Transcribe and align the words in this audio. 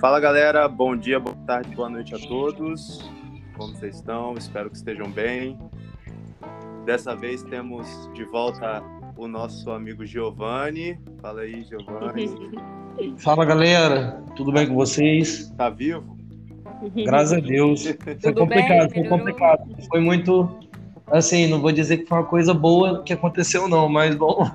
Fala 0.00 0.20
galera, 0.20 0.68
bom 0.68 0.96
dia, 0.96 1.18
boa 1.18 1.34
tarde, 1.44 1.74
boa 1.74 1.90
noite 1.90 2.14
a 2.14 2.18
todos. 2.20 3.10
Como 3.56 3.74
vocês 3.74 3.96
estão? 3.96 4.34
Espero 4.34 4.70
que 4.70 4.76
estejam 4.76 5.10
bem. 5.10 5.58
Dessa 6.84 7.16
vez 7.16 7.42
temos 7.42 8.08
de 8.14 8.22
volta 8.22 8.80
o 9.16 9.26
nosso 9.26 9.72
amigo 9.72 10.06
Giovanni. 10.06 10.96
Fala 11.20 11.40
aí, 11.40 11.64
Giovanni. 11.64 12.30
Fala 13.18 13.44
galera, 13.44 14.22
tudo 14.36 14.52
bem 14.52 14.68
com 14.68 14.76
vocês? 14.76 15.52
Tá 15.56 15.68
vivo? 15.68 16.16
Graças 17.04 17.32
a 17.32 17.40
Deus. 17.40 17.84
Foi 18.22 18.32
complicado, 18.32 18.94
foi 18.94 19.04
complicado. 19.04 19.76
Foi 19.88 20.00
muito, 20.00 20.48
assim, 21.08 21.48
não 21.48 21.60
vou 21.60 21.72
dizer 21.72 21.98
que 21.98 22.06
foi 22.06 22.18
uma 22.18 22.24
coisa 22.24 22.54
boa 22.54 23.02
que 23.02 23.12
aconteceu 23.12 23.66
não, 23.66 23.88
mas 23.88 24.14
bom. 24.14 24.48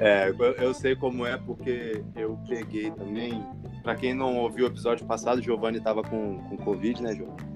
É, 0.00 0.32
eu 0.58 0.72
sei 0.74 0.94
como 0.96 1.24
é 1.26 1.36
porque 1.36 2.02
eu 2.16 2.38
peguei 2.48 2.90
também. 2.90 3.42
Para 3.82 3.94
quem 3.94 4.12
não 4.14 4.36
ouviu 4.38 4.64
o 4.64 4.68
episódio 4.68 5.06
passado, 5.06 5.38
o 5.38 5.42
Giovanni 5.42 5.78
estava 5.78 6.02
com, 6.02 6.38
com 6.48 6.56
Covid, 6.58 7.02
né, 7.02 7.14
Giovanni? 7.14 7.50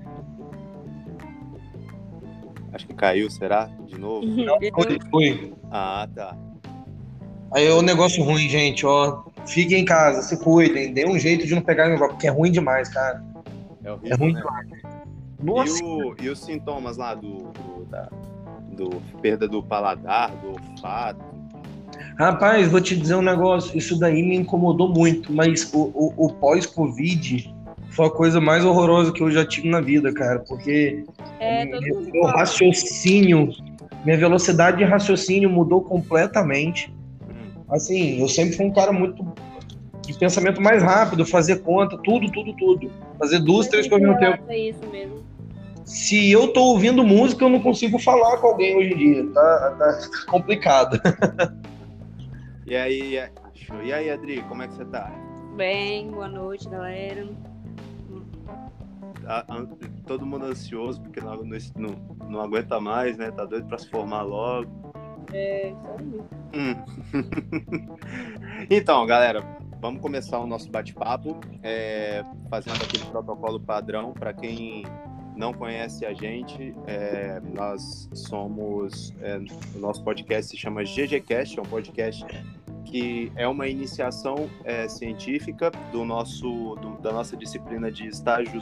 Acho 2.73 2.87
que 2.87 2.95
caiu, 2.95 3.31
será? 3.31 3.67
De 3.87 3.99
novo? 3.99 4.27
Não, 4.27 4.59
foi, 4.75 4.99
foi. 5.11 5.55
Ah, 5.71 6.09
tá. 6.15 6.37
Aí 7.53 7.67
é 7.67 7.75
um 7.75 7.83
negócio 7.83 8.23
ruim, 8.25 8.49
gente, 8.49 8.85
ó. 8.85 9.23
Fiquem 9.47 9.83
em 9.83 9.85
casa, 9.85 10.23
se 10.23 10.43
cuidem, 10.43 10.93
dê 10.93 11.07
um 11.07 11.19
jeito 11.19 11.47
de 11.47 11.55
não 11.55 11.63
pegar 11.63 11.89
negócio, 11.89 12.15
porque 12.15 12.27
é 12.27 12.31
ruim 12.31 12.51
demais, 12.51 12.89
cara. 12.89 13.23
É, 13.85 13.93
horrível, 13.93 14.13
É 14.13 14.17
ruim 14.17 14.33
né? 14.33 14.41
demais. 14.41 14.69
E, 15.41 15.45
Nossa, 15.45 15.85
o- 15.85 16.15
e 16.21 16.29
os 16.31 16.41
sintomas 16.41 16.97
lá 16.97 17.15
do, 17.15 17.45
do, 17.53 17.85
da, 17.85 18.09
do 18.73 18.91
perda 19.21 19.47
do 19.47 19.63
paladar, 19.63 20.31
do 20.37 20.49
olfato? 20.53 21.21
Rapaz, 22.19 22.69
vou 22.69 22.81
te 22.81 22.97
dizer 22.97 23.15
um 23.15 23.23
negócio, 23.23 23.77
isso 23.77 23.99
daí 23.99 24.23
me 24.23 24.37
incomodou 24.37 24.89
muito, 24.89 25.33
mas 25.33 25.73
o, 25.73 25.91
o, 25.95 26.27
o 26.27 26.33
pós-Covid 26.35 27.53
foi 27.91 28.07
a 28.07 28.11
coisa 28.11 28.41
mais 28.41 28.65
horrorosa 28.65 29.13
que 29.13 29.23
eu 29.23 29.31
já 29.31 29.45
tive 29.45 29.69
na 29.69 29.81
vida, 29.81 30.13
cara, 30.13 30.41
porque 30.41 31.05
É, 31.39 31.65
meu, 31.65 32.01
meu 32.13 32.25
raciocínio, 32.25 33.51
minha 34.05 34.17
velocidade 34.17 34.79
de 34.79 34.85
raciocínio 34.85 35.49
mudou 35.49 35.83
completamente. 35.83 36.93
Assim, 37.71 38.21
eu 38.21 38.29
sempre 38.29 38.57
fui 38.57 38.67
um 38.67 38.73
cara 38.73 38.93
muito 38.93 39.25
de 40.03 40.13
pensamento 40.19 40.61
mais 40.61 40.83
rápido, 40.83 41.25
fazer 41.25 41.63
conta, 41.63 41.97
tudo, 41.99 42.31
tudo, 42.31 42.53
tudo. 42.55 42.91
Fazer 43.19 43.39
duas, 43.39 43.69
três 43.69 43.89
coisas 43.89 44.07
ao 44.07 44.15
mesmo 44.15 44.31
tempo. 44.31 44.45
É 44.51 44.59
isso 44.59 44.87
mesmo. 44.91 45.25
Se 45.85 46.31
eu 46.31 46.49
tô 46.49 46.63
ouvindo 46.63 47.05
música, 47.05 47.45
eu 47.45 47.49
não 47.49 47.61
consigo 47.61 47.99
falar 47.99 48.39
com 48.39 48.49
alguém 48.49 48.77
hoje 48.77 48.93
em 48.93 48.97
dia. 48.97 49.27
Tá, 49.33 49.77
tá 49.79 50.09
complicado. 50.27 51.01
E 52.67 52.75
aí, 52.77 53.19
show. 53.55 53.83
e 53.83 53.93
aí, 53.93 54.11
Adri, 54.11 54.43
como 54.45 54.63
é 54.63 54.69
que 54.69 54.75
você 54.75 54.85
tá? 54.87 55.11
Bem, 55.55 56.11
boa 56.11 56.29
noite, 56.29 56.69
galera. 56.69 57.29
An- 59.49 59.67
todo 60.07 60.25
mundo 60.25 60.47
ansioso, 60.47 61.01
porque 61.03 61.21
não, 61.21 61.37
não, 61.77 62.29
não 62.29 62.41
aguenta 62.41 62.81
mais, 62.81 63.19
né? 63.19 63.31
Tá 63.31 63.45
doido 63.45 63.67
pra 63.69 63.79
se 63.79 63.89
formar 63.91 64.23
logo. 64.23 64.71
É, 65.33 65.69
isso 65.71 65.87
aí. 65.99 66.23
Hum. 66.55 67.97
então, 68.71 69.05
galera, 69.07 69.43
vamos 69.81 70.01
começar 70.01 70.39
o 70.39 70.47
nosso 70.47 70.71
bate-papo, 70.71 71.39
é, 71.63 72.25
fazendo 72.49 72.83
aquele 72.83 73.05
protocolo 73.05 73.61
padrão. 73.61 74.13
Para 74.13 74.33
quem 74.33 74.85
não 75.37 75.53
conhece 75.53 76.05
a 76.07 76.13
gente, 76.15 76.75
é, 76.87 77.41
nós 77.55 78.09
somos. 78.15 79.13
é, 79.21 79.39
o 79.75 79.79
nosso 79.79 80.03
podcast 80.05 80.51
se 80.51 80.57
chama 80.57 80.83
GGCast, 80.85 81.59
é 81.59 81.63
um 81.63 81.67
podcast 81.67 82.25
que 82.85 83.33
é 83.35 83.47
uma 83.49 83.67
iniciação 83.67 84.49
é, 84.65 84.87
científica 84.89 85.71
do 85.91 86.05
nosso, 86.05 86.77
do- 86.77 87.01
da 87.03 87.13
nossa 87.13 87.37
disciplina 87.37 87.91
de 87.91 88.07
estágio, 88.07 88.61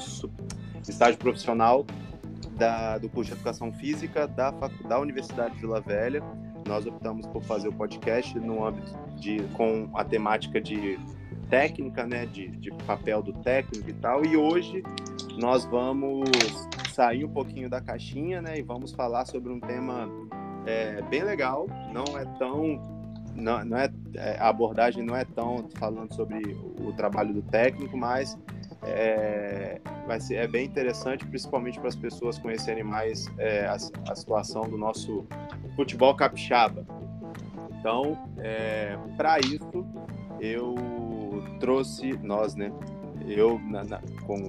estágio 0.89 1.19
profissional 1.19 1.85
da, 2.53 2.97
do 2.99 3.09
curso 3.09 3.31
de 3.33 3.37
Educação 3.37 3.73
Física 3.73 4.27
da, 4.27 4.51
da 4.51 4.99
Universidade 4.99 5.55
de 5.55 5.61
Vila 5.61 5.81
Velha 5.81 6.23
nós 6.67 6.87
optamos 6.87 7.27
por 7.27 7.43
fazer 7.43 7.69
o 7.69 7.73
podcast 7.73 8.39
no 8.39 8.65
âmbito 8.65 8.97
de 9.17 9.43
com 9.55 9.91
a 9.95 10.05
temática 10.05 10.61
de 10.61 10.97
técnica, 11.51 12.07
né, 12.07 12.25
de, 12.25 12.49
de 12.49 12.71
papel 12.87 13.21
do 13.21 13.33
técnico 13.33 13.91
e 13.91 13.93
tal. 13.95 14.25
E 14.25 14.37
hoje 14.37 14.83
nós 15.43 15.65
vamos 15.65 16.31
sair 16.95 17.25
um 17.25 17.29
pouquinho 17.29 17.69
da 17.69 17.81
caixinha, 17.81 18.41
né, 18.41 18.59
e 18.59 18.63
vamos 18.63 18.93
falar 18.93 19.25
sobre 19.27 19.53
um 19.53 19.59
tema 19.59 20.09
é, 20.65 21.03
bem 21.03 21.25
legal. 21.25 21.67
Não 21.93 22.17
é 22.17 22.25
tão 22.39 22.81
não, 23.35 23.65
não 23.65 23.77
é, 23.77 23.91
é, 24.15 24.37
a 24.39 24.49
abordagem 24.49 25.03
não 25.03 25.17
é 25.17 25.25
tão 25.25 25.69
falando 25.79 26.15
sobre 26.15 26.57
o 26.81 26.93
trabalho 26.93 27.35
do 27.35 27.43
técnico, 27.43 27.97
mas 27.97 28.39
é, 28.83 29.81
vai 30.07 30.21
ser 30.21 30.37
é 30.37 30.47
bem 30.47 30.65
interessante, 30.67 31.27
principalmente 31.27 31.81
para 31.81 31.89
as 31.89 31.97
pessoas 31.97 32.39
conhecerem 32.39 32.85
mais 32.85 33.27
é, 33.39 33.67
a, 33.67 33.75
a 33.75 34.15
situação 34.15 34.63
do 34.69 34.79
nosso 34.79 35.27
futebol 35.75 36.15
capixaba. 36.15 36.87
Então, 37.81 38.17
para 39.17 39.41
isso, 39.41 39.85
eu 40.39 40.77
trouxe, 41.59 42.13
nós, 42.23 42.55
né? 42.55 42.71
Eu, 43.27 43.59
na, 43.59 43.83
na, 43.83 44.01
com, 44.25 44.49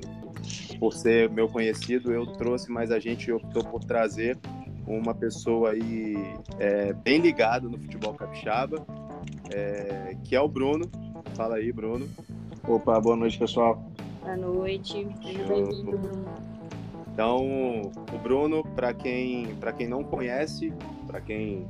por 0.83 0.91
ser 0.91 1.29
meu 1.29 1.47
conhecido, 1.47 2.11
eu 2.11 2.27
trouxe, 2.27 2.69
mas 2.69 2.91
a 2.91 2.99
gente 2.99 3.31
optou 3.31 3.63
por 3.63 3.85
trazer 3.85 4.38
uma 4.85 5.16
pessoa 5.16 5.71
aí 5.71 6.13
é, 6.59 6.91
bem 6.91 7.21
ligada 7.21 7.69
no 7.69 7.77
futebol 7.77 8.13
capixaba, 8.13 8.85
é, 9.49 10.13
que 10.25 10.35
é 10.35 10.41
o 10.41 10.47
Bruno. 10.49 10.91
Fala 11.35 11.55
aí, 11.55 11.72
Bruno. 11.72 12.05
Opa, 12.67 12.99
boa 12.99 13.16
noite, 13.16 13.39
pessoal. 13.39 13.81
Boa 14.23 14.35
noite. 14.35 15.07
Bem-vindo. 15.23 16.01
Então, 17.13 17.89
o 18.13 18.17
Bruno, 18.22 18.61
para 18.75 18.93
quem, 18.93 19.55
para 19.61 19.72
quem 19.72 19.88
não 19.88 20.03
conhece, 20.03 20.73
para 21.07 21.22
quem 21.22 21.66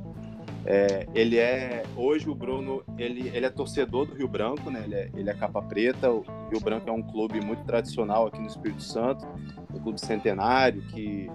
é, 0.66 1.06
ele 1.14 1.36
é 1.38 1.82
hoje 1.96 2.28
o 2.28 2.34
Bruno, 2.34 2.82
ele, 2.96 3.30
ele 3.34 3.44
é 3.44 3.50
torcedor 3.50 4.06
do 4.06 4.14
Rio 4.14 4.28
Branco, 4.28 4.70
né? 4.70 4.82
Ele 4.84 4.94
é, 4.94 5.10
ele 5.14 5.30
é 5.30 5.34
capa 5.34 5.60
preta. 5.60 6.10
O 6.10 6.24
Rio 6.50 6.60
Branco 6.60 6.88
é 6.88 6.92
um 6.92 7.02
clube 7.02 7.40
muito 7.40 7.64
tradicional 7.64 8.26
aqui 8.26 8.40
no 8.40 8.46
Espírito 8.46 8.82
Santo, 8.82 9.26
um 9.72 9.78
clube 9.78 10.00
centenário 10.00 10.82
que 10.88 11.30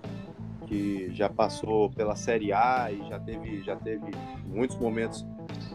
que 0.68 1.10
já 1.16 1.28
passou 1.28 1.90
pela 1.90 2.16
Série 2.16 2.54
A 2.54 2.92
e 2.92 3.10
já 3.10 3.20
teve 3.20 3.62
já 3.64 3.76
teve 3.76 4.12
muitos 4.46 4.78
momentos 4.78 5.26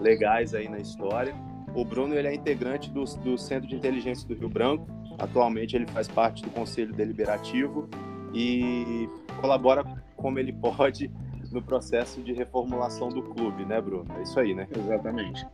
legais 0.01 0.55
aí 0.55 0.69
na 0.69 0.79
história. 0.79 1.35
O 1.75 1.85
Bruno 1.85 2.15
ele 2.15 2.29
é 2.29 2.35
integrante 2.35 2.91
do, 2.91 3.03
do 3.03 3.37
Centro 3.37 3.69
de 3.69 3.75
Inteligência 3.75 4.27
do 4.29 4.35
Rio 4.35 4.49
Branco. 4.49 4.87
Atualmente 5.19 5.75
ele 5.75 5.87
faz 5.89 6.07
parte 6.07 6.45
do 6.45 6.51
Conselho 6.51 6.93
Deliberativo 6.93 7.89
e 8.33 9.09
colabora 9.41 9.85
como 10.17 10.39
ele 10.39 10.53
pode 10.53 11.11
no 11.55 11.63
processo 11.63 12.21
de 12.21 12.33
reformulação 12.33 13.09
do 13.09 13.23
clube, 13.23 13.65
né, 13.65 13.81
Bruno? 13.81 14.05
É 14.19 14.23
isso 14.23 14.39
aí, 14.39 14.55
né? 14.55 14.67
Exatamente. 14.77 15.47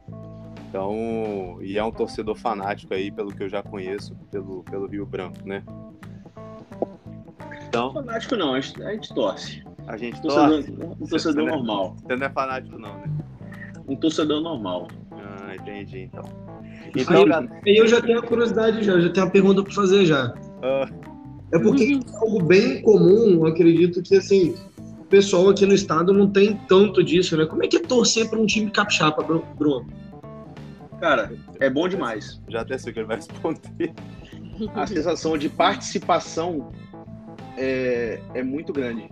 Então, 0.69 1.59
e 1.61 1.77
é 1.77 1.85
um 1.85 1.91
torcedor 1.93 2.37
fanático 2.37 2.95
aí, 2.95 3.11
pelo 3.11 3.35
que 3.35 3.43
eu 3.43 3.49
já 3.49 3.63
conheço, 3.63 4.15
pelo, 4.31 4.63
pelo 4.65 4.87
Rio 4.87 5.05
Branco, 5.05 5.37
né? 5.47 5.63
Então, 7.69 7.93
Fanático 7.93 8.37
não, 8.37 8.55
a 8.55 8.61
gente, 8.61 8.83
a 8.83 8.93
gente 8.93 9.15
torce. 9.15 9.63
a 9.87 9.97
gente 9.97 10.21
torce. 10.23 10.37
torcedor, 10.37 10.97
um 11.01 11.07
torcedor 11.07 11.45
Você- 11.45 11.51
normal. 11.57 11.97
Você 12.03 12.17
não 12.17 12.27
é 12.27 12.31
fanático, 12.31 12.79
não, 12.79 12.95
né? 12.99 13.05
Um 13.87 13.97
torcedor 13.97 14.41
normal. 14.41 14.89
Ah, 15.13 15.55
entendi, 15.55 16.01
então. 16.13 16.25
Aí, 16.83 16.93
Então, 17.03 17.25
galera, 17.27 17.61
aí 17.67 17.77
eu 17.77 17.87
já 17.87 18.01
tenho 18.01 18.19
a 18.19 18.23
curiosidade 18.23 18.83
já, 18.83 18.99
já 18.99 19.11
tenho 19.13 19.27
uma 19.27 19.33
pergunta 19.33 19.63
para 19.63 19.73
fazer 19.73 20.05
já. 20.07 20.35
ah, 20.63 20.89
É 21.53 21.59
porque 21.59 21.85
é 22.01 22.17
algo 22.19 22.43
bem 22.45 22.81
comum, 22.83 23.35
eu 23.35 23.47
acredito 23.47 24.03
que 24.03 24.17
assim, 24.17 24.55
pessoal 25.11 25.49
aqui 25.51 25.67
no 25.67 25.75
estado 25.75 26.13
não 26.13 26.31
tem 26.31 26.57
tanto 26.69 27.03
disso, 27.03 27.37
né? 27.37 27.45
Como 27.45 27.63
é 27.65 27.69
que 27.69 27.77
é 27.77 27.81
torcer 27.81 28.29
para 28.31 28.39
um 28.39 28.47
time 28.47 28.71
capixaba, 28.71 29.23
Bru- 29.23 29.45
Bruno? 29.59 29.87
Cara, 31.01 31.33
é 31.59 31.69
bom 31.69 31.89
demais. 31.89 32.41
já 32.49 32.61
até 32.61 32.79
sei 32.79 32.91
o 32.91 32.95
que 32.95 33.01
ele 33.01 33.07
vai 33.07 33.17
responder. 33.17 33.93
A 34.75 34.87
sensação 34.87 35.37
de 35.39 35.49
participação 35.49 36.71
é, 37.57 38.21
é 38.35 38.43
muito 38.43 38.73
grande. 38.73 39.09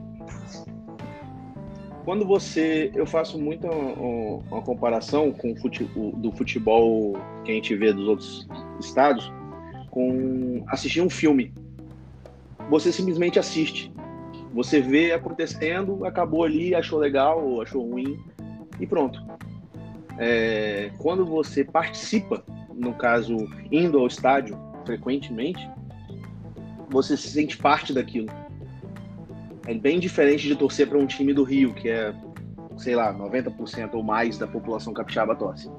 Quando 2.04 2.24
você. 2.26 2.90
Eu 2.94 3.06
faço 3.06 3.38
muito 3.38 3.66
uma, 3.66 4.42
uma 4.50 4.62
comparação 4.62 5.30
com 5.32 5.52
o 5.52 5.56
fute- 5.56 5.88
o- 5.96 6.12
do 6.16 6.32
futebol 6.32 7.18
que 7.44 7.50
a 7.50 7.54
gente 7.54 7.74
vê 7.74 7.92
dos 7.92 8.06
outros 8.08 8.48
estados 8.80 9.30
com 9.90 10.62
assistir 10.68 11.00
um 11.02 11.10
filme. 11.10 11.52
Você 12.70 12.92
simplesmente 12.92 13.38
assiste. 13.38 13.90
Você 14.52 14.80
vê 14.80 15.12
acontecendo, 15.12 16.04
acabou 16.04 16.44
ali, 16.44 16.74
achou 16.74 16.98
legal 16.98 17.44
ou 17.44 17.62
achou 17.62 17.88
ruim 17.88 18.18
e 18.80 18.86
pronto. 18.86 19.22
É, 20.18 20.90
quando 20.98 21.24
você 21.24 21.64
participa, 21.64 22.42
no 22.74 22.94
caso, 22.94 23.36
indo 23.70 23.98
ao 23.98 24.06
estádio 24.06 24.58
frequentemente, 24.84 25.68
você 26.88 27.16
se 27.16 27.28
sente 27.28 27.56
parte 27.56 27.92
daquilo. 27.92 28.28
É 29.66 29.74
bem 29.74 30.00
diferente 30.00 30.48
de 30.48 30.56
torcer 30.56 30.88
para 30.88 30.98
um 30.98 31.06
time 31.06 31.34
do 31.34 31.44
Rio, 31.44 31.74
que 31.74 31.88
é, 31.90 32.14
sei 32.78 32.96
lá, 32.96 33.12
90% 33.12 33.90
ou 33.92 34.02
mais 34.02 34.38
da 34.38 34.46
população 34.46 34.94
capixaba 34.94 35.36
torce. 35.36 35.70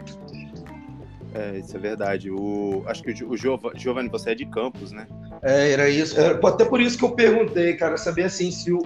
É, 1.34 1.58
isso 1.58 1.76
é 1.76 1.80
verdade. 1.80 2.30
O, 2.30 2.84
acho 2.88 3.02
que 3.02 3.12
o 3.24 3.36
Giov- 3.36 3.76
Giovanni, 3.76 4.10
você 4.10 4.32
é 4.32 4.36
de 4.36 4.46
Campos, 4.46 4.92
né? 4.92 5.08
É, 5.42 5.72
era 5.72 5.90
isso. 5.90 6.20
Era 6.20 6.40
até 6.48 6.66
por 6.66 6.82
isso 6.82 6.98
que 6.98 7.06
eu 7.06 7.12
perguntei, 7.12 7.74
cara, 7.76 7.98
saber 7.98 8.24
assim 8.24 8.52
se 8.52 8.72
o, 8.72 8.82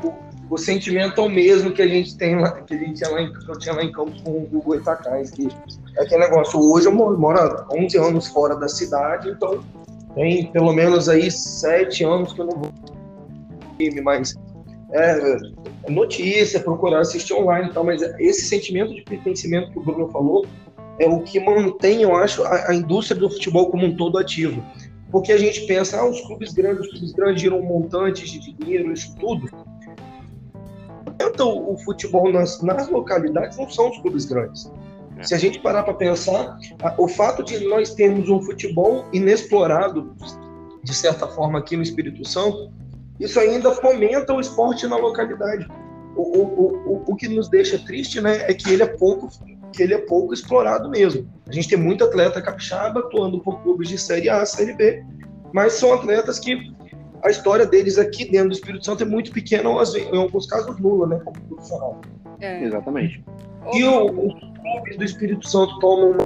o 0.49 0.57
sentimento 0.57 1.19
é 1.19 1.23
o 1.23 1.29
mesmo 1.29 1.71
que 1.71 1.81
a 1.81 1.87
gente 1.87 2.15
tem 2.17 2.39
lá, 2.39 2.51
que 2.61 2.73
a 2.73 2.77
gente 2.77 2.93
tinha 2.95 3.09
lá 3.09 3.21
em, 3.21 3.33
que 3.33 3.49
eu 3.49 3.57
tinha 3.57 3.73
lá 3.75 3.83
em 3.83 3.91
Campos 3.91 4.21
com 4.21 4.31
o 4.31 4.49
Hugo 4.51 4.75
Itacais, 4.75 5.31
que 5.31 5.47
é 5.97 6.03
aquele 6.03 6.25
negócio. 6.25 6.59
Hoje 6.59 6.87
eu 6.87 6.91
moro, 6.91 7.17
moro 7.17 7.39
há 7.39 7.67
11 7.71 7.97
anos 7.97 8.27
fora 8.27 8.55
da 8.55 8.67
cidade, 8.67 9.29
então 9.29 9.63
tem 10.15 10.51
pelo 10.51 10.73
menos 10.73 11.09
aí 11.09 11.31
7 11.31 12.03
anos 12.03 12.33
que 12.33 12.41
eu 12.41 12.45
não 12.45 12.57
vou 12.57 12.71
time, 13.77 14.01
mas 14.01 14.35
é, 14.91 15.37
é 15.85 15.91
notícia, 15.91 16.59
procurar 16.59 16.99
assistir 16.99 17.33
online 17.33 17.69
e 17.69 17.73
tal, 17.73 17.83
mas 17.83 18.01
esse 18.19 18.45
sentimento 18.45 18.93
de 18.93 19.01
pertencimento 19.01 19.71
que 19.71 19.79
o 19.79 19.81
Bruno 19.81 20.07
falou 20.09 20.45
é 20.99 21.07
o 21.07 21.21
que 21.21 21.39
mantém, 21.39 22.03
eu 22.03 22.15
acho, 22.15 22.43
a, 22.43 22.69
a 22.69 22.75
indústria 22.75 23.19
do 23.19 23.29
futebol 23.29 23.71
como 23.71 23.85
um 23.85 23.95
todo 23.95 24.17
ativa. 24.17 24.63
Porque 25.13 25.31
a 25.31 25.37
gente 25.37 25.61
pensa, 25.67 25.99
ah, 26.01 26.09
os 26.09 26.19
clubes 26.21 26.51
grandes, 26.53 26.81
os 26.87 26.89
clubes 26.91 27.11
grandes 27.13 27.41
giram 27.41 27.61
montantes 27.61 28.29
de 28.31 28.51
dinheiro, 28.51 28.91
isso 28.91 29.15
tudo. 29.17 29.47
Então, 31.21 31.69
o 31.71 31.77
futebol 31.77 32.31
nas, 32.31 32.61
nas 32.63 32.89
localidades 32.89 33.57
não 33.57 33.69
são 33.69 33.89
os 33.91 33.97
clubes 33.99 34.25
grandes. 34.25 34.71
É. 35.17 35.23
Se 35.23 35.35
a 35.35 35.37
gente 35.37 35.59
parar 35.59 35.83
para 35.83 35.93
pensar, 35.93 36.57
o 36.97 37.07
fato 37.07 37.43
de 37.43 37.63
nós 37.67 37.93
termos 37.93 38.27
um 38.27 38.41
futebol 38.41 39.05
inexplorado, 39.13 40.15
de 40.83 40.93
certa 40.95 41.27
forma, 41.27 41.59
aqui 41.59 41.77
no 41.77 41.83
Espírito 41.83 42.27
Santo, 42.27 42.71
isso 43.19 43.39
ainda 43.39 43.71
fomenta 43.71 44.33
o 44.33 44.39
esporte 44.41 44.87
na 44.87 44.97
localidade. 44.97 45.67
O, 46.15 46.21
o, 46.21 46.41
o, 46.43 46.93
o- 46.93 47.03
o 47.07 47.15
que 47.15 47.27
nos 47.27 47.47
deixa 47.49 47.77
triste, 47.77 48.19
né, 48.19 48.45
é 48.49 48.53
que 48.55 48.71
ele 48.71 48.81
é 48.83 48.87
pouco 48.87 49.29
que 49.73 49.83
ele 49.83 49.93
é 49.93 49.97
pouco 49.97 50.33
explorado 50.33 50.89
mesmo. 50.89 51.27
A 51.47 51.51
gente 51.51 51.67
tem 51.67 51.77
muito 51.77 52.03
atleta 52.03 52.41
capixaba 52.41 53.01
atuando 53.01 53.39
por 53.39 53.61
clubes 53.61 53.89
de 53.89 53.97
Série 53.97 54.29
A, 54.29 54.45
Série 54.45 54.73
B, 54.73 55.03
mas 55.53 55.73
são 55.73 55.93
atletas 55.93 56.39
que 56.39 56.71
a 57.23 57.29
história 57.29 57.65
deles 57.65 57.97
aqui 57.97 58.29
dentro 58.29 58.49
do 58.49 58.53
Espírito 58.53 58.85
Santo 58.85 59.03
é 59.03 59.05
muito 59.05 59.31
pequena, 59.31 59.69
em 59.69 60.17
alguns 60.17 60.45
casos 60.45 60.79
nula, 60.79 61.07
né, 61.07 61.21
como 61.23 61.39
profissional. 61.47 62.01
É. 62.39 62.63
Exatamente. 62.63 63.23
E 63.73 63.83
o, 63.83 64.05
os 64.05 64.33
clubes 64.39 64.97
do 64.97 65.03
Espírito 65.03 65.47
Santo 65.47 65.79
tomam 65.79 66.17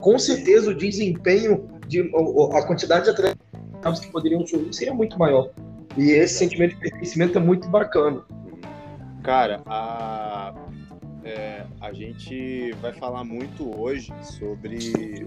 com 0.00 0.18
certeza 0.18 0.70
o 0.70 0.74
desempenho 0.74 1.68
de 1.86 2.10
a 2.54 2.62
quantidade 2.66 3.04
de 3.04 3.10
atletas 3.10 4.00
que 4.00 4.10
poderiam 4.10 4.44
surgir 4.46 4.72
seria 4.72 4.94
muito 4.94 5.18
maior. 5.18 5.50
E 5.96 6.10
esse 6.10 6.34
sentimento 6.34 6.74
de 6.74 6.80
pertencimento 6.80 7.38
é 7.38 7.40
muito 7.40 7.68
bacana. 7.68 8.22
Cara, 9.22 9.62
a, 9.66 10.52
é, 11.24 11.64
a 11.80 11.92
gente 11.92 12.72
vai 12.80 12.92
falar 12.92 13.24
muito 13.24 13.78
hoje 13.78 14.12
sobre 14.22 14.78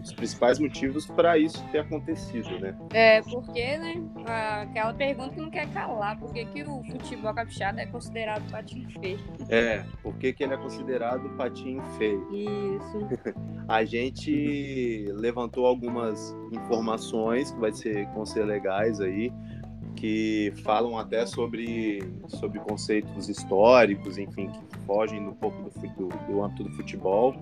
os 0.01 0.13
principais 0.13 0.59
motivos 0.59 1.05
para 1.05 1.37
isso 1.37 1.63
ter 1.71 1.79
acontecido, 1.79 2.59
né? 2.59 2.75
É, 2.93 3.21
porque, 3.21 3.77
né? 3.77 4.03
Aquela 4.25 4.93
pergunta 4.93 5.29
que 5.29 5.41
não 5.41 5.49
quer 5.49 5.67
calar. 5.69 6.19
Por 6.19 6.33
que, 6.33 6.45
que 6.45 6.63
o 6.63 6.83
futebol 6.83 7.33
capixaba 7.33 7.81
é 7.81 7.85
considerado 7.85 8.49
patinho 8.51 8.89
feio? 8.99 9.19
É, 9.49 9.83
por 10.01 10.15
que, 10.17 10.33
que 10.33 10.43
ele 10.43 10.53
é 10.53 10.57
considerado 10.57 11.29
patinho 11.37 11.83
feio? 11.97 12.27
Isso. 12.33 13.35
A 13.67 13.83
gente 13.83 15.07
levantou 15.13 15.65
algumas 15.65 16.35
informações 16.51 17.51
que 17.51 17.59
vai 17.59 17.71
ser, 17.71 18.05
vão 18.07 18.25
ser 18.25 18.45
legais 18.45 19.01
aí, 19.01 19.31
que 20.05 20.53
falam 20.63 20.99
até 20.99 21.25
sobre, 21.25 21.99
sobre 22.27 22.59
conceitos 22.59 23.27
históricos, 23.27 24.19
enfim, 24.19 24.51
que 24.51 24.77
fogem 24.85 25.19
um 25.19 25.33
pouco 25.33 25.57
do, 25.63 25.69
do, 25.89 26.09
do 26.27 26.43
âmbito 26.43 26.63
do 26.63 26.69
futebol. 26.75 27.35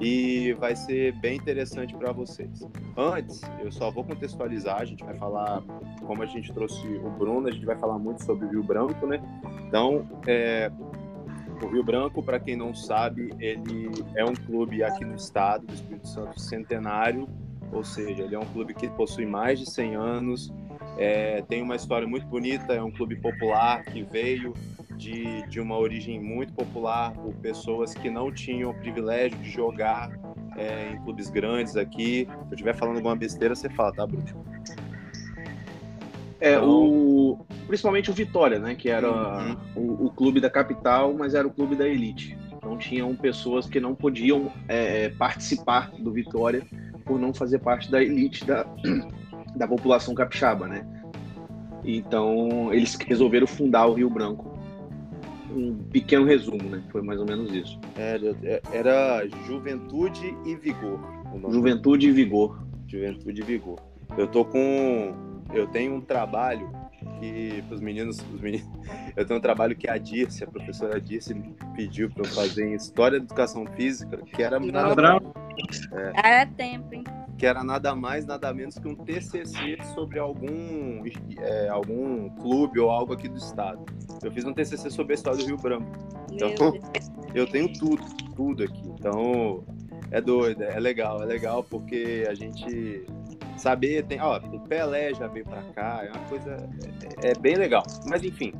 e 0.00 0.54
vai 0.54 0.74
ser 0.74 1.12
bem 1.20 1.36
interessante 1.36 1.94
para 1.94 2.10
vocês. 2.10 2.66
Antes, 2.96 3.42
eu 3.62 3.70
só 3.70 3.90
vou 3.90 4.04
contextualizar, 4.04 4.80
a 4.80 4.86
gente 4.86 5.04
vai 5.04 5.14
falar, 5.18 5.62
como 6.06 6.22
a 6.22 6.26
gente 6.26 6.50
trouxe 6.54 6.86
o 6.86 7.10
Bruno, 7.10 7.48
a 7.48 7.50
gente 7.50 7.66
vai 7.66 7.76
falar 7.76 7.98
muito 7.98 8.24
sobre 8.24 8.46
o 8.46 8.48
Rio 8.48 8.62
Branco, 8.62 9.06
né? 9.06 9.22
Então, 9.68 10.08
é, 10.26 10.72
o 11.62 11.66
Rio 11.66 11.84
Branco, 11.84 12.22
para 12.22 12.40
quem 12.40 12.56
não 12.56 12.74
sabe, 12.74 13.34
ele 13.38 13.90
é 14.16 14.24
um 14.24 14.34
clube 14.34 14.82
aqui 14.82 15.04
no 15.04 15.14
estado 15.14 15.66
do 15.66 15.74
Espírito 15.74 16.08
Santo 16.08 16.40
centenário, 16.40 17.28
ou 17.70 17.84
seja, 17.84 18.22
ele 18.22 18.34
é 18.34 18.38
um 18.38 18.46
clube 18.46 18.72
que 18.72 18.88
possui 18.88 19.26
mais 19.26 19.58
de 19.58 19.70
100 19.70 19.94
anos, 19.94 20.52
é, 20.98 21.42
tem 21.42 21.62
uma 21.62 21.76
história 21.76 22.06
muito 22.06 22.26
bonita, 22.26 22.72
é 22.74 22.82
um 22.82 22.90
clube 22.90 23.16
popular 23.16 23.82
que 23.84 24.02
veio 24.02 24.54
de, 24.96 25.46
de 25.48 25.60
uma 25.60 25.76
origem 25.78 26.20
muito 26.20 26.52
popular 26.52 27.12
por 27.12 27.32
pessoas 27.34 27.94
que 27.94 28.08
não 28.10 28.30
tinham 28.30 28.70
o 28.70 28.74
privilégio 28.74 29.36
de 29.38 29.50
jogar 29.50 30.10
é, 30.56 30.92
em 30.92 31.02
clubes 31.02 31.28
grandes 31.30 31.76
aqui. 31.76 32.26
Se 32.26 32.36
eu 32.46 32.52
estiver 32.52 32.74
falando 32.74 32.96
alguma 32.96 33.16
besteira, 33.16 33.54
você 33.54 33.68
fala, 33.70 33.92
tá, 33.92 34.06
Bruno? 34.06 34.24
É, 36.40 36.54
Então- 36.56 36.68
o, 36.68 37.46
principalmente 37.66 38.10
o 38.10 38.14
Vitória, 38.14 38.58
né? 38.58 38.74
Que 38.74 38.88
era 38.88 39.08
Uhum. 39.10 39.56
o, 39.76 40.06
o 40.06 40.10
clube 40.10 40.40
da 40.40 40.50
capital, 40.50 41.14
mas 41.14 41.34
era 41.34 41.46
o 41.46 41.50
clube 41.50 41.76
da 41.76 41.88
elite. 41.88 42.36
Então 42.52 42.76
tinham 42.76 43.14
pessoas 43.16 43.66
que 43.68 43.80
não 43.80 43.94
podiam 43.94 44.52
é, 44.68 45.08
participar 45.10 45.90
do 45.98 46.12
Vitória 46.12 46.62
por 47.04 47.18
não 47.18 47.32
fazer 47.32 47.58
parte 47.58 47.90
da 47.90 48.02
elite 48.02 48.44
da, 48.44 48.64
da 49.56 49.66
população 49.66 50.14
capixaba, 50.14 50.66
né? 50.66 50.86
Então 51.84 52.72
eles 52.72 52.94
resolveram 52.94 53.46
fundar 53.46 53.86
o 53.86 53.94
Rio 53.94 54.08
Branco. 54.08 54.52
Um 55.50 55.76
pequeno 55.90 56.24
resumo, 56.24 56.62
né? 56.62 56.82
Foi 56.90 57.02
mais 57.02 57.20
ou 57.20 57.26
menos 57.26 57.52
isso. 57.52 57.78
Era, 57.96 58.34
era 58.72 59.28
Juventude 59.46 60.34
e 60.46 60.54
Vigor. 60.56 60.98
o 61.32 61.38
nome. 61.38 61.54
Juventude 61.54 62.08
e 62.08 62.12
Vigor. 62.12 62.58
Juventude 62.86 63.40
e 63.40 63.44
Vigor. 63.44 63.78
Eu 64.16 64.26
tô 64.26 64.44
com. 64.44 65.14
Eu 65.52 65.66
tenho 65.66 65.94
um 65.94 66.00
trabalho 66.00 66.70
que 67.20 67.62
os 67.70 67.80
meninos, 67.80 68.18
os 68.32 68.40
meninos. 68.40 68.66
Eu 69.14 69.26
tenho 69.26 69.38
um 69.38 69.42
trabalho 69.42 69.76
que 69.76 69.88
a 69.90 69.98
Dirce, 69.98 70.42
a 70.42 70.46
professora 70.46 70.98
Dirce, 70.98 71.34
me 71.34 71.54
pediu 71.76 72.10
para 72.10 72.22
eu 72.22 72.30
fazer 72.30 72.66
em 72.66 72.74
História 72.74 73.18
da 73.18 73.26
Educação 73.26 73.66
Física, 73.76 74.16
que 74.16 74.42
era 74.42 74.58
nada, 74.58 74.94
Bravo. 74.94 75.34
É 76.24 76.46
tempo, 76.46 76.94
hein? 76.94 77.04
Que 77.42 77.46
era 77.46 77.64
nada 77.64 77.92
mais, 77.92 78.24
nada 78.24 78.54
menos 78.54 78.78
que 78.78 78.86
um 78.86 78.94
TCC 78.94 79.76
sobre 79.96 80.20
algum, 80.20 81.02
é, 81.40 81.68
algum 81.70 82.30
clube 82.36 82.78
ou 82.78 82.88
algo 82.88 83.14
aqui 83.14 83.28
do 83.28 83.36
estado. 83.36 83.84
Eu 84.22 84.30
fiz 84.30 84.44
um 84.44 84.52
TCC 84.52 84.88
sobre 84.90 85.14
a 85.14 85.16
história 85.16 85.40
do 85.40 85.46
Rio 85.46 85.56
Branco. 85.56 85.90
Então-. 86.30 86.78
Eu 87.34 87.44
tenho 87.48 87.72
tudo, 87.72 88.00
tudo 88.36 88.62
aqui. 88.62 88.82
Então, 88.86 89.64
é 90.12 90.20
doido, 90.20 90.62
é 90.62 90.78
legal, 90.78 91.20
é 91.20 91.24
legal 91.24 91.64
porque 91.64 92.24
a 92.28 92.34
gente 92.34 93.06
saber, 93.56 94.04
tem, 94.04 94.20
ó, 94.20 94.38
o 94.38 94.60
Pelé 94.60 95.12
já 95.12 95.26
veio 95.26 95.44
pra 95.44 95.62
cá, 95.72 96.02
é 96.04 96.16
uma 96.16 96.28
coisa, 96.28 96.70
é, 97.24 97.30
é 97.30 97.34
bem 97.34 97.56
legal. 97.56 97.82
Mas 98.06 98.22
enfim, 98.22 98.52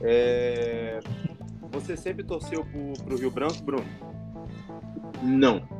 é, 0.00 0.98
você 1.70 1.94
sempre 1.94 2.24
torceu 2.24 2.64
pro, 2.64 3.04
pro 3.04 3.18
Rio 3.18 3.30
Branco, 3.30 3.62
Bruno? 3.62 3.84
Não. 5.22 5.73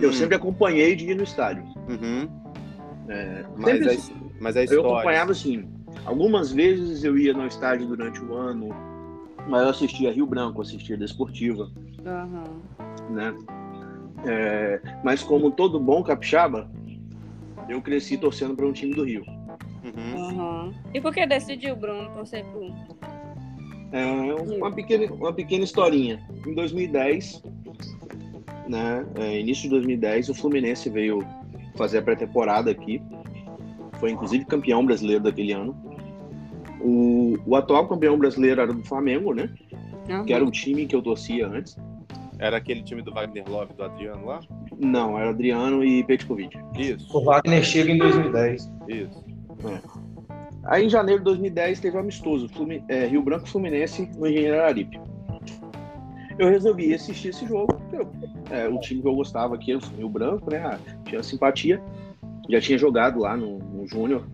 Eu 0.00 0.10
Hum, 0.10 0.12
sempre 0.12 0.36
acompanhei 0.36 0.94
de 0.94 1.10
ir 1.10 1.14
no 1.14 1.22
estádio. 1.24 1.64
uhum. 1.88 2.28
É, 3.08 3.44
Mas, 3.56 3.78
sempre 3.78 3.90
a, 3.90 4.16
mas 4.40 4.56
a 4.56 4.60
Eu 4.60 4.64
história... 4.64 4.90
acompanhava 4.92 5.30
assim. 5.32 5.68
Algumas 6.04 6.50
vezes 6.52 7.04
eu 7.04 7.16
ia 7.16 7.32
no 7.32 7.46
estádio 7.46 7.86
durante 7.86 8.20
o 8.22 8.34
ano, 8.34 8.68
mas 9.48 9.62
eu 9.62 9.68
assistia 9.70 10.12
Rio 10.12 10.26
Branco, 10.26 10.60
assistia 10.60 10.96
Desportiva, 10.96 11.70
Aham. 12.04 12.44
né? 13.10 13.34
É, 14.26 14.80
mas 15.04 15.22
como 15.22 15.50
todo 15.52 15.78
bom 15.78 16.02
capixaba, 16.02 16.68
eu 17.68 17.80
cresci 17.80 18.16
torcendo 18.18 18.56
para 18.56 18.66
um 18.66 18.72
time 18.72 18.92
do 18.94 19.04
Rio. 19.04 19.24
Uhum. 19.84 20.16
Aham. 20.40 20.74
E 20.92 21.00
por 21.00 21.14
que 21.14 21.24
decidiu, 21.26 21.76
Bruno, 21.76 22.08
torcer 22.10 22.44
pro. 22.46 22.72
É 23.92 24.04
uma 24.58 24.72
pequena, 24.72 25.12
uma 25.12 25.32
pequena 25.32 25.62
historinha. 25.64 26.20
Em 26.44 26.54
2010, 26.54 27.40
né, 28.68 29.04
é, 29.16 29.40
início 29.40 29.64
de 29.64 29.70
2010, 29.70 30.28
o 30.28 30.34
Fluminense 30.34 30.88
veio 30.90 31.24
fazer 31.76 31.98
a 31.98 32.02
pré-temporada 32.02 32.70
aqui. 32.70 33.02
Foi 34.00 34.10
inclusive 34.10 34.44
campeão 34.44 34.84
brasileiro 34.84 35.22
daquele 35.24 35.52
ano. 35.52 35.74
O, 36.80 37.36
o 37.46 37.56
atual 37.56 37.88
campeão 37.88 38.18
brasileiro 38.18 38.60
era 38.60 38.72
do 38.72 38.84
Flamengo, 38.84 39.32
né? 39.32 39.50
Aham. 40.08 40.24
Que 40.24 40.32
era 40.32 40.44
o 40.44 40.50
time 40.50 40.86
que 40.86 40.94
eu 40.94 41.02
torcia 41.02 41.46
antes. 41.48 41.76
Era 42.38 42.58
aquele 42.58 42.82
time 42.82 43.00
do 43.00 43.12
Wagner 43.12 43.48
Love, 43.48 43.72
do 43.74 43.82
Adriano 43.82 44.26
lá? 44.26 44.40
Não, 44.78 45.18
era 45.18 45.30
Adriano 45.30 45.82
e 45.82 46.04
Petkovic. 46.04 46.56
Isso, 46.78 47.08
O 47.16 47.24
Wagner 47.24 47.62
chega 47.64 47.90
em 47.90 47.96
2010. 47.98 48.70
isso. 48.88 49.24
Aí 50.64 50.84
em 50.86 50.88
janeiro 50.90 51.20
de 51.20 51.24
2010 51.24 51.80
teve 51.80 51.96
um 51.96 52.00
amistoso, 52.00 52.48
Flumi- 52.48 52.84
é, 52.88 53.06
Rio 53.06 53.22
Branco 53.22 53.46
e 53.46 53.50
Fluminense 53.50 54.10
no 54.18 54.26
Engenheiro 54.26 54.60
Araripe. 54.60 55.00
Eu 56.38 56.48
resolvi 56.48 56.92
assistir 56.92 57.28
esse 57.28 57.46
jogo, 57.46 57.80
eu- 57.92 58.08
é, 58.50 58.68
o 58.68 58.78
time 58.78 59.00
que 59.00 59.08
eu 59.08 59.14
gostava 59.14 59.54
aqui 59.54 59.72
era 59.72 59.80
o 59.80 59.96
Rio 59.96 60.08
Branco, 60.08 60.50
né? 60.50 60.58
ah, 60.58 60.78
Tinha 61.04 61.22
simpatia, 61.22 61.80
já 62.48 62.60
tinha 62.60 62.76
jogado 62.78 63.20
lá 63.20 63.36
no, 63.36 63.58
no 63.58 63.86
Júnior, 63.86 64.24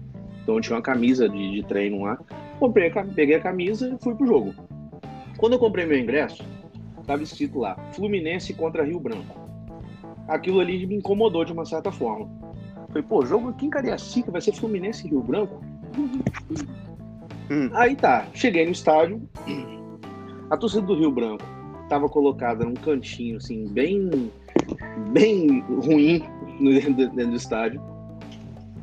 então 0.43 0.57
eu 0.57 0.61
tinha 0.61 0.77
uma 0.77 0.83
camisa 0.83 1.29
de, 1.29 1.53
de 1.53 1.63
treino 1.65 2.03
lá. 2.03 2.19
Comprei, 2.59 2.91
a 2.91 3.05
peguei 3.05 3.37
a 3.37 3.41
camisa 3.41 3.89
e 3.89 4.03
fui 4.03 4.15
pro 4.15 4.27
jogo. 4.27 4.55
Quando 5.37 5.53
eu 5.55 5.59
comprei 5.59 5.87
meu 5.87 5.99
ingresso, 5.99 6.45
tava 7.07 7.23
escrito 7.23 7.59
lá, 7.61 7.77
Fluminense 7.93 8.53
contra 8.55 8.85
Rio 8.85 8.99
Branco. 9.01 9.41
aquilo 10.29 10.61
ali 10.61 10.85
me 10.87 10.97
incomodou 10.97 11.45
de 11.45 11.53
uma 11.53 11.65
certa 11.65 11.91
forma. 11.93 12.29
Falei, 12.89 13.03
pô, 13.05 13.25
jogo 13.25 13.49
aqui 13.51 13.67
em 13.67 13.71
Cariacica 13.71 14.31
vai 14.31 14.41
ser 14.41 14.53
Fluminense 14.53 15.07
e 15.07 15.11
Rio 15.11 15.21
Branco? 15.23 15.61
Hum. 17.51 17.71
Aí 17.75 17.95
tá, 17.97 18.27
cheguei 18.35 18.65
no 18.65 18.73
estádio, 18.73 19.23
a 20.51 20.57
torcida 20.57 20.83
do 20.83 20.95
Rio 20.95 21.11
Branco 21.11 21.45
tava 21.89 22.09
colocada 22.09 22.65
num 22.65 22.75
cantinho, 22.75 23.37
assim, 23.37 23.67
bem, 23.69 24.31
bem 25.13 25.61
ruim 25.61 26.23
dentro, 26.61 26.95
dentro 26.95 27.31
do 27.31 27.37
estádio. 27.37 27.81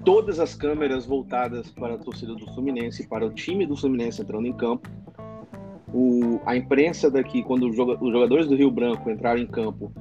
Todas 0.06 0.40
as 0.40 0.56
câmeras 0.56 1.06
voltadas 1.06 1.70
para 1.72 1.96
a 1.96 1.98
torcida 1.98 2.34
do 2.34 2.46
Fluminense, 2.54 3.08
para 3.08 3.26
o 3.26 3.30
time 3.30 3.66
do 3.66 3.76
Fluminense 3.76 4.22
entrando 4.22 4.48
em 4.48 4.54
campo. 4.54 4.90
O, 5.94 6.40
a 6.46 6.56
imprensa 6.56 7.10
daqui, 7.10 7.44
quando 7.44 7.70
os 7.70 7.76
joga- 7.76 7.98
os 8.00 8.12
jogadores 8.12 8.48
do 8.48 8.56
Rio 8.56 8.72
Branco 8.72 9.10
entraram 9.10 9.40
em 9.40 9.48
campo, 9.48 9.92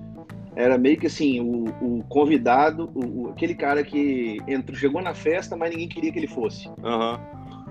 era 0.55 0.76
meio 0.76 0.99
que 0.99 1.07
assim, 1.07 1.40
o, 1.40 1.64
o 1.81 2.05
convidado, 2.09 2.90
o, 2.95 3.28
aquele 3.31 3.55
cara 3.55 3.83
que 3.83 4.38
entrou, 4.47 4.76
chegou 4.76 5.00
na 5.00 5.14
festa, 5.14 5.57
mas 5.57 5.71
ninguém 5.71 5.88
queria 5.88 6.12
que 6.12 6.19
ele 6.19 6.26
fosse, 6.26 6.69
Aham. 6.85 7.19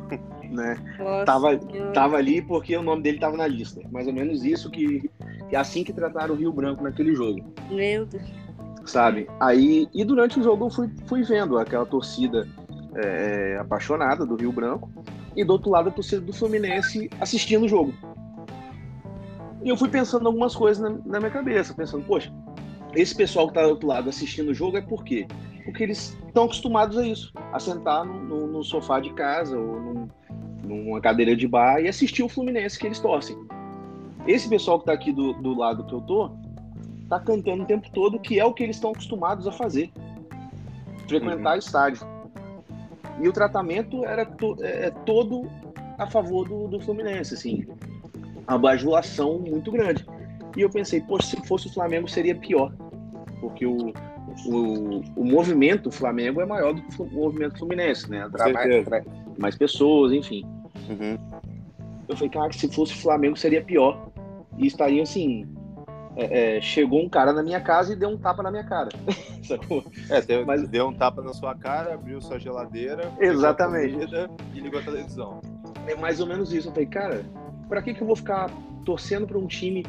né? 0.50 0.78
Nossa, 1.00 1.26
Tava, 1.26 1.58
tava 1.94 2.18
ali 2.18 2.42
porque 2.42 2.76
o 2.76 2.84
nome 2.84 3.04
dele 3.04 3.20
tava 3.20 3.38
na 3.38 3.48
lista. 3.48 3.82
Mais 3.92 4.08
ou 4.08 4.14
menos 4.14 4.44
isso 4.44 4.70
que, 4.70 5.10
é 5.52 5.56
assim 5.56 5.84
que 5.84 5.94
trataram 5.94 6.34
o 6.34 6.38
Rio 6.38 6.52
Branco 6.52 6.84
naquele 6.84 7.16
jogo, 7.16 7.42
Meu 7.70 8.06
Deus. 8.06 8.24
sabe? 8.86 9.28
Aí, 9.40 9.88
e 9.94 10.04
durante 10.04 10.40
o 10.40 10.44
jogo 10.44 10.66
eu 10.66 10.70
fui, 10.70 10.90
fui 11.06 11.24
vendo 11.24 11.58
aquela 11.58 11.86
torcida 11.86 12.48
é, 12.96 13.58
apaixonada 13.60 14.26
do 14.26 14.36
Rio 14.36 14.52
Branco 14.52 14.90
e 15.36 15.44
do 15.44 15.54
outro 15.54 15.70
lado 15.70 15.90
a 15.90 15.92
torcida 15.92 16.22
do 16.22 16.34
Fluminense 16.34 17.10
assistindo 17.20 17.66
o 17.66 17.70
jogo. 17.70 17.94
E 19.64 19.70
eu 19.70 19.78
fui 19.78 19.90
pensando 19.90 20.28
algumas 20.28 20.56
coisas 20.56 20.82
na, 20.82 20.98
na 21.06 21.20
minha 21.20 21.32
cabeça, 21.32 21.74
pensando, 21.74 22.04
poxa, 22.06 22.32
esse 22.96 23.14
pessoal 23.14 23.48
que 23.48 23.54
tá 23.54 23.64
do 23.64 23.70
outro 23.70 23.88
lado 23.88 24.10
assistindo 24.10 24.50
o 24.50 24.54
jogo 24.54 24.78
é 24.78 24.82
por 24.82 25.04
quê? 25.04 25.28
Porque 25.68 25.84
eles 25.84 26.18
estão 26.26 26.46
acostumados 26.46 26.98
a 26.98 27.06
isso, 27.06 27.32
a 27.52 27.60
sentar 27.60 28.06
no, 28.06 28.24
no- 28.24 28.48
no 28.48 28.64
sofá 28.64 29.02
de 29.02 29.12
casa 29.14 29.60
ou 29.60 29.80
num- 29.82 30.08
numa 30.64 31.02
cadeira 31.02 31.36
de 31.36 31.46
bar 31.48 31.82
e 31.82 31.90
assistir 31.90 32.24
o 32.24 32.30
Fluminense 32.30 32.80
que 32.80 32.88
eles 32.88 33.00
torcem. 33.00 33.38
Esse 34.26 34.48
pessoal 34.50 34.80
que 34.80 34.86
tá 34.86 34.94
aqui 34.94 35.12
do, 35.12 35.34
do 35.34 35.54
lado 35.54 35.84
que 35.86 35.94
eu 35.94 36.02
tô, 36.02 36.32
tá 37.10 37.20
cantando 37.20 37.64
o 37.64 37.66
tempo 37.66 37.90
todo 37.92 38.18
que 38.20 38.40
é 38.40 38.46
o 38.46 38.54
que 38.54 38.64
eles 38.64 38.78
estão 38.78 38.92
acostumados 38.92 39.46
a 39.46 39.52
fazer. 39.52 39.92
Frequentar 41.08 41.58
estádio. 41.58 42.06
E 43.22 43.28
o 43.28 43.34
tratamento 43.34 44.06
era 44.06 44.26
to- 44.26 44.58
é, 44.62 44.88
é 44.88 44.92
todo 44.92 45.50
a 45.98 46.08
favor 46.08 46.48
do, 46.48 46.68
do 46.68 46.80
Fluminense, 46.80 47.34
assim. 47.34 47.66
A 48.46 48.58
bajulação 48.58 49.40
muito 49.40 49.72
grande. 49.72 50.06
E 50.56 50.62
eu 50.62 50.70
pensei, 50.70 51.02
poxa, 51.02 51.28
se 51.38 51.48
fosse 51.48 51.68
o 51.68 51.74
Flamengo 51.74 52.08
seria 52.08 52.36
pior. 52.36 52.74
Porque 53.42 53.66
o, 53.66 53.94
o, 54.46 55.02
o 55.16 55.26
movimento 55.26 55.90
Flamengo 55.92 56.42
é 56.42 56.46
maior 56.46 56.74
do 56.74 56.82
que 56.82 57.02
o 57.02 57.06
movimento 57.06 57.58
Fluminense, 57.58 58.10
né? 58.10 58.24
Atrai 58.24 58.54
mais, 58.54 58.76
atrai 58.76 59.04
mais 59.38 59.56
pessoas, 59.56 60.12
enfim. 60.14 60.46
Uhum. 60.90 61.18
Eu 62.08 62.16
falei, 62.16 62.30
cara, 62.30 62.52
se 62.54 62.68
fosse 62.74 62.94
Flamengo 62.96 63.36
seria 63.38 63.62
pior. 63.64 64.10
E 64.58 64.66
estaria 64.66 65.04
assim. 65.04 65.48
é, 66.16 66.58
é, 66.58 66.62
chegou 66.62 67.04
um 67.04 67.10
cara 67.10 67.32
na 67.32 67.44
minha 67.44 67.62
casa 67.62 67.94
e 67.94 67.96
deu 67.96 68.10
um 68.10 68.18
tapa 68.18 68.42
na 68.42 68.50
minha 68.52 68.64
cara. 68.64 68.90
É, 70.10 70.22
deu, 70.22 70.46
Mas- 70.46 70.68
deu 70.68 70.88
um 70.90 70.94
tapa 70.94 71.22
na 71.22 71.34
sua 71.34 71.56
cara, 71.56 71.94
abriu 71.94 72.20
sua 72.20 72.38
geladeira, 72.38 73.10
Exatamente. 73.18 73.94
comida 73.94 74.30
e 74.54 74.60
ligou 74.60 74.80
a 74.80 74.84
televisão. 74.84 75.40
É 75.88 75.96
mais 75.96 76.20
ou 76.20 76.28
menos 76.28 76.52
isso. 76.52 76.68
Eu 76.68 76.74
falei, 76.74 76.88
cara, 76.88 77.24
pra 77.70 77.82
que, 77.82 77.94
que 77.94 78.02
eu 78.02 78.08
vou 78.08 78.16
ficar 78.16 78.50
torcendo 78.84 79.26
pra 79.26 79.38
um 79.38 79.48
time 79.48 79.86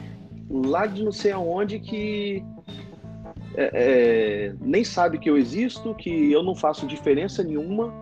lá 0.49 0.87
de 0.87 1.03
não 1.03 1.11
sei 1.11 1.33
aonde 1.33 1.81
que 1.81 2.45
é, 3.55 3.71
é, 4.51 4.55
nem 4.61 4.85
sabe 4.85 5.19
que 5.19 5.29
eu 5.29 5.37
existo, 5.37 5.95
que 5.95 6.31
eu 6.33 6.43
não 6.43 6.55
faço 6.55 6.87
diferença 6.87 7.43
nenhuma, 7.43 7.93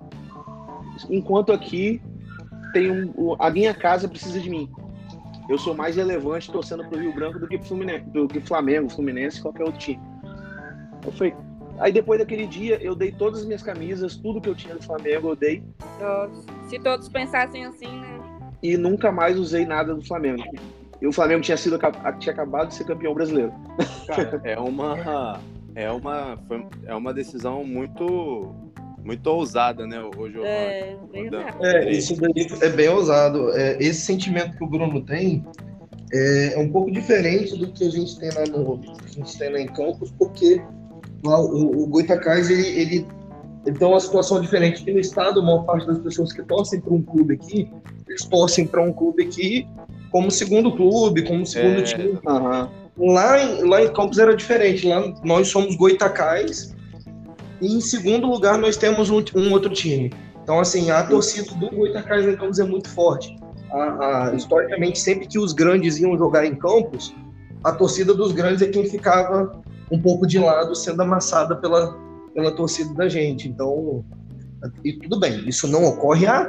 enquanto 1.11 1.53
aqui 1.53 2.01
tem 2.73 2.91
um, 2.91 3.13
o- 3.17 3.37
a 3.39 3.51
minha 3.51 3.75
casa 3.75 4.09
precisa 4.09 4.41
de 4.41 4.51
mim. 4.51 4.69
Eu 5.49 5.59
sou 5.59 5.75
mais 5.75 5.97
relevante 5.97 6.51
torcendo 6.51 6.85
pro 6.89 6.99
Rio 6.99 7.15
Branco 7.15 7.39
do 7.39 7.47
que 7.47 7.59
Fluminense, 7.59 8.05
do 8.11 8.27
que 8.27 8.41
Flamengo, 8.41 8.91
Fluminense, 8.91 9.41
qualquer 9.41 9.63
outro 9.65 9.79
time. 9.79 10.01
Eu 11.05 11.13
falei, 11.13 11.35
aí 11.79 11.93
depois 11.93 12.19
daquele 12.19 12.47
dia 12.47 12.83
eu 12.83 12.95
dei 12.97 13.13
todas 13.13 13.41
as 13.41 13.47
minhas 13.47 13.63
camisas, 13.63 14.17
tudo 14.17 14.41
que 14.41 14.49
eu 14.49 14.55
tinha 14.55 14.75
do 14.75 14.83
Flamengo 14.83 15.29
eu 15.31 15.37
dei 15.37 15.63
Nossa. 16.01 16.45
Se 16.69 16.79
todos 16.81 17.09
pensassem 17.09 17.65
assim, 17.65 17.87
né? 17.87 18.19
e 18.63 18.77
nunca 18.77 19.13
mais 19.13 19.39
usei 19.39 19.65
nada 19.65 19.95
do 19.95 20.05
Flamengo. 20.05 20.43
E 21.01 21.07
o 21.07 21.13
Flamengo 21.13 21.43
tinha 21.43 21.57
sido 21.57 21.79
tinha 22.19 22.33
acabado 22.33 22.69
de 22.69 22.75
ser 22.75 22.85
campeão 22.85 23.15
brasileiro. 23.15 23.53
Cara, 24.07 24.41
é 24.45 24.59
uma 24.59 25.41
é 25.75 25.91
uma 25.91 26.39
foi- 26.49 26.67
é 26.87 26.95
uma 26.95 27.13
decisão 27.13 27.65
muito 27.65 28.55
muito 29.05 29.27
ousada, 29.29 29.87
né, 29.87 30.01
o 30.03 30.29
Giovanni? 30.29 30.49
É, 30.49 30.97
verdade. 31.13 31.57
É, 31.63 31.93
isso 31.93 32.17
daí 32.21 32.47
é 32.61 32.69
bem 32.71 32.89
ousado. 32.89 33.51
É, 33.53 33.77
esse 33.81 34.01
sentimento 34.01 34.57
que 34.57 34.65
o 34.65 34.67
Bruno 34.67 35.01
tem 35.01 35.45
é, 36.13 36.55
é 36.55 36.59
um 36.59 36.69
pouco 36.71 36.91
diferente 36.91 37.57
do 37.57 37.71
que 37.71 37.85
a 37.85 37.91
gente 37.91 38.19
tem 38.19 38.31
lá 38.31 38.45
no 38.47 38.79
que 38.79 38.91
a 38.91 39.09
gente 39.13 39.39
tem 39.39 39.53
lá 39.53 39.61
em 39.61 39.67
Campos, 39.67 40.13
porque 40.19 40.61
lá 41.25 41.41
o, 41.41 41.85
o 41.85 41.87
Goitacás 41.87 42.51
ele, 42.51 42.67
ele, 42.69 43.07
tem 43.79 43.87
uma 43.87 44.01
situação 44.01 44.41
diferente. 44.41 44.83
Aqui 44.83 44.93
no 44.93 44.99
estado, 44.99 45.41
a 45.41 45.43
maior 45.43 45.65
parte 45.65 45.87
das 45.87 45.99
pessoas 45.99 46.33
que 46.33 46.43
torcem 46.43 46.81
para 46.81 46.93
um 46.93 47.03
clube 47.03 47.35
aqui, 47.35 47.71
eles 48.09 48.25
torcem 48.25 48.67
para 48.67 48.83
um 48.83 48.93
clube 48.93 49.25
aqui 49.25 49.69
como 50.11 50.31
segundo 50.31 50.73
clube, 50.75 51.23
como 51.23 51.45
segundo 51.47 51.81
É. 51.81 51.83
time. 51.83 52.19
Aham. 52.27 52.71
Lá 52.99 53.43
em, 53.43 53.65
lá 53.69 53.83
em 53.83 53.93
Campos 53.93 54.19
era 54.19 54.35
diferente. 54.35 54.87
Lá 54.87 55.13
nós 55.25 55.49
somos 55.49 55.77
Goitacás 55.77 56.75
e 57.61 57.67
em 57.77 57.81
segundo 57.81 58.27
lugar 58.27 58.57
nós 58.59 58.77
temos 58.77 59.11
um, 59.11 59.23
um 59.35 59.53
outro 59.53 59.71
time. 59.73 60.11
Então, 60.43 60.61
assim, 60.61 60.91
a 60.91 61.03
torcida 61.03 61.53
do 61.57 61.71
Goitacás 61.71 62.27
em 62.27 62.37
Campos 62.37 62.59
é 62.59 62.65
muito 62.65 62.89
forte. 62.89 63.37
A- 63.71 64.29
a- 64.31 64.35
historicamente, 64.35 64.99
sempre 64.99 65.27
que 65.27 65.39
os 65.39 65.53
grandes 65.53 65.99
iam 65.99 66.17
jogar 66.17 66.47
em 66.47 66.55
Campos, 66.55 67.15
a 67.65 67.73
torcida 67.73 68.15
dos 68.15 68.33
grandes 68.33 68.63
é 68.63 68.69
quem 68.69 68.87
ficava 68.87 69.61
um 69.91 70.01
pouco 70.01 70.27
de 70.27 70.39
lado, 70.39 70.75
sendo 70.75 71.03
amassada 71.03 71.57
pela, 71.57 71.99
pela 72.33 72.53
torcida 72.53 72.95
da 72.95 73.09
gente. 73.09 73.49
Então, 73.49 74.05
e 74.85 74.93
tudo 74.95 75.19
bem, 75.21 75.47
isso 75.49 75.67
não 75.69 75.85
ocorre 75.85 76.27
há 76.27 76.49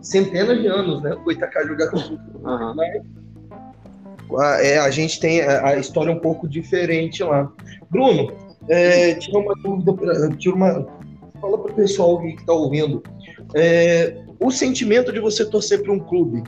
centenas 0.00 0.60
de 0.60 0.66
anos, 0.66 1.02
né? 1.02 1.12
O 1.14 1.22
Goitacás 1.24 1.66
jogar 1.66 1.88
com 1.90 1.98
Aham. 2.44 2.74
a, 4.38 4.62
é, 4.62 4.78
a 4.78 4.90
gente 4.90 5.20
tem 5.20 5.40
a, 5.42 5.68
a 5.68 5.76
história 5.76 6.12
um 6.12 6.18
pouco 6.18 6.48
diferente 6.48 7.22
lá. 7.22 7.50
Bruno, 7.90 8.32
é, 8.68 9.14
tira 9.14 9.38
uma 9.38 9.54
dúvida, 9.54 9.92
pra- 9.92 10.28
tira 10.36 10.54
uma, 10.54 10.86
fala 11.40 11.58
para 11.58 11.72
o 11.72 11.74
pessoal 11.74 12.20
que 12.20 12.28
está 12.28 12.52
ouvindo. 12.52 13.02
É, 13.54 14.16
o 14.40 14.50
sentimento 14.50 15.12
de 15.12 15.20
você 15.20 15.44
torcer 15.44 15.82
para 15.82 15.92
um 15.92 15.98
clube 15.98 16.42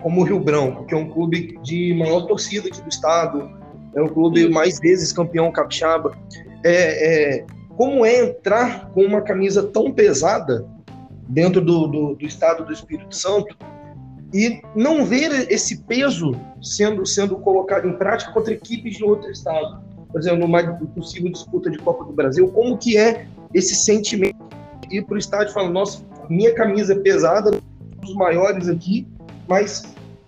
como 0.00 0.20
o 0.20 0.24
Rio 0.24 0.40
Branco, 0.40 0.84
que 0.84 0.94
é 0.94 0.96
um 0.96 1.08
clube 1.08 1.58
de 1.62 1.94
maior 1.94 2.22
torcida 2.22 2.68
aqui 2.68 2.82
do 2.82 2.88
estado, 2.88 3.48
é 3.94 4.02
um 4.02 4.08
clube 4.08 4.48
mais 4.48 4.80
vezes 4.80 5.12
campeão 5.12 5.52
capixaba, 5.52 6.16
é, 6.64 7.36
é, 7.38 7.46
como 7.76 8.04
é 8.04 8.24
entrar 8.24 8.90
com 8.90 9.02
uma 9.02 9.20
camisa 9.20 9.62
tão 9.62 9.92
pesada 9.92 10.66
dentro 11.32 11.62
do, 11.62 11.86
do, 11.86 12.14
do 12.14 12.26
estado 12.26 12.64
do 12.64 12.72
Espírito 12.72 13.14
Santo 13.16 13.56
e 14.34 14.60
não 14.76 15.04
ver 15.04 15.50
esse 15.50 15.82
peso 15.82 16.32
sendo, 16.62 17.04
sendo 17.06 17.36
colocado 17.36 17.88
em 17.88 17.96
prática 17.96 18.30
contra 18.32 18.52
equipes 18.52 18.96
de 18.96 19.04
outro 19.04 19.30
estado. 19.30 19.82
Por 20.10 20.20
exemplo, 20.20 20.40
numa 20.40 20.62
possível 20.94 21.32
disputa 21.32 21.70
de 21.70 21.78
Copa 21.78 22.04
do 22.04 22.12
Brasil, 22.12 22.48
como 22.48 22.76
que 22.76 22.98
é 22.98 23.26
esse 23.54 23.74
sentimento 23.74 24.36
de 24.88 24.98
ir 24.98 25.06
para 25.06 25.14
o 25.14 25.18
estádio 25.18 25.50
e 25.50 25.54
falar, 25.54 25.70
nossa, 25.70 26.04
minha 26.28 26.54
camisa 26.54 26.92
é 26.92 26.98
pesada, 26.98 27.50
um 27.50 28.00
dos 28.00 28.14
maiores 28.14 28.68
aqui, 28.68 29.06
mas 29.48 29.82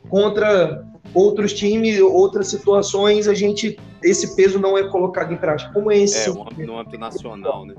contra 0.09 0.87
outros 1.13 1.53
times, 1.53 2.01
outras 2.01 2.49
situações, 2.49 3.29
a 3.29 3.35
gente 3.35 3.79
esse 4.03 4.37
peso 4.37 4.59
não 4.59 4.77
é 4.77 4.85
colocado 4.89 5.33
em 5.33 5.37
prática. 5.37 5.73
Como 5.73 5.91
é 5.91 5.99
esse? 5.99 6.29
É, 6.29 6.33
um 6.33 6.45
no 6.45 6.79
âmbito 6.79 6.99
nacional, 6.99 7.65
né? 7.65 7.75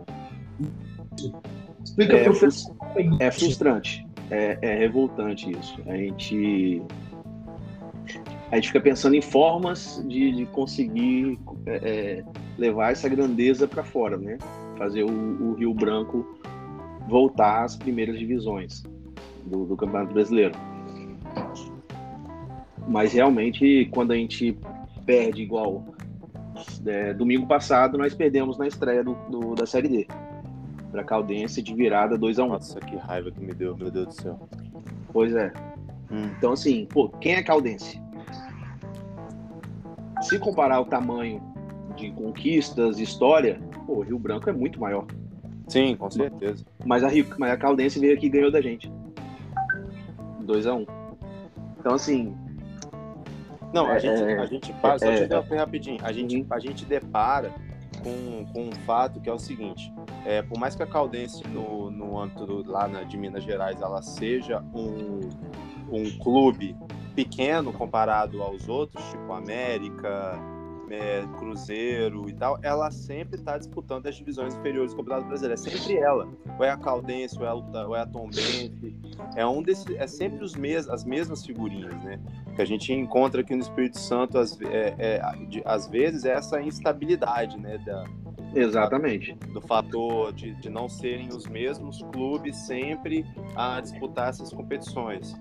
Explica 1.84 2.18
É, 2.18 2.24
pessoal. 2.24 2.76
É 3.20 3.32
frustrante. 3.32 4.06
É, 4.32 4.58
é 4.62 4.78
revoltante 4.78 5.52
isso. 5.52 5.80
A 5.88 5.96
gente. 5.96 6.82
A 8.52 8.56
gente 8.56 8.68
fica 8.68 8.80
pensando 8.80 9.16
em 9.16 9.22
formas 9.22 10.04
de, 10.08 10.32
de 10.32 10.46
conseguir 10.48 11.38
é, 11.66 11.76
é, 11.76 12.24
levar 12.58 12.92
essa 12.92 13.10
grandeza 13.10 13.68
para 13.68 13.84
fora, 13.84 14.18
né? 14.18 14.38
Fazer 14.78 15.04
o, 15.04 15.10
o 15.10 15.54
Rio 15.54 15.74
Branco 15.74 16.38
voltar 17.08 17.64
às 17.64 17.76
primeiras 17.76 18.18
divisões 18.18 18.84
do, 19.46 19.66
do 19.66 19.76
Campeonato 19.76 20.14
Brasileiro. 20.14 20.54
Mas 22.88 23.14
realmente, 23.14 23.90
quando 23.92 24.12
a 24.12 24.16
gente 24.16 24.58
perde 25.06 25.42
igual 25.42 25.84
é, 26.86 27.14
domingo 27.14 27.48
passado, 27.48 27.98
nós 27.98 28.14
perdemos 28.14 28.58
na 28.58 28.68
estreia 28.68 29.04
do, 29.04 29.16
do- 29.30 29.56
da 29.56 29.66
Série 29.66 29.88
D 29.88 30.08
para 30.96 31.04
Caldense 31.04 31.62
de 31.62 31.74
virada 31.76 32.18
2 32.18 32.40
a 32.40 32.46
1 32.46 32.48
Nossa, 32.48 32.80
que 32.80 32.96
raiva 32.96 33.30
que 33.30 33.42
me 33.42 33.54
deu, 33.54 33.76
meu 33.76 33.92
Deus 33.92 34.08
do 34.08 34.14
céu. 34.14 34.40
Pois 35.12 35.36
é. 35.36 35.52
Hum. 36.10 36.30
Então, 36.38 36.54
assim, 36.54 36.86
pô, 36.86 37.10
quem 37.10 37.34
é 37.34 37.44
Caldense? 37.44 38.02
Se 40.22 40.40
comparar 40.40 40.80
o 40.80 40.86
tamanho 40.86 41.44
de 41.98 42.12
conquistas, 42.12 42.98
história, 42.98 43.60
pô, 43.86 43.96
o 43.96 44.02
Rio 44.02 44.18
Branco 44.18 44.50
é 44.50 44.54
muito 44.54 44.80
maior. 44.80 45.06
Sim, 45.68 45.98
com 45.98 46.10
certeza. 46.10 46.64
Mas 46.86 47.04
a, 47.04 47.10
Rio, 47.10 47.26
mas 47.38 47.52
a 47.52 47.58
Caldense 47.58 48.00
veio 48.00 48.14
aqui 48.14 48.28
e 48.28 48.30
ganhou 48.30 48.52
da 48.52 48.62
gente. 48.62 48.90
2 50.44 50.66
a 50.66 50.76
1 50.76 50.78
um. 50.80 50.86
Então, 51.78 51.94
assim, 51.94 52.34
Não, 53.74 53.88
a 53.88 53.96
É, 53.96 54.00
gente, 54.00 54.24
é, 54.24 54.40
a 54.40 54.46
gente 54.46 54.72
passa, 54.74 55.06
só 55.06 55.12
é, 55.12 55.16
te 55.16 55.22
é. 55.24 55.26
interromper 55.26 55.58
rapidinho. 55.58 55.98
A 56.02 56.14
gente, 56.14 56.38
Uhum. 56.38 56.46
a 56.50 56.60
gente 56.60 56.86
depara 56.86 57.52
com, 58.06 58.46
com 58.54 58.70
um 58.70 58.72
fato 58.86 59.20
que 59.20 59.28
é 59.30 59.34
o 59.34 59.40
seguinte: 59.40 59.92
é, 60.26 60.42
por 60.44 60.58
mais 60.60 60.76
que 60.76 60.84
a 60.84 60.88
Caldense, 60.88 61.46
no, 61.48 61.90
no 61.90 62.20
âmbito 62.20 62.46
do- 62.46 62.72
lá 62.72 62.88
na, 62.88 63.02
de 63.04 63.18
Minas 63.18 63.44
Gerais, 63.44 63.82
ela 63.82 64.02
seja 64.04 64.64
um, 64.74 65.20
um 65.92 66.18
clube 66.20 66.78
pequeno 67.16 67.74
comparado 67.74 68.42
aos 68.44 68.70
outros, 68.70 69.04
tipo 69.10 69.34
América, 69.34 70.40
é, 70.90 71.24
Cruzeiro 71.38 72.30
e 72.30 72.34
tal, 72.34 72.60
ela 72.62 72.92
sempre 72.92 73.36
está 73.36 73.58
disputando 73.58 74.08
as 74.08 74.16
divisões 74.16 74.56
inferiores 74.56 74.92
do 74.92 74.98
Campeonato 74.98 75.28
Brasileiro. 75.28 75.54
É 75.54 75.58
sempre 75.58 75.98
ela. 75.98 76.28
Ou 76.58 76.66
é 76.66 76.70
a 76.70 76.78
Caldense, 76.78 77.38
ou 77.38 77.46
é 77.46 77.50
a, 77.50 77.54
ou 77.54 77.96
é 77.96 78.02
a 78.02 78.06
Tombense. 78.06 78.96
É, 79.36 79.46
um 79.46 79.62
desses, 79.62 79.86
é 79.96 80.08
sempre 80.08 80.44
os 80.44 80.56
mes, 80.56 80.88
as 80.88 81.04
mesmas 81.04 81.46
figurinhas, 81.46 81.94
né? 82.04 82.20
que 82.56 82.62
a 82.62 82.66
gente 82.66 82.94
encontra 82.94 83.42
aqui 83.42 83.54
no 83.54 83.62
Espírito 83.62 84.00
Santo, 84.00 84.38
às, 84.38 84.60
é, 84.62 84.96
é, 84.98 85.46
de- 85.48 85.62
às 85.66 85.88
vezes, 85.88 86.24
é 86.24 86.32
essa 86.32 86.62
instabilidade, 86.62 87.60
né, 87.60 87.78
da, 87.86 88.06
exatamente. 88.54 89.34
do 89.52 89.60
fator 89.60 90.32
de, 90.32 90.54
de 90.56 90.70
não 90.70 90.88
serem 90.88 91.28
os 91.30 91.46
mesmos 91.48 92.02
clubes 92.14 92.56
sempre 92.56 93.26
a 93.56 93.82
disputar 93.82 94.30
essas 94.30 94.54
competições. 94.54 95.36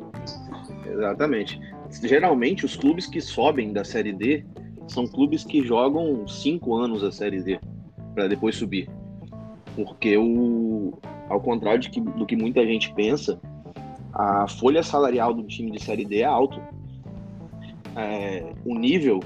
Exatamente. 0.87 1.61
Geralmente, 2.03 2.65
os 2.65 2.75
clubes 2.77 3.07
que 3.07 3.21
sobem 3.21 3.73
da 3.73 3.85
Série 3.85 4.13
D 4.13 4.45
são 4.89 5.07
clubes 5.07 5.45
que 5.45 5.63
jogam 5.63 6.27
cinco 6.27 6.75
anos 6.77 7.03
a 7.03 7.11
Série 7.11 7.43
D 7.43 7.61
para 8.15 8.29
depois 8.29 8.57
subir. 8.57 8.89
Porque, 9.75 10.17
o, 10.17 10.93
ao 11.29 11.41
contrário 11.41 11.81
de 11.81 11.91
que- 11.91 12.01
do 12.01 12.25
que 12.27 12.37
muita 12.37 12.65
gente 12.65 12.93
pensa, 12.95 13.41
a 14.13 14.47
folha 14.47 14.83
salarial 14.83 15.35
do 15.35 15.43
time 15.43 15.71
de 15.73 15.83
Série 15.83 16.05
D 16.05 16.21
é 16.21 16.25
alto. 16.25 16.61
É, 17.97 18.53
o 18.65 18.75
nível 18.79 19.21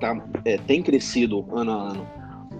tá, 0.00 0.24
é, 0.44 0.56
tem 0.58 0.82
crescido 0.82 1.46
ano 1.52 1.70
a 1.72 1.74
ano. 1.90 2.06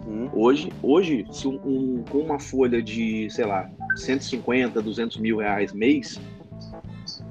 Uhum. 0.07 0.31
Hoje, 0.35 0.73
hoje 0.83 1.27
se 1.31 1.49
um, 1.49 1.59
um- 1.65 2.05
com 2.11 2.19
uma 2.19 2.39
folha 2.39 2.83
de, 2.83 3.29
sei 3.31 3.45
lá, 3.47 3.71
150, 3.97 4.83
200 4.83 5.17
mil 5.19 5.39
reais 5.39 5.73
mês, 5.73 6.21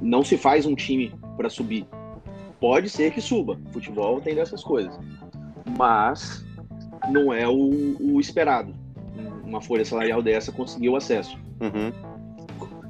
não 0.01 0.23
se 0.23 0.37
faz 0.37 0.65
um 0.65 0.75
time 0.75 1.11
para 1.37 1.49
subir. 1.49 1.85
Pode 2.63 2.89
ser 2.89 3.11
que 3.11 3.19
suba. 3.19 3.59
Futebol 3.73 4.21
tem 4.21 4.35
dessas 4.35 4.63
coisas. 4.63 4.97
Mas 5.77 6.45
não 7.09 7.33
é 7.33 7.45
o, 7.45 7.97
o 7.99 8.21
esperado. 8.21 8.73
Uma 9.43 9.59
folha 9.59 9.83
salarial 9.83 10.23
dessa 10.23 10.49
conseguir 10.49 10.87
o 10.87 10.95
acesso. 10.95 11.37
Uhum. 11.59 11.91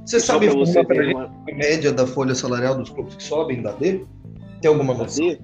Você 0.05 0.19
sabe 0.19 0.47
você 0.49 0.85
pra 0.85 1.03
uma 1.07 1.25
a 1.25 1.55
média 1.55 1.91
da 1.91 2.05
folha 2.05 2.35
salarial 2.35 2.77
dos 2.77 2.91
clubes 2.91 3.15
que 3.15 3.23
sobem 3.23 3.63
da 3.63 3.71
D? 3.71 4.05
Tem 4.61 4.69
alguma 4.69 4.93
noção? 4.93 5.27
D, 5.27 5.41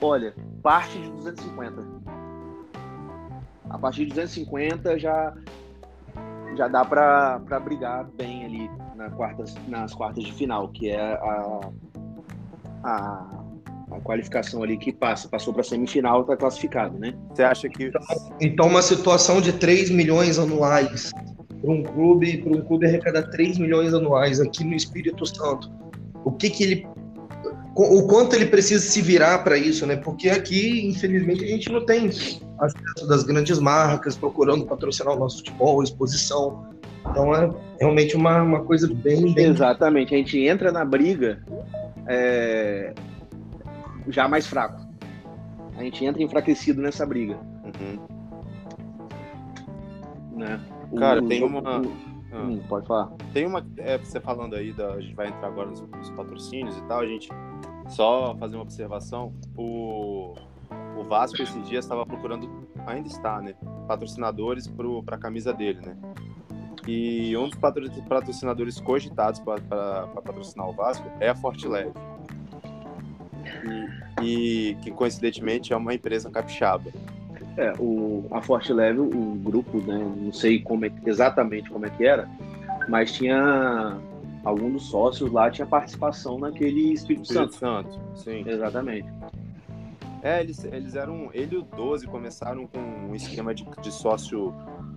olha, 0.00 0.32
parte 0.62 0.96
de 0.96 1.10
250. 1.10 1.84
A 3.68 3.78
partir 3.78 4.04
de 4.04 4.10
250 4.10 4.96
já 4.96 5.34
já 6.56 6.68
dá 6.68 6.84
para 6.84 7.40
brigar 7.64 8.04
bem 8.16 8.44
ali 8.44 8.70
na 8.94 9.10
quartas, 9.10 9.56
nas 9.66 9.92
quartas 9.92 10.22
de 10.22 10.32
final, 10.32 10.68
que 10.68 10.90
é 10.90 11.14
a, 11.14 11.72
a, 12.84 13.44
a 13.90 14.00
qualificação 14.00 14.62
ali 14.62 14.76
que 14.76 14.92
passa, 14.92 15.28
passou 15.28 15.52
para 15.52 15.62
semifinal, 15.62 16.22
está 16.22 16.36
classificado, 16.36 16.98
né? 16.98 17.14
Você 17.32 17.42
acha 17.42 17.68
que 17.68 17.90
Então, 18.40 18.68
uma 18.68 18.82
situação 18.82 19.40
de 19.40 19.52
3 19.52 19.90
milhões 19.90 20.38
anuais 20.38 21.10
para 21.60 21.72
um 21.72 21.82
clube, 21.82 22.38
para 22.38 22.52
um 22.52 22.60
clube 22.60 22.86
arrecadar 22.86 23.22
3 23.30 23.58
milhões 23.58 23.94
anuais 23.94 24.40
aqui 24.40 24.64
no 24.64 24.74
Espírito 24.74 25.24
Santo. 25.24 25.70
O 26.24 26.32
que 26.32 26.50
que 26.50 26.62
ele 26.62 26.86
o 27.76 28.06
quanto 28.06 28.36
ele 28.36 28.46
precisa 28.46 28.84
se 28.84 29.02
virar 29.02 29.38
para 29.38 29.58
isso, 29.58 29.84
né? 29.84 29.96
Porque 29.96 30.30
aqui, 30.30 30.86
infelizmente, 30.86 31.42
a 31.42 31.48
gente 31.48 31.72
não 31.72 31.84
tem 31.84 32.06
acesso 32.06 33.08
das 33.08 33.24
grandes 33.24 33.58
marcas 33.58 34.16
procurando 34.16 34.64
patrocinar 34.64 35.16
o 35.16 35.18
nosso 35.18 35.38
futebol, 35.38 35.82
exposição. 35.82 36.68
Então 37.10 37.34
é 37.34 37.50
realmente 37.80 38.14
uma, 38.14 38.42
uma 38.42 38.62
coisa 38.62 38.86
bem, 38.86 39.34
bem 39.34 39.46
Exatamente, 39.46 40.14
a 40.14 40.18
gente 40.18 40.38
entra 40.38 40.70
na 40.70 40.84
briga 40.84 41.42
é, 42.06 42.94
já 44.08 44.28
mais 44.28 44.46
fraco. 44.46 44.82
A 45.76 45.82
gente 45.82 46.04
entra 46.04 46.22
enfraquecido 46.22 46.80
nessa 46.80 47.04
briga, 47.04 47.36
Uhum. 47.64 47.98
né? 50.38 50.60
O- 50.90 50.96
Cara, 50.96 51.22
o 51.22 51.28
tem 51.28 51.40
jogo- 51.40 51.58
uma- 51.58 51.80
o- 51.80 52.14
Ah. 52.32 52.42
Hum, 52.42 52.60
pode 52.68 52.84
falar. 52.88 53.12
Tem 53.32 53.46
uma. 53.46 53.64
É, 53.76 53.96
você 53.96 54.18
falando 54.20 54.56
aí, 54.56 54.72
da, 54.72 54.94
a 54.94 55.00
gente 55.00 55.14
vai 55.14 55.28
entrar 55.28 55.46
agora 55.46 55.68
nos, 55.70 55.80
nos 55.82 56.10
patrocínios 56.10 56.76
e 56.76 56.82
tal, 56.82 56.98
a 57.00 57.06
gente 57.06 57.28
só 57.88 58.34
fazer 58.38 58.56
uma 58.56 58.62
observação. 58.62 59.32
O, 59.56 60.34
o 60.96 61.04
Vasco 61.04 61.40
esses 61.40 61.68
dias 61.68 61.84
estava 61.84 62.04
procurando, 62.04 62.66
ainda 62.86 63.06
está, 63.06 63.40
né? 63.40 63.54
Patrocinadores 63.86 64.66
para 65.06 65.14
a 65.14 65.18
camisa 65.18 65.52
dele, 65.52 65.80
né? 65.86 65.96
E 66.86 67.36
um 67.36 67.48
dos 67.48 67.58
patro- 67.58 67.90
patrocinadores 68.08 68.78
cogitados 68.80 69.40
para 69.40 70.06
patrocinar 70.08 70.68
o 70.68 70.72
Vasco 70.72 71.06
é 71.20 71.30
a 71.30 71.34
Forte 71.34 71.66
Leve. 71.66 71.92
E, 74.20 74.70
e 74.70 74.74
que 74.82 74.90
coincidentemente 74.90 75.72
é 75.72 75.76
uma 75.76 75.94
empresa 75.94 76.30
capixaba. 76.30 76.90
É, 77.56 77.72
o, 77.78 78.26
a 78.30 78.42
Forte 78.42 78.72
Leve, 78.72 78.98
o 79.00 79.34
grupo, 79.42 79.78
né? 79.78 79.98
Não 79.98 80.32
sei 80.32 80.60
como 80.60 80.84
é, 80.84 80.92
exatamente 81.06 81.70
como 81.70 81.86
é 81.86 81.90
que 81.90 82.04
era, 82.04 82.28
mas 82.88 83.12
tinha 83.12 83.96
algum 84.44 84.70
dos 84.70 84.86
sócios 84.86 85.30
lá 85.30 85.50
tinha 85.50 85.66
participação 85.66 86.38
naquele 86.38 86.92
Espírito 86.92 87.22
Espírito 87.22 87.54
Santo. 87.54 87.94
Santo, 87.94 88.00
sim. 88.16 88.44
Exatamente. 88.46 89.08
É, 90.22 90.40
eles, 90.40 90.64
eles 90.64 90.94
eram. 90.96 91.30
Ele 91.32 91.54
e 91.54 91.58
o 91.58 91.62
12 91.62 92.06
começaram 92.06 92.66
com 92.66 92.80
um 92.80 93.14
esquema 93.14 93.54
de, 93.54 93.64
de 93.80 93.92
sócio 93.92 94.54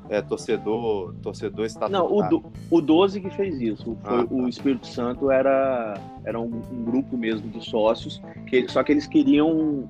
é, 0.10 0.22
torcedor, 0.22 1.14
torcedor 1.22 1.66
estatutário. 1.66 2.08
Não, 2.10 2.16
o, 2.18 2.30
do, 2.30 2.44
o 2.72 2.82
12 2.82 3.20
que 3.22 3.30
fez 3.30 3.60
isso. 3.62 3.98
Foi- 4.04 4.22
Ah, 4.22 4.26
tá. 4.26 4.34
O 4.34 4.48
Espírito 4.48 4.88
Santo 4.88 5.30
era, 5.32 5.96
era 6.24 6.40
um, 6.40 6.62
um 6.72 6.84
grupo 6.84 7.18
mesmo 7.18 7.50
de 7.50 7.64
sócios, 7.64 8.22
que, 8.48 8.68
só 8.70 8.84
que 8.84 8.92
eles 8.92 9.06
queriam. 9.08 9.90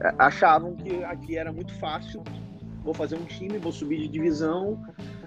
é, 0.00 0.14
achavam 0.18 0.74
que 0.74 1.02
aqui 1.04 1.36
era 1.38 1.52
muito 1.52 1.72
fácil. 1.74 2.22
Vou 2.84 2.94
fazer 2.94 3.16
um 3.16 3.24
time, 3.24 3.58
vou 3.58 3.72
subir 3.72 3.98
de 3.98 4.08
divisão 4.08 4.78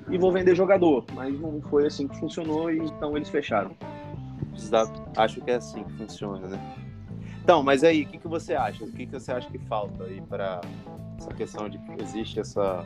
e 0.09 0.17
vou 0.17 0.31
vender 0.31 0.55
jogador. 0.55 1.03
Mas 1.13 1.37
não 1.39 1.59
foi 1.63 1.87
assim 1.87 2.07
que 2.07 2.17
funcionou, 2.19 2.71
e 2.71 2.77
então 2.77 3.17
eles 3.17 3.29
fecharam. 3.29 3.71
Acho 5.15 5.41
que 5.41 5.51
é 5.51 5.55
assim 5.55 5.83
que 5.83 5.93
funciona, 5.93 6.47
né? 6.47 6.59
Então, 7.43 7.63
mas 7.63 7.83
aí, 7.83 8.03
o 8.03 8.07
que, 8.07 8.17
que 8.17 8.27
você 8.27 8.53
acha? 8.53 8.83
O 8.83 8.91
que, 8.91 9.05
que 9.05 9.11
você 9.11 9.31
acha 9.31 9.49
que 9.49 9.57
falta 9.57 10.03
aí 10.03 10.21
para 10.21 10.61
essa 11.19 11.33
questão 11.33 11.69
de 11.69 11.77
que 11.77 12.01
existe 12.01 12.39
essa, 12.39 12.85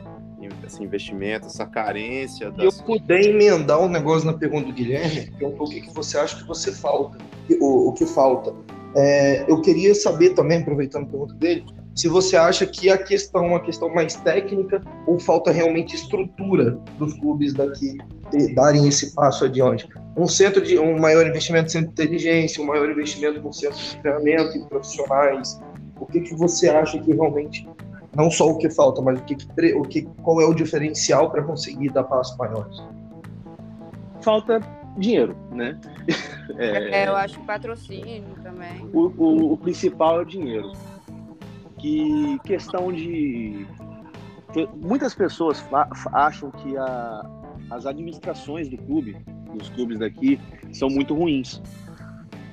esse 0.66 0.82
investimento, 0.82 1.46
essa 1.46 1.66
carência 1.66 2.52
Se 2.52 2.60
eu 2.60 2.70
das... 2.70 2.80
puder 2.82 3.22
emendar 3.22 3.80
um 3.80 3.88
negócio 3.88 4.26
na 4.26 4.36
pergunta 4.36 4.66
do 4.66 4.72
Guilherme, 4.72 5.30
perguntou 5.38 5.66
o 5.66 5.70
que, 5.70 5.80
que 5.80 5.94
você 5.94 6.18
acha 6.18 6.36
que 6.36 6.46
você 6.46 6.72
falta, 6.72 7.18
o, 7.60 7.88
o 7.88 7.92
que 7.92 8.04
falta. 8.04 8.52
É, 8.96 9.50
eu 9.50 9.60
queria 9.60 9.94
saber 9.94 10.30
também, 10.30 10.58
aproveitando 10.58 11.04
a 11.04 11.06
pergunta 11.06 11.34
dele, 11.34 11.64
se 11.94 12.08
você 12.08 12.36
acha 12.36 12.66
que 12.66 12.90
a 12.90 12.98
questão 12.98 13.44
é 13.44 13.48
uma 13.48 13.60
questão 13.60 13.88
mais 13.88 14.16
técnica 14.16 14.82
ou 15.06 15.18
falta 15.18 15.52
realmente 15.52 15.94
estrutura 15.94 16.72
dos 16.98 17.14
clubes 17.14 17.54
daqui 17.54 17.96
darem 18.54 18.88
esse 18.88 19.14
passo 19.14 19.44
adiante. 19.44 19.88
Um 20.16 20.26
centro 20.26 20.60
de 20.60 20.76
um 20.76 20.98
maior 20.98 21.24
investimento 21.24 21.66
em 21.66 21.70
centro 21.70 21.94
de 21.94 22.02
inteligência, 22.02 22.62
um 22.62 22.66
maior 22.66 22.90
investimento 22.90 23.40
no 23.40 23.52
centro 23.52 23.78
de 23.78 23.96
treinamento 23.98 24.58
e 24.58 24.64
profissionais. 24.68 25.60
O 26.00 26.06
que, 26.06 26.20
que 26.20 26.34
você 26.34 26.68
acha 26.68 26.98
que 26.98 27.12
realmente 27.12 27.68
não 28.16 28.30
só 28.30 28.48
o 28.50 28.58
que 28.58 28.68
falta, 28.70 29.00
mas 29.02 29.18
o 29.20 29.24
que, 29.24 29.36
o 29.74 29.82
que 29.82 30.02
qual 30.22 30.40
é 30.40 30.46
o 30.46 30.54
diferencial 30.54 31.30
para 31.30 31.42
conseguir 31.42 31.90
dar 31.90 32.04
passos 32.04 32.36
maiores? 32.36 32.82
Falta 34.20 34.60
dinheiro, 34.98 35.36
né? 35.52 35.78
É, 36.58 37.04
É, 37.04 37.08
eu 37.08 37.16
acho 37.16 37.38
que 37.40 37.46
patrocínio 37.46 38.36
também. 38.42 38.86
o, 38.92 39.06
o- 39.16 39.52
o 39.54 39.56
principal 39.56 40.18
é 40.18 40.22
o 40.22 40.24
dinheiro. 40.26 40.70
Que 41.78 42.38
questão 42.44 42.92
de. 42.92 43.66
que 44.52 44.68
Muitas 44.76 45.14
pessoas 45.14 45.58
fa- 45.60 45.88
fa- 45.94 46.10
acham 46.12 46.50
que 46.50 46.76
a- 46.76 47.24
as 47.70 47.86
administrações 47.86 48.68
do 48.68 48.76
clube, 48.76 49.16
dos 49.54 49.70
clubes 49.70 49.98
daqui, 49.98 50.38
são 50.70 50.88
muito 50.90 51.14
ruins. 51.14 51.62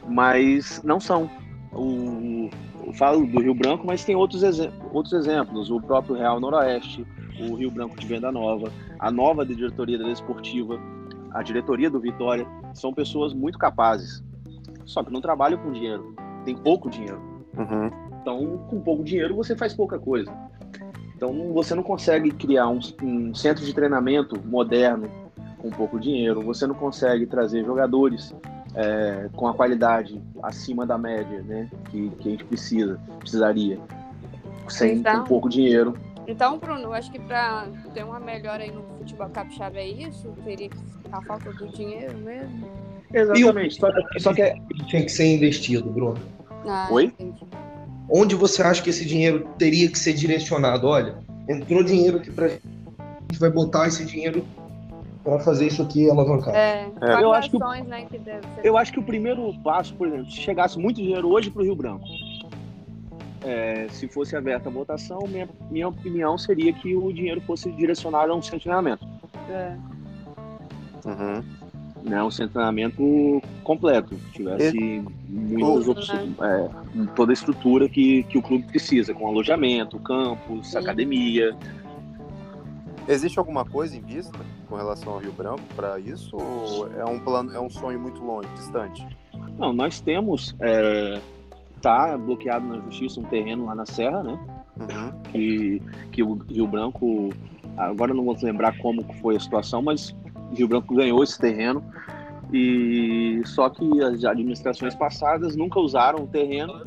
Mas 0.07 0.81
não 0.85 1.01
são. 1.01 1.29
O, 1.73 2.49
eu 2.85 2.93
falo 2.93 3.25
do 3.25 3.41
Rio 3.41 3.53
Branco, 3.53 3.85
mas 3.85 4.03
tem 4.03 4.15
outros, 4.15 4.43
exe- 4.43 4.71
outros 4.91 5.13
exemplos. 5.13 5.69
O 5.69 5.79
próprio 5.81 6.15
Real 6.15 6.39
Noroeste, 6.39 7.05
o 7.39 7.55
Rio 7.55 7.71
Branco 7.71 7.95
de 7.97 8.05
Venda 8.05 8.31
Nova, 8.31 8.71
a 8.99 9.11
nova 9.11 9.45
diretoria 9.45 9.97
da 9.97 10.05
Desportiva, 10.05 10.79
a 11.31 11.41
diretoria 11.41 11.89
do 11.89 11.99
Vitória, 11.99 12.45
são 12.73 12.93
pessoas 12.93 13.33
muito 13.33 13.57
capazes. 13.57 14.23
Só 14.85 15.03
que 15.03 15.11
não 15.11 15.21
trabalham 15.21 15.59
com 15.59 15.71
dinheiro. 15.71 16.15
Tem 16.43 16.55
pouco 16.55 16.89
dinheiro. 16.89 17.21
Uhum. 17.57 17.89
Então, 18.21 18.57
com 18.69 18.79
pouco 18.81 19.03
dinheiro, 19.03 19.35
você 19.35 19.55
faz 19.55 19.73
pouca 19.73 19.97
coisa. 19.97 20.31
Então 21.15 21.53
você 21.53 21.75
não 21.75 21.83
consegue 21.83 22.31
criar 22.31 22.67
um, 22.67 22.79
um 23.03 23.33
centro 23.35 23.63
de 23.63 23.73
treinamento 23.73 24.39
moderno 24.43 25.07
com 25.59 25.69
pouco 25.69 25.99
dinheiro, 25.99 26.41
você 26.41 26.65
não 26.65 26.73
consegue 26.73 27.27
trazer 27.27 27.63
jogadores 27.63 28.33
é, 28.75 29.29
com 29.33 29.47
a 29.47 29.53
qualidade 29.53 30.21
acima 30.43 30.85
da 30.85 30.97
média, 30.97 31.41
né? 31.43 31.69
Que, 31.89 32.09
que 32.19 32.27
a 32.27 32.31
gente 32.31 32.45
precisa, 32.45 32.99
precisaria, 33.19 33.79
sem 34.69 34.97
Então- 34.97 35.23
pouco 35.25 35.49
dinheiro. 35.49 35.95
Então, 36.27 36.59
Bruno, 36.59 36.83
eu 36.83 36.93
acho 36.93 37.11
que 37.11 37.19
pra 37.19 37.67
ter 37.93 38.03
uma 38.05 38.19
melhora 38.19 38.63
aí 38.63 38.71
no 38.71 38.83
futebol 38.99 39.27
capixaba 39.29 39.77
é 39.77 39.87
isso? 39.87 40.29
Teria 40.45 40.69
que 40.69 40.77
a 41.11 41.21
falta 41.23 41.51
do 41.51 41.67
dinheiro 41.69 42.17
mesmo? 42.19 42.67
Exatamente. 43.13 43.75
Só, 43.79 43.87
só 44.19 44.33
que 44.33 44.41
é, 44.41 44.55
Tinha 44.87 45.03
que 45.03 45.09
ser 45.11 45.25
investido, 45.35 45.89
Bruno. 45.89 46.19
Ah, 46.65 46.87
Oi? 46.91 47.05
entendi. 47.05 47.43
Onde 48.09 48.35
você 48.35 48.61
acha 48.61 48.81
que 48.81 48.89
esse 48.89 49.03
dinheiro 49.05 49.47
teria 49.57 49.89
que 49.89 49.97
ser 49.97 50.13
direcionado? 50.13 50.87
Olha, 50.87 51.15
entrou 51.49 51.83
dinheiro 51.83 52.17
aqui 52.17 52.31
pra 52.31 52.47
gente, 52.49 52.61
a 52.99 53.21
gente 53.31 53.39
vai 53.39 53.49
botar 53.49 53.87
esse 53.87 54.05
dinheiro 54.05 54.45
para 55.23 55.39
fazer 55.39 55.67
isso 55.67 55.81
aqui 55.81 56.09
alavancar. 56.09 56.53
É, 56.55 56.89
É. 57.01 57.23
Eu 57.23 57.33
acho 57.33 57.49
que 57.49 57.57
o- 57.57 57.83
né, 57.85 58.05
que 58.09 58.17
deve 58.17 58.47
ser. 58.55 58.65
Eu 58.65 58.77
acho 58.77 58.91
que 58.91 58.99
o 58.99 59.03
primeiro 59.03 59.53
passo, 59.63 59.93
por 59.95 60.07
exemplo, 60.07 60.29
se 60.31 60.37
chegasse 60.37 60.77
muito 60.79 60.97
dinheiro 60.97 61.29
hoje 61.29 61.49
para 61.49 61.61
o 61.61 61.65
Rio 61.65 61.75
Branco, 61.75 62.05
é, 63.43 63.87
se 63.89 64.07
fosse 64.07 64.35
aberta 64.35 64.69
a 64.69 64.71
votação, 64.71 65.19
minha, 65.27 65.47
minha 65.69 65.87
opinião 65.87 66.37
seria 66.37 66.71
que 66.73 66.95
o 66.95 67.11
dinheiro 67.11 67.41
fosse 67.41 67.71
direcionado 67.71 68.31
a 68.31 68.35
um 68.35 68.41
centro 68.41 68.57
de 68.59 68.63
treinamento. 68.63 69.05
É. 69.49 69.75
Uhum. 71.05 71.43
Né, 72.03 72.23
um 72.23 72.31
centro 72.31 72.47
de 72.47 72.53
treinamento 72.53 73.41
completo, 73.63 74.15
que 74.15 74.31
tivesse 74.43 75.03
muitas 75.29 75.85
Tudo, 75.85 75.91
opções, 75.91 76.29
é, 76.41 76.69
toda 77.15 77.31
a 77.31 77.33
estrutura 77.33 77.87
que, 77.87 78.23
que 78.23 78.39
o 78.39 78.41
clube 78.41 78.63
precisa, 78.65 79.13
com 79.13 79.27
alojamento, 79.27 79.99
campus, 79.99 80.71
Sim. 80.71 80.77
academia. 80.79 81.55
Existe 83.07 83.37
alguma 83.37 83.63
coisa 83.65 83.95
em 83.95 84.01
vista 84.01 84.39
com 84.71 84.77
relação 84.77 85.13
ao 85.13 85.19
Rio 85.19 85.33
Branco 85.33 85.61
para 85.75 85.99
isso? 85.99 86.37
Ou 86.37 86.89
é 86.93 87.03
um 87.03 87.19
plano, 87.19 87.53
é 87.53 87.59
um 87.59 87.69
sonho 87.69 87.99
muito 87.99 88.23
longe, 88.23 88.47
distante? 88.55 89.05
Não, 89.59 89.73
nós 89.73 89.99
temos, 89.99 90.55
é, 90.61 91.19
tá 91.81 92.17
bloqueado 92.17 92.65
na 92.65 92.79
justiça 92.79 93.19
um 93.19 93.23
terreno 93.23 93.65
lá 93.65 93.75
na 93.75 93.85
Serra, 93.85 94.23
né? 94.23 94.39
Uhum. 94.79 95.11
que, 95.23 95.81
que 96.13 96.23
o 96.23 96.35
Rio 96.35 96.65
Branco, 96.65 97.29
agora 97.75 98.13
não 98.13 98.23
vou 98.23 98.35
lembrar 98.41 98.77
como 98.77 99.03
foi 99.15 99.35
a 99.35 99.39
situação, 99.39 99.81
mas 99.81 100.15
Rio 100.55 100.69
Branco 100.69 100.95
ganhou 100.95 101.21
esse 101.21 101.37
terreno 101.37 101.83
e 102.53 103.41
só 103.45 103.69
que 103.69 104.01
as 104.01 104.23
administrações 104.23 104.95
passadas 104.95 105.57
nunca 105.57 105.79
usaram 105.79 106.23
o 106.23 106.27
terreno 106.27 106.81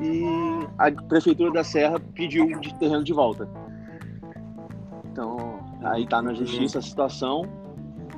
e 0.00 0.22
a 0.78 0.90
prefeitura 0.92 1.50
da 1.50 1.64
Serra 1.64 1.98
pediu 2.14 2.46
o 2.46 2.78
terreno 2.78 3.02
de 3.02 3.12
volta. 3.12 3.48
Então 5.10 5.49
aí 5.82 6.04
está 6.04 6.20
na 6.22 6.34
justiça 6.34 6.78
a 6.78 6.82
situação. 6.82 7.44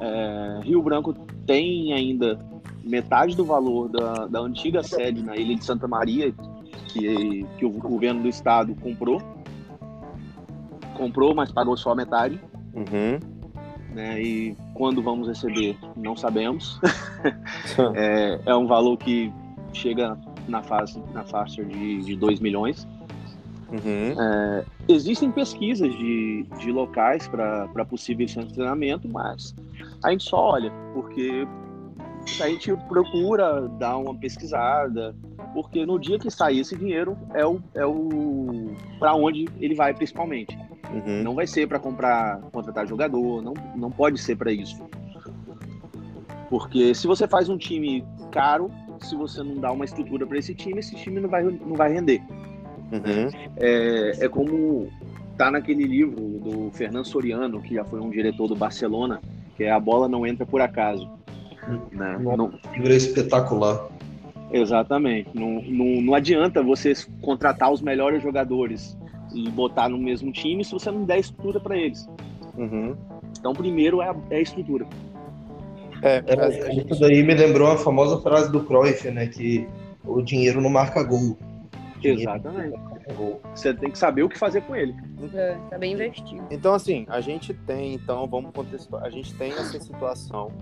É, 0.01 0.61
Rio 0.63 0.83
Branco 0.83 1.13
tem 1.47 1.93
ainda 1.93 2.39
metade 2.85 3.37
do 3.37 3.45
valor 3.45 3.89
da, 3.89 4.27
da 4.27 4.41
antiga 4.41 4.83
sede 4.83 5.23
na 5.23 5.37
Ilha 5.37 5.55
de 5.55 5.65
Santa 5.65 5.87
Maria 5.87 6.35
que, 6.89 7.47
que 7.59 7.65
o 7.65 7.71
governo 7.71 8.23
do 8.23 8.29
estado 8.29 8.75
comprou. 8.77 9.21
Comprou, 10.95 11.35
mas 11.35 11.51
pagou 11.51 11.77
só 11.77 11.93
a 11.93 11.95
metade. 11.95 12.41
Uhum. 12.75 13.19
Né? 13.95 14.23
E 14.23 14.57
quando 14.75 15.03
vamos 15.03 15.29
receber, 15.29 15.77
não 15.97 16.17
sabemos. 16.17 16.81
é, 17.95 18.41
é 18.47 18.55
um 18.55 18.67
valor 18.67 18.97
que 18.97 19.33
chega 19.73 20.19
na, 20.49 20.63
fase, 20.63 21.03
na 21.13 21.25
faixa 21.25 21.65
de, 21.65 22.03
de 22.03 22.17
2 22.17 22.41
milhões. 22.41 22.87
Uhum. 23.73 24.65
Existem 24.87 25.31
pesquisas 25.31 25.91
de, 25.95 26.47
de 26.59 26.71
locais 26.71 27.27
para 27.27 27.85
possíveis 27.87 28.31
centros 28.31 28.53
de 28.53 28.57
treinamento, 28.57 29.09
mas 29.09 29.55
a 30.05 30.11
gente 30.11 30.25
só 30.25 30.37
olha, 30.37 30.71
porque 30.93 31.47
a 32.41 32.49
gente 32.49 32.75
procura 32.89 33.69
dar 33.79 33.97
uma 33.97 34.15
pesquisada, 34.15 35.15
porque 35.55 35.87
no 35.87 35.99
dia 35.99 36.19
que 36.19 36.31
sair 36.31 36.61
esse 36.61 36.77
dinheiro 36.77 37.17
é 37.35 37.47
o, 37.47 37.61
é 37.75 37.87
o 37.87 38.75
para 38.99 39.15
onde 39.15 39.49
ele 39.59 39.75
vai 39.75 39.95
principalmente. 39.95 40.57
Uhum. 40.93 41.23
Não 41.23 41.35
vai 41.35 41.47
ser 41.47 41.67
para 41.67 41.79
comprar, 41.79 42.41
contratar 42.53 42.87
jogador, 42.87 43.43
não, 43.43 43.55
não 43.75 43.91
pode 43.91 44.21
ser 44.21 44.37
para 44.37 44.53
isso. 44.53 44.85
Porque 46.51 46.95
se 46.95 47.07
você 47.07 47.27
faz 47.27 47.49
um 47.49 47.57
time 47.57 48.05
caro, 48.31 48.71
se 49.01 49.17
você 49.17 49.43
não 49.43 49.57
dá 49.57 49.73
uma 49.73 49.87
estrutura 49.87 50.27
para 50.27 50.39
esse 50.39 50.55
time, 50.55 50.81
esse 50.81 50.95
time 50.97 51.19
não 51.19 51.29
vai, 51.29 51.43
não 51.43 51.75
vai 51.75 51.93
render. 51.93 52.23
Uhum. 52.93 53.31
É, 53.57 54.25
é 54.25 54.29
como 54.29 54.89
tá 55.37 55.51
naquele 55.51 55.85
livro 55.85 56.17
do 56.21 56.71
Fernando 56.73 57.07
Soriano, 57.07 57.61
que 57.63 57.75
já 57.75 57.85
foi 57.85 58.01
um 58.01 58.11
diretor 58.11 58.47
do 58.49 58.55
Barcelona, 58.55 59.21
que 59.57 59.65
é 59.65 59.71
A 59.71 59.81
Bola 59.81 60.07
Não 60.09 60.27
Entra 60.27 60.45
Por 60.45 60.61
Acaso. 60.61 61.09
Né? 61.91 62.19
Não, 62.21 62.53
Livro 62.75 62.93
espetacular. 62.93 63.89
exatamente. 64.53 65.31
Não, 65.33 65.63
não, 65.63 66.03
não 66.03 66.15
adianta 66.15 66.63
você 66.63 66.93
contratar 67.23 67.73
os 67.73 67.81
melhores 67.81 68.23
jogadores 68.23 68.97
e 69.35 69.49
botar 69.49 69.89
no 69.89 69.97
mesmo 69.97 70.31
time 70.33 70.65
se 70.65 70.73
você 70.73 70.91
não 70.91 71.05
der 71.05 71.21
estrutura 71.21 71.59
para 71.61 71.77
eles. 71.77 72.07
Uhum. 72.59 72.95
Então, 73.39 73.55
primeiro 73.55 74.03
é 74.03 74.09
a, 74.11 74.17
é 74.31 74.37
a 74.37 74.41
estrutura. 74.41 74.87
É, 76.03 76.23
a 76.37 76.51
gente- 76.51 76.91
isso 76.93 77.01
daí 77.01 77.23
me 77.23 77.35
lembrou 77.35 77.71
a 77.71 77.79
famosa 77.79 78.21
frase 78.21 78.51
do 78.51 78.61
Cruyff, 78.65 79.09
né? 79.11 79.27
Que 79.29 79.67
o 80.05 80.21
dinheiro 80.21 80.61
não 80.61 80.69
marca 80.69 81.03
gol. 81.03 81.39
Exatamente. 82.09 82.79
Você 83.55 83.75
tem 83.75 83.91
que 83.91 83.99
saber 83.99 84.23
o 84.23 84.29
que 84.29 84.39
fazer 84.39 84.63
com 84.63 84.75
ele. 84.75 84.95
É, 85.35 85.59
tá 85.71 85.79
bem 85.79 85.93
investido. 85.95 86.45
Então, 86.51 86.75
assim, 86.75 87.05
a 87.09 87.21
gente 87.21 87.53
tem, 87.53 87.95
então, 87.95 88.27
vamos 88.27 88.53
contextualizar, 88.53 89.07
a 89.07 89.11
gente 89.11 89.35
tem 89.35 89.53
essa 89.53 89.81
situação 89.81 90.53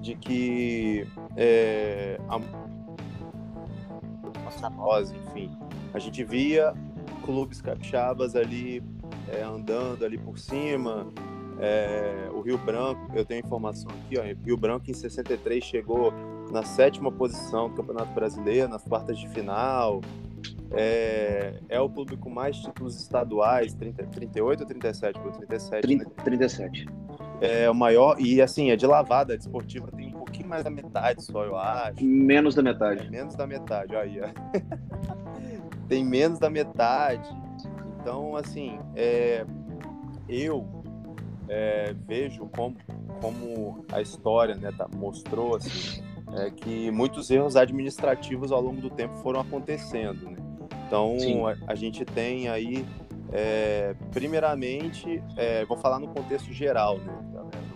de 0.00 0.14
que 0.14 1.06
é, 1.36 2.18
a 2.28 2.38
nossa 4.44 4.70
nós, 4.70 5.12
enfim, 5.12 5.50
a 5.92 5.98
gente 5.98 6.24
via 6.24 6.74
clubes 7.24 7.60
capixabas 7.60 8.34
ali 8.34 8.82
é, 9.28 9.42
andando 9.42 10.04
ali 10.04 10.18
por 10.18 10.38
cima, 10.38 11.06
é, 11.60 12.30
o 12.32 12.40
Rio 12.40 12.56
Branco, 12.58 13.00
eu 13.14 13.24
tenho 13.24 13.40
informação 13.44 13.90
aqui, 13.90 14.18
ó, 14.18 14.22
Rio 14.22 14.56
Branco 14.56 14.90
em 14.90 14.94
63 14.94 15.62
chegou 15.62 16.12
na 16.50 16.62
sétima 16.62 17.12
posição 17.12 17.68
do 17.68 17.76
Campeonato 17.76 18.12
Brasileiro, 18.12 18.68
nas 18.68 18.82
quartas 18.82 19.18
de 19.18 19.28
final, 19.28 20.00
é, 20.72 21.54
é 21.68 21.80
o 21.80 21.88
clube 21.88 22.16
com 22.16 22.30
mais 22.30 22.56
títulos 22.56 23.00
estaduais, 23.00 23.74
30, 23.74 24.06
38 24.06 24.60
ou 24.60 24.66
37? 24.66 25.20
Pô, 25.20 25.30
37, 25.30 25.72
né? 25.72 25.80
30, 25.80 26.10
37. 26.24 26.86
É 27.40 27.70
o 27.70 27.74
maior, 27.74 28.20
e 28.20 28.40
assim, 28.42 28.70
é 28.70 28.76
de 28.76 28.86
lavada, 28.86 29.32
a 29.32 29.36
desportiva 29.36 29.90
tem 29.96 30.08
um 30.08 30.18
pouquinho 30.18 30.48
mais 30.48 30.62
da 30.62 30.70
metade 30.70 31.22
só, 31.22 31.44
eu 31.44 31.56
acho. 31.56 32.04
Menos 32.04 32.54
da 32.54 32.62
metade. 32.62 33.10
Menos 33.10 33.34
da 33.34 33.46
metade, 33.46 33.96
aí. 33.96 34.20
ó. 34.20 34.28
tem 35.88 36.04
menos 36.04 36.38
da 36.38 36.50
metade. 36.50 37.28
Então, 38.00 38.36
assim, 38.36 38.78
é, 38.94 39.44
eu 40.28 40.66
é, 41.48 41.94
vejo 42.06 42.46
como, 42.54 42.76
como 43.20 43.84
a 43.90 44.00
história 44.00 44.54
né, 44.54 44.70
tá- 44.76 44.88
mostrou 44.94 45.56
assim, 45.56 46.02
é, 46.36 46.50
que 46.50 46.90
muitos 46.90 47.30
erros 47.30 47.56
administrativos 47.56 48.52
ao 48.52 48.60
longo 48.60 48.80
do 48.80 48.90
tempo 48.90 49.14
foram 49.18 49.40
acontecendo. 49.40 50.30
Né? 50.30 50.36
Então, 50.86 51.16
a, 51.46 51.56
a 51.68 51.74
gente 51.74 52.04
tem 52.04 52.48
aí, 52.48 52.84
é, 53.32 53.94
primeiramente, 54.12 55.22
é, 55.36 55.64
vou 55.64 55.76
falar 55.76 55.98
no 55.98 56.08
contexto 56.08 56.52
geral, 56.52 56.98
né? 56.98 57.14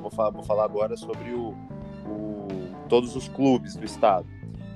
Vou 0.00 0.10
falar, 0.10 0.30
vou 0.30 0.42
falar 0.42 0.64
agora 0.64 0.96
sobre 0.96 1.30
o, 1.32 1.54
o- 2.06 2.48
todos 2.88 3.16
os 3.16 3.26
clubes 3.28 3.74
do 3.76 3.84
estado. 3.84 4.26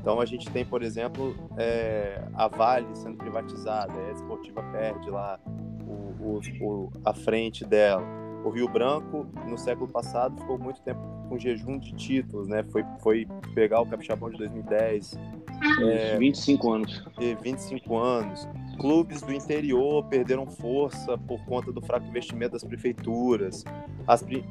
Então 0.01 0.21
a 0.21 0.25
gente 0.25 0.49
tem, 0.51 0.65
por 0.65 0.83
exemplo, 0.83 1.37
é, 1.59 2.23
a 2.33 2.49
Vale 2.49 2.87
sendo 2.95 3.19
privatizada, 3.19 3.93
a 3.93 4.13
Esportiva 4.13 4.63
perde 4.73 5.11
lá 5.11 5.39
o- 6.61 6.91
a 7.05 7.13
frente 7.13 7.65
dela. 7.65 8.03
O 8.45 8.51
Rio 8.51 8.69
Branco, 8.69 9.27
no 9.47 9.59
século 9.59 9.89
passado, 9.91 10.39
ficou 10.41 10.59
muito 10.59 10.81
tempo 10.83 11.01
com 11.29 11.39
jejum 11.39 11.79
de 11.79 11.93
títulos, 11.93 12.49
né? 12.49 12.63
Foi, 12.71 12.85
foi 13.01 13.27
pegar 13.55 13.81
o 13.81 13.87
Capixabão 13.87 14.31
de 14.31 14.39
2010, 14.39 15.19
É. 15.91 16.17
25 16.19 16.73
anos. 16.73 17.05
ter 17.19 17.37
25 17.37 17.97
anos. 17.97 18.49
Clubes 18.79 19.21
do 19.23 19.33
interior 19.33 20.05
perderam 20.05 20.47
força 20.47 21.19
por 21.19 21.45
conta 21.45 21.73
do 21.73 21.81
fraco 21.83 22.07
investimento 22.07 22.53
das 22.53 22.63
prefeituras. 22.65 23.65
As 24.07 24.23
que- 24.23 24.45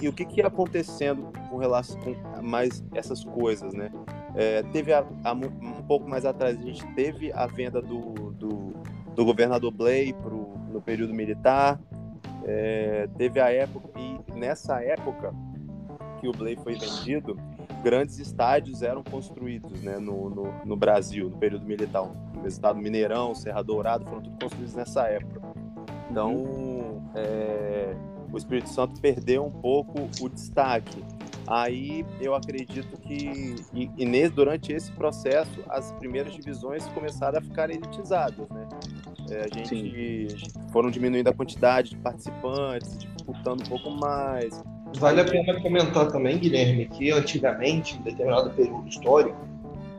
e 0.00 0.08
o 0.08 0.12
que, 0.12 0.24
que 0.24 0.40
ia 0.40 0.46
acontecendo 0.46 1.30
com 1.50 1.56
relação 1.56 1.98
com 2.00 2.14
mais 2.42 2.84
essas 2.94 3.24
coisas, 3.24 3.74
né? 3.74 3.90
É, 4.36 4.62
teve 4.62 4.92
a- 4.92 5.04
a 5.24 5.32
um 5.32 5.82
pouco 5.86 6.08
mais 6.08 6.24
atrás 6.24 6.56
a 6.58 6.62
gente 6.62 6.86
teve 6.94 7.32
a 7.32 7.46
venda 7.46 7.82
do, 7.82 8.30
do, 8.32 8.72
do 9.14 9.24
governador 9.24 9.72
Blay 9.72 10.12
pro, 10.12 10.54
no 10.72 10.80
período 10.80 11.12
militar. 11.12 11.78
É, 12.46 13.08
teve 13.16 13.40
a 13.40 13.50
época 13.50 13.88
e 13.98 14.32
nessa 14.34 14.82
época 14.82 15.32
que 16.20 16.28
o 16.28 16.32
Blay 16.32 16.56
foi 16.56 16.74
vendido, 16.74 17.36
grandes 17.82 18.18
estádios 18.18 18.82
eram 18.82 19.02
construídos 19.02 19.82
né, 19.82 19.98
no, 19.98 20.30
no, 20.30 20.54
no 20.64 20.76
Brasil, 20.76 21.28
no 21.28 21.36
período 21.36 21.66
militar. 21.66 22.02
O 22.02 22.46
estado 22.46 22.78
Mineirão, 22.78 23.34
Serra 23.34 23.62
Dourada, 23.62 24.04
foram 24.04 24.22
tudo 24.22 24.38
construídos 24.40 24.74
nessa 24.74 25.06
época. 25.06 25.40
Então, 26.10 27.02
é, 27.14 27.94
o 28.32 28.36
Espírito 28.36 28.68
Santo 28.68 29.00
perdeu 29.00 29.44
um 29.44 29.50
pouco 29.50 30.08
o 30.20 30.28
destaque. 30.28 31.04
Aí 31.46 32.06
eu 32.20 32.34
acredito 32.34 32.98
que 33.00 33.56
e, 33.74 33.90
e 33.96 34.04
nesse, 34.06 34.32
durante 34.32 34.72
esse 34.72 34.90
processo 34.92 35.62
as 35.68 35.92
primeiras 35.92 36.32
divisões 36.34 36.86
começaram 36.88 37.38
a 37.38 37.42
ficar 37.42 37.68
elitizadas, 37.68 38.48
né? 38.48 38.66
É, 39.30 39.40
a 39.40 39.58
gente 39.58 39.68
Sim. 39.68 40.48
foram 40.72 40.90
diminuindo 40.90 41.28
a 41.28 41.32
quantidade 41.32 41.90
de 41.90 41.96
participantes, 41.96 42.96
disputando 42.98 43.62
um 43.62 43.68
pouco 43.68 43.90
mais. 43.90 44.62
Vale 44.98 45.20
a 45.20 45.24
pena 45.24 45.60
comentar 45.60 46.10
também, 46.10 46.38
Guilherme, 46.38 46.86
que 46.86 47.10
antigamente, 47.10 47.96
em 47.96 48.02
determinado 48.02 48.50
período 48.50 48.88
histórico, 48.88 49.36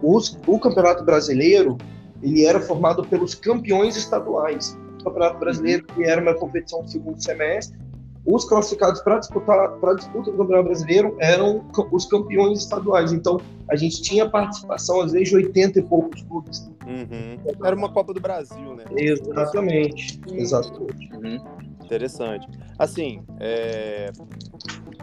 os, 0.01 0.39
o 0.45 0.59
Campeonato 0.59 1.03
Brasileiro 1.03 1.77
ele 2.21 2.45
era 2.45 2.59
formado 2.61 3.03
pelos 3.03 3.35
campeões 3.35 3.97
estaduais. 3.97 4.77
O 4.99 5.03
Campeonato 5.03 5.39
Brasileiro 5.39 5.85
que 5.87 6.03
era 6.03 6.21
uma 6.21 6.33
competição 6.33 6.81
do 6.81 6.89
segundo 6.89 7.21
semestre 7.21 7.77
os 8.25 8.43
classificados 8.43 9.01
para 9.01 9.19
disputar 9.19 9.69
para 9.73 9.93
disputa 9.93 10.31
do 10.31 10.37
Campeonato 10.37 10.69
Brasileiro 10.69 11.15
eram 11.19 11.63
os 11.91 12.05
campeões 12.05 12.59
estaduais. 12.59 13.13
Então, 13.13 13.39
a 13.69 13.75
gente 13.75 14.01
tinha 14.01 14.27
participação, 14.27 15.01
às 15.01 15.11
vezes, 15.11 15.29
de 15.29 15.35
80 15.35 15.79
e 15.79 15.83
poucos 15.83 16.23
clubes. 16.23 16.67
Uhum. 16.85 17.65
Era 17.65 17.75
uma 17.75 17.89
Copa 17.91 18.13
do 18.13 18.19
Brasil, 18.19 18.75
né? 18.75 18.85
Exatamente. 18.95 20.21
Exatamente. 20.31 21.13
Uhum. 21.13 21.37
Interessante. 21.83 22.47
Assim, 22.77 23.23
é... 23.39 24.11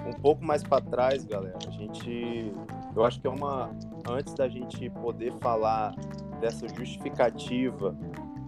um 0.07 0.13
pouco 0.21 0.45
mais 0.45 0.63
para 0.63 0.83
trás, 0.83 1.25
galera, 1.25 1.59
a 1.67 1.71
gente. 1.71 2.53
Eu 2.95 3.05
acho 3.05 3.21
que 3.21 3.27
é 3.27 3.31
uma. 3.31 3.71
Antes 4.09 4.35
da 4.35 4.49
gente 4.49 4.91
poder 4.91 5.33
falar 5.41 5.95
dessa 6.41 6.67
justificativa 6.69 7.97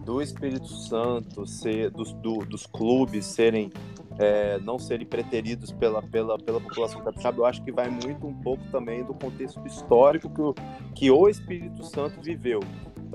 do 0.03 0.21
Espírito 0.21 0.67
Santo 0.67 1.47
ser 1.47 1.89
dos, 1.89 2.13
do, 2.13 2.39
dos 2.45 2.67
clubes 2.67 3.25
serem 3.25 3.71
é, 4.17 4.57
não 4.59 4.79
serem 4.79 5.05
preteridos 5.05 5.71
pela, 5.71 6.01
pela, 6.01 6.37
pela 6.37 6.59
população 6.61 7.01
capixaba, 7.03 7.39
eu 7.39 7.45
acho 7.45 7.61
que 7.63 7.71
vai 7.71 7.89
muito 7.89 8.25
um 8.25 8.33
pouco 8.33 8.63
também 8.71 9.03
do 9.03 9.13
contexto 9.13 9.65
histórico 9.65 10.29
que 10.29 10.41
o, 10.41 10.55
que 10.93 11.11
o 11.11 11.27
Espírito 11.27 11.83
Santo 11.83 12.21
viveu. 12.21 12.61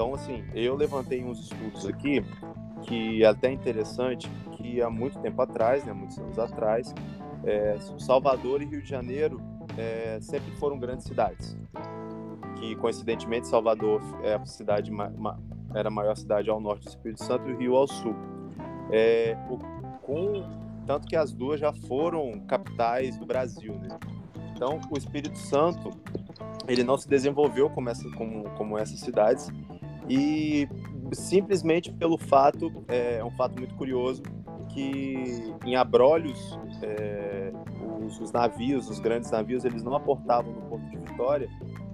Então, 0.01 0.15
assim, 0.15 0.43
eu 0.55 0.77
levantei 0.77 1.23
uns 1.23 1.41
estudos 1.41 1.85
aqui 1.85 2.25
que 2.85 3.23
é 3.23 3.27
até 3.27 3.53
interessante, 3.53 4.31
que 4.53 4.81
há 4.81 4.89
muito 4.89 5.19
tempo 5.19 5.43
atrás, 5.43 5.85
né, 5.85 5.93
muitos 5.93 6.19
anos 6.19 6.39
atrás, 6.39 6.95
é, 7.45 7.77
Salvador 7.99 8.63
e 8.63 8.65
Rio 8.65 8.81
de 8.81 8.89
Janeiro 8.89 9.43
é, 9.77 10.19
sempre 10.23 10.53
foram 10.53 10.79
grandes 10.79 11.05
cidades. 11.05 11.55
Que, 12.57 12.75
coincidentemente, 12.77 13.47
Salvador 13.47 14.01
é 14.23 14.37
a 14.37 14.47
cidade 14.47 14.91
era 15.75 15.89
a 15.89 15.93
maior 15.93 16.17
cidade 16.17 16.49
ao 16.49 16.59
norte 16.59 16.85
do 16.85 16.89
Espírito 16.89 17.23
Santo 17.23 17.51
e 17.51 17.53
o 17.53 17.59
Rio 17.59 17.77
ao 17.77 17.87
sul. 17.87 18.17
É, 18.91 19.37
o, 19.51 19.59
com 19.99 20.43
tanto 20.87 21.07
que 21.07 21.15
as 21.15 21.31
duas 21.31 21.61
já 21.61 21.75
foram 21.75 22.41
capitais 22.49 23.19
do 23.19 23.27
Brasil, 23.27 23.75
né? 23.75 23.99
Então, 24.57 24.81
o 24.91 24.97
Espírito 24.97 25.37
Santo, 25.37 25.91
ele 26.67 26.83
não 26.83 26.97
se 26.97 27.07
desenvolveu 27.07 27.69
como, 27.69 27.91
essa, 27.91 28.11
como, 28.13 28.49
como 28.57 28.79
essas 28.79 28.99
cidades 28.99 29.53
e 30.11 30.68
simplesmente 31.12 31.92
pelo 31.92 32.18
fato, 32.18 32.85
é, 32.88 33.18
é 33.18 33.25
um 33.25 33.31
fato 33.31 33.57
muito 33.57 33.75
curioso, 33.77 34.23
que 34.68 35.55
em 35.64 35.77
Abrolhos, 35.77 36.59
é, 36.83 37.53
os, 38.05 38.20
os, 38.20 38.33
navios, 38.33 38.90
os 38.90 38.99
grandes 38.99 39.31
navios, 39.31 39.64
eles 39.64 39.83
não 39.83 39.94
aportavam 39.94 40.53
no 40.53 40.62
Porto 40.62 40.85
de 40.90 40.96
Vitória, 40.96 41.49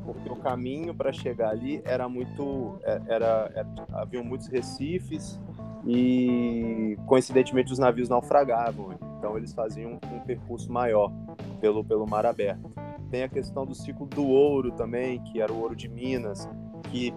porque 0.05 0.31
o 0.31 0.37
caminho 0.37 0.95
para 0.95 1.13
chegar 1.13 1.51
ali 1.51 1.83
era 1.85 2.09
muito, 2.09 2.79
é, 2.85 3.01
era, 3.07 3.53
era, 3.55 3.69
haviam 3.93 4.25
muitos 4.25 4.49
recifes, 4.49 5.39
e 5.87 6.99
coincidentemente 7.07 7.73
os 7.73 7.79
navios 7.79 8.09
naufragavam, 8.09 8.93
então 9.19 9.37
eles 9.37 9.53
faziam 9.53 9.99
um, 10.13 10.21
percurso 10.21 10.73
maior 10.73 11.13
pelo, 11.61 11.85
pelo 11.85 12.07
mar 12.07 12.27
aberto. 12.27 12.73
Tem 13.11 13.23
a 13.23 13.29
questão 13.29 13.65
do 13.65 13.75
ciclo 13.75 14.07
do 14.07 14.27
ouro 14.27 14.73
também, 14.73 15.23
que 15.23 15.41
era 15.41 15.53
o 15.53 15.61
ouro 15.61 15.77
de 15.77 15.89
Minas, 15.89 16.49
que, 16.91 17.15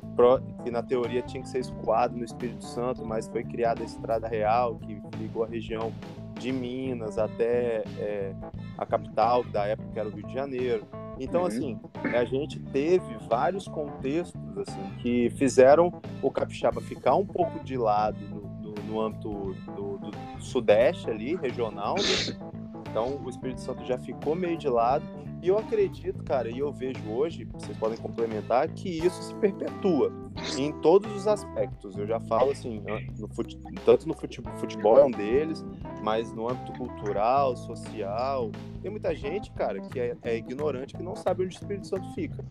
que 0.63 0.71
na 0.71 0.83
teoria 0.83 1.21
tinha 1.21 1.41
que 1.41 1.49
ser 1.49 1.59
escoado 1.59 2.15
no 2.15 2.23
Espírito 2.23 2.63
Santo, 2.63 3.05
mas 3.05 3.27
foi 3.27 3.43
criada 3.43 3.81
a 3.81 3.85
Estrada 3.85 4.27
Real, 4.27 4.75
que 4.75 5.01
ligou 5.17 5.43
a 5.43 5.47
região 5.47 5.93
de 6.39 6.51
Minas 6.51 7.17
até 7.17 7.83
é, 7.97 8.33
a 8.77 8.85
capital 8.85 9.43
da 9.43 9.65
época, 9.65 9.89
que 9.91 9.99
era 9.99 10.07
o 10.07 10.11
Rio 10.11 10.25
de 10.25 10.33
Janeiro. 10.33 10.85
Então, 11.19 11.41
uhum. 11.41 11.47
assim, 11.47 11.79
a 12.15 12.23
gente 12.23 12.59
teve 12.59 13.17
vários 13.27 13.67
contextos 13.67 14.57
assim 14.57 14.89
que 14.99 15.29
fizeram 15.31 15.91
o 16.21 16.31
capixaba 16.31 16.79
ficar 16.79 17.15
um 17.15 17.25
pouco 17.25 17.63
de 17.63 17.77
lado 17.77 18.17
no, 18.61 18.73
no 18.87 19.01
âmbito 19.01 19.29
do, 19.75 19.97
do, 19.97 20.11
sudeste 20.39 21.09
ali, 21.09 21.35
regional, 21.35 21.95
né? 21.95 22.49
Então 22.89 23.19
o 23.23 23.29
Espírito 23.29 23.61
Santo 23.61 23.85
já 23.85 23.97
ficou 23.97 24.33
meio 24.35 24.57
de 24.57 24.69
lado. 24.69 25.05
E 25.41 25.47
eu 25.47 25.57
acredito, 25.57 26.21
cara, 26.23 26.49
e 26.49 26.59
eu 26.59 26.71
vejo 26.71 26.99
hoje, 27.09 27.45
vocês 27.45 27.77
podem 27.77 27.97
complementar, 27.97 28.67
que 28.69 28.89
isso 28.89 29.23
se 29.23 29.33
perpetua 29.35 30.11
em 30.57 30.71
todos 30.81 31.09
os 31.15 31.27
aspectos. 31.27 31.97
Eu 31.97 32.05
já 32.05 32.19
falo 32.19 32.51
assim, 32.51 32.83
no 33.17 33.27
fute... 33.29 33.57
tanto 33.85 34.07
no 34.07 34.13
futebol, 34.13 34.53
futebol 34.57 34.99
é 34.99 35.05
um 35.05 35.11
deles, 35.11 35.65
mas 36.03 36.33
no 36.33 36.49
âmbito 36.49 36.73
cultural, 36.73 37.55
social. 37.55 38.51
Tem 38.81 38.91
muita 38.91 39.15
gente, 39.15 39.49
cara, 39.51 39.79
que 39.79 39.99
é, 39.99 40.15
é 40.23 40.35
ignorante, 40.35 40.93
que 40.93 41.03
não 41.03 41.15
sabe 41.15 41.45
onde 41.45 41.55
o 41.55 41.57
Espírito 41.57 41.87
Santo 41.87 42.13
fica. 42.13 42.43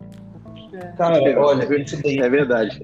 Cara, 0.96 1.20
olha, 1.40 1.64
é 1.64 2.28
verdade. 2.30 2.82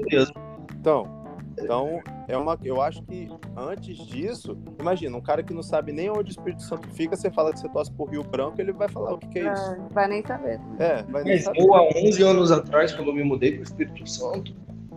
Então, 0.79 1.24
então, 1.59 2.01
é 2.29 2.37
uma, 2.37 2.59
eu 2.63 2.81
acho 2.81 3.03
que 3.05 3.29
antes 3.57 3.97
disso, 4.07 4.57
imagina, 4.79 5.17
um 5.17 5.21
cara 5.21 5.43
que 5.43 5.55
não 5.55 5.63
sabe 5.63 5.93
nem 5.93 6.11
onde 6.11 6.31
o 6.31 6.33
Espírito 6.33 6.63
Santo 6.63 6.89
fica, 6.91 7.17
você 7.17 7.31
fala 7.31 7.53
que 7.53 7.61
você 7.61 7.69
torce 7.69 7.93
por 7.93 8.11
Rio 8.11 8.23
Branco, 8.23 8.61
ele 8.61 8.73
vai 8.73 8.89
falar 8.89 9.15
o 9.15 9.19
que, 9.19 9.29
que 9.29 9.39
é 9.39 9.53
isso. 9.53 9.77
Não, 9.77 9.89
vai 9.91 10.09
nem 10.09 10.25
saber. 10.25 10.61
É, 10.79 11.03
vai 11.05 11.23
nem 11.23 11.35
Mas 11.35 11.45
saber. 11.45 11.61
eu, 11.61 11.75
há 11.75 11.83
11 11.83 12.23
anos 12.23 12.53
atrás, 12.53 12.93
quando 12.93 13.09
eu 13.09 13.15
me 13.15 13.25
mudei 13.25 13.53
para 13.53 13.61
o 13.61 13.63
Espírito 13.65 14.09
Santo, 14.09 14.55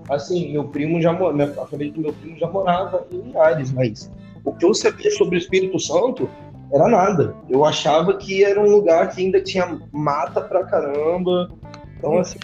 assim, 0.10 0.52
meu 0.52 0.67
primo 0.67 1.02
já 1.02 1.13
morava, 1.13 1.62
a 1.62 1.67
família 1.67 1.93
do 1.93 2.02
meu 2.02 2.13
primo 2.13 2.38
já 2.38 2.50
morava 2.50 3.06
em 3.12 3.17
Linhares, 3.22 3.72
mas 3.72 4.12
o 4.43 4.54
que 4.54 4.65
eu 4.65 4.74
sabia 4.74 5.12
sobre 5.12 5.38
o 5.38 5.39
Espírito 5.39 5.80
Santo 5.80 6.30
era 6.74 6.88
nada. 6.88 7.36
Eu 7.50 7.63
achava 7.63 8.17
que 8.17 8.43
era 8.43 8.60
um 8.60 8.70
lugar 8.70 9.10
que 9.12 9.22
ainda 9.22 9.41
tinha 9.41 9.80
mata 9.91 10.41
pra 10.41 10.65
caramba. 10.65 11.50
Então, 11.98 12.17
assim, 12.17 12.38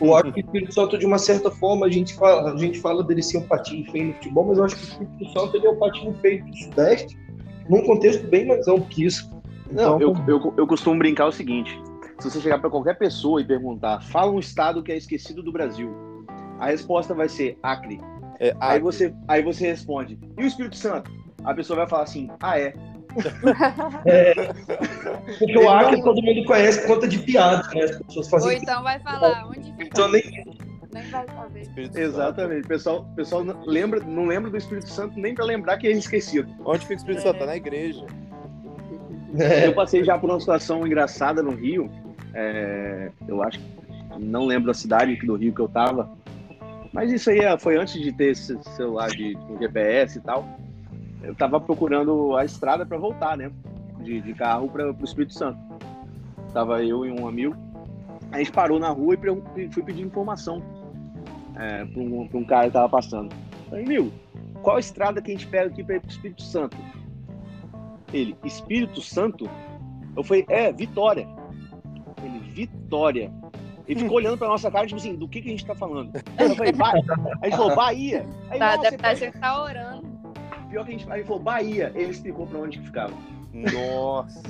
eu 0.00 0.14
acho 0.14 0.32
que 0.32 0.40
o 0.40 0.44
Espírito 0.44 0.74
Santo, 0.74 0.98
de 0.98 1.06
uma 1.06 1.18
certa 1.18 1.50
forma, 1.50 1.86
a 1.86 1.90
gente 1.90 2.14
fala, 2.14 2.52
a 2.52 2.56
gente 2.56 2.80
fala 2.80 3.02
dele 3.02 3.22
ser 3.22 3.38
um 3.38 3.46
patinho 3.46 3.90
feio 3.90 4.08
no 4.08 4.14
futebol, 4.14 4.44
mas 4.46 4.58
eu 4.58 4.64
acho 4.64 4.76
que 4.76 4.82
o 4.82 4.88
Espírito 4.88 5.32
Santo 5.32 5.56
ele 5.56 5.66
é 5.66 5.70
um 5.70 5.78
patinho 5.78 6.14
feio 6.20 6.44
do 6.44 6.56
Sudeste, 6.56 7.18
num 7.68 7.84
contexto 7.84 8.26
bem 8.28 8.46
mais 8.46 8.66
amplo 8.68 8.86
que 8.86 9.04
isso. 9.04 9.30
Então, 9.70 9.98
Não, 9.98 10.00
eu, 10.00 10.14
eu, 10.26 10.54
eu 10.56 10.66
costumo 10.66 10.98
brincar 10.98 11.26
o 11.26 11.32
seguinte: 11.32 11.80
se 12.18 12.30
você 12.30 12.40
chegar 12.40 12.58
para 12.58 12.70
qualquer 12.70 12.98
pessoa 12.98 13.40
e 13.40 13.44
perguntar, 13.44 14.00
fala 14.02 14.32
um 14.32 14.38
estado 14.38 14.82
que 14.82 14.92
é 14.92 14.96
esquecido 14.96 15.42
do 15.42 15.52
Brasil, 15.52 15.94
a 16.58 16.66
resposta 16.66 17.14
vai 17.14 17.28
ser 17.28 17.58
Acre. 17.62 18.00
É, 18.40 18.50
Acre. 18.50 18.58
Aí, 18.60 18.80
você, 18.80 19.14
aí 19.26 19.42
você 19.42 19.66
responde, 19.66 20.18
e 20.36 20.42
o 20.42 20.46
Espírito 20.46 20.76
Santo? 20.76 21.10
A 21.44 21.54
pessoa 21.54 21.78
vai 21.78 21.88
falar 21.88 22.02
assim, 22.02 22.28
ah, 22.40 22.58
é. 22.58 22.72
É, 24.06 24.34
porque 25.38 25.58
o 25.58 25.68
Acre 25.68 26.02
todo 26.02 26.22
mundo 26.22 26.44
conhece 26.44 26.80
por 26.80 26.94
conta 26.94 27.08
de 27.08 27.18
piada, 27.18 27.68
né? 27.74 27.84
As 27.84 27.98
pessoas 27.98 28.28
fazem. 28.28 28.48
Ou 28.48 28.56
então 28.56 28.82
vai 28.82 28.98
falar 29.00 29.46
onde 29.48 29.72
fica. 29.72 29.84
Então 29.84 30.10
nem... 30.10 30.22
nem 30.92 31.02
vai 31.10 31.26
saber. 31.26 31.90
Exatamente. 31.94 32.64
O 32.64 32.68
pessoal, 32.68 33.04
pessoal 33.16 33.44
não, 33.44 33.64
lembra, 33.64 34.00
não 34.00 34.26
lembra 34.26 34.50
do 34.50 34.56
Espírito 34.56 34.88
Santo 34.88 35.18
nem 35.18 35.34
para 35.34 35.44
lembrar 35.44 35.78
que 35.78 35.86
é 35.86 35.90
esquecido. 35.92 36.48
Onde 36.64 36.80
fica 36.80 36.94
o 36.94 36.96
Espírito 36.96 37.22
Santo? 37.22 37.38
Tá 37.38 37.46
na 37.46 37.56
igreja. 37.56 38.04
É. 39.38 39.66
Eu 39.66 39.74
passei 39.74 40.04
já 40.04 40.18
por 40.18 40.30
uma 40.30 40.40
situação 40.40 40.86
engraçada 40.86 41.42
no 41.42 41.54
Rio. 41.54 41.90
É, 42.34 43.10
eu 43.26 43.42
acho 43.42 43.58
que 43.58 43.66
não 44.18 44.46
lembro 44.46 44.66
da 44.66 44.74
cidade 44.74 45.14
do 45.16 45.36
Rio 45.36 45.54
que 45.54 45.60
eu 45.60 45.68
tava. 45.68 46.10
Mas 46.92 47.12
isso 47.12 47.30
aí 47.30 47.40
é, 47.40 47.58
foi 47.58 47.76
antes 47.76 48.00
de 48.00 48.12
ter 48.12 48.32
esse 48.32 48.58
celular 48.76 49.08
de, 49.10 49.34
de 49.34 49.58
GPS 49.58 50.18
e 50.18 50.20
tal 50.22 50.58
eu 51.28 51.34
tava 51.34 51.60
procurando 51.60 52.34
a 52.36 52.44
estrada 52.46 52.86
para 52.86 52.96
voltar, 52.96 53.36
né? 53.36 53.52
De, 54.00 54.18
de 54.22 54.32
carro 54.32 54.66
para 54.70 54.90
o 54.90 55.04
Espírito 55.04 55.34
Santo. 55.34 55.58
Tava 56.54 56.82
eu 56.82 57.04
e 57.04 57.12
um 57.12 57.28
amigo. 57.28 57.54
A 58.32 58.38
gente 58.38 58.50
parou 58.50 58.78
na 58.78 58.88
rua 58.88 59.14
e 59.54 59.68
fui 59.68 59.82
pedir 59.82 60.02
informação 60.02 60.62
é, 61.54 61.84
para 61.84 62.00
um, 62.00 62.26
um, 62.32 62.44
cara 62.44 62.68
que 62.68 62.72
tava 62.72 62.88
passando. 62.88 63.34
Falei, 63.68 63.84
meu, 63.84 64.10
qual 64.62 64.76
a 64.76 64.80
estrada 64.80 65.20
que 65.20 65.30
a 65.30 65.34
gente 65.34 65.46
pega 65.46 65.68
aqui 65.68 65.84
para 65.84 65.96
ir 65.96 66.00
pro 66.00 66.10
Espírito 66.10 66.42
Santo? 66.42 66.78
Ele, 68.10 68.34
Espírito 68.42 69.02
Santo? 69.02 69.50
Eu 70.16 70.24
falei, 70.24 70.46
é, 70.48 70.72
Vitória. 70.72 71.28
Ele, 72.24 72.38
Vitória. 72.38 73.30
Ele 73.86 74.00
ficou 74.00 74.16
olhando 74.16 74.38
pra 74.38 74.48
nossa 74.48 74.70
cara, 74.70 74.86
tipo 74.86 74.98
assim, 74.98 75.14
do 75.14 75.28
que, 75.28 75.42
que 75.42 75.48
a 75.48 75.50
gente 75.50 75.66
tá 75.66 75.74
falando? 75.74 76.10
Eu 76.38 76.54
falei, 76.54 76.72
vai. 76.72 76.94
Aí 76.94 77.50
ele 77.50 77.56
falou, 77.56 77.76
Bahia. 77.76 78.26
Aí, 78.48 78.58
tá, 78.58 78.76
deve 78.78 78.96
estar, 78.96 79.14
tá, 79.14 79.38
tá 79.38 79.62
orando. 79.62 79.97
Pior 80.70 80.84
que 80.84 80.94
a 80.94 80.98
gente 80.98 81.10
aí 81.10 81.24
falou 81.24 81.42
Bahia, 81.42 81.92
ele 81.94 82.10
explicou 82.10 82.46
pra 82.46 82.58
onde 82.58 82.78
que 82.78 82.86
ficava. 82.86 83.14
Nossa. 83.52 84.42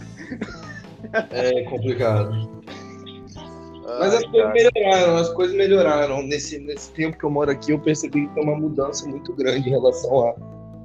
é 1.31 1.63
complicado. 1.65 2.59
Mas 3.99 4.15
as 4.15 4.25
coisas 4.25 4.53
melhoraram, 4.53 5.17
as 5.17 5.29
coisas 5.31 5.57
melhoraram. 5.57 6.23
Nesse, 6.23 6.59
nesse 6.59 6.93
tempo 6.93 7.17
que 7.17 7.25
eu 7.25 7.31
moro 7.31 7.51
aqui, 7.51 7.73
eu 7.73 7.79
percebi 7.79 8.27
que 8.27 8.35
tem 8.35 8.45
uma 8.45 8.57
mudança 8.57 9.07
muito 9.09 9.33
grande 9.33 9.69
em 9.69 9.73
relação 9.73 10.29
a, 10.29 10.35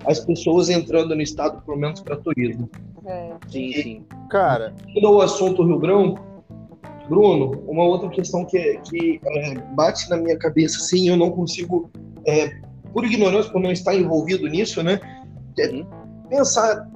as 0.05 0.19
pessoas 0.21 0.69
entrando 0.69 1.13
no 1.13 1.21
estado, 1.21 1.61
pelo 1.65 1.77
menos 1.77 1.99
para 1.99 2.15
turismo. 2.17 2.69
É. 3.05 3.33
Sim, 3.49 3.73
sim. 3.73 4.05
Cara, 4.29 4.73
Indo 4.87 5.07
ao 5.07 5.21
assunto 5.21 5.63
Rio 5.63 5.79
Branco, 5.79 6.23
Bruno, 7.09 7.61
uma 7.67 7.83
outra 7.83 8.09
questão 8.09 8.45
que, 8.45 8.79
que 8.89 9.19
é, 9.25 9.55
bate 9.75 10.09
na 10.09 10.15
minha 10.15 10.37
cabeça, 10.37 10.79
sim, 10.79 11.09
eu 11.09 11.17
não 11.17 11.31
consigo, 11.31 11.91
é, 12.25 12.55
por 12.93 13.03
ignorância, 13.03 13.51
por 13.51 13.61
não 13.61 13.71
estar 13.71 13.93
envolvido 13.93 14.47
nisso, 14.47 14.81
né? 14.81 14.99
É 15.61 15.67
Uhum. 15.69 15.85
pensar 16.29 16.87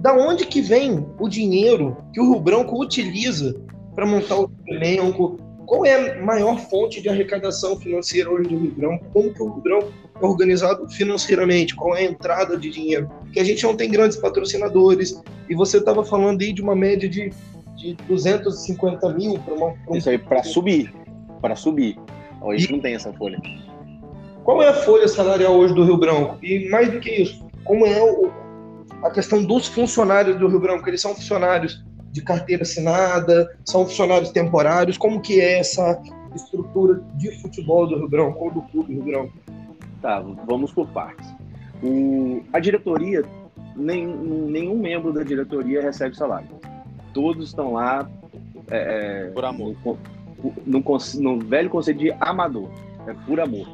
da 0.00 0.14
onde 0.14 0.46
que 0.46 0.60
vem 0.60 1.06
o 1.18 1.28
dinheiro 1.28 1.96
que 2.12 2.20
o 2.20 2.32
Rio 2.32 2.40
Branco 2.40 2.80
utiliza 2.80 3.54
para 3.94 4.04
montar 4.06 4.38
o 4.38 4.50
elenco, 4.68 5.38
qual 5.64 5.84
é 5.86 6.12
a 6.18 6.22
maior 6.22 6.58
fonte 6.58 7.00
de 7.00 7.08
arrecadação 7.08 7.76
financeira 7.76 8.30
hoje 8.30 8.48
do 8.48 8.58
Rio 8.58 8.70
Branco, 8.72 9.04
como 9.12 9.32
que 9.32 9.42
o 9.42 9.52
Rio 9.54 9.62
Branco 9.62 9.88
é 10.20 10.24
organizado 10.26 10.88
financeiramente, 10.90 11.74
qual 11.74 11.96
é 11.96 12.00
a 12.00 12.04
entrada 12.04 12.56
de 12.56 12.70
dinheiro, 12.70 13.08
que 13.32 13.40
a 13.40 13.44
gente 13.44 13.64
não 13.64 13.74
tem 13.74 13.90
grandes 13.90 14.16
patrocinadores, 14.18 15.20
e 15.48 15.54
você 15.54 15.78
estava 15.78 16.04
falando 16.04 16.40
aí 16.42 16.52
de 16.52 16.62
uma 16.62 16.76
média 16.76 17.08
de, 17.08 17.32
de 17.74 17.94
250 18.06 19.08
mil 19.14 19.38
para 19.40 19.54
uma... 19.54 19.70
pra 19.72 19.92
um- 19.92 19.96
Isso 19.96 20.10
aí 20.10 20.18
para 20.18 20.42
subir. 20.42 20.92
Para 21.40 21.56
subir. 21.56 21.98
Hoje 22.42 22.70
não 22.70 22.80
tem 22.80 22.94
essa 22.94 23.12
folha. 23.14 23.38
Qual 24.44 24.62
é 24.62 24.68
a 24.68 24.74
folha 24.74 25.08
salarial 25.08 25.54
hoje 25.56 25.74
do 25.74 25.84
Rio 25.84 25.96
Branco? 25.96 26.36
E 26.42 26.68
mais 26.68 26.90
do 26.92 27.00
que 27.00 27.10
isso, 27.10 27.44
como 27.66 27.84
é 27.86 28.02
o- 28.02 28.30
a 29.02 29.10
questão 29.10 29.44
dos 29.44 29.66
funcionários 29.66 30.38
do 30.38 30.48
Rio 30.48 30.60
Branco? 30.60 30.88
Eles 30.88 31.00
são 31.00 31.14
funcionários 31.14 31.84
de 32.12 32.22
carteira 32.22 32.62
assinada, 32.62 33.48
são 33.64 33.84
funcionários 33.84 34.30
temporários? 34.30 34.96
Como 34.96 35.20
que 35.20 35.40
é 35.40 35.58
essa 35.58 36.00
estrutura 36.34 37.02
de 37.14 37.30
futebol 37.42 37.86
do 37.86 37.96
Rio 37.98 38.08
Branco, 38.08 38.44
ou 38.44 38.50
do 38.50 38.62
clube 38.62 38.94
do 38.94 39.02
Rio 39.02 39.12
Branco? 39.12 39.32
Tá, 40.00 40.20
vamos 40.46 40.72
por 40.72 40.86
partes. 40.88 41.26
O, 41.82 42.42
a 42.52 42.58
diretoria, 42.58 43.22
nem, 43.74 44.06
nenhum 44.06 44.78
membro 44.78 45.12
da 45.12 45.22
diretoria 45.22 45.82
recebe 45.82 46.16
salário. 46.16 46.48
Todos 47.12 47.48
estão 47.48 47.72
lá 47.74 48.08
é, 48.70 49.26
é, 49.26 49.30
por 49.30 49.44
amor. 49.44 49.74
no, 49.84 49.98
no, 50.66 50.82
conce- 50.82 51.20
no 51.20 51.38
velho 51.38 51.68
conceito 51.70 51.98
de 51.98 52.12
amador. 52.20 52.68
É 53.06 53.12
por 53.26 53.40
amor. 53.40 53.66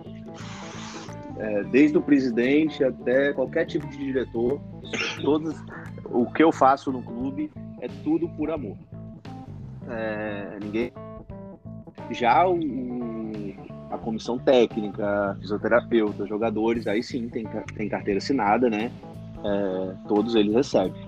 É, 1.39 1.65
desde 1.65 1.97
o 1.99 2.03
presidente 2.03 2.85
até 2.85 3.33
qualquer 3.33 3.65
tipo 3.67 3.87
de 3.89 3.97
diretor, 3.97 4.61
todos, 5.23 5.55
o 6.05 6.27
que 6.27 6.43
eu 6.43 6.53
faço 6.53 6.93
no 6.93 7.03
clube 7.03 7.51
é 7.81 7.89
tudo 8.05 8.29
por 8.31 8.51
amor. 8.51 8.77
É, 9.89 10.59
ninguém. 10.63 10.93
Já 12.11 12.47
o, 12.47 12.59
a 13.91 13.99
comissão 13.99 14.39
técnica, 14.39 15.37
fisioterapeuta, 15.41 16.27
jogadores, 16.27 16.87
aí 16.87 17.03
sim 17.03 17.29
tem, 17.29 17.47
tem 17.77 17.89
carteira 17.89 18.19
assinada, 18.19 18.69
né? 18.71 18.91
É, 19.45 19.95
todos 20.09 20.35
eles 20.35 20.55
recebem. 20.55 21.07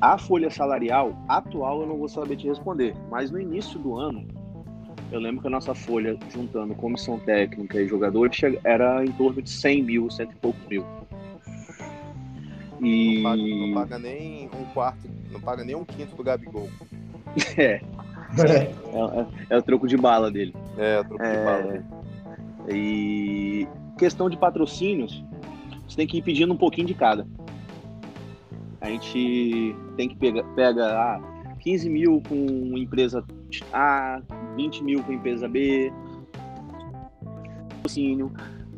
A 0.00 0.18
folha 0.18 0.50
salarial 0.50 1.16
atual 1.28 1.82
eu 1.82 1.86
não 1.86 1.96
vou 1.96 2.08
saber 2.08 2.36
te 2.36 2.48
responder, 2.48 2.94
mas 3.10 3.30
no 3.30 3.40
início 3.40 3.78
do 3.78 3.96
ano, 3.96 4.26
eu 5.12 5.20
lembro 5.20 5.42
que 5.42 5.46
a 5.46 5.50
nossa 5.50 5.74
folha, 5.74 6.16
juntando 6.30 6.74
comissão 6.74 7.18
técnica 7.18 7.80
e 7.80 7.86
jogadores, 7.86 8.40
era 8.64 9.04
em 9.04 9.12
torno 9.12 9.42
de 9.42 9.50
100 9.50 9.82
mil, 9.82 10.10
cento 10.10 10.32
e 10.32 10.36
poucos 10.36 10.66
mil. 10.68 10.84
Não 12.80 13.22
paga, 13.22 13.42
E. 13.42 13.60
não 13.60 13.74
paga 13.74 13.98
nem 13.98 14.46
um 14.48 14.64
quarto, 14.72 15.08
não 15.30 15.40
paga 15.40 15.64
nem 15.64 15.76
um 15.76 15.84
quinto 15.84 16.16
do 16.16 16.22
Gabigol. 16.22 16.68
É, 18.38 18.44
é, 18.48 18.70
é- 18.70 19.26
é 19.50 19.58
o 19.58 19.62
troco 19.62 19.86
de 19.86 19.94
bala 19.94 20.30
dele. 20.30 20.54
É, 20.78 21.02
troco 21.04 21.22
de 21.22 21.28
É, 21.28 21.44
bala. 21.44 21.84
E 22.70 23.68
questão 23.98 24.30
de 24.30 24.38
patrocínios, 24.38 25.22
você 25.86 25.96
tem 25.96 26.06
que 26.06 26.16
ir 26.16 26.22
pedindo 26.22 26.54
um 26.54 26.56
pouquinho 26.56 26.86
de 26.86 26.94
cada. 26.94 27.26
A 28.80 28.88
gente 28.88 29.76
tem 29.98 30.08
que 30.08 30.16
pegar 30.16 30.42
pega, 30.54 30.86
ah, 30.98 31.20
15 31.62 31.88
mil 31.88 32.22
com 32.28 32.76
empresa 32.76 33.24
A, 33.72 34.20
20 34.56 34.82
mil 34.84 35.02
com 35.02 35.12
empresa 35.12 35.48
B. 35.48 35.92
Patrocínio. 37.76 38.32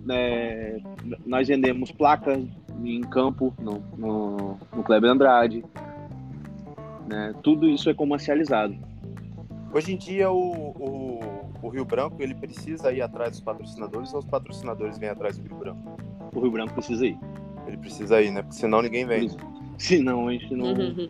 né, 0.04 0.78
nós 1.26 1.48
vendemos 1.48 1.90
placas 1.90 2.42
em 2.84 3.00
campo 3.02 3.54
no, 3.58 3.82
no, 3.96 4.58
no 4.74 4.82
Kleber 4.82 5.10
Andrade. 5.10 5.64
né, 7.08 7.34
tudo 7.42 7.68
isso 7.68 7.88
é 7.88 7.94
comercializado. 7.94 8.74
Hoje 9.72 9.94
em 9.94 9.96
dia, 9.96 10.30
o, 10.30 10.70
o, 10.78 11.20
o 11.62 11.68
Rio 11.68 11.84
Branco, 11.84 12.22
ele 12.22 12.34
precisa 12.34 12.92
ir 12.92 13.02
atrás 13.02 13.32
dos 13.32 13.40
patrocinadores 13.40 14.12
ou 14.12 14.20
os 14.20 14.24
patrocinadores 14.26 14.98
vêm 14.98 15.08
atrás 15.08 15.36
do 15.38 15.48
Rio 15.48 15.56
Branco? 15.58 15.96
O 16.34 16.40
Rio 16.40 16.50
Branco 16.50 16.74
precisa 16.74 17.06
ir. 17.06 17.18
Ele 17.66 17.76
precisa 17.78 18.20
ir, 18.22 18.30
né? 18.30 18.42
Porque 18.42 18.56
senão 18.56 18.82
ninguém 18.82 19.04
vem. 19.06 19.30
Senão 19.78 20.28
a 20.28 20.32
gente 20.32 20.54
não, 20.54 20.66
Uhum. 20.66 21.08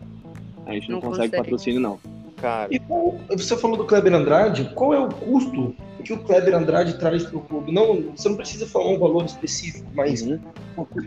A 0.65 0.73
gente 0.73 0.89
não, 0.89 0.95
Não 0.95 1.01
consegue, 1.01 1.27
consegue. 1.29 1.43
patrocínio, 1.43 1.79
não. 1.79 1.99
Cara, 2.37 2.67
E 2.73 2.79
qual- 2.79 3.15
você 3.31 3.55
falou 3.57 3.77
do 3.77 3.85
Kleber 3.85 4.13
Andrade, 4.13 4.71
qual 4.75 4.93
é 4.93 4.99
o 4.99 5.07
custo 5.09 5.73
que 6.03 6.13
o 6.13 6.17
Kleber 6.19 6.53
Andrade 6.55 6.97
traz 6.99 7.23
para 7.23 7.37
o 7.37 7.41
clube? 7.41 7.71
Não, 7.71 8.03
você 8.15 8.27
não 8.29 8.35
precisa 8.35 8.67
falar 8.67 8.89
um 8.89 8.99
valor 8.99 9.25
específico, 9.25 9.87
mas 9.95 10.21
Uhum. 10.21 10.39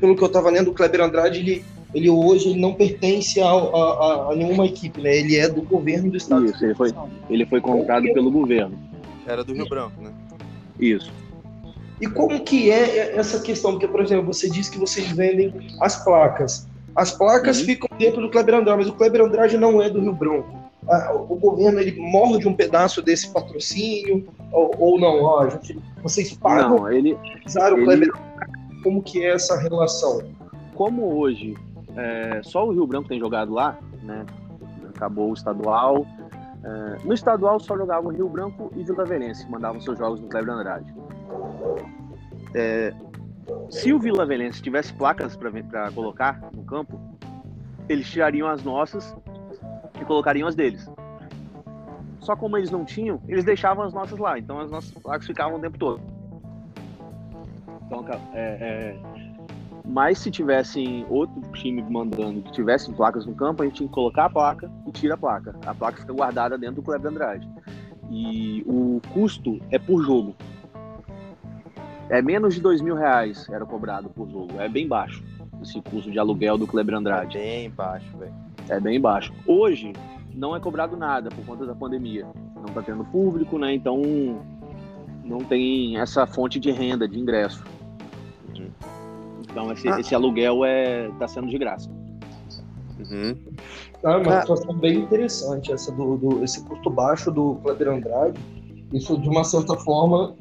pelo 0.01 0.17
que 0.17 0.23
eu 0.23 0.27
estava 0.27 0.51
lendo, 0.51 0.71
o 0.71 0.75
Kleber 0.75 1.03
Andrade, 1.03 1.39
ele, 1.39 1.65
ele 1.95 2.09
hoje 2.11 2.49
ele 2.51 2.61
não 2.61 2.73
pertence 2.75 3.41
a, 3.41 3.47
a- 3.51 4.29
a 4.33 4.37
nenhuma 4.37 4.65
equipe, 4.67 5.01
né? 5.01 5.17
Ele 5.17 5.37
é 5.37 5.49
do 5.49 5.63
governo 5.63 6.11
do 6.11 6.17
estado. 6.17 6.47
Isso, 6.47 6.65
ele 6.65 6.75
foi- 6.75 6.93
Ele 7.29 7.47
foi 7.47 7.61
comprado 7.61 8.05
pelo 8.13 8.31
governo. 8.31 8.77
era 9.27 9.45
do 9.45 9.53
Rio 9.53 9.69
Branco, 9.69 10.01
né? 10.01 10.11
Isso. 10.81 11.13
E 12.01 12.07
como 12.07 12.41
que 12.41 12.71
é 12.71 13.17
essa 13.17 13.41
questão? 13.41 13.73
Porque, 13.73 13.87
por 13.89 14.01
exemplo, 14.01 14.25
você 14.33 14.49
disse 14.49 14.71
que 14.71 14.79
vocês 14.79 15.11
vendem 15.13 15.53
as 15.81 16.03
placas. 16.03 16.67
As 16.99 17.13
placas 17.13 17.61
Uhum. 17.61 17.65
ficam 17.67 17.89
dentro 17.97 18.21
do 18.21 18.29
Kleber 18.29 18.57
Andrade, 18.57 18.79
mas 18.79 18.89
o 18.89 18.93
Kleber 18.95 19.23
Andrade 19.23 19.57
não 19.57 19.81
é 19.81 19.89
do 19.89 20.01
Rio 20.01 20.13
Branco. 20.13 20.49
Ah, 20.91 21.13
O 21.15 21.37
governo 21.37 21.79
ele 21.79 21.95
morde 22.01 22.49
um 22.49 22.55
pedaço 22.55 23.01
desse 23.01 23.33
patrocínio 23.33 24.27
ou, 24.51 24.75
ou 24.79 24.99
não? 25.01 25.23
Ó, 25.23 25.41
a 25.43 25.49
gente, 25.49 25.79
vocês 26.03 26.33
pagam 26.35 26.79
Não, 26.81 26.93
ele, 26.93 27.17
usar 27.47 27.73
o 27.73 27.91
ele-? 27.91 28.11
Como 28.83 29.01
que 29.03 29.23
é 29.25 29.35
essa 29.35 29.57
relação? 29.57 30.23
como 30.75 31.17
hoje 31.19 31.57
é, 31.97 32.41
só 32.43 32.67
o 32.67 32.73
Rio 32.73 32.87
Branco 32.87 33.09
tem 33.09 33.19
jogado 33.21 33.53
lá, 33.53 33.77
né? 34.03 34.25
Acabou 34.95 35.31
o 35.31 35.35
estadual. 35.35 36.05
É, 36.65 36.97
no 37.05 37.13
estadual 37.15 37.61
só 37.61 37.77
jogavam 37.77 38.11
Rio 38.13 38.29
Branco 38.29 38.73
e 38.77 38.83
Vila 38.83 39.05
Velense, 39.05 39.49
mandavam 39.51 39.81
seus 39.81 39.99
jogos 39.99 40.21
no 40.21 40.29
Kleber 40.29 40.53
Andrade. 40.55 40.93
É, 42.55 42.93
se 43.71 43.93
o 43.93 43.99
Vila 43.99 44.27
Velense 44.27 44.63
tivesse 44.63 44.93
placas 44.93 45.37
para 45.37 45.91
colocar 45.93 46.41
no 46.53 46.65
campo, 46.65 47.01
eles 47.89 48.09
tirariam 48.09 48.49
as 48.49 48.63
nossas 48.63 49.17
e 50.01 50.05
colocariam 50.05 50.49
as 50.49 50.55
deles. 50.55 50.89
Só 52.21 52.37
como 52.37 52.57
eles 52.57 52.71
não 52.71 52.85
tinham, 52.85 53.21
eles 53.27 53.45
deixavam 53.45 53.85
as 53.85 53.93
nossas 53.93 54.19
lá, 54.19 54.39
então 54.39 54.61
as 54.61 54.71
nossas 54.71 54.91
placas 54.91 55.27
ficavam 55.27 55.59
o 55.59 55.61
tempo 55.61 55.79
todo. 55.79 56.01
Então, 57.87 58.05
é, 58.35 58.95
é, 58.95 58.97
mas 59.89 60.19
se 60.19 60.31
tivessem 60.31 61.07
outro 61.09 61.41
time 61.53 61.83
mandando 61.83 62.43
que 62.43 62.53
tivessem 62.53 62.93
placas 62.93 63.25
no 63.25 63.35
campo, 63.35 63.63
a 63.63 63.67
gente 63.67 63.77
tinha 63.77 63.89
que 63.89 63.95
colocar 63.95 64.27
a 64.27 64.31
placa 64.31 64.71
e 64.87 64.93
tira 64.93 65.15
a 65.15 65.17
placa. 65.17 65.57
A 65.65 65.75
placa 65.75 65.99
fica 65.99 66.13
guardada 66.13 66.59
dentro 66.59 66.77
do 66.77 66.83
Kleber 66.83 67.11
Andrade. 67.11 67.49
E 68.11 68.63
o 68.67 69.01
custo 69.15 69.59
é 69.71 69.79
por 69.79 70.03
jogo. 70.03 70.37
É 72.11 72.23
menos 72.23 72.55
de 72.55 72.61
dois 72.61 72.81
mil 72.81 72.95
reais 72.95 73.49
era 73.51 73.65
cobrado 73.67 74.09
por 74.09 74.29
jogo. 74.29 74.59
É 74.61 74.69
bem 74.69 74.87
baixo 74.89 75.23
esse 75.63 75.81
custo 75.83 76.11
de 76.11 76.19
aluguel 76.19 76.57
do 76.57 76.67
Kleber 76.67 76.95
É 76.95 76.99
Andrade. 76.99 77.37
bem 77.39 77.69
baixo, 77.71 78.17
velho. 78.17 78.33
É 78.69 78.79
bem 78.81 79.01
baixo. 79.01 79.33
Hoje 79.47 79.93
não 80.35 80.55
é 80.55 80.61
cobrado 80.61 80.97
nada 80.97 81.29
por 81.31 81.45
conta 81.45 81.67
da 81.67 81.75
pandemia. 81.75 82.27
Não 82.55 82.73
tá 82.73 82.81
tendo 82.83 83.05
público, 83.05 83.59
né? 83.59 83.75
Então 83.75 84.01
não 85.25 85.39
tem 85.39 85.99
essa 85.99 86.27
fonte 86.27 86.59
de 86.61 86.71
renda, 86.71 87.07
de 87.09 87.19
ingresso. 87.19 87.63
Uhum. 88.57 88.71
Então 89.43 89.73
esse, 89.73 89.89
Ah. 89.89 90.01
esse 90.01 90.15
aluguel 90.15 90.65
é 90.65 91.11
tá 91.19 91.27
sendo 91.29 91.49
de 91.49 91.59
graça. 91.59 91.91
Uhum. 92.99 93.37
Ah, 94.05 94.17
uma 94.19 94.41
situação 94.41 94.75
bem 94.75 94.99
interessante 95.01 95.73
essa 95.73 95.91
do, 95.93 96.17
do- 96.17 96.45
esse 96.45 96.63
custo 96.65 96.89
baixo 96.91 97.31
do 97.31 97.57
Kleber 97.57 97.89
Andrade. 97.89 98.39
Isso 98.93 99.19
de 99.21 99.29
uma 99.29 99.45
certa 99.45 99.75
forma 99.77 100.35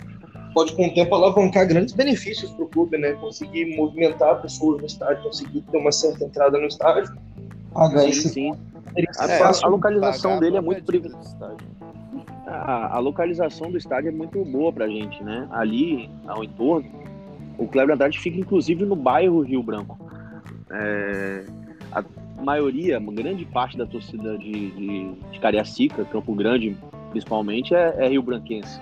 pode 0.57 0.73
com 0.75 0.87
o 0.87 0.93
tempo 0.93 1.13
alavancar 1.13 1.67
grandes 1.67 1.93
benefícios 1.93 2.49
para 2.49 2.65
o 2.65 2.67
clube, 2.67 2.97
né? 2.97 3.11
Conseguir 3.13 3.75
movimentar 3.77 4.41
pessoas 4.41 4.79
no 4.81 4.87
estádio, 4.87 5.21
conseguir 5.21 5.61
ter 5.61 5.77
uma 5.77 5.91
certa 5.91 6.23
entrada 6.25 6.57
no 6.57 6.65
estádio, 6.65 7.15
pagar 7.71 7.99
Sim, 7.99 8.09
esse 8.09 8.29
sim. 8.29 8.51
A, 9.19 9.25
É, 9.25 9.37
fácil. 9.37 9.67
a 9.67 9.69
localização 9.69 10.31
Pagar 10.31 10.39
dele 10.41 10.57
é 10.57 10.61
muito 10.61 10.91
dívida 10.91 11.15
privi- 11.15 11.15
do 11.15 11.21
estádio. 11.21 11.67
a, 12.47 12.95
a 12.95 12.99
localização 12.99 13.69
do 13.69 13.77
estádio 13.77 14.07
é 14.09 14.11
muito 14.11 14.43
boa 14.45 14.73
pra 14.73 14.87
gente, 14.87 15.23
né? 15.23 15.47
Ali 15.51 16.09
ao 16.25 16.43
entorno, 16.43 16.89
o 17.59 17.67
Kleber 17.67 17.93
Andrade 17.93 18.17
fica 18.17 18.39
inclusive 18.39 18.83
no 18.83 18.95
bairro 18.95 19.41
Rio 19.41 19.61
Branco. 19.61 19.99
É, 20.71 21.43
a 21.91 22.03
maioria, 22.43 22.97
uma 22.97 23.13
grande 23.13 23.45
parte 23.45 23.77
da 23.77 23.85
torcida 23.85 24.35
de, 24.39 24.71
de, 24.71 25.11
de 25.31 25.39
Cariacica, 25.39 26.03
Campo 26.05 26.33
Grande 26.33 26.75
principalmente, 27.11 27.75
é, 27.75 27.95
é 27.99 28.07
Rio 28.09 28.23
Branquense. 28.23 28.81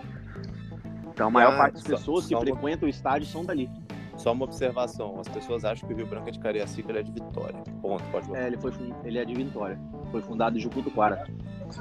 Então 1.16 1.28
a 1.28 1.30
maior 1.30 1.54
Ah, 1.54 1.58
parte 1.58 1.76
das 1.76 1.84
só- 1.84 1.90
pessoas 1.92 2.24
que 2.26 2.34
só 2.34 2.40
uma- 2.40 2.46
frequentam 2.46 2.88
o 2.88 2.90
estádio 2.90 3.26
são 3.26 3.46
dali. 3.46 3.70
Só 4.18 4.34
uma 4.34 4.44
observação, 4.44 5.18
as 5.20 5.28
pessoas 5.30 5.64
acham 5.64 5.88
que 5.88 5.94
o 5.94 5.98
Rio 5.98 6.06
Branco 6.08 6.28
é 6.28 6.32
de 6.32 6.40
Cariacica, 6.40 6.92
ele 6.92 7.00
é 7.00 7.04
de 7.04 7.12
Vitória. 7.14 7.56
Ponto, 7.82 8.04
pode 8.12 8.36
É, 8.36 8.48
ele, 8.48 8.58
foi, 8.58 8.72
fun- 8.74 8.94
ele 9.06 9.18
é 9.18 9.24
de 9.24 9.34
Vitória. 9.34 9.80
Foi 10.12 10.22
fundado 10.22 10.58
em 10.58 10.60
Jucutuquara. 10.62 11.26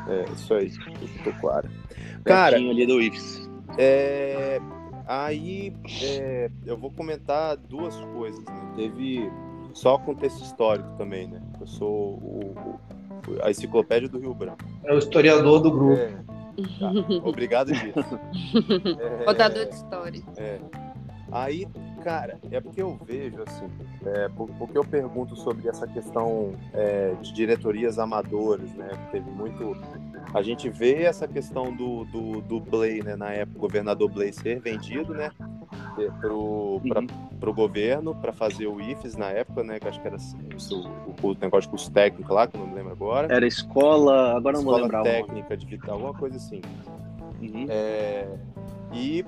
É, 0.08 0.24
isso 0.32 0.54
aí, 0.54 0.68
Jucutuquara. 0.68 1.68
Cara, 2.24 2.56
ali 2.56 2.86
do 2.86 3.00
IFES. 3.02 3.50
É, 3.76 4.60
aí 5.06 5.72
é, 6.02 6.48
eu 6.64 6.76
vou 6.76 6.90
comentar 6.92 7.56
duas 7.56 7.96
coisas. 8.16 8.44
Né? 8.44 8.72
Teve 8.76 9.30
só 9.72 9.98
contexto 9.98 10.42
histórico 10.44 10.88
também, 10.96 11.26
né? 11.28 11.40
Eu 11.60 11.66
sou 11.66 11.90
o, 12.18 12.54
o- 13.28 13.42
a 13.42 13.50
enciclopédia 13.50 14.08
do 14.08 14.18
Rio 14.18 14.34
Branco. 14.34 14.64
É 14.84 14.92
o 14.94 14.98
historiador 14.98 15.60
do 15.60 15.70
grupo. 15.72 16.00
É, 16.00 16.14
tá. 16.78 16.90
Obrigado 17.24 17.72
disso. 17.72 18.18
É, 19.20 19.24
Contador 19.24 19.66
de 19.66 19.74
história. 19.74 20.22
é. 20.36 20.58
Aí, 21.32 21.66
cara, 22.04 22.38
é 22.52 22.60
porque 22.60 22.80
eu 22.80 22.96
vejo 23.04 23.42
assim, 23.44 23.66
é, 24.06 24.28
por- 24.28 24.48
porque 24.50 24.78
eu 24.78 24.84
pergunto 24.84 25.34
sobre 25.34 25.68
essa 25.68 25.84
questão 25.84 26.52
é, 26.72 27.12
de 27.20 27.32
diretorias 27.32 27.98
amadoras, 27.98 28.72
né? 28.74 28.88
Teve 29.10 29.28
muito. 29.30 29.76
A 30.32 30.42
gente 30.42 30.68
vê 30.68 31.02
essa 31.02 31.26
questão 31.26 31.74
do, 31.74 32.04
do, 32.04 32.40
do 32.42 32.60
Blay, 32.60 33.02
né? 33.02 33.16
Na 33.16 33.30
época, 33.30 33.58
o 33.58 33.60
governador 33.62 34.08
Blay 34.12 34.32
ser 34.32 34.60
vendido, 34.60 35.12
né? 35.12 35.30
Pro, 36.20 36.80
pra, 36.88 37.00
Uhum. 37.00 37.06
pro 37.40 37.54
governo 37.54 38.14
para 38.14 38.32
fazer 38.32 38.66
o 38.66 38.80
IFES 38.80 39.16
na 39.16 39.30
época, 39.30 39.62
né? 39.62 39.78
Que 39.78 39.88
acho 39.88 40.00
que 40.00 40.06
era 40.06 40.16
isso, 40.56 40.88
o, 41.22 41.28
o 41.28 41.34
negócio 41.34 41.62
de 41.62 41.68
curso 41.68 41.90
técnico 41.92 42.32
lá, 42.34 42.46
que 42.46 42.56
eu 42.56 42.60
não 42.60 42.66
me 42.68 42.74
lembro 42.74 42.92
agora. 42.92 43.32
Era 43.34 43.46
escola, 43.46 44.36
agora 44.36 44.56
não 44.56 44.64
vou 44.64 44.74
Escola 44.74 44.82
lembrar 44.82 45.00
o 45.00 45.04
técnica 45.04 45.56
de 45.56 45.66
Vital, 45.66 45.94
alguma 45.94 46.14
coisa 46.14 46.36
assim. 46.36 46.60
Uhum. 47.40 47.66
É, 47.68 48.26
e 48.92 49.24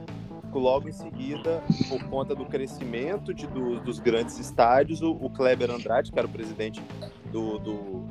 logo 0.52 0.88
em 0.88 0.92
seguida, 0.92 1.60
por 1.88 2.02
conta 2.08 2.34
do 2.34 2.46
crescimento 2.46 3.34
de, 3.34 3.46
do- 3.46 3.78
dos 3.80 3.98
grandes 3.98 4.38
estádios, 4.38 5.02
o, 5.02 5.10
o 5.12 5.28
Kleber 5.28 5.70
Andrade, 5.70 6.10
que 6.10 6.18
era 6.18 6.26
o 6.26 6.30
presidente 6.30 6.82
do, 7.30 7.58
do, 7.58 8.04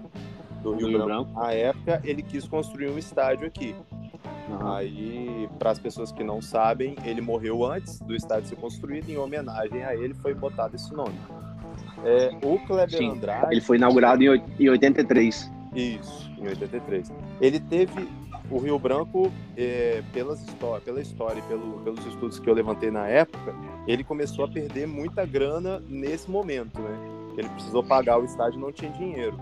do 0.61 0.75
Rio, 0.75 0.87
Rio 0.89 1.03
Branco, 1.05 1.31
na 1.33 1.51
época, 1.51 1.99
ele 2.03 2.21
quis 2.21 2.47
construir 2.47 2.89
um 2.89 2.97
estádio 2.99 3.47
aqui. 3.47 3.73
Uhum. 4.47 4.71
Aí, 4.73 5.49
para 5.57 5.71
as 5.71 5.79
pessoas 5.79 6.11
que 6.11 6.23
não 6.23 6.41
sabem, 6.41 6.95
ele 7.03 7.21
morreu 7.21 7.65
antes 7.65 7.99
do 7.99 8.15
estádio 8.15 8.49
ser 8.49 8.55
construído, 8.55 9.09
em 9.09 9.17
homenagem 9.17 9.83
a 9.83 9.95
ele 9.95 10.13
foi 10.13 10.33
botado 10.33 10.75
esse 10.75 10.93
nome. 10.93 11.15
É, 12.03 12.29
o 12.43 12.59
Kleber 12.59 12.97
Sim, 12.97 13.11
Andrade. 13.11 13.47
Ele 13.51 13.61
foi 13.61 13.77
inaugurado 13.77 14.21
em 14.23 14.29
oit- 14.29 14.43
em 14.59 14.69
83. 14.69 15.51
Isso, 15.73 16.31
em 16.37 16.47
83. 16.47 17.11
Ele 17.41 17.59
teve 17.59 18.07
o 18.49 18.59
Rio 18.59 18.77
Branco, 18.77 19.31
é, 19.57 20.03
pelas 20.13 20.45
pela 20.83 21.01
história 21.01 21.39
e 21.39 21.41
pelo, 21.43 21.79
pelos 21.79 22.05
estudos 22.05 22.39
que 22.39 22.47
eu 22.47 22.53
levantei 22.53 22.91
na 22.91 23.07
época, 23.07 23.55
ele 23.87 24.03
começou 24.03 24.45
a 24.45 24.47
perder 24.47 24.87
muita 24.87 25.25
grana 25.25 25.81
nesse 25.87 26.29
momento, 26.29 26.79
né? 26.79 26.95
Ele 27.37 27.49
precisou 27.49 27.83
pagar 27.83 28.19
o 28.19 28.25
estádio 28.25 28.59
não 28.59 28.71
tinha 28.71 28.91
dinheiro. 28.91 29.37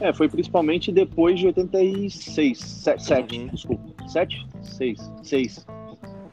É, 0.00 0.12
foi 0.12 0.28
principalmente 0.28 0.92
depois 0.92 1.38
de 1.38 1.46
86. 1.48 2.58
7, 2.98 3.38
Uhum. 3.38 3.46
desculpa. 3.48 4.08
7? 4.08 4.46
6. 4.62 5.12
6. 5.22 5.66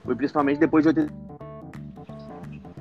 Foi 0.03 0.16
principalmente 0.16 0.59
depois 0.59 0.84
de 0.84 0.89
80. 0.89 1.13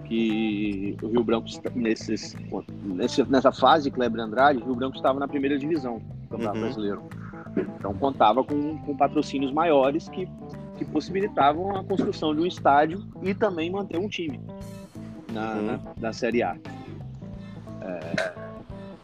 Que 0.05 0.97
o 1.03 1.07
Rio 1.09 1.25
Branco, 1.25 1.47
nesses, 1.75 2.37
nesse, 2.85 3.23
nessa 3.25 3.51
fase, 3.51 3.91
Kleber 3.91 4.21
Andrade, 4.23 4.59
o 4.61 4.65
Rio 4.67 4.75
Branco 4.75 4.97
estava 4.97 5.19
na 5.19 5.27
primeira 5.27 5.59
divisão 5.59 5.99
do 5.99 6.29
Campeonato 6.29 6.59
Uhum. 6.59 6.65
Brasileiro. 6.65 7.03
Então 7.79 7.95
contava 7.95 8.45
com, 8.45 8.77
com 8.79 8.97
patrocínios 8.97 9.51
maiores 9.53 10.09
que, 10.11 10.29
que 10.77 10.85
possibilitavam 10.85 11.75
a 11.77 11.83
construção 11.85 12.35
de 12.35 12.43
um 12.43 12.47
estádio 12.47 13.03
e 13.23 13.33
também 13.35 13.71
manter 13.71 13.99
um 13.99 14.09
time 14.09 14.39
na, 15.33 15.55
Uhum. 15.55 15.63
na, 15.67 15.81
na 15.97 16.13
Série 16.13 16.43
A. 16.43 16.55
É, 17.81 18.35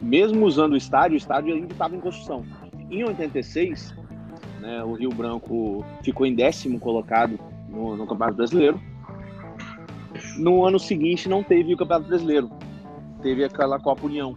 mesmo 0.01 0.45
usando 0.47 0.73
o 0.73 0.77
estádio, 0.77 1.15
o 1.15 1.19
estádio 1.19 1.55
ainda 1.55 1.73
estava 1.73 1.95
em 1.97 2.01
construção. 2.01 2.45
Em 2.91 3.05
86, 3.05 3.95
né, 4.61 4.83
o 4.83 4.95
Rio 4.95 5.11
Branco 5.11 5.85
ficou 6.03 6.27
em 6.27 6.35
décimo 6.35 6.79
colocado 6.79 7.39
no, 7.69 7.97
no 7.97 8.07
Campeonato 8.07 8.37
Brasileiro. 8.37 8.81
No 10.39 10.65
ano 10.65 10.79
seguinte 10.79 11.29
não 11.29 11.43
teve 11.43 11.73
o 11.75 11.77
Campeonato 11.77 12.09
Brasileiro, 12.09 12.51
teve 13.23 13.45
aquela 13.45 13.79
Copa 13.79 14.07
União. 14.07 14.37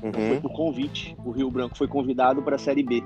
Foi 0.00 0.34
Uhum. 0.34 0.40
por 0.40 0.52
convite. 0.52 1.14
O 1.24 1.30
Rio 1.30 1.50
Branco 1.50 1.76
foi 1.76 1.86
convidado 1.86 2.40
para 2.42 2.56
a 2.56 2.58
Série 2.58 2.82
B. 2.82 3.02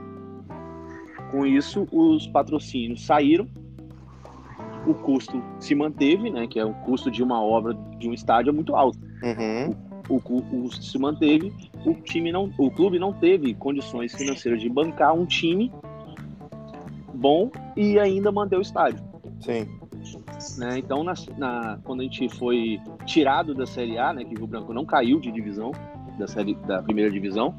Com 1.33 1.45
isso, 1.45 1.89
os 1.91 2.29
patrocínios 2.29 3.05
saíram, 3.05 3.49
o 4.87 4.95
custo 4.95 5.43
se 5.59 5.75
manteve, 5.75 6.31
né, 6.31 6.47
que 6.47 6.61
é 6.61 6.65
o 6.65 6.73
custo 6.73 7.11
de 7.11 7.23
uma 7.23 7.43
obra 7.43 7.75
de 7.99 8.09
um 8.09 8.13
estádio 8.15 8.51
é 8.51 8.53
muito 8.53 8.77
alto. 8.77 8.99
Uhum. 9.25 9.71
O 9.71 9.84
cu- 10.09 10.39
o 10.39 10.43
custo 10.43 10.85
se 10.85 10.99
manteve, 10.99 11.53
o 11.85 11.95
time 11.95 12.31
não, 12.33 12.51
o 12.59 12.71
clube 12.71 12.99
não 12.99 13.13
teve 13.13 13.55
condições 13.55 14.15
financeiras 14.15 14.61
de 14.61 14.69
bancar 14.69 15.15
um 15.15 15.25
time 15.27 15.73
bom 17.15 17.51
e 17.77 17.99
ainda 17.99 18.31
manter 18.33 18.57
o 18.59 18.61
estádio. 18.63 19.03
Sim. 19.41 19.67
né? 20.59 20.79
Então, 20.79 21.03
na, 21.03 21.15
na- 21.39 21.79
quando 21.85 22.01
a 22.01 22.03
gente 22.05 22.29
foi 22.29 22.79
tirado 23.07 23.55
da 23.55 23.67
Série 23.67 23.99
A, 23.99 24.13
né, 24.13 24.25
que 24.25 24.35
o 24.35 24.39
Rio 24.39 24.47
Branco 24.47 24.73
não 24.75 24.85
caiu 24.85 25.19
de 25.21 25.31
divisão, 25.33 25.73
da, 26.19 26.27
série, 26.27 26.55
da 26.67 26.83
primeira 26.83 27.11
divisão, 27.11 27.55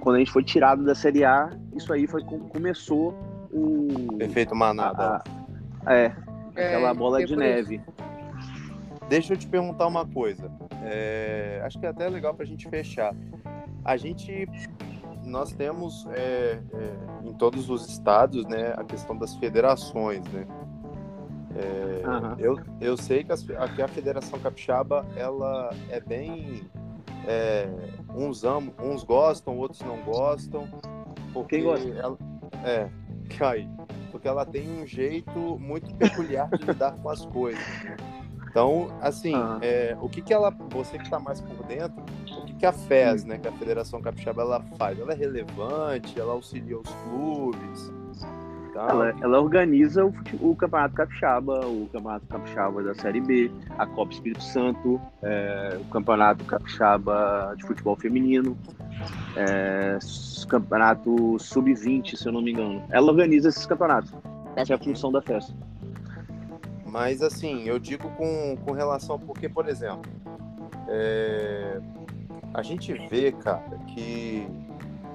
quando 0.00 0.16
a 0.16 0.18
gente 0.18 0.30
foi 0.30 0.42
tirado 0.44 0.84
da 0.84 0.94
Série 0.94 1.24
A, 1.24 1.50
isso 1.74 1.92
aí 1.92 2.06
foi 2.06 2.22
com- 2.22 2.40
começou 2.40 3.14
o 3.52 3.88
Efeito 4.20 4.54
manada. 4.54 5.22
a- 5.84 5.94
é, 5.94 6.06
aquela 6.54 6.90
É, 6.90 6.94
bola 6.94 7.16
foi 7.18 7.26
de 7.26 7.32
isso. 7.32 7.80
Deixa 9.10 9.32
eu 9.32 9.36
te 9.36 9.48
perguntar 9.48 9.88
uma 9.88 10.06
coisa. 10.06 10.48
É, 10.84 11.60
acho 11.64 11.80
que 11.80 11.84
é 11.84 11.88
até 11.88 12.08
legal 12.08 12.32
para 12.32 12.44
a 12.44 12.46
gente 12.46 12.68
fechar. 12.68 13.12
A 13.84 13.96
gente, 13.96 14.48
nós 15.24 15.52
temos 15.52 16.06
é, 16.12 16.60
é, 16.72 17.28
em 17.28 17.32
todos 17.32 17.68
os 17.68 17.88
estados, 17.88 18.46
né, 18.46 18.72
a 18.76 18.84
questão 18.84 19.18
das 19.18 19.34
federações, 19.34 20.22
né? 20.28 20.46
Aham. 22.04 22.36
eu, 22.38 22.60
eu 22.80 22.96
sei 22.96 23.24
que, 23.24 23.32
as, 23.32 23.42
que 23.42 23.82
a 23.82 23.88
Federação 23.88 24.38
Capixaba 24.38 25.04
ela 25.16 25.70
é 25.90 26.00
bem 26.00 26.62
é, 27.26 27.68
uns 28.14 28.44
amam, 28.44 28.72
uns 28.80 29.02
gostam, 29.02 29.58
outros 29.58 29.80
não 29.80 30.00
gostam. 30.02 30.68
Porque 31.32 31.56
Quem 31.56 31.64
gosta? 31.64 31.88
Ela, 31.88 32.16
é, 32.64 32.88
aí, 33.44 33.68
porque 34.12 34.28
ela 34.28 34.46
tem 34.46 34.80
um 34.80 34.86
jeito 34.86 35.58
muito 35.58 35.92
peculiar 35.96 36.48
de 36.48 36.64
lidar 36.64 36.92
com 36.92 37.08
as 37.10 37.26
coisas. 37.26 37.60
né? 37.82 38.19
Então, 38.50 38.88
assim, 39.00 39.32
Aham. 39.34 39.60
é, 39.62 39.96
o 40.00 40.08
que 40.08 40.20
que 40.20 40.34
ela, 40.34 40.50
você 40.70 40.98
que 40.98 41.04
está 41.04 41.20
mais 41.20 41.40
por 41.40 41.64
dentro, 41.66 42.02
o 42.36 42.44
que 42.46 42.54
que 42.54 42.66
a 42.66 42.72
FES, 42.72 43.24
né, 43.24 43.38
que 43.38 43.46
a 43.46 43.52
Federação 43.52 44.02
Capixaba, 44.02 44.42
ela 44.42 44.60
faz? 44.76 44.98
Ela 44.98 45.12
é 45.12 45.14
relevante? 45.14 46.18
Ela 46.18 46.32
auxilia 46.32 46.76
os 46.76 46.90
clubes? 47.04 47.92
Tá? 48.74 48.88
Ela, 48.88 49.14
ela 49.20 49.40
organiza 49.40 50.04
o, 50.04 50.12
o 50.40 50.56
Campeonato 50.56 50.94
Capixaba, 50.94 51.64
o 51.64 51.88
Campeonato 51.92 52.26
Capixaba 52.26 52.82
da 52.82 52.94
Série 52.94 53.20
B, 53.20 53.52
a 53.78 53.86
Copa 53.86 54.12
Espírito 54.12 54.42
Santo, 54.42 55.00
é, 55.22 55.78
o 55.80 55.84
Campeonato 55.84 56.44
Capixaba 56.44 57.54
de 57.56 57.64
Futebol 57.64 57.94
Feminino, 57.96 58.58
é, 59.36 59.96
Campeonato 60.48 61.38
Sub-20, 61.38 62.16
se 62.16 62.26
eu 62.26 62.32
não 62.32 62.42
me 62.42 62.50
engano. 62.50 62.82
Ela 62.90 63.12
organiza 63.12 63.48
esses 63.48 63.64
campeonatos. 63.64 64.12
Essa 64.56 64.72
é 64.72 64.76
a 64.76 64.78
função 64.78 65.12
da 65.12 65.22
festa. 65.22 65.54
Mas 66.90 67.22
assim, 67.22 67.64
eu 67.64 67.78
digo 67.78 68.10
com, 68.10 68.56
com 68.56 68.72
relação, 68.72 69.18
porque, 69.18 69.48
por 69.48 69.68
exemplo, 69.68 70.10
é, 70.88 71.80
a 72.52 72.62
gente 72.62 72.92
vê, 73.08 73.30
cara, 73.30 73.78
que 73.94 74.46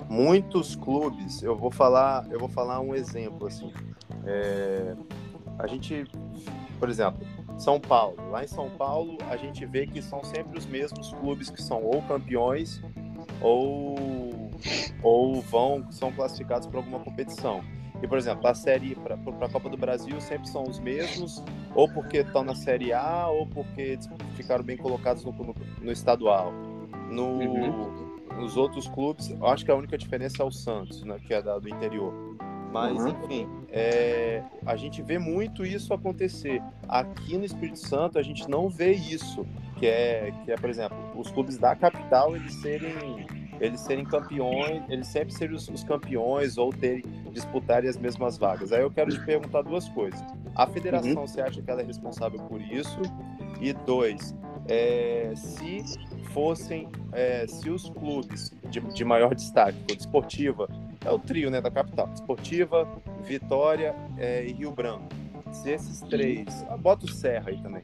muitos 0.09 0.76
clubes, 0.76 1.43
eu 1.43 1.55
vou 1.55 1.69
falar, 1.69 2.26
eu 2.32 2.39
vou 2.39 2.47
falar 2.47 2.80
um 2.80 2.95
exemplo 2.95 3.47
assim. 3.47 3.73
é, 4.26 4.95
a 5.59 5.67
gente, 5.67 6.05
por 6.80 6.89
exemplo, 6.89 7.26
São 7.57 7.80
Paulo. 7.80 8.15
Lá 8.32 8.43
em 8.43 8.47
São 8.47 8.69
Paulo, 8.69 9.17
a 9.30 9.36
gente 9.36 9.65
vê 9.65 9.86
que 9.86 10.01
são 10.01 10.23
sempre 10.23 10.57
os 10.57 10.65
mesmos 10.65 11.13
clubes 11.13 11.49
que 11.49 11.61
são 11.61 11.84
ou 11.84 12.01
campeões 12.03 12.82
ou, 13.41 14.49
ou 15.03 15.41
vão, 15.41 15.91
são 15.91 16.11
classificados 16.11 16.67
para 16.67 16.80
alguma 16.80 16.99
competição. 16.99 17.61
E, 18.05 18.07
por 18.07 18.19
exemplo, 18.19 18.47
a 18.47 18.53
série 18.53 18.93
para 18.93 19.15
a 19.15 19.49
Copa 19.49 19.67
do 19.67 19.75
Brasil 19.75 20.21
sempre 20.21 20.47
são 20.47 20.61
os 20.63 20.79
mesmos, 20.79 21.43
ou 21.73 21.89
porque 21.91 22.17
estão 22.17 22.43
na 22.43 22.53
Série 22.53 22.93
A, 22.93 23.27
ou 23.27 23.47
porque 23.47 23.97
ficaram 24.35 24.63
bem 24.63 24.77
colocados 24.77 25.25
no, 25.25 25.31
no, 25.31 25.55
no 25.81 25.91
estadual. 25.91 26.53
No, 27.09 27.25
Uhum. 27.39 28.15
Nos 28.39 28.57
outros 28.57 28.87
clubes, 28.87 29.29
eu 29.31 29.47
acho 29.47 29.63
que 29.65 29.71
a 29.71 29.75
única 29.75 29.97
diferença 29.97 30.43
é 30.43 30.45
o 30.45 30.51
Santos, 30.51 31.03
né, 31.03 31.17
que 31.25 31.33
é 31.33 31.41
da, 31.41 31.57
do 31.57 31.67
interior. 31.69 32.13
Mas, 32.71 33.01
Uhum. 33.01 33.07
enfim, 33.23 33.47
é, 33.71 34.43
a 34.65 34.75
gente 34.75 35.01
vê 35.01 35.17
muito 35.17 35.65
isso 35.65 35.93
acontecer. 35.93 36.61
Aqui 36.87 37.37
no 37.37 37.45
Espírito 37.45 37.79
Santo, 37.79 38.19
a 38.19 38.21
gente 38.21 38.47
não 38.49 38.69
vê 38.69 38.91
isso, 38.91 39.47
que 39.79 39.87
é, 39.87 40.31
que 40.43 40.51
é 40.51 40.57
por 40.57 40.69
exemplo, 40.69 40.97
os 41.15 41.31
clubes 41.31 41.57
da 41.57 41.75
capital, 41.75 42.35
eles 42.35 42.53
serem 42.55 43.25
eles 43.59 43.79
serem 43.81 44.05
campeões, 44.05 44.83
eles 44.89 45.07
sempre 45.07 45.33
serem 45.33 45.55
os, 45.55 45.67
os 45.69 45.83
campeões 45.83 46.57
ou 46.57 46.71
terem 46.71 47.03
disputarem 47.31 47.89
as 47.89 47.97
mesmas 47.97 48.37
vagas. 48.37 48.71
Aí 48.71 48.81
eu 48.81 48.91
quero 48.91 49.11
te 49.11 49.23
perguntar 49.25 49.61
duas 49.61 49.87
coisas. 49.89 50.21
A 50.55 50.65
federação, 50.67 51.27
você 51.27 51.41
acha 51.41 51.61
que 51.61 51.69
ela 51.69 51.81
é 51.81 51.85
responsável 51.85 52.39
por 52.43 52.61
isso? 52.61 52.99
E 53.61 53.73
dois, 53.73 54.35
é, 54.67 55.33
se 55.35 55.83
fossem, 56.31 56.89
é, 57.11 57.45
se 57.47 57.69
os 57.69 57.89
clubes 57.89 58.53
de, 58.69 58.79
de 58.79 59.05
maior 59.05 59.35
destaque, 59.35 59.77
o 59.91 59.95
Desportiva, 59.95 60.67
é 61.03 61.11
o 61.11 61.19
trio 61.19 61.49
né, 61.49 61.61
da 61.61 61.71
capital, 61.71 62.07
Desportiva, 62.07 62.87
Vitória 63.23 63.95
é, 64.17 64.45
e 64.45 64.53
Rio 64.53 64.71
Branco. 64.71 65.07
Se 65.51 65.71
esses 65.71 66.01
três, 66.01 66.65
bota 66.79 67.05
o 67.05 67.09
Serra 67.09 67.49
aí 67.49 67.61
também. 67.61 67.81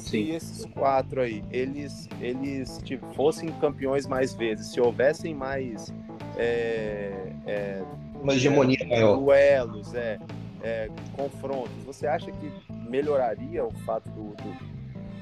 Se 0.00 0.08
Sim. 0.10 0.30
esses 0.34 0.64
quatro 0.66 1.20
aí, 1.20 1.44
eles, 1.50 2.08
eles 2.20 2.80
tipo, 2.84 3.06
fossem 3.14 3.50
campeões 3.60 4.06
mais 4.06 4.34
vezes, 4.34 4.68
se 4.72 4.80
houvessem 4.80 5.34
mais 5.34 5.92
é, 6.36 7.32
é, 7.46 7.82
Uma 8.22 8.32
hegemonia 8.34 8.78
maior. 8.88 9.16
duelos, 9.18 9.94
é, 9.94 10.18
é, 10.62 10.88
confrontos, 11.14 11.72
você 11.84 12.06
acha 12.06 12.30
que 12.30 12.50
melhoraria 12.88 13.64
o 13.64 13.70
fato 13.84 14.08
do, 14.10 14.34
do- 14.42 14.70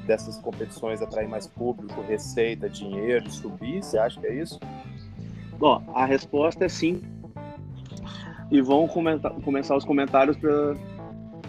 dessas 0.06 0.38
competições 0.38 1.02
atrair 1.02 1.28
mais 1.28 1.46
público, 1.46 2.00
receita, 2.02 2.68
dinheiro, 2.68 3.30
subir? 3.30 3.82
Você 3.82 3.98
acha 3.98 4.18
que 4.20 4.26
é 4.26 4.34
isso? 4.34 4.58
Ó, 5.60 5.82
a 5.94 6.06
resposta 6.06 6.64
é 6.64 6.68
sim. 6.68 7.02
E 8.50 8.62
vão 8.62 8.88
comentar- 8.88 9.32
começar 9.44 9.76
os 9.76 9.84
comentários 9.84 10.36
pra, 10.38 10.74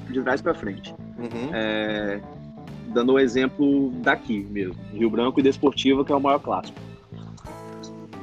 de 0.09 0.21
trás 0.21 0.41
para 0.41 0.53
frente. 0.53 0.93
Uhum. 1.17 1.53
É, 1.53 2.19
dando 2.93 3.13
o 3.13 3.19
exemplo 3.19 3.91
daqui 4.01 4.45
mesmo, 4.49 4.75
Rio 4.93 5.09
Branco 5.09 5.39
e 5.39 5.43
Desportiva, 5.43 6.03
que 6.03 6.11
é 6.11 6.15
o 6.15 6.19
maior 6.19 6.39
clássico. 6.39 6.79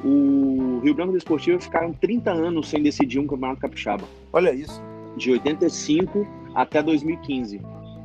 O 0.05 0.81
Rio 0.83 0.95
Branco 0.95 1.13
e 1.13 1.15
Desportiva 1.15 1.59
ficaram 1.61 1.93
30 1.93 2.31
anos 2.31 2.69
sem 2.69 2.83
decidir 2.83 3.19
um 3.19 3.27
campeonato 3.27 3.61
capixaba, 3.61 4.05
Olha 4.33 4.53
isso. 4.53 4.81
de 5.17 5.33
85 5.33 6.27
até 6.55 6.83
2015. 6.83 7.61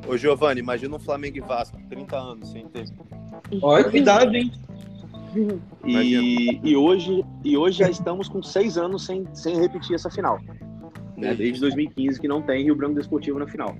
Ô, 0.08 0.18
Giovanni, 0.18 0.62
imagina 0.62 0.96
um 0.96 1.00
Flamengo 1.00 1.38
e 1.38 1.42
Vasco, 1.42 1.78
30 1.90 2.18
anos 2.18 2.50
sem 2.50 2.66
ter. 2.68 2.86
Olha, 3.62 3.90
cuidado, 3.90 4.36
hein? 4.36 4.52
E, 5.86 6.60
e, 6.64 6.76
hoje, 6.76 7.24
e 7.44 7.56
hoje 7.56 7.80
já 7.80 7.90
estamos 7.90 8.28
com 8.28 8.44
seis 8.44 8.78
anos 8.78 9.06
sem, 9.06 9.26
sem 9.34 9.60
repetir 9.60 9.96
essa 9.96 10.10
final. 10.10 10.40
Né? 11.16 11.34
Desde 11.36 11.62
2015 11.62 12.20
que 12.20 12.28
não 12.28 12.42
tem 12.42 12.64
Rio 12.64 12.76
Branco 12.76 12.96
Desportivo 12.96 13.40
na 13.40 13.48
final. 13.48 13.76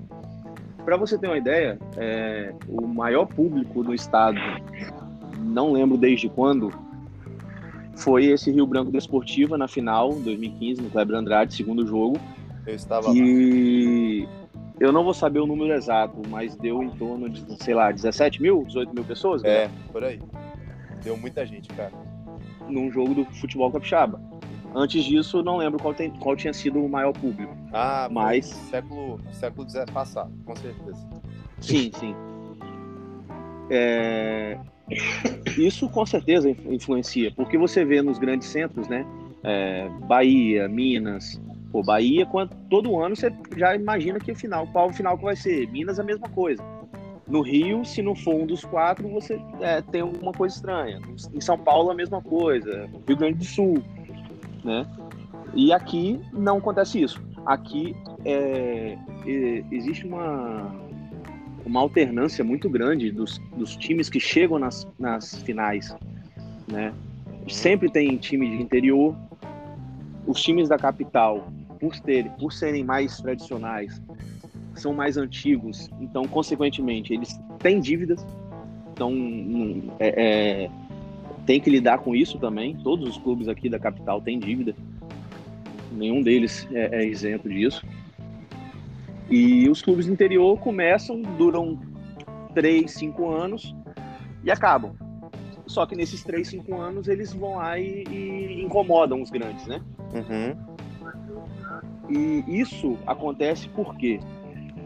Para 0.84 0.96
você 0.96 1.16
ter 1.16 1.26
uma 1.28 1.38
ideia, 1.38 1.78
é, 1.96 2.52
o 2.68 2.86
maior 2.86 3.26
público 3.26 3.82
do 3.82 3.94
estado, 3.94 4.38
não 5.38 5.72
lembro 5.72 5.96
desde 5.96 6.28
quando, 6.28 6.72
foi 7.96 8.26
esse 8.26 8.50
Rio 8.50 8.66
Branco 8.66 8.90
Desportiva 8.90 9.56
na 9.56 9.68
final, 9.68 10.12
2015, 10.14 10.82
no 10.82 10.90
Kleber 10.90 11.16
Andrade, 11.16 11.54
segundo 11.54 11.86
jogo. 11.86 12.18
Eu 12.66 12.74
estava 12.74 13.08
lá. 13.08 13.14
E 13.14 14.26
eu 14.80 14.90
não 14.90 15.04
vou 15.04 15.14
saber 15.14 15.38
o 15.38 15.46
número 15.46 15.72
exato, 15.72 16.20
mas 16.28 16.56
deu 16.56 16.82
em 16.82 16.90
torno 16.90 17.28
de, 17.28 17.44
sei 17.62 17.74
lá, 17.74 17.92
17 17.92 18.42
mil, 18.42 18.64
18 18.64 18.94
mil 18.94 19.04
pessoas? 19.04 19.42
né? 19.42 19.50
É, 19.50 19.70
por 19.92 20.02
aí. 20.02 20.20
Deu 21.04 21.16
muita 21.16 21.46
gente, 21.46 21.68
cara. 21.68 21.92
num 22.68 22.90
jogo 22.90 23.14
do 23.14 23.24
futebol 23.26 23.70
capixaba. 23.70 24.20
Antes 24.74 25.04
disso, 25.04 25.42
não 25.42 25.56
lembro 25.58 25.78
qual, 25.80 25.92
tem- 25.94 26.10
qual 26.10 26.34
tinha 26.36 26.52
sido 26.52 26.82
o 26.82 26.88
maior 26.88 27.12
público. 27.12 27.54
Ah, 27.72 28.08
Mas- 28.10 28.46
século, 28.46 29.20
século 29.32 29.66
passado, 29.92 30.30
com 30.44 30.56
certeza. 30.56 31.06
Sim, 31.60 31.90
sim. 31.94 32.14
É, 33.70 34.58
Isso 35.56 35.88
com 35.88 36.04
certeza 36.04 36.50
influ- 36.50 36.72
influencia, 36.74 37.32
porque 37.34 37.56
você 37.56 37.84
vê 37.84 38.02
nos 38.02 38.18
grandes 38.18 38.48
centros, 38.48 38.88
né? 38.88 39.06
É, 39.42 39.88
Bahia, 40.06 40.68
Minas, 40.68 41.40
pô, 41.70 41.82
Bahia, 41.82 42.26
quando, 42.26 42.54
todo 42.68 43.00
ano 43.00 43.14
você 43.16 43.32
já 43.56 43.74
imagina 43.74 44.18
que 44.18 44.32
o 44.32 44.36
final, 44.36 44.66
qual 44.68 44.88
o 44.88 44.92
final 44.92 45.16
que 45.16 45.24
vai 45.24 45.36
ser. 45.36 45.66
Minas 45.70 45.98
a 45.98 46.04
mesma 46.04 46.28
coisa. 46.28 46.62
No 47.26 47.40
Rio, 47.40 47.84
se 47.84 48.02
não 48.02 48.14
for 48.14 48.34
um 48.34 48.44
dos 48.46 48.64
quatro, 48.64 49.08
você 49.08 49.40
é, 49.60 49.80
tem 49.80 50.00
alguma 50.02 50.32
coisa 50.32 50.54
estranha. 50.56 51.00
Em 51.32 51.40
São 51.40 51.56
Paulo 51.56 51.90
a 51.90 51.94
mesma 51.94 52.20
coisa. 52.20 52.88
Rio 53.06 53.16
Grande 53.16 53.38
do 53.38 53.44
Sul, 53.44 53.82
né? 54.64 54.86
E 55.54 55.72
aqui 55.72 56.20
não 56.32 56.58
acontece 56.58 57.02
isso. 57.02 57.22
Aqui 57.44 57.94
é, 58.24 58.96
existe 59.70 60.06
uma 60.06 60.82
uma 61.64 61.80
alternância 61.80 62.44
muito 62.44 62.68
grande 62.68 63.10
dos, 63.10 63.38
dos 63.56 63.76
times 63.76 64.08
que 64.08 64.20
chegam 64.20 64.58
nas, 64.58 64.86
nas 64.98 65.40
finais, 65.42 65.94
né? 66.70 66.92
Sempre 67.48 67.90
tem 67.90 68.16
time 68.16 68.48
de 68.56 68.62
interior, 68.62 69.16
os 70.26 70.40
times 70.40 70.68
da 70.68 70.78
capital, 70.78 71.48
por, 71.80 71.98
ter, 72.00 72.30
por 72.32 72.52
serem 72.52 72.84
mais 72.84 73.16
tradicionais, 73.20 74.00
são 74.74 74.94
mais 74.94 75.16
antigos, 75.16 75.90
então, 76.00 76.24
consequentemente, 76.24 77.12
eles 77.12 77.38
têm 77.58 77.80
dívidas, 77.80 78.24
então 78.92 79.12
é, 79.98 80.64
é, 80.64 80.70
tem 81.46 81.60
que 81.60 81.70
lidar 81.70 81.98
com 81.98 82.14
isso 82.14 82.38
também. 82.38 82.76
Todos 82.76 83.08
os 83.08 83.18
clubes 83.18 83.48
aqui 83.48 83.68
da 83.68 83.78
capital 83.78 84.20
têm 84.20 84.38
dívida, 84.38 84.74
nenhum 85.92 86.22
deles 86.22 86.68
é, 86.72 87.02
é 87.02 87.06
isento 87.06 87.48
disso. 87.48 87.84
E 89.30 89.68
os 89.68 89.80
clubes 89.80 90.06
do 90.06 90.12
interior 90.12 90.58
começam, 90.58 91.20
duram 91.22 91.78
3, 92.54 92.90
5 92.90 93.28
anos 93.30 93.74
e 94.44 94.50
acabam. 94.50 94.92
Só 95.66 95.86
que 95.86 95.96
nesses 95.96 96.22
3, 96.22 96.46
5 96.48 96.74
anos 96.74 97.08
eles 97.08 97.32
vão 97.32 97.56
lá 97.56 97.78
e, 97.78 98.04
e 98.10 98.62
incomodam 98.62 99.22
os 99.22 99.30
grandes, 99.30 99.66
né? 99.66 99.80
Uhum. 100.12 100.56
E 102.10 102.44
isso 102.60 102.98
acontece 103.06 103.68
porque 103.70 104.20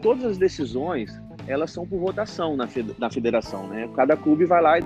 todas 0.01 0.23
as 0.23 0.37
decisões 0.37 1.21
elas 1.47 1.71
são 1.71 1.85
por 1.85 1.99
votação 1.99 2.55
na, 2.55 2.67
fed- 2.67 2.95
na 2.97 3.09
federação, 3.09 3.67
né? 3.67 3.89
Cada 3.95 4.15
clube 4.15 4.45
vai 4.45 4.61
lá 4.61 4.79
e 4.79 4.83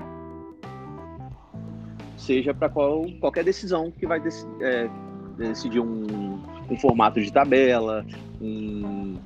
seja 2.22 2.54
para 2.54 2.68
qual, 2.68 3.04
qualquer 3.20 3.44
decisão 3.44 3.90
que 3.90 4.06
vai 4.06 4.20
deci- 4.20 4.46
é, 4.60 4.88
decidir 5.36 5.80
um, 5.80 6.38
um 6.70 6.76
formato 6.78 7.20
de 7.20 7.32
tabela, 7.32 8.04
um, 8.40 9.16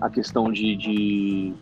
a 0.00 0.08
questão 0.08 0.50
de, 0.50 0.74
de 0.76 1.52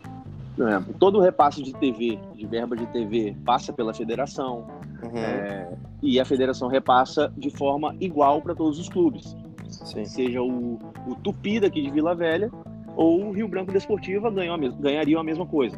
exemplo, 0.57 0.93
todo 0.97 1.17
o 1.17 1.21
repasse 1.21 1.61
de 1.61 1.73
TV, 1.73 2.17
de 2.35 2.45
verba 2.45 2.75
de 2.75 2.85
TV, 2.87 3.35
passa 3.45 3.71
pela 3.73 3.93
federação 3.93 4.65
Uhum. 5.03 5.17
é, 5.17 5.67
e 6.03 6.19
a 6.19 6.25
federação 6.25 6.67
repassa 6.67 7.33
de 7.35 7.49
forma 7.49 7.95
igual 7.99 8.39
para 8.39 8.53
todos 8.53 8.77
os 8.77 8.87
clubes 8.87 9.35
Sim. 9.67 10.05
seja 10.05 10.43
o, 10.43 10.77
o 11.07 11.15
Tupi 11.15 11.59
daqui 11.59 11.81
de 11.81 11.89
Vila 11.89 12.13
Velha 12.13 12.51
ou 12.95 13.25
o 13.25 13.31
Rio 13.31 13.47
Branco 13.47 13.71
Desportiva 13.71 14.29
ganhou 14.29 14.55
ganhariam 14.79 15.19
a 15.19 15.23
mesma 15.23 15.43
coisa 15.47 15.75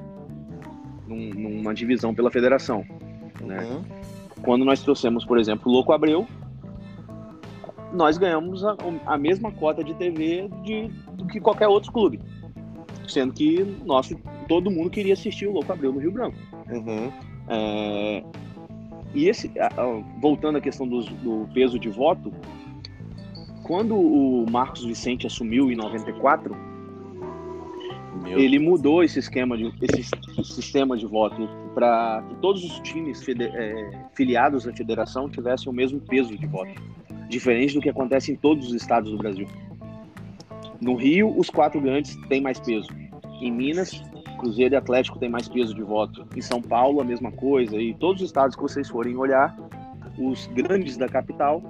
num- 1.08 1.30
numa 1.34 1.74
divisão 1.74 2.14
pela 2.14 2.30
federação. 2.30 2.84
né? 3.42 3.64
Uhum. 3.64 3.82
Quando 4.44 4.66
nós 4.66 4.82
trouxemos, 4.82 5.26
por 5.26 5.38
exemplo, 5.40 5.70
o 5.72 5.74
Louco 5.74 5.94
Abreu, 5.94 6.28
nós 7.94 8.18
ganhamos 8.18 8.64
a, 8.66 8.76
a 9.06 9.18
mesma 9.18 9.52
cota 9.52 9.84
de 9.84 9.94
TV 9.94 10.50
de, 10.64 10.88
do 11.14 11.26
que 11.26 11.40
qualquer 11.40 11.68
outro 11.68 11.92
clube, 11.92 12.20
sendo 13.08 13.34
que 13.34 13.64
nosso, 13.86 14.16
todo 14.48 14.70
mundo 14.72 14.90
queria 14.90 15.14
assistir 15.14 15.48
o 15.48 15.54
Louco 15.54 15.72
Abreu 15.72 15.94
no 15.94 16.00
Rio 16.00 16.12
Branco. 16.12 16.38
Uhum. 16.70 17.12
É, 17.48 18.24
e 19.14 19.28
esse, 19.28 19.52
voltando 20.20 20.58
à 20.58 20.62
questão 20.62 20.88
dos- 20.88 21.08
do 21.08 21.48
peso 21.54 21.78
de 21.78 21.90
voto, 21.90 22.34
quando 23.64 23.96
o 23.96 24.46
Marcos 24.50 24.84
Vicente 24.84 25.28
assumiu 25.28 25.72
em 25.72 25.76
94, 25.76 26.56
Meu 28.24 28.40
ele 28.40 28.60
mudou 28.60 29.04
esse 29.04 29.20
esquema 29.20 29.56
de 29.56 29.72
esse 29.82 30.04
sistema 30.44 30.98
de 30.98 31.06
voto 31.06 31.48
para 31.74 32.24
que 32.28 32.36
todos 32.36 32.64
os 32.64 32.80
times 32.82 33.24
é, 33.30 33.92
filiados 34.14 34.68
à 34.68 34.74
federação 34.74 35.30
tivessem 35.30 35.72
o 35.72 35.76
mesmo 35.76 36.00
peso 36.00 36.38
de 36.38 36.46
voto, 36.48 36.72
diferente 37.30 37.74
do 37.74 37.82
que 37.82 37.90
acontece 37.90 38.32
em 38.32 38.36
todos 38.36 38.68
os 38.68 38.74
estados 38.74 39.12
do 39.12 39.18
Brasil. 39.18 39.48
No 40.82 40.96
Rio, 40.96 41.34
os 41.38 41.50
quatro 41.50 41.80
grandes 41.82 42.16
têm 42.28 42.42
mais 42.42 42.60
peso. 42.60 42.88
Em 43.42 43.52
Minas, 43.52 44.04
Cruzeiro 44.40 44.74
e 44.76 44.78
Atlético 44.78 45.18
têm 45.18 45.30
mais 45.30 45.48
peso 45.48 45.74
de 45.74 45.82
voto. 45.82 46.26
Em 46.36 46.42
São 46.42 46.62
Paulo, 46.62 47.02
a 47.02 47.04
mesma 47.04 47.32
coisa. 47.32 47.78
E 47.82 47.94
todos 47.94 48.22
os 48.22 48.28
estados 48.28 48.56
que 48.56 48.62
vocês 48.62 48.90
forem 48.90 49.16
olhar, 49.16 49.56
os 50.18 50.46
grandes 50.48 50.98
da 50.98 51.08
capital 51.08 51.62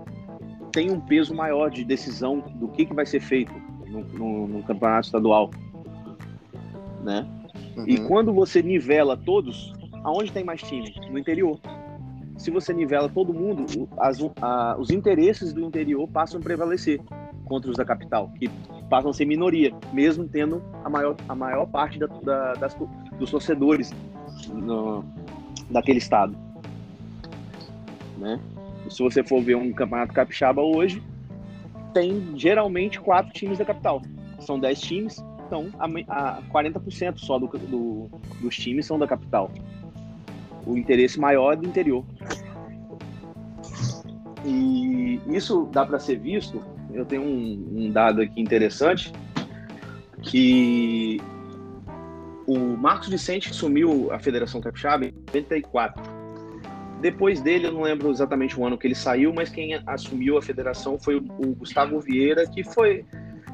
têm 0.72 0.89
um 0.91 0.99
peso 0.99 1.34
maior 1.36 1.70
de 1.70 1.86
decisão 1.86 2.39
do 2.56 2.68
que, 2.70 2.86
que 2.86 2.93
vai 2.93 3.06
ser 3.06 3.20
feito 3.20 3.54
no, 3.88 4.01
no- 4.04 4.47
no 4.47 4.64
campeonato 4.64 5.06
estadual. 5.06 5.51
Né? 7.04 7.28
E 7.86 7.97
Uhum. 7.97 8.08
quando 8.08 8.34
você 8.34 8.62
nivela 8.62 9.16
todos, 9.16 9.74
aonde 10.04 10.32
tem 10.32 10.43
mais 10.43 10.62
time? 10.62 10.93
No 11.10 11.18
interior. 11.18 11.60
Se 12.38 12.49
você 12.51 12.74
nivela 12.74 13.08
todo 13.10 13.34
mundo, 13.34 13.88
as- 13.97 14.20
a- 14.41 14.76
os 14.80 14.89
interesses 14.89 15.54
do 15.54 15.62
interior 15.62 16.08
passam 16.08 16.39
a 16.39 16.43
prevalecer 16.43 16.99
contra 17.45 17.70
os 17.70 17.78
da 17.78 17.86
capital, 17.86 18.30
que 18.39 18.49
passam 18.89 19.12
a 19.12 19.14
ser 19.14 19.26
minoria, 19.26 19.72
mesmo 19.91 20.28
tendo 20.28 20.62
a 20.84 20.89
maior, 20.89 21.16
a 21.30 21.36
maior 21.36 21.66
parte 21.68 21.99
da- 21.99 22.08
da- 22.08 22.54
das- 22.54 22.76
dos 23.20 23.30
torcedores 23.32 23.93
no- 24.51 25.04
daquele 25.70 25.99
estado. 25.99 26.36
Né? 28.18 28.39
Se 28.89 29.01
você 29.01 29.24
for 29.24 29.41
ver 29.41 29.56
um 29.56 29.72
campeonato 29.72 30.14
capixaba 30.14 30.62
hoje, 30.62 31.01
tem 31.93 32.34
geralmente 32.36 32.99
quatro 32.99 33.32
times 33.34 33.58
da 33.60 33.66
capital. 33.66 34.01
São 34.39 34.60
dez 34.60 34.80
times, 34.82 35.24
Então, 35.45 35.68
a, 35.78 36.38
a 36.38 36.41
40% 36.51 37.20
só 37.20 37.38
do, 37.38 37.45
do, 37.45 38.10
dos 38.41 38.56
times 38.56 38.88
são 38.88 38.97
da 38.97 39.06
capital. 39.06 39.51
O 40.66 40.78
interesse 40.78 41.20
maior 41.20 41.53
é 41.53 41.55
do 41.55 41.68
interior. 41.68 42.05
E 44.45 45.22
isso 45.28 45.70
dá 45.72 45.86
para 45.86 45.99
ser 45.99 46.18
visto. 46.18 46.61
Eu 46.93 47.05
tenho 47.05 47.24
um, 47.24 47.68
um 47.76 47.91
dado 47.91 48.22
aqui 48.22 48.41
interessante 48.41 49.11
que 50.22 51.22
o 52.47 52.57
Marcos 52.78 53.09
Vicente 53.09 53.49
assumiu 53.49 54.11
a 54.11 54.20
Federação 54.20 54.61
Capixaba 54.61 55.05
em 55.05 55.11
94. 55.11 56.01
Depois 57.01 57.41
dele, 57.41 57.68
eu 57.68 57.74
não 57.74 57.82
lembro 57.82 58.09
exatamente 58.09 58.57
o 58.57 58.66
ano 58.66 58.78
que 58.78 58.88
ele 58.88 58.95
saiu, 58.95 59.34
mas 59.34 59.49
quem 59.49 59.74
assumiu 59.86 60.38
a 60.38 60.41
federação 60.41 60.97
foi 60.97 61.18
o 61.18 61.55
Gustavo 61.55 61.99
Vieira, 61.99 62.47
que 62.47 62.64
foi 62.64 63.05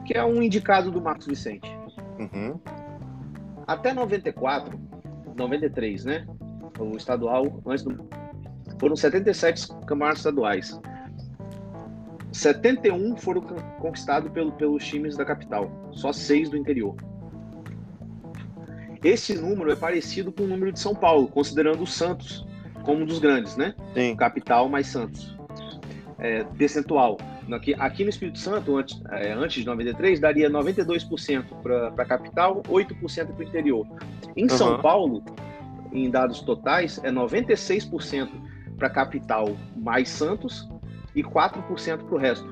que 0.05 0.15
é 0.15 0.23
um 0.23 0.41
indicado 0.41 0.91
do 0.91 1.01
Marcos 1.01 1.25
Vicente. 1.25 1.67
Uhum. 2.19 2.59
Até 3.65 3.93
94, 3.93 4.79
93, 5.35 6.05
né? 6.05 6.27
O 6.79 6.95
estadual, 6.95 7.61
antes 7.65 7.83
do. 7.83 8.07
Foram 8.79 8.95
77 8.95 9.67
campeonatos 9.85 10.19
estaduais. 10.19 10.79
71 12.31 13.17
foram 13.17 13.41
conquistados 13.79 14.31
pelo, 14.31 14.51
pelos 14.53 14.85
times 14.85 15.17
da 15.17 15.25
capital, 15.25 15.69
só 15.91 16.13
seis 16.13 16.49
do 16.49 16.55
interior. 16.55 16.95
Esse 19.03 19.33
número 19.35 19.71
é 19.71 19.75
parecido 19.75 20.31
com 20.31 20.43
o 20.43 20.47
número 20.47 20.71
de 20.71 20.79
São 20.79 20.93
Paulo, 20.93 21.27
considerando 21.27 21.81
o 21.83 21.87
Santos 21.87 22.45
como 22.83 23.03
um 23.03 23.05
dos 23.05 23.19
grandes, 23.19 23.55
né? 23.55 23.73
Sim. 23.93 24.15
Capital 24.15 24.69
mais 24.69 24.87
Santos. 24.87 25.37
É, 26.17 26.43
percentual. 26.43 27.17
Aqui, 27.51 27.73
aqui 27.79 28.03
no 28.03 28.09
Espírito 28.09 28.37
Santo, 28.37 28.77
antes, 28.77 29.01
é, 29.09 29.31
antes 29.31 29.61
de 29.61 29.65
93, 29.65 30.19
daria 30.19 30.49
92% 30.49 31.45
para 31.63 31.87
a 31.87 32.05
capital, 32.05 32.61
8% 32.63 33.27
para 33.27 33.39
o 33.39 33.43
interior. 33.43 33.87
Em 34.35 34.43
uhum. 34.43 34.49
São 34.49 34.81
Paulo, 34.81 35.23
em 35.91 36.09
dados 36.09 36.41
totais, 36.41 36.99
é 37.03 37.11
96% 37.11 38.29
para 38.77 38.87
a 38.87 38.91
capital 38.91 39.55
mais 39.75 40.09
Santos 40.09 40.67
e 41.15 41.23
4% 41.23 42.05
para 42.05 42.15
o 42.15 42.17
resto. 42.17 42.47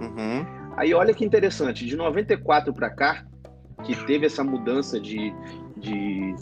Uhum. 0.00 0.44
Aí 0.76 0.94
olha 0.94 1.12
que 1.12 1.24
interessante, 1.24 1.84
de 1.84 1.96
94 1.96 2.72
para 2.72 2.90
cá, 2.90 3.26
que 3.84 3.94
teve 4.06 4.26
essa 4.26 4.42
mudança 4.42 5.00
de, 5.00 5.32
de, 5.76 6.34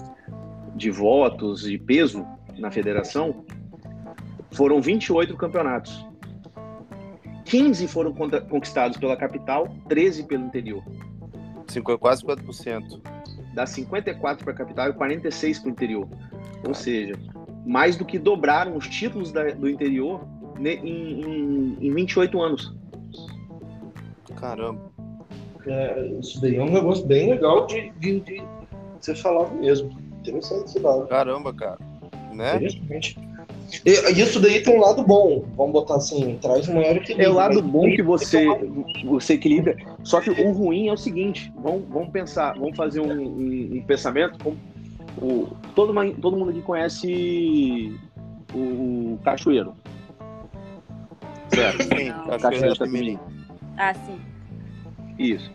de 0.77 0.91
votos 0.91 1.67
e 1.67 1.79
peso 1.79 2.27
na 2.59 2.71
federação, 2.71 3.45
foram 4.53 4.81
28 4.81 5.37
campeonatos. 5.37 6.07
15 7.45 7.89
foram 7.89 8.13
conquistados 8.13 8.99
pela 8.99 9.17
capital, 9.17 9.69
13 9.89 10.25
pelo 10.25 10.45
interior. 10.45 10.85
Quase 11.99 12.25
4%. 12.25 13.18
Dá 13.55 13.67
54 13.67 14.45
para 14.45 14.53
a 14.53 14.57
capital 14.57 14.91
e 14.91 14.93
46 14.93 15.59
para 15.59 15.69
o 15.69 15.71
interior. 15.71 16.09
Ou 16.67 16.75
seja, 16.75 17.15
mais 17.67 17.97
do 17.97 18.05
que 18.05 18.19
dobraram 18.19 18.77
os 18.77 18.87
títulos 18.87 19.33
da, 19.33 19.45
do 19.51 19.69
interior 19.69 20.27
em, 20.59 20.69
em, 20.69 21.77
em 21.81 21.95
28 21.95 22.41
anos. 22.41 22.75
Caramba. 24.37 24.89
É, 25.67 26.07
isso 26.21 26.41
daí 26.41 26.57
é 26.57 26.63
um 26.63 26.73
negócio 26.73 27.07
bem 27.07 27.31
legal 27.31 27.67
de, 27.67 27.91
de, 27.99 28.21
de 28.21 28.43
você 29.01 29.15
falar 29.15 29.51
mesmo. 29.55 29.91
Interessante 30.21 30.67
esse 30.67 30.81
dado. 30.81 31.07
Caramba, 31.07 31.53
cara. 31.53 31.79
Né? 32.33 32.57
Interessante. 32.57 33.28
E, 33.85 34.21
isso 34.21 34.41
daí 34.41 34.63
tem 34.63 34.77
um 34.77 34.81
lado 34.81 35.03
bom, 35.03 35.45
vamos 35.57 35.73
botar 35.73 35.97
assim, 35.97 36.39
traz 36.41 36.69
um 36.69 36.75
maior 36.75 36.97
equilíbrio. 36.97 37.27
É 37.27 37.31
o 37.31 37.35
lado 37.35 37.63
bom 37.63 37.83
que 37.91 38.03
você, 38.03 38.47
você 39.05 39.35
equilibra. 39.35 39.77
Só 40.03 40.21
que 40.21 40.31
o 40.31 40.53
ruim 40.53 40.89
é 40.89 40.93
o 40.93 40.97
seguinte: 40.97 41.53
vamos, 41.57 41.83
vamos 41.89 42.11
pensar, 42.11 42.55
vamos 42.59 42.77
fazer 42.77 43.01
um, 43.01 43.13
um, 43.13 43.77
um 43.77 43.83
pensamento. 43.87 44.39
Como, 44.43 44.57
o, 45.21 45.49
todo, 45.75 45.93
todo 46.15 46.37
mundo 46.37 46.51
aqui 46.51 46.63
conhece 46.63 47.95
o 48.55 49.19
Cachoeiro. 49.25 49.75
Certo. 51.49 51.83
Sim, 51.83 52.13
Cachoeiro 52.41 52.75
Itapemirim. 52.75 53.19
Ah, 53.77 53.95
sim. 53.95 54.19
Isso. 55.19 55.51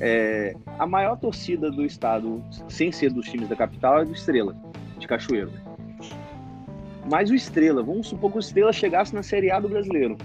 É, 0.00 0.54
a 0.78 0.86
maior 0.86 1.18
torcida 1.18 1.70
do 1.70 1.84
estado, 1.84 2.42
sem 2.68 2.92
ser 2.92 3.10
dos 3.10 3.26
times 3.26 3.48
da 3.48 3.56
capital, 3.56 4.00
é 4.00 4.04
do 4.04 4.12
Estrela, 4.12 4.54
de 4.98 5.06
Cachoeiro. 5.06 5.50
Mas 7.10 7.30
o 7.30 7.34
Estrela, 7.34 7.82
vamos 7.82 8.08
supor 8.08 8.30
que 8.32 8.38
o 8.38 8.40
Estrela 8.40 8.72
chegasse 8.72 9.14
na 9.14 9.22
Série 9.22 9.50
A 9.50 9.60
do 9.60 9.68
brasileiro. 9.68 10.16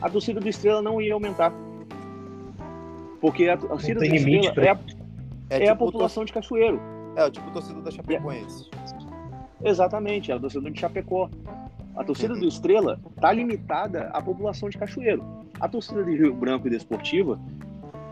A 0.00 0.10
torcida 0.10 0.40
do 0.40 0.48
Estrela 0.48 0.82
não 0.82 1.00
ia 1.00 1.14
aumentar. 1.14 1.52
Porque 3.20 3.48
a 3.48 3.56
torcida 3.56 4.00
do 4.00 4.06
Estrela 4.06 4.52
pra... 4.52 4.64
é 4.64 4.70
a, 4.70 4.78
é, 5.50 5.56
é 5.56 5.60
tipo 5.60 5.72
a 5.72 5.76
população 5.76 6.24
de 6.24 6.32
Cachoeiro. 6.32 6.80
É, 7.16 7.24
o 7.24 7.30
tipo 7.30 7.50
torcida 7.50 7.80
da 7.80 7.90
Chapecoense. 7.90 8.68
É. 9.62 9.70
Exatamente, 9.70 10.30
é 10.30 10.34
a 10.34 10.38
torcida 10.38 10.70
de 10.70 10.78
Chapecó. 10.78 11.30
A 11.96 12.04
torcida 12.04 12.34
uhum. 12.34 12.40
do 12.40 12.48
Estrela 12.48 13.00
está 13.14 13.32
limitada 13.32 14.10
à 14.12 14.20
população 14.20 14.68
de 14.68 14.76
Cachoeiro. 14.76 15.24
A 15.60 15.68
torcida 15.68 16.04
de 16.04 16.16
Rio 16.16 16.34
Branco 16.34 16.66
e 16.66 16.70
Desportiva 16.70 17.38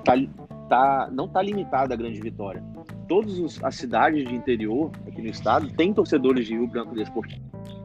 tá, 0.05 0.15
tá, 0.69 1.11
não 1.13 1.27
está 1.27 1.43
limitada 1.43 1.93
à 1.93 1.97
Grande 1.97 2.21
Vitória. 2.21 2.63
Todas 3.09 3.63
as 3.63 3.75
cidades 3.75 4.27
de 4.27 4.35
interior 4.35 4.91
aqui 5.07 5.21
no 5.21 5.29
estado 5.29 5.71
têm 5.73 5.93
torcedores 5.93 6.47
de 6.47 6.55
Rio 6.55 6.69
Branco 6.69 6.95
e 6.95 6.99
Desportiva. 6.99 7.43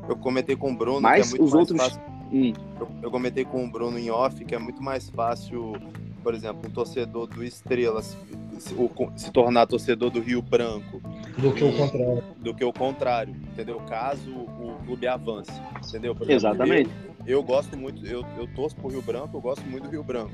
Eu 0.07 0.15
comentei 0.15 0.55
com 0.55 0.71
o 0.71 0.75
Bruno 0.75 1.01
Mas 1.01 1.31
que 1.31 1.35
é 1.35 1.39
muito 1.39 1.43
os 1.43 1.53
mais 1.53 1.71
outros... 1.71 1.93
fácil. 1.93 2.17
Hum. 2.31 2.53
Eu, 2.79 2.87
eu, 3.03 3.11
comentei 3.11 3.45
com 3.45 3.63
o 3.63 3.69
Bruno 3.69 3.97
em 3.97 4.09
off 4.09 4.43
que 4.43 4.53
é 4.53 4.59
muito 4.59 4.83
mais 4.83 5.09
fácil, 5.09 5.73
por 6.21 6.33
exemplo, 6.33 6.61
um 6.67 6.69
torcedor 6.69 7.27
do 7.27 7.43
Estrela 7.43 8.01
se, 8.01 8.17
se, 8.59 8.75
se 9.15 9.31
tornar 9.31 9.65
torcedor 9.65 10.09
do 10.09 10.19
Rio 10.19 10.41
Branco 10.41 11.01
do 11.37 11.53
que 11.53 11.63
o 11.63 11.71
contrário. 11.71 12.23
Do 12.39 12.53
que 12.53 12.65
o 12.65 12.73
contrário, 12.73 13.35
entendeu? 13.51 13.79
Caso 13.87 14.29
o 14.31 14.77
clube 14.85 15.07
avance, 15.07 15.51
entendeu? 15.85 16.13
Exemplo, 16.13 16.31
Exatamente. 16.31 16.89
Eu, 17.25 17.39
eu, 17.39 17.43
gosto 17.43 17.77
muito, 17.77 18.05
eu, 18.05 18.25
eu 18.37 18.47
torço 18.55 18.75
pro 18.75 18.89
Rio 18.89 19.01
Branco, 19.01 19.37
eu 19.37 19.41
gosto 19.41 19.65
muito 19.65 19.85
do 19.85 19.89
Rio 19.89 20.03
Branco. 20.03 20.31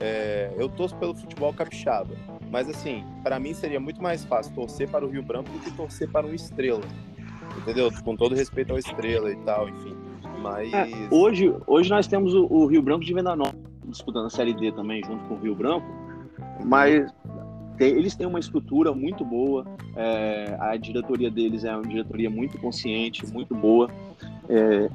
É, 0.00 0.52
eu 0.56 0.68
torço 0.68 0.94
pelo 0.96 1.14
futebol 1.14 1.52
capixaba, 1.52 2.14
mas 2.50 2.68
assim, 2.68 3.04
para 3.22 3.38
mim 3.38 3.54
seria 3.54 3.78
muito 3.78 4.02
mais 4.02 4.24
fácil 4.24 4.52
torcer 4.52 4.88
para 4.88 5.04
o 5.04 5.08
Rio 5.08 5.22
Branco 5.22 5.50
do 5.50 5.58
que 5.60 5.70
torcer 5.70 6.10
para 6.10 6.26
um 6.26 6.34
Estrela 6.34 6.82
entendeu? 7.58 7.90
Com 8.04 8.16
todo 8.16 8.34
respeito 8.34 8.72
ao 8.72 8.78
Estrela 8.78 9.30
e 9.30 9.36
tal, 9.36 9.68
enfim. 9.68 9.96
Mas. 10.40 10.72
É, 10.72 10.88
hoje, 11.10 11.54
hoje 11.66 11.90
nós 11.90 12.06
temos 12.06 12.34
o, 12.34 12.46
o, 12.46 12.66
Rio 12.66 12.82
Branco 12.82 13.04
de 13.04 13.14
Venda 13.14 13.34
Nova 13.34 13.54
disputando 13.84 14.26
a 14.26 14.30
Série 14.30 14.52
D 14.52 14.72
também, 14.72 15.02
junto 15.04 15.24
com 15.24 15.34
o 15.34 15.38
Rio 15.38 15.54
Branco, 15.54 15.86
mas 16.64 17.12
tem, 17.76 17.90
eles 17.90 18.14
têm 18.14 18.26
uma 18.26 18.40
estrutura 18.40 18.92
muito 18.92 19.24
boa, 19.24 19.64
é, 19.94 20.56
a 20.58 20.76
diretoria 20.76 21.30
deles 21.30 21.64
é 21.64 21.74
uma 21.74 21.86
diretoria 21.86 22.30
muito 22.30 22.58
consciente, 22.58 23.24
muito 23.32 23.54
boa. 23.54 23.88
É, 24.48 24.90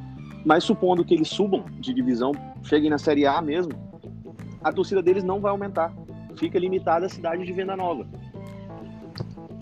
mas 0.45 0.63
supondo 0.63 1.03
que 1.03 1.13
eles 1.13 1.27
subam 1.27 1.63
de 1.79 1.93
divisão, 1.93 2.31
cheguem 2.63 2.89
na 2.89 2.97
Série 2.97 3.25
A 3.25 3.41
mesmo, 3.41 3.73
a 4.63 4.71
torcida 4.71 5.01
deles 5.01 5.23
não 5.23 5.39
vai 5.39 5.51
aumentar. 5.51 5.93
Fica 6.35 6.57
limitada 6.57 7.05
à 7.05 7.09
cidade 7.09 7.45
de 7.45 7.51
Venda 7.51 7.75
Nova. 7.75 8.07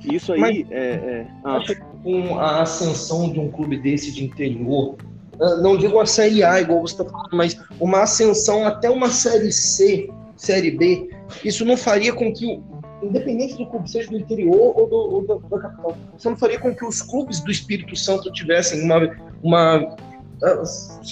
Isso 0.04 0.32
aí 0.34 0.40
mas, 0.40 0.72
é. 0.72 0.76
é... 0.76 1.28
Ah 1.44 1.60
com 2.08 2.40
a 2.40 2.62
ascensão 2.62 3.30
de 3.30 3.38
um 3.38 3.52
clube 3.52 3.76
desse 3.76 4.14
de 4.14 4.24
interior, 4.24 4.96
ah, 5.42 5.58
não 5.58 5.76
digo 5.76 6.00
a 6.00 6.06
Série 6.06 6.42
A, 6.42 6.62
igual 6.62 6.80
você 6.80 6.94
está 6.94 7.04
falando, 7.04 7.36
mas 7.36 7.60
uma 7.82 8.04
ascensão 8.04 8.66
até 8.66 8.90
uma 8.90 9.10
Série 9.10 9.52
C, 9.52 10.10
Série 10.38 10.72
B, 10.72 11.10
isso 11.44 11.66
não 11.66 11.76
faria 11.76 12.14
com 12.14 12.32
que, 12.32 12.62
independente 13.04 13.58
do 13.58 13.66
clube 13.66 13.92
seja 13.92 14.10
do 14.10 14.18
interior 14.18 14.74
ou, 14.80 14.88
do, 14.88 14.96
ou 14.96 15.28
da, 15.28 15.36
da, 15.50 15.62
capital, 15.64 15.98
isso 16.18 16.30
não 16.30 16.38
faria 16.38 16.58
com 16.58 16.74
que 16.74 16.86
os 16.86 17.02
clubes 17.02 17.42
do 17.42 17.52
Espírito 17.52 17.94
Santo 17.98 18.32
tivessem 18.32 18.84
uma. 18.84 19.14
uma 19.44 19.98
ah, 20.42 20.64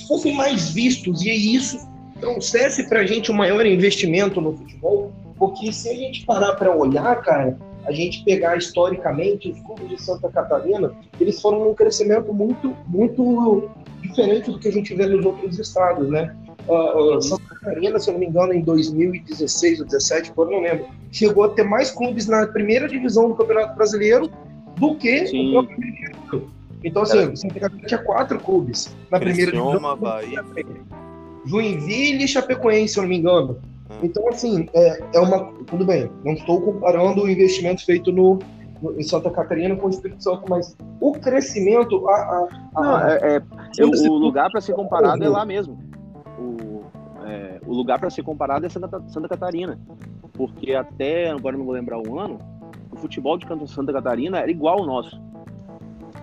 fossem 0.07 0.33
mais 0.33 0.69
vistos 0.69 1.23
e 1.23 1.55
isso 1.55 1.77
trouxesse 2.21 2.87
para 2.87 3.01
a 3.01 3.05
gente 3.05 3.33
um 3.33 3.35
maior 3.35 3.65
investimento 3.65 4.39
no 4.39 4.55
futebol, 4.55 5.11
porque 5.37 5.73
se 5.73 5.89
a 5.89 5.93
gente 5.93 6.25
parar 6.25 6.53
para 6.53 6.73
olhar, 6.73 7.21
cara, 7.21 7.57
a 7.85 7.91
gente 7.91 8.23
pegar 8.23 8.57
historicamente 8.57 9.51
os 9.51 9.59
clubes 9.61 9.89
de 9.89 10.01
Santa 10.01 10.29
Catarina, 10.29 10.91
eles 11.19 11.41
foram 11.41 11.63
num 11.63 11.73
crescimento 11.73 12.33
muito, 12.33 12.75
muito 12.87 13.69
diferente 14.01 14.51
do 14.51 14.59
que 14.59 14.67
a 14.67 14.71
gente 14.71 14.93
vê 14.93 15.05
nos 15.05 15.25
outros 15.25 15.59
estados, 15.59 16.09
né? 16.09 16.35
Uh, 16.67 17.21
Santa 17.21 17.43
Catarina, 17.55 17.99
se 17.99 18.09
eu 18.09 18.13
não 18.13 18.19
me 18.19 18.25
engano, 18.25 18.53
em 18.53 18.61
2016 18.61 19.81
ou 19.81 19.85
2017, 19.85 20.33
eu 20.35 20.45
não 20.45 20.61
lembro, 20.61 20.87
chegou 21.11 21.43
a 21.43 21.49
ter 21.49 21.63
mais 21.63 21.91
clubes 21.91 22.27
na 22.27 22.47
primeira 22.47 22.87
divisão 22.87 23.29
do 23.29 23.35
Campeonato 23.35 23.75
Brasileiro 23.75 24.31
do 24.77 24.95
que 24.95 25.27
Sim. 25.27 25.49
o 25.49 25.63
próprio. 25.63 26.51
Então, 26.83 27.03
assim, 27.03 27.19
é. 27.19 27.35
Santa 27.35 27.59
Catarina 27.59 27.87
tinha 27.87 28.03
quatro 28.03 28.39
clubes 28.39 28.95
na 29.11 29.19
primeira 29.19 29.51
divisão. 29.51 29.97
Bahia. 29.97 30.43
Joinville 31.45 32.23
e 32.23 32.27
Chapecoense, 32.27 32.93
se 32.93 32.99
eu 32.99 33.03
não 33.03 33.09
me 33.09 33.17
engano. 33.17 33.59
Então, 34.01 34.27
assim, 34.29 34.67
é, 34.73 35.03
é 35.13 35.19
uma. 35.19 35.53
Tudo 35.65 35.85
bem, 35.85 36.09
não 36.23 36.33
estou 36.33 36.59
comparando 36.59 37.23
o 37.23 37.29
investimento 37.29 37.85
feito 37.85 38.11
no, 38.11 38.39
no 38.81 38.99
em 38.99 39.03
Santa 39.03 39.29
Catarina 39.29 39.75
com 39.75 39.87
o 39.87 39.89
Espírito 39.89 40.23
Santo, 40.23 40.43
mas 40.49 40.75
o 40.99 41.11
crescimento. 41.13 42.07
A, 42.09 42.13
a, 42.13 42.47
a 42.75 42.81
não, 42.81 42.99
é, 43.07 43.37
é 43.37 43.41
eu, 43.77 43.89
o 43.89 44.17
lugar 44.17 44.49
para 44.49 44.59
ser 44.59 44.73
comparado 44.73 45.23
é 45.23 45.29
lá 45.29 45.45
mesmo. 45.45 45.77
O, 46.39 46.83
é, 47.25 47.59
o 47.65 47.73
lugar 47.73 47.99
para 47.99 48.09
ser 48.09 48.23
comparado 48.23 48.65
é 48.65 48.69
Santa, 48.69 49.01
Santa 49.07 49.29
Catarina. 49.29 49.79
Porque 50.33 50.73
até, 50.73 51.29
agora 51.29 51.55
não 51.55 51.63
vou 51.63 51.73
lembrar 51.73 51.97
o 51.99 52.19
ano, 52.19 52.39
o 52.91 52.95
futebol 52.97 53.37
de 53.37 53.45
Santa 53.67 53.93
Catarina 53.93 54.39
era 54.39 54.49
igual 54.49 54.79
ao 54.79 54.85
nosso. 54.85 55.21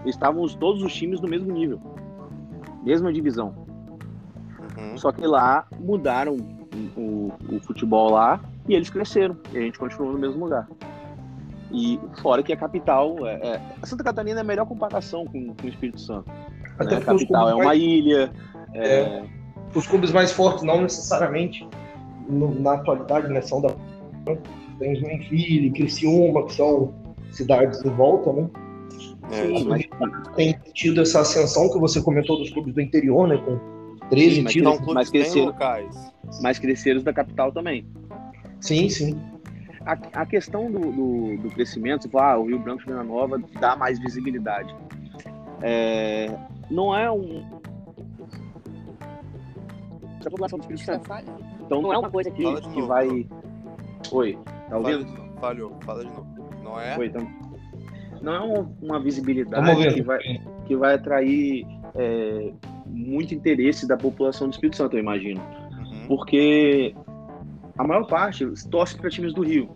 Estávamos 0.04 0.54
todos 0.54 0.82
os 0.82 0.92
times 0.92 1.20
no 1.20 1.28
mesmo 1.28 1.52
nível, 1.52 1.80
mesma 2.82 3.12
divisão. 3.12 3.54
Uhum. 4.76 4.96
Só 4.96 5.12
que 5.12 5.24
lá 5.26 5.66
mudaram 5.78 6.36
o, 6.96 7.32
o 7.50 7.60
futebol 7.60 8.10
lá 8.10 8.40
e 8.68 8.74
eles 8.74 8.88
cresceram 8.90 9.36
e 9.52 9.58
a 9.58 9.60
gente 9.60 9.78
continuou 9.78 10.12
no 10.12 10.18
mesmo 10.18 10.44
lugar. 10.44 10.68
E 11.70 11.98
fora 12.20 12.42
que 12.42 12.52
a 12.52 12.56
capital, 12.56 13.26
é, 13.26 13.34
é, 13.42 13.60
a 13.80 13.86
Santa 13.86 14.04
Catarina 14.04 14.40
é 14.40 14.42
a 14.42 14.44
melhor 14.44 14.66
comparação 14.66 15.24
com, 15.26 15.54
com 15.54 15.66
o 15.66 15.68
Espírito 15.68 16.00
Santo. 16.00 16.30
Até 16.78 16.96
né? 16.96 16.96
A 16.98 17.00
capital 17.00 17.48
é 17.48 17.54
uma 17.54 17.64
mais, 17.64 17.80
ilha. 17.82 18.30
é, 18.74 19.22
os 19.74 19.86
clubes 19.86 20.12
mais 20.12 20.32
fortes, 20.32 20.62
não 20.64 20.82
necessariamente 20.82 21.66
no- 22.28 22.54
na 22.60 22.74
atualidade, 22.74 23.28
né, 23.28 23.40
são 23.40 23.60
da. 23.60 23.70
Tem 24.78 24.96
Joinville, 24.96 25.70
Criciúma, 25.70 26.44
que 26.46 26.54
são 26.54 26.92
cidades 27.30 27.82
em 27.84 27.90
volta, 27.90 28.32
né? 28.32 28.48
É, 29.30 29.46
sim, 29.46 29.64
mas, 29.66 29.88
Tem 30.36 30.54
tido 30.74 31.00
essa 31.00 31.20
ascensão 31.20 31.70
que 31.70 31.78
você 31.78 32.02
comentou 32.02 32.36
dos 32.38 32.50
clubes 32.50 32.74
do 32.74 32.80
interior, 32.80 33.26
né? 33.28 33.38
Com 33.38 33.58
13 34.08 34.36
Sim, 34.36 34.42
mas 34.42 34.52
títulos. 34.52 34.76
Clubes 34.78 34.94
mas 34.94 35.10
bem 35.10 35.22
cresceram. 35.22 35.46
locais. 35.46 36.11
Mas 36.42 36.58
cresceram 36.58 36.98
os 36.98 37.04
da 37.04 37.12
capital 37.12 37.52
também. 37.52 37.86
Sim, 38.60 38.88
sim. 38.88 39.20
A, 39.84 39.92
a 40.22 40.26
questão 40.26 40.70
do, 40.70 40.78
do, 40.92 41.36
do 41.38 41.50
crescimento, 41.50 42.02
você 42.02 42.08
fala, 42.08 42.32
ah, 42.34 42.38
o 42.38 42.46
Rio 42.46 42.58
Branco 42.60 42.82
e 42.82 42.86
Vila 42.86 43.02
Nova 43.02 43.40
dá 43.60 43.74
mais 43.74 43.98
visibilidade. 43.98 44.74
É, 45.60 46.32
não 46.70 46.96
é 46.96 47.10
um. 47.10 47.44
A 50.24 50.30
população 50.30 50.58
do 50.58 50.62
Espírito 50.62 50.84
Santo. 50.84 51.10
Então 51.64 51.82
não 51.82 51.92
é 51.92 51.98
uma 51.98 52.10
coisa 52.10 52.30
que, 52.30 52.42
de 52.60 52.68
que 52.68 52.82
vai. 52.82 53.26
Oi, 54.12 54.38
tá 54.68 54.78
ouvindo? 54.78 55.04
de. 55.04 55.40
Falhou, 55.40 55.76
fala 55.84 56.04
de 56.04 56.10
novo. 56.12 56.26
Não 56.62 56.80
é? 56.80 56.96
Oi, 56.96 57.06
então. 57.06 57.28
Não 58.20 58.32
é 58.34 58.38
uma- 58.40 58.72
uma 58.80 59.00
visibilidade 59.00 59.94
que 59.94 60.02
vai, 60.02 60.18
que 60.66 60.76
vai 60.76 60.94
atrair 60.94 61.66
é, 61.96 62.52
muito 62.86 63.34
interesse 63.34 63.86
da 63.88 63.96
população 63.96 64.48
do 64.48 64.52
Espírito 64.52 64.76
Santo, 64.76 64.96
eu 64.96 65.00
imagino. 65.00 65.40
Uhum. 66.02 66.08
porque 66.08 66.94
a 67.78 67.84
maior 67.84 68.06
parte 68.06 68.46
torce 68.70 68.96
para 68.96 69.10
times 69.10 69.32
do 69.32 69.42
Rio. 69.42 69.70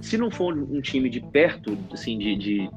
Se 0.00 0.18
não 0.18 0.30
for 0.30 0.52
um 0.56 0.80
time 0.80 1.08
de 1.08 1.20
perto, 1.20 1.78
assim, 1.92 2.18
de, 2.18 2.36
de, 2.36 2.70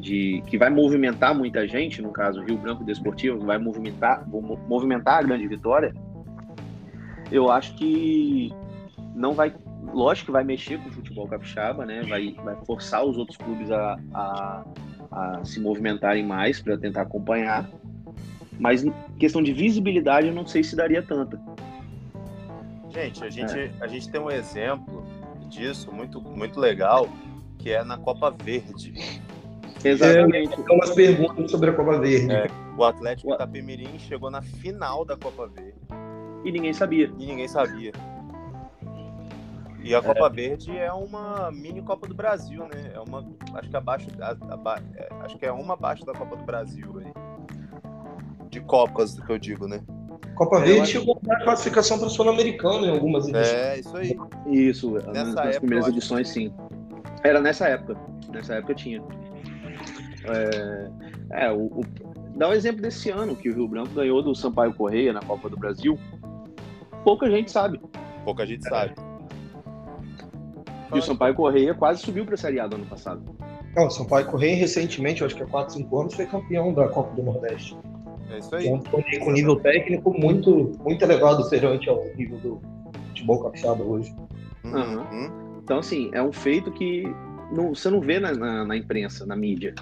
de- 0.00 0.42
que 0.46 0.58
vai 0.58 0.70
movimentar 0.70 1.34
muita 1.34 1.66
gente, 1.68 2.02
no 2.02 2.10
caso 2.10 2.42
Rio 2.42 2.58
Branco 2.58 2.82
Desportivo, 2.84 3.38
vai 3.44 3.58
movimentar, 3.58 4.26
mo- 4.28 4.58
movimentar 4.68 5.18
a 5.18 5.22
grande 5.22 5.46
vitória, 5.46 5.94
eu 7.30 7.50
acho 7.50 7.74
que 7.76 8.52
não 9.14 9.32
vai, 9.32 9.54
lógico 9.92 10.26
que 10.26 10.32
vai 10.32 10.42
mexer 10.44 10.78
com 10.80 10.88
o 10.88 10.92
futebol 10.92 11.28
capixaba, 11.28 11.86
né? 11.86 12.02
Vai, 12.02 12.32
vai 12.44 12.56
forçar 12.66 13.04
os 13.04 13.16
outros 13.16 13.36
clubes 13.38 13.70
a, 13.70 13.96
a, 14.12 14.64
a 15.12 15.44
se 15.44 15.60
movimentarem 15.60 16.26
mais 16.26 16.60
para 16.60 16.76
tentar 16.76 17.02
acompanhar. 17.02 17.68
Mas 18.58 18.84
questão 19.18 19.42
de 19.42 19.52
visibilidade, 19.52 20.26
eu 20.26 20.34
não 20.34 20.46
sei 20.46 20.62
se 20.64 20.74
daria 20.76 21.02
tanta. 21.02 21.40
Gente, 22.94 23.24
a 23.24 23.28
gente, 23.30 23.72
a 23.80 23.86
gente 23.88 24.08
tem 24.08 24.20
um 24.20 24.30
exemplo 24.30 25.04
disso 25.48 25.90
muito, 25.92 26.20
muito 26.20 26.60
legal, 26.60 27.08
que 27.58 27.70
é 27.72 27.82
na 27.82 27.98
Copa 27.98 28.30
Verde. 28.30 28.94
Exatamente. 29.84 30.56
Tem 30.62 30.76
umas 30.76 30.90
perguntas 30.94 31.50
sobre 31.50 31.70
a 31.70 31.72
Copa 31.74 31.98
Verde. 31.98 32.32
É. 32.32 32.46
O 32.76 32.84
Atlético 32.84 33.28
Ua- 33.30 33.34
Itapemirim 33.34 33.98
chegou 33.98 34.30
na 34.30 34.40
final 34.42 35.04
da 35.04 35.16
Copa 35.16 35.46
Verde 35.46 35.74
E 36.44 36.50
ninguém 36.52 36.72
sabia. 36.72 37.12
e 37.18 37.26
ninguém 37.26 37.48
sabia. 37.48 37.92
E 39.82 39.94
a 39.94 40.00
Copa 40.00 40.30
Verde 40.30 40.74
é 40.76 40.90
uma 40.92 41.50
mini 41.52 41.82
Copa 41.82 42.06
do 42.08 42.14
Brasil, 42.14 42.62
né? 42.64 42.92
É 42.94 43.00
uma, 43.00 43.22
acho 43.54 43.68
que 43.68 43.76
abaixo, 43.76 44.08
a- 44.20 44.54
aba- 44.54 44.80
é, 44.96 45.08
acho 45.20 45.36
que 45.36 45.44
é 45.44 45.52
uma 45.52 45.74
abaixo 45.74 46.06
da 46.06 46.12
Copa 46.14 46.36
do 46.36 46.44
Brasil 46.44 47.00
aí. 47.00 47.12
De 48.48 48.60
Copas, 48.60 49.18
que 49.20 49.30
eu 49.30 49.38
digo, 49.38 49.68
né? 49.68 49.82
Copa 50.34 50.56
É, 50.56 50.58
eu 50.60 50.64
Verde 50.64 50.80
acho- 50.82 50.92
chegou 50.92 51.20
a 51.30 51.36
classificação 51.44 51.98
para 51.98 52.06
o 52.08 52.10
Sul-Americano 52.10 52.86
em 52.86 52.90
algumas 52.90 53.28
edições. 53.28 53.48
É, 53.48 53.78
isso 53.80 53.96
aí. 53.96 54.16
Isso, 54.46 54.90
nas, 54.90 55.04
Nessa 55.06 55.24
nas 55.24 55.36
época, 55.46 55.60
primeiras 55.60 55.88
edições, 55.88 56.28
sim. 56.28 56.52
Era 57.22 57.40
nessa 57.40 57.68
época. 57.68 57.96
Nessa 58.32 58.54
época 58.54 58.74
tinha. 58.74 59.02
É, 60.26 61.46
é, 61.46 61.52
o, 61.52 61.66
o- 61.66 61.84
dá 62.36 62.48
um 62.48 62.52
exemplo 62.52 62.82
desse 62.82 63.10
ano 63.10 63.36
que 63.36 63.48
o 63.48 63.54
Rio 63.54 63.68
Branco 63.68 63.90
ganhou 63.94 64.22
do 64.22 64.34
Sampaio 64.34 64.74
Correia 64.74 65.12
na 65.12 65.20
Copa 65.20 65.48
do 65.48 65.56
Brasil. 65.56 65.98
Pouca 67.04 67.30
gente 67.30 67.50
sabe. 67.50 67.80
Pouca 68.24 68.46
gente 68.46 68.64
sabe. 68.68 68.94
E 70.94 70.98
o 70.98 71.02
Sampaio 71.02 71.34
Correia 71.34 71.74
quase 71.74 72.00
subiu 72.02 72.24
para 72.24 72.34
a 72.34 72.38
Série 72.38 72.60
A 72.60 72.66
do 72.66 72.76
ano 72.76 72.86
passado. 72.86 73.22
Não, 73.76 73.90
São 73.90 74.06
Paulo 74.06 74.24
Correia 74.26 74.54
recentemente, 74.56 75.24
acho 75.24 75.34
que 75.34 75.42
há 75.42 75.46
4, 75.46 75.74
5 75.74 76.00
anos, 76.00 76.14
foi 76.14 76.26
campeão 76.26 76.72
da 76.72 76.88
Copa 76.88 77.12
do 77.16 77.22
Nordeste. 77.24 77.76
É 78.34 78.38
isso 78.38 78.54
aí. 78.54 78.68
um 78.68 78.78
com 79.20 79.30
nível 79.32 79.56
técnico 79.56 80.12
muito, 80.18 80.72
muito 80.82 81.02
elevado 81.02 81.48
perante 81.48 81.88
ao 81.88 82.04
nível 82.16 82.38
do 82.38 82.60
futebol 83.08 83.42
capixaba 83.44 83.82
hoje. 83.84 84.14
Uhum. 84.64 85.30
Então, 85.62 85.78
assim, 85.78 86.10
é 86.12 86.22
um 86.22 86.32
feito 86.32 86.70
que 86.72 87.04
não- 87.52 87.74
você 87.74 87.88
não 87.90 88.00
vê 88.00 88.18
na, 88.18 88.32
na- 88.32 88.64
na 88.64 88.76
imprensa, 88.76 89.24
na 89.24 89.36
mídia. 89.36 89.74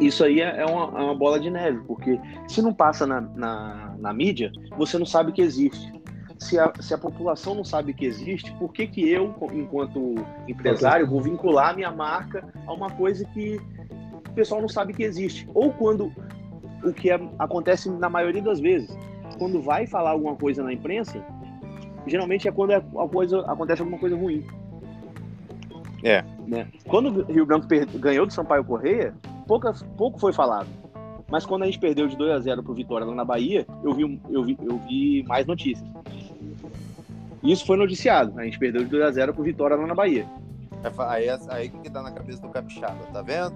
Isso 0.00 0.24
aí 0.24 0.40
é 0.40 0.60
é 0.60 0.64
uma, 0.64 0.98
é 1.00 1.04
uma 1.04 1.14
bola 1.14 1.38
de 1.38 1.50
neve, 1.50 1.80
porque 1.86 2.18
se 2.48 2.62
não 2.62 2.72
passa 2.72 3.06
na, 3.06 3.20
na, 3.20 3.94
na 3.98 4.12
mídia, 4.12 4.50
você 4.78 4.96
não 4.98 5.04
sabe 5.06 5.32
que 5.32 5.42
existe. 5.42 5.92
Se 6.38 6.58
a, 6.58 6.72
se 6.80 6.92
a 6.94 6.98
população 6.98 7.54
não 7.54 7.62
sabe 7.64 7.92
que 7.94 8.04
existe, 8.04 8.52
por 8.58 8.72
que, 8.72 8.86
que 8.86 9.08
eu, 9.08 9.34
enquanto 9.52 10.14
empresário, 10.48 11.06
vou 11.06 11.20
vincular 11.20 11.70
a 11.70 11.74
minha 11.74 11.90
marca 11.90 12.42
a 12.66 12.72
uma 12.72 12.90
coisa 12.90 13.24
que 13.26 13.60
o 14.28 14.30
pessoal 14.34 14.60
não 14.60 14.68
sabe 14.68 14.92
que 14.92 15.02
existe? 15.04 15.48
Ou 15.54 15.72
quando 15.72 16.10
o 16.84 16.92
que 16.92 17.10
é- 17.10 17.20
acontece 17.38 17.90
na 17.90 18.08
maioria 18.08 18.42
das 18.42 18.60
vezes, 18.60 18.96
quando 19.38 19.60
vai 19.60 19.86
falar 19.86 20.10
alguma 20.10 20.36
coisa 20.36 20.62
na 20.62 20.72
imprensa, 20.72 21.24
geralmente 22.06 22.48
é 22.48 22.52
quando 22.52 22.72
é- 22.72 22.76
a 22.76 23.08
coisa, 23.08 23.40
acontece 23.40 23.82
alguma 23.82 23.98
coisa 23.98 24.16
ruim. 24.16 24.44
É. 26.02 26.24
Né? 26.46 26.66
Quando 26.86 27.22
o 27.22 27.32
Rio 27.32 27.46
Branco 27.46 27.66
ganhou 27.94 28.26
do 28.26 28.32
Sampaio 28.32 28.64
Correia, 28.64 29.14
poucas, 29.46 29.82
pouco 29.96 30.18
foi 30.18 30.32
falado. 30.32 30.68
Mas 31.30 31.46
quando 31.46 31.62
a 31.62 31.66
gente 31.66 31.78
perdeu 31.78 32.06
de 32.06 32.16
2 32.16 32.30
a 32.30 32.38
0 32.40 32.62
pro 32.62 32.74
Vitória 32.74 33.06
lá 33.06 33.14
na 33.14 33.24
Bahia, 33.24 33.66
eu 33.82 33.94
vi, 33.94 34.20
eu 34.28 34.44
vi, 34.44 34.58
eu 34.62 34.78
vi 34.86 35.22
mais 35.26 35.46
notícias. 35.46 35.88
Isso 37.42 37.64
foi 37.64 37.76
noticiado. 37.76 38.38
A 38.38 38.44
gente 38.44 38.58
perdeu 38.58 38.84
de 38.84 38.90
2 38.90 39.02
a 39.02 39.10
0 39.10 39.32
pro 39.32 39.42
Vitória 39.42 39.76
lá 39.76 39.86
na 39.86 39.94
Bahia. 39.94 40.26
É 40.84 40.90
Aí, 41.08 41.28
aí 41.48 41.68
que 41.68 41.88
tá 41.90 42.02
na 42.02 42.10
cabeça 42.10 42.42
do 42.42 42.48
Capixaba, 42.48 43.06
tá 43.12 43.22
vendo? 43.22 43.54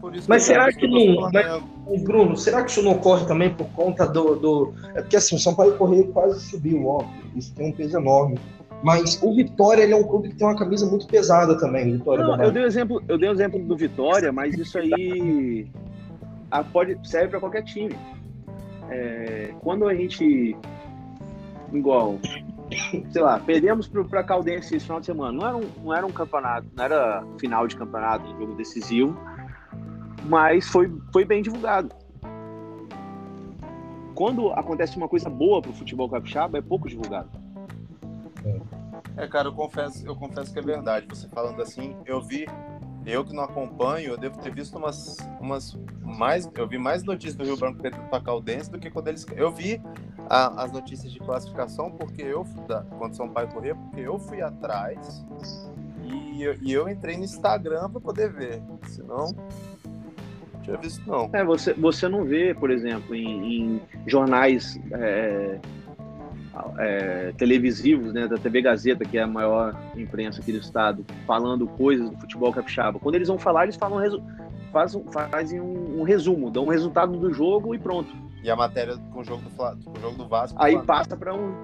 Por 0.00 0.14
isso 0.14 0.26
Mas 0.28 0.48
eu 0.48 0.54
será 0.54 0.72
que 0.72 0.86
não-. 0.86 1.30
Mas, 1.30 2.02
Bruno, 2.02 2.36
será 2.36 2.62
que 2.62 2.70
isso 2.70 2.82
não 2.82 2.92
ocorre 2.92 3.26
também 3.26 3.50
por 3.50 3.66
conta 3.68 4.06
do. 4.06 4.36
do... 4.36 4.74
É 4.94 5.00
porque 5.00 5.16
assim, 5.16 5.36
o 5.36 5.38
São 5.38 5.54
Paulo 5.54 5.76
Correia 5.76 6.04
quase 6.08 6.40
subiu, 6.40 6.86
óbvio. 6.86 7.24
Isso 7.34 7.54
tem 7.54 7.68
um 7.68 7.72
peso 7.72 7.96
enorme. 7.96 8.38
Mas 8.82 9.20
o 9.22 9.34
Vitória 9.34 9.82
ele 9.82 9.92
é 9.92 9.96
um 9.96 10.04
clube 10.04 10.28
que 10.28 10.36
tem 10.36 10.46
uma 10.46 10.56
camisa 10.56 10.86
muito 10.86 11.06
pesada 11.06 11.58
também, 11.58 11.92
Vitória 11.92 12.24
Não, 12.24 12.42
eu 12.42 12.52
dei 12.52 12.62
o 12.62 12.66
exemplo, 12.66 13.02
eu 13.08 13.16
dei 13.16 13.28
o 13.28 13.32
exemplo 13.32 13.58
do 13.58 13.76
Vitória, 13.76 14.30
mas 14.30 14.54
isso 14.54 14.78
aí 14.78 15.66
ah, 16.50 16.62
pode 16.62 16.96
serve 17.08 17.28
para 17.28 17.40
qualquer 17.40 17.62
time. 17.62 17.96
É, 18.90 19.54
quando 19.60 19.88
a 19.88 19.94
gente 19.94 20.54
igual, 21.72 22.18
sei 23.10 23.22
lá, 23.22 23.38
perdemos 23.40 23.88
para 23.88 24.22
Caldense 24.22 24.76
esse 24.76 24.84
final 24.84 25.00
de 25.00 25.06
semana, 25.06 25.32
não 25.32 25.46
era, 25.46 25.56
um, 25.56 25.70
não 25.82 25.94
era 25.94 26.06
um 26.06 26.12
campeonato, 26.12 26.66
não 26.74 26.84
era 26.84 27.24
final 27.38 27.66
de 27.66 27.76
campeonato, 27.76 28.30
um 28.30 28.38
jogo 28.38 28.54
decisivo, 28.54 29.18
mas 30.28 30.66
foi, 30.68 30.92
foi 31.12 31.24
bem 31.24 31.42
divulgado. 31.42 31.90
Quando 34.14 34.50
acontece 34.52 34.96
uma 34.96 35.08
coisa 35.08 35.28
boa 35.28 35.60
pro 35.60 35.72
futebol 35.72 36.08
capixaba, 36.08 36.58
é 36.58 36.62
pouco 36.62 36.88
divulgado. 36.88 37.28
É, 39.16 39.26
cara, 39.26 39.48
eu 39.48 39.52
confesso, 39.52 40.06
eu 40.06 40.14
confesso 40.16 40.52
que 40.52 40.58
é 40.58 40.62
verdade. 40.62 41.06
Você 41.08 41.28
falando 41.28 41.60
assim, 41.60 41.94
eu 42.06 42.20
vi, 42.20 42.46
eu 43.04 43.24
que 43.24 43.34
não 43.34 43.44
acompanho, 43.44 44.08
eu 44.10 44.16
devo 44.18 44.38
ter 44.38 44.52
visto 44.54 44.76
umas, 44.78 45.16
umas 45.40 45.78
mais, 46.02 46.48
eu 46.54 46.66
vi 46.66 46.78
mais 46.78 47.02
notícias 47.02 47.34
do 47.34 47.44
Rio 47.44 47.56
Branco 47.56 47.80
perdendo 47.80 48.08
pra 48.08 48.20
Caldense 48.20 48.70
do 48.70 48.78
que 48.78 48.90
quando 48.90 49.08
eles, 49.08 49.26
eu 49.34 49.50
vi 49.50 49.80
a- 50.28 50.62
as 50.64 50.72
notícias 50.72 51.12
de 51.12 51.18
classificação 51.18 51.90
porque 51.90 52.22
eu 52.22 52.44
da 52.66 52.82
quando 52.98 53.14
São 53.16 53.28
Paulo 53.28 53.50
correr, 53.52 53.74
porque 53.74 54.00
eu 54.00 54.18
fui 54.18 54.40
atrás 54.42 55.24
e 56.04 56.42
eu, 56.42 56.54
e 56.60 56.72
eu 56.72 56.88
entrei 56.88 57.16
no 57.16 57.24
Instagram 57.24 57.90
para 57.90 58.00
poder 58.00 58.32
ver, 58.32 58.62
senão 58.88 59.28
não 59.28 59.65
tinha 60.66 60.76
visto 60.76 61.08
não. 61.08 61.30
É, 61.32 61.44
você, 61.44 61.72
você 61.74 62.08
não 62.08 62.24
vê, 62.24 62.52
por 62.54 62.70
exemplo, 62.70 63.14
em, 63.14 63.76
em 63.76 63.82
jornais 64.06 64.78
é, 64.92 65.58
é, 66.78 67.32
televisivos, 67.36 68.12
né, 68.12 68.26
da 68.26 68.36
TV 68.36 68.62
Gazeta, 68.62 69.04
que 69.04 69.16
é 69.16 69.22
a 69.22 69.26
maior 69.26 69.74
imprensa 69.96 70.40
aqui 70.40 70.52
do 70.52 70.58
estado, 70.58 71.04
falando 71.26 71.66
coisas 71.66 72.10
do 72.10 72.16
futebol 72.18 72.52
capixaba. 72.52 72.98
Quando 72.98 73.14
eles 73.14 73.28
vão 73.28 73.38
falar, 73.38 73.64
eles 73.64 73.76
falam 73.76 74.00
fazem, 74.72 75.04
fazem 75.30 75.60
um, 75.60 76.00
um 76.00 76.02
resumo, 76.02 76.50
dão 76.50 76.64
um 76.64 76.68
resultado 76.68 77.16
do 77.16 77.32
jogo 77.32 77.74
e 77.74 77.78
pronto. 77.78 78.12
E 78.42 78.50
a 78.50 78.56
matéria 78.56 78.96
com 79.12 79.20
o 79.20 79.24
jogo 79.24 79.42
do 79.42 79.50
com 79.50 79.98
o 79.98 80.00
jogo 80.00 80.16
do 80.16 80.28
Vasco, 80.28 80.56
Aí 80.60 80.72
Flamengo. 80.72 80.86
passa 80.86 81.16
para 81.16 81.34
um. 81.34 81.54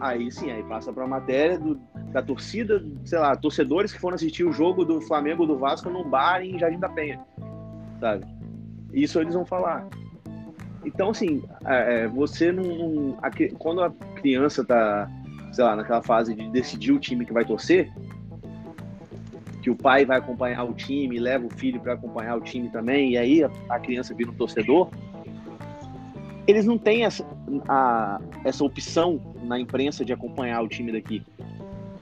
Aí 0.00 0.30
sim, 0.30 0.50
aí 0.50 0.62
passa 0.64 0.92
para 0.92 1.04
a 1.04 1.08
matéria 1.08 1.58
do, 1.58 1.80
da 2.12 2.20
torcida, 2.20 2.84
sei 3.04 3.18
lá, 3.18 3.34
torcedores 3.34 3.92
que 3.92 4.00
foram 4.00 4.16
assistir 4.16 4.44
o 4.44 4.52
jogo 4.52 4.84
do 4.84 5.00
Flamengo 5.00 5.46
do 5.46 5.56
Vasco 5.56 5.88
num 5.88 6.08
bar 6.08 6.42
em 6.42 6.58
Jardim 6.58 6.78
da 6.78 6.88
Penha, 6.88 7.24
sabe? 8.00 8.24
Isso 8.92 9.20
eles 9.20 9.34
vão 9.34 9.44
falar. 9.44 9.86
Então, 10.84 11.10
assim, 11.10 11.42
é, 11.64 12.02
é 12.02 12.08
você 12.08 12.52
não. 12.52 13.16
A, 13.22 13.30
quando 13.58 13.82
a 13.82 13.90
criança 14.16 14.64
tá, 14.64 15.10
sei 15.52 15.64
lá, 15.64 15.74
naquela 15.74 16.02
fase 16.02 16.34
de 16.34 16.48
decidir 16.50 16.92
o 16.92 16.98
time 16.98 17.24
que 17.24 17.32
vai 17.32 17.44
torcer, 17.44 17.90
que 19.62 19.70
o 19.70 19.74
pai 19.74 20.04
vai 20.04 20.18
acompanhar 20.18 20.62
o 20.64 20.74
time, 20.74 21.18
leva 21.18 21.46
o 21.46 21.50
filho 21.50 21.80
para 21.80 21.94
acompanhar 21.94 22.36
o 22.36 22.40
time 22.42 22.68
também, 22.68 23.12
e 23.12 23.16
aí 23.16 23.42
a, 23.42 23.50
a, 23.70 23.80
criança 23.80 24.14
vira 24.14 24.30
um 24.30 24.34
torcedor, 24.34 24.90
eles 26.46 26.66
não 26.66 26.76
têm 26.76 27.06
essa, 27.06 27.24
a, 27.66 28.20
essa 28.44 28.62
opção 28.62 29.18
na 29.42 29.58
imprensa 29.58 30.04
de 30.04 30.12
acompanhar 30.12 30.62
o 30.62 30.68
time 30.68 30.92
daqui. 30.92 31.24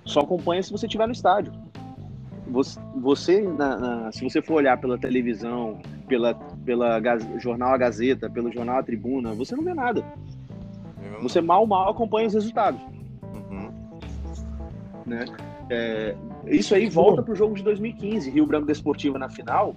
Só 0.04 0.20
acompanha 0.20 0.60
se 0.60 0.72
você 0.72 0.86
estiver 0.86 1.06
no 1.06 1.12
estádio. 1.12 1.52
Você, 2.48 2.80
você 3.00 3.40
na, 3.40 3.78
na, 3.78 4.12
se 4.12 4.22
você 4.22 4.42
for 4.42 4.54
olhar 4.54 4.78
pela 4.80 4.98
televisão, 4.98 5.80
pela, 6.08 6.34
pela 6.64 6.98
Gaz, 7.00 7.26
jornal 7.38 7.74
A 7.74 7.78
Gazeta, 7.78 8.28
pelo 8.28 8.52
jornal 8.52 8.78
A 8.78 8.82
Tribuna, 8.82 9.32
você 9.32 9.54
não 9.54 9.62
vê 9.62 9.72
nada. 9.72 10.04
Você 11.22 11.40
mal, 11.40 11.66
mal 11.66 11.90
acompanha 11.90 12.26
os 12.26 12.34
resultados. 12.34 12.80
Uhum. 13.22 13.70
Né? 15.06 15.24
É, 15.70 16.16
isso 16.46 16.74
aí 16.74 16.88
volta 16.88 17.22
para 17.22 17.32
o 17.32 17.36
jogo 17.36 17.54
de 17.54 17.62
2015, 17.62 18.30
Rio 18.30 18.46
Branco 18.46 18.66
Desportiva 18.66 19.18
na 19.18 19.30
final, 19.30 19.76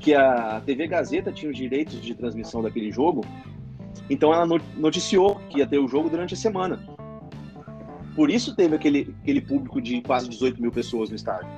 que 0.00 0.14
a 0.14 0.62
TV 0.64 0.86
Gazeta 0.86 1.30
tinha 1.30 1.50
os 1.50 1.56
direitos 1.56 2.00
de 2.00 2.14
transmissão 2.14 2.62
daquele 2.62 2.90
jogo, 2.90 3.24
então 4.08 4.32
ela 4.32 4.46
noticiou 4.76 5.36
que 5.50 5.58
ia 5.58 5.66
ter 5.66 5.78
o 5.78 5.86
jogo 5.86 6.08
durante 6.08 6.34
a 6.34 6.36
semana. 6.36 6.80
Por 8.16 8.30
isso 8.30 8.56
teve 8.56 8.74
aquele, 8.74 9.14
aquele 9.22 9.40
público 9.40 9.80
de 9.80 10.00
quase 10.00 10.28
18 10.28 10.60
mil 10.60 10.72
pessoas 10.72 11.10
no 11.10 11.16
estádio. 11.16 11.48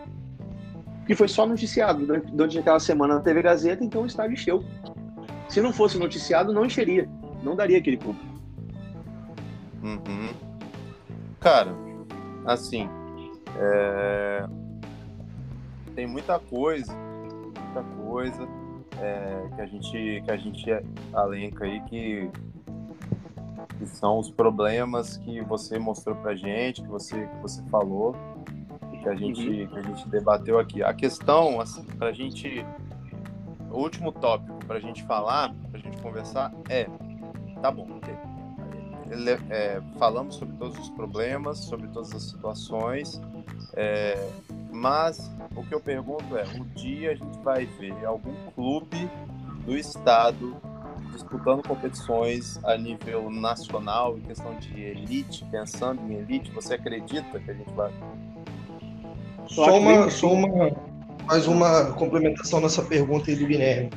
Que 1.10 1.16
foi 1.16 1.26
só 1.26 1.44
noticiado 1.44 2.06
durante, 2.06 2.30
durante 2.30 2.56
aquela 2.60 2.78
semana 2.78 3.16
na 3.16 3.20
TV 3.20 3.42
Gazeta, 3.42 3.82
então 3.82 4.02
o 4.02 4.06
estádio 4.06 4.34
encheu. 4.34 4.64
Se 5.48 5.60
não 5.60 5.72
fosse 5.72 5.98
noticiado, 5.98 6.52
não 6.52 6.64
encheria. 6.64 7.10
Não 7.42 7.56
daria 7.56 7.78
aquele 7.78 7.96
público. 7.96 8.24
Uhum. 9.82 10.32
Cara, 11.40 11.74
assim, 12.46 12.88
é... 13.58 14.46
tem 15.96 16.06
muita 16.06 16.38
coisa, 16.38 16.94
muita 16.94 17.82
coisa 18.04 18.48
é, 19.00 19.48
que 19.56 19.60
a 19.62 19.66
gente 19.66 20.22
que 20.24 20.30
a 20.30 20.36
gente 20.36 20.64
alenca 21.12 21.64
aí 21.64 21.80
que 21.88 22.30
que 23.80 23.86
são 23.86 24.18
os 24.18 24.30
problemas 24.30 25.16
que 25.16 25.40
você 25.40 25.76
mostrou 25.76 26.14
pra 26.14 26.36
gente, 26.36 26.82
que 26.82 26.88
você, 26.88 27.26
que 27.26 27.36
você 27.42 27.62
falou, 27.64 28.14
que 29.02 29.08
a 29.08 29.14
gente, 29.14 29.66
que 29.66 29.78
a 29.78 29.82
gente 29.82 30.08
debateu 30.08 30.58
aqui. 30.58 30.82
A 30.82 30.92
questão, 30.94 31.60
assim, 31.60 31.84
pra 31.84 32.12
gente. 32.12 32.64
O 33.70 33.78
último 33.78 34.10
tópico 34.10 34.58
pra 34.66 34.80
gente 34.80 35.02
falar, 35.04 35.54
pra 35.70 35.80
gente 35.80 35.96
conversar 35.98 36.52
é. 36.68 36.88
Tá 37.60 37.70
bom, 37.70 37.86
ok. 37.96 38.14
É, 39.48 39.82
falamos 39.98 40.36
sobre 40.36 40.56
todos 40.56 40.78
os 40.78 40.88
problemas, 40.90 41.58
sobre 41.58 41.88
todas 41.88 42.12
as 42.14 42.22
situações, 42.22 43.20
é, 43.74 44.30
mas 44.70 45.30
o 45.56 45.64
que 45.64 45.74
eu 45.74 45.80
pergunto 45.80 46.36
é: 46.36 46.44
um 46.54 46.64
dia 46.74 47.12
a 47.12 47.14
gente 47.14 47.38
vai 47.40 47.66
ver 47.66 48.04
algum 48.04 48.34
clube 48.52 49.10
do 49.64 49.76
estado 49.76 50.56
disputando 51.12 51.66
competições 51.66 52.62
a 52.64 52.76
nível 52.76 53.30
nacional, 53.30 54.16
em 54.16 54.22
questão 54.22 54.54
de 54.58 54.80
elite, 54.80 55.44
pensando 55.50 56.00
em 56.02 56.14
elite, 56.14 56.50
você 56.52 56.74
acredita 56.74 57.38
que 57.38 57.50
a 57.50 57.54
gente 57.54 57.72
vai? 57.72 57.92
Só 59.50 59.78
uma, 59.78 60.10
só 60.10 60.32
uma, 60.32 60.70
mais 61.26 61.46
uma 61.46 61.86
complementação 61.92 62.60
nessa 62.60 62.82
pergunta 62.82 63.30
aí 63.30 63.36
do 63.36 63.46
Guilherme. 63.46 63.90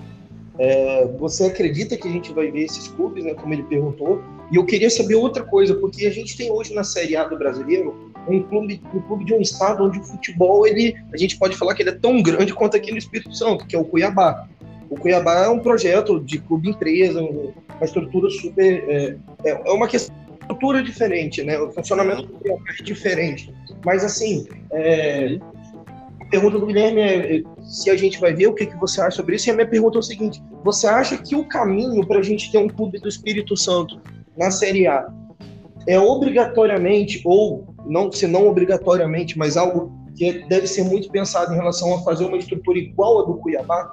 É, 0.58 1.08
você 1.20 1.46
acredita 1.46 1.96
que 1.96 2.08
a 2.08 2.12
gente 2.12 2.32
vai 2.34 2.52
ver 2.52 2.64
esses 2.64 2.88
clubes, 2.88 3.24
né, 3.24 3.34
como 3.34 3.54
ele 3.54 3.64
perguntou? 3.64 4.22
E 4.52 4.56
eu 4.56 4.66
queria 4.66 4.90
saber 4.90 5.16
outra 5.16 5.44
coisa, 5.44 5.76
porque 5.76 6.06
a 6.06 6.12
gente 6.12 6.36
tem 6.36 6.52
hoje 6.52 6.74
na 6.74 6.84
Série 6.84 7.16
A 7.16 7.24
do 7.24 7.38
Brasileiro 7.38 8.12
um 8.28 8.42
clube, 8.42 8.82
um 8.94 9.00
clube 9.02 9.26
de 9.26 9.34
um 9.34 9.42
estado 9.42 9.84
onde 9.84 10.00
o 10.00 10.04
futebol, 10.04 10.66
ele, 10.66 10.96
a 11.14 11.18
gente 11.18 11.38
pode 11.38 11.56
falar 11.56 11.76
que 11.76 11.84
ele 11.84 11.90
é 11.90 11.96
tão 11.96 12.22
grande 12.22 12.54
quanto 12.54 12.78
aqui 12.78 12.92
no 12.92 12.98
Espírito 12.98 13.36
Santo, 13.36 13.66
que 13.66 13.76
é 13.76 13.80
o 13.80 13.86
Cuiabá. 13.86 14.48
O 14.90 14.96
Cuiabá 14.96 15.46
é 15.46 15.50
um 15.50 15.60
projeto 15.60 16.20
de 16.20 16.40
clube 16.40 16.70
empresa, 16.70 17.22
uma 17.22 17.54
estrutura 17.82 18.30
super. 18.30 18.84
É, 18.88 19.18
é, 19.44 19.62
é 19.66 19.72
uma 19.72 19.88
questão 19.88 20.16
estrutura 20.44 20.84
diferente, 20.84 21.42
né? 21.44 21.58
O 21.60 21.72
funcionamento 21.72 22.24
do 22.24 22.34
Cuiabá 22.34 22.64
é 22.80 22.84
diferente. 22.84 23.54
Mas 23.86 24.04
assim, 24.04 24.48
é, 24.72 25.38
a 26.22 26.26
pergunta 26.26 26.60
do 26.60 26.66
Guilherme 26.66 27.02
é 27.02 27.44
se 27.62 27.90
a 27.90 27.96
gente 27.96 28.20
vai 28.20 28.34
ver 28.34 28.48
o 28.48 28.54
que, 28.54 28.66
que 28.66 28.78
você 28.78 29.02
acha 29.02 29.18
sobre 29.18 29.36
isso. 29.36 29.50
E 29.50 29.52
a 29.52 29.54
minha 29.54 29.68
pergunta 29.68 29.98
é 29.98 30.00
o 30.00 30.04
seguinte: 30.04 30.42
você 30.64 30.88
acha 30.88 31.18
que 31.18 31.36
o 31.36 31.46
caminho 31.46 32.06
para 32.06 32.20
a 32.20 32.24
gente 32.24 32.52
ter 32.52 32.58
um 32.58 32.68
clube 32.68 33.00
do 33.00 33.08
Espírito 33.08 33.56
Santo 33.58 34.02
na 34.38 34.50
Série 34.52 34.88
A 34.88 35.08
é 35.88 36.00
obrigatoriamente, 36.00 37.22
ou 37.26 37.68
não, 37.86 38.12
se 38.12 38.26
não 38.26 38.48
obrigatoriamente, 38.48 39.38
mas 39.38 39.58
algo 39.58 39.92
que 40.16 40.46
deve 40.48 40.68
ser 40.68 40.84
muito 40.84 41.10
pensado 41.10 41.54
em 41.54 41.58
relação 41.58 41.94
a 41.96 42.02
fazer 42.04 42.26
uma 42.26 42.38
estrutura 42.38 42.78
igual 42.78 43.22
a 43.22 43.26
do 43.26 43.36
Cuiabá? 43.36 43.92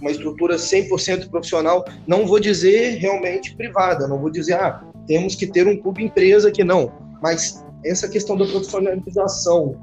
uma 0.00 0.10
estrutura 0.10 0.56
100% 0.56 1.28
profissional, 1.28 1.84
não 2.06 2.26
vou 2.26 2.38
dizer 2.38 2.98
realmente 2.98 3.54
privada, 3.56 4.06
não 4.06 4.18
vou 4.18 4.30
dizer, 4.30 4.54
ah, 4.54 4.82
temos 5.06 5.34
que 5.34 5.46
ter 5.46 5.66
um 5.66 5.76
clube 5.76 6.04
empresa 6.04 6.50
que 6.50 6.64
não, 6.64 6.92
mas 7.22 7.64
essa 7.84 8.08
questão 8.08 8.36
da 8.36 8.46
profissionalização, 8.46 9.76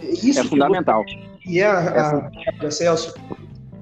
isso 0.00 0.40
é 0.40 0.44
fundamental. 0.44 1.04
E 1.46 1.60
é 1.60 1.66
a, 1.66 2.30
a, 2.60 2.66
acesso. 2.66 3.14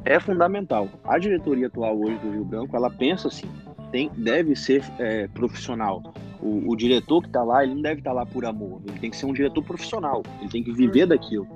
É 0.04 0.18
fundamental. 0.18 0.88
A 1.04 1.18
diretoria 1.18 1.66
atual 1.66 1.98
hoje 1.98 2.18
do 2.18 2.30
Rio 2.30 2.44
Branco, 2.44 2.76
ela 2.76 2.90
pensa 2.90 3.28
assim, 3.28 3.48
tem, 3.90 4.10
deve 4.16 4.54
ser 4.54 4.84
é, 4.98 5.28
profissional. 5.28 6.14
O, 6.40 6.70
o, 6.70 6.76
diretor 6.76 7.20
que 7.20 7.28
está 7.28 7.42
lá, 7.42 7.64
ele 7.64 7.74
não 7.74 7.82
deve 7.82 8.00
estar 8.00 8.10
tá 8.10 8.16
lá 8.16 8.26
por 8.26 8.44
amor. 8.44 8.80
Ele 8.86 8.98
tem 9.00 9.10
que 9.10 9.16
ser 9.16 9.26
um 9.26 9.32
diretor 9.32 9.62
profissional. 9.62 10.22
Ele 10.40 10.48
tem 10.48 10.62
que 10.62 10.72
viver 10.72 11.06
daquilo. 11.06 11.46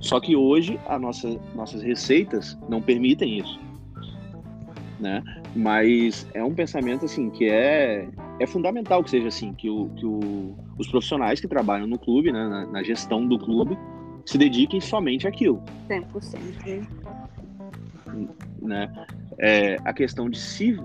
Só 0.00 0.18
que 0.18 0.34
hoje 0.34 0.78
as 0.86 1.00
nossa, 1.00 1.40
nossas 1.54 1.82
receitas 1.82 2.56
não 2.68 2.80
permitem 2.80 3.38
isso. 3.38 3.60
Né? 4.98 5.22
Mas 5.54 6.26
é 6.34 6.42
um 6.42 6.52
pensamento 6.52 7.04
assim 7.04 7.30
que 7.30 7.48
é, 7.48 8.08
é 8.40 8.46
fundamental 8.46 9.02
que 9.04 9.10
seja 9.10 9.28
assim, 9.28 9.52
que, 9.52 9.70
o, 9.70 9.88
que 9.90 10.04
o, 10.04 10.56
os 10.76 10.88
profissionais 10.88 11.40
que 11.40 11.46
trabalham 11.46 11.86
no 11.86 11.98
clube, 11.98 12.32
né, 12.32 12.48
na, 12.48 12.66
na 12.66 12.82
gestão 12.82 13.26
do 13.26 13.38
clube, 13.38 13.78
se 14.26 14.36
dediquem 14.36 14.80
somente 14.80 15.26
àquilo. 15.26 15.62
100%. 15.88 16.86
Né? 18.60 18.92
É, 19.38 19.76
a 19.84 19.92
questão 19.92 20.28
de 20.28 20.38
se 20.38 20.76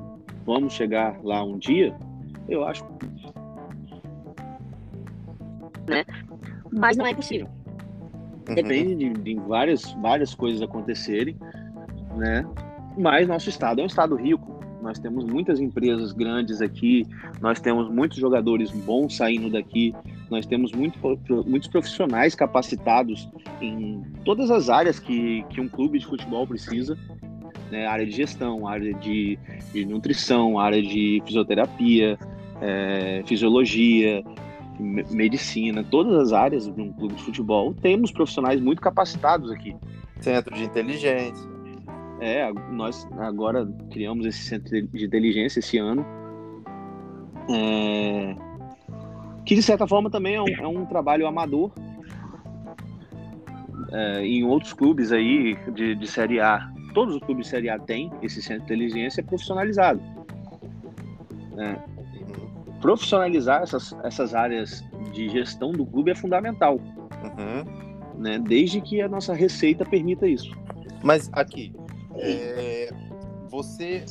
vamos 0.45 0.73
chegar 0.73 1.19
lá 1.23 1.43
um 1.43 1.57
dia, 1.57 1.95
eu 2.47 2.63
acho. 2.65 2.85
Né? 5.87 6.05
Mas 6.71 6.97
não 6.97 7.05
é 7.05 7.13
possível. 7.13 7.47
Uhum. 8.47 8.55
Depende 8.55 8.95
de, 8.95 9.09
de, 9.13 9.35
várias, 9.35 9.91
várias 9.93 10.35
coisas 10.35 10.61
acontecerem, 10.61 11.37
né? 12.15 12.45
Mas 12.97 13.27
nosso 13.27 13.49
estado 13.49 13.81
é 13.81 13.83
um 13.83 13.87
estado 13.87 14.15
rico. 14.15 14.63
Nós 14.81 14.99
temos 14.99 15.23
muitas 15.23 15.61
empresas 15.61 16.11
grandes 16.11 16.61
aqui, 16.61 17.07
nós 17.39 17.59
temos 17.59 17.89
muitos 17.89 18.17
jogadores 18.17 18.69
bons 18.69 19.15
saindo 19.15 19.49
daqui, 19.49 19.95
nós 20.29 20.45
temos 20.45 20.73
muito, 20.73 20.99
muitos 21.47 21.69
profissionais 21.69 22.35
capacitados 22.35 23.29
em 23.61 24.03
todas 24.25 24.51
as 24.51 24.69
áreas 24.69 24.99
que, 24.99 25.45
que 25.49 25.61
um 25.61 25.69
clube 25.69 25.99
de 25.99 26.05
futebol 26.05 26.45
precisa. 26.45 26.97
Né? 27.71 27.85
Área 27.87 28.05
de 28.05 28.11
gestão, 28.11 28.67
área 28.67 28.93
de, 28.93 29.39
de 29.71 29.85
nutrição, 29.85 30.59
área 30.59 30.81
de 30.81 31.23
fisioterapia, 31.25 32.19
é, 32.61 33.23
fisiologia, 33.25 34.21
medicina, 34.79 35.83
todas 35.83 36.13
as 36.15 36.33
áreas 36.33 36.65
de 36.65 36.81
um 36.81 36.91
clube 36.91 37.15
de 37.15 37.23
futebol, 37.23 37.73
temos 37.73 38.11
profissionais 38.11 38.59
muito 38.59 38.81
capacitados 38.81 39.49
aqui. 39.49 39.73
Centro 40.19 40.53
de 40.55 40.63
inteligência. 40.63 41.52
É, 42.19 42.51
nós 42.71 43.07
agora 43.17 43.67
criamos 43.91 44.25
esse 44.25 44.39
centro 44.39 44.69
de 44.69 45.05
inteligência 45.05 45.59
esse 45.59 45.77
ano. 45.77 46.05
É, 47.49 48.35
que 49.45 49.55
de 49.55 49.61
certa 49.61 49.85
forma 49.85 50.09
também 50.09 50.35
é 50.35 50.41
um, 50.41 50.47
é 50.47 50.67
um 50.67 50.85
trabalho 50.85 51.27
amador. 51.27 51.71
É, 53.91 54.25
em 54.25 54.43
outros 54.43 54.73
clubes 54.73 55.11
aí 55.11 55.55
de, 55.71 55.95
de 55.95 56.07
Série 56.07 56.39
A, 56.39 56.71
todos 56.93 57.15
os 57.15 57.21
clubes 57.21 57.45
de 57.45 57.51
Série 57.51 57.69
A 57.69 57.77
têm 57.77 58.11
esse 58.21 58.41
centro 58.41 58.65
de 58.65 58.73
inteligência 58.73 59.21
profissionalizado. 59.21 60.01
É, 61.57 61.77
profissionalizar 62.81 63.61
essas, 63.61 63.95
essas 64.03 64.33
áreas 64.33 64.83
de 65.13 65.29
gestão 65.29 65.71
do 65.71 65.85
clube 65.85 66.11
é 66.11 66.15
fundamental. 66.15 66.79
Uhum. 67.23 68.19
Né? 68.19 68.39
Desde 68.39 68.81
que 68.81 69.01
a 69.01 69.07
nossa 69.07 69.33
receita 69.33 69.85
permita 69.85 70.27
isso. 70.27 70.51
Mas 71.03 71.29
aqui, 71.33 71.73
é, 72.23 72.89
você, 73.49 74.05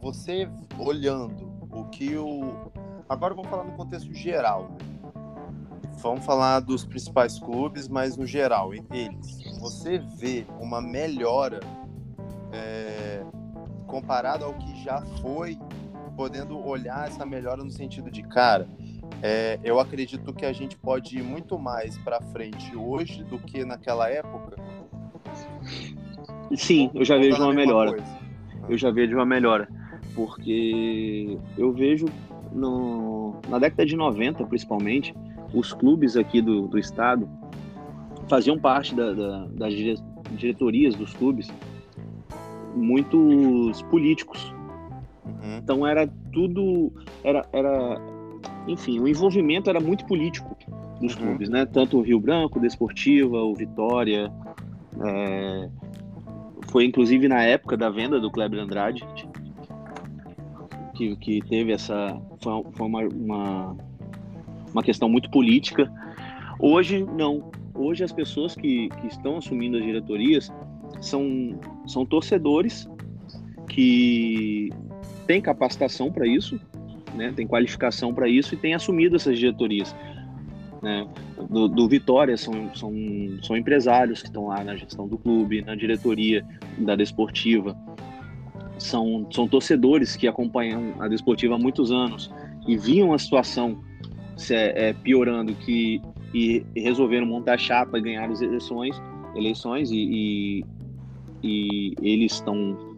você 0.00 0.48
olhando 0.78 1.52
o 1.70 1.84
que 1.86 2.16
o. 2.16 2.70
Agora 3.08 3.34
vamos 3.34 3.50
falar 3.50 3.64
no 3.64 3.72
contexto 3.72 4.12
geral. 4.12 4.70
Né? 4.70 4.96
vamos 5.98 6.24
falar 6.24 6.60
dos 6.60 6.84
principais 6.84 7.38
clubes, 7.38 7.88
mas 7.88 8.16
no 8.16 8.26
geral, 8.26 8.72
eles, 8.74 9.58
você 9.58 9.98
vê 9.98 10.46
uma 10.60 10.80
melhora 10.80 11.60
é, 12.52 13.24
comparado 13.86 14.44
ao 14.44 14.54
que 14.54 14.84
já 14.84 15.00
foi, 15.20 15.58
podendo 16.16 16.58
olhar 16.64 17.08
essa 17.08 17.26
melhora 17.26 17.62
no 17.62 17.70
sentido 17.70 18.10
de, 18.10 18.22
cara, 18.22 18.68
é, 19.22 19.58
eu 19.64 19.80
acredito 19.80 20.32
que 20.32 20.44
a 20.44 20.52
gente 20.52 20.76
pode 20.76 21.18
ir 21.18 21.22
muito 21.22 21.58
mais 21.58 21.96
para 21.98 22.20
frente 22.20 22.76
hoje 22.76 23.24
do 23.24 23.38
que 23.38 23.64
naquela 23.64 24.08
época. 24.08 24.56
Sim, 26.54 26.90
eu 26.94 27.04
já 27.04 27.16
vejo 27.16 27.42
uma 27.42 27.52
melhora. 27.52 27.90
Coisa. 27.92 28.18
Eu 28.68 28.78
já 28.78 28.90
vejo 28.90 29.14
uma 29.14 29.26
melhora, 29.26 29.68
porque 30.14 31.38
eu 31.56 31.72
vejo 31.72 32.06
no, 32.52 33.36
na 33.48 33.58
década 33.58 33.86
de 33.86 33.96
90, 33.96 34.44
principalmente, 34.46 35.14
os 35.54 35.72
clubes 35.72 36.16
aqui 36.16 36.40
do, 36.40 36.66
do 36.66 36.78
estado 36.78 37.28
faziam 38.28 38.58
parte 38.58 38.94
da, 38.94 39.12
da, 39.12 39.46
das 39.46 39.72
diretorias 40.36 40.94
dos 40.96 41.14
clubes 41.14 41.48
muitos 42.76 43.82
políticos. 43.82 44.54
Uhum. 45.24 45.56
Então 45.58 45.86
era 45.86 46.06
tudo, 46.32 46.92
era, 47.24 47.44
era, 47.52 48.00
enfim, 48.68 49.00
o 49.00 49.08
envolvimento 49.08 49.70
era 49.70 49.80
muito 49.80 50.04
político 50.04 50.56
dos 51.00 51.14
uhum. 51.14 51.22
clubes, 51.22 51.48
né? 51.48 51.64
Tanto 51.66 51.98
o 51.98 52.02
Rio 52.02 52.20
Branco, 52.20 52.58
o 52.58 52.62
Desportiva, 52.62 53.38
o 53.38 53.54
Vitória. 53.54 54.30
É... 55.04 55.68
Foi 56.76 56.84
inclusive 56.84 57.26
na 57.26 57.42
época 57.42 57.74
da 57.74 57.88
venda 57.88 58.20
do 58.20 58.30
Kleber 58.30 58.60
Andrade 58.60 59.02
que, 60.94 61.16
que 61.16 61.40
teve 61.48 61.72
essa. 61.72 62.20
Foi, 62.42 62.62
foi 62.74 62.86
uma, 62.86 63.00
uma, 63.00 63.76
uma 64.74 64.82
questão 64.82 65.08
muito 65.08 65.30
política. 65.30 65.90
Hoje, 66.60 67.02
não. 67.02 67.50
Hoje, 67.74 68.04
as 68.04 68.12
pessoas 68.12 68.54
que, 68.54 68.90
que 68.90 69.06
estão 69.06 69.38
assumindo 69.38 69.78
as 69.78 69.84
diretorias 69.84 70.52
são, 71.00 71.58
são 71.86 72.04
torcedores 72.04 72.86
que 73.70 74.68
têm 75.26 75.40
capacitação 75.40 76.12
para 76.12 76.26
isso, 76.26 76.60
né, 77.14 77.32
tem 77.34 77.46
qualificação 77.46 78.12
para 78.12 78.28
isso 78.28 78.52
e 78.52 78.58
têm 78.58 78.74
assumido 78.74 79.16
essas 79.16 79.38
diretorias. 79.38 79.96
Né? 80.86 81.04
Do, 81.50 81.66
do, 81.66 81.88
Vitória 81.88 82.36
são, 82.36 82.72
são, 82.72 82.92
são 83.42 83.56
empresários 83.56 84.22
que 84.22 84.28
estão 84.28 84.46
lá 84.46 84.62
na 84.62 84.76
gestão 84.76 85.08
do 85.08 85.18
clube, 85.18 85.60
na 85.62 85.74
diretoria 85.74 86.46
da 86.78 86.94
desportiva, 86.94 87.76
são, 88.78 89.26
são 89.32 89.48
torcedores 89.48 90.14
que 90.14 90.28
acompanham 90.28 90.94
a 91.00 91.08
desportiva 91.08 91.56
há 91.56 91.58
muitos 91.58 91.90
anos 91.90 92.30
e 92.68 92.76
viam 92.76 93.12
a 93.12 93.18
situação 93.18 93.82
se, 94.36 94.54
é, 94.54 94.92
piorando 94.92 95.56
que, 95.56 96.00
e, 96.32 96.64
e, 96.76 96.80
resolveram 96.80 97.26
montar 97.26 97.58
chapa 97.58 97.98
e 97.98 98.02
ganhar 98.02 98.30
as 98.30 98.40
eleições, 98.40 98.94
eleições 99.34 99.90
e, 99.90 99.96
e, 99.96 100.64
e 101.42 101.94
eles 102.00 102.34
estão 102.34 102.96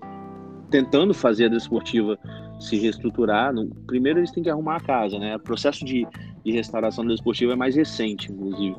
tentando 0.70 1.14
fazer 1.14 1.46
a 1.46 1.48
desportiva 1.48 2.18
se 2.60 2.76
reestruturar. 2.76 3.50
No, 3.50 3.66
primeiro 3.86 4.18
eles 4.18 4.30
têm 4.30 4.42
que 4.42 4.50
arrumar 4.50 4.76
a 4.76 4.80
casa, 4.80 5.18
né? 5.18 5.36
O 5.36 5.40
processo 5.40 5.86
de, 5.86 6.06
de 6.48 6.56
restauração 6.56 7.04
desportiva 7.06 7.52
é 7.52 7.56
mais 7.56 7.76
recente, 7.76 8.32
inclusive. 8.32 8.76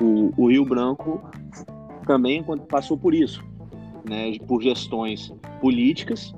O, 0.00 0.32
o 0.36 0.50
Rio 0.50 0.64
Branco 0.64 1.22
também 2.06 2.44
passou 2.68 2.98
por 2.98 3.14
isso 3.14 3.42
né, 4.08 4.36
por 4.46 4.62
gestões 4.62 5.32
políticas, 5.60 6.34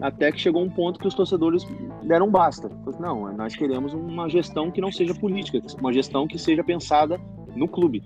até 0.00 0.30
que 0.30 0.40
chegou 0.40 0.62
um 0.62 0.70
ponto 0.70 0.98
que 0.98 1.06
os 1.06 1.14
torcedores 1.14 1.66
deram 2.02 2.30
basta. 2.30 2.70
Não, 3.00 3.32
nós 3.36 3.54
queremos 3.56 3.92
uma 3.92 4.28
gestão 4.28 4.70
que 4.70 4.80
não 4.80 4.92
seja 4.92 5.14
política, 5.14 5.60
uma 5.80 5.92
gestão 5.92 6.26
que 6.26 6.38
seja 6.38 6.62
pensada 6.62 7.20
no 7.54 7.68
clube. 7.68 8.02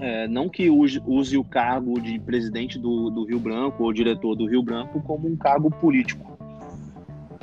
É, 0.00 0.26
não 0.28 0.48
que 0.48 0.70
use, 0.70 1.00
use, 1.06 1.36
o 1.36 1.44
cargo 1.44 2.00
de 2.00 2.18
presidente 2.18 2.78
do, 2.78 3.10
do, 3.10 3.24
Rio 3.24 3.38
Branco 3.38 3.84
ou 3.84 3.92
diretor 3.92 4.34
do 4.34 4.46
Rio 4.46 4.62
Branco 4.62 5.00
como 5.02 5.28
um 5.28 5.36
cargo 5.36 5.70
político. 5.70 6.38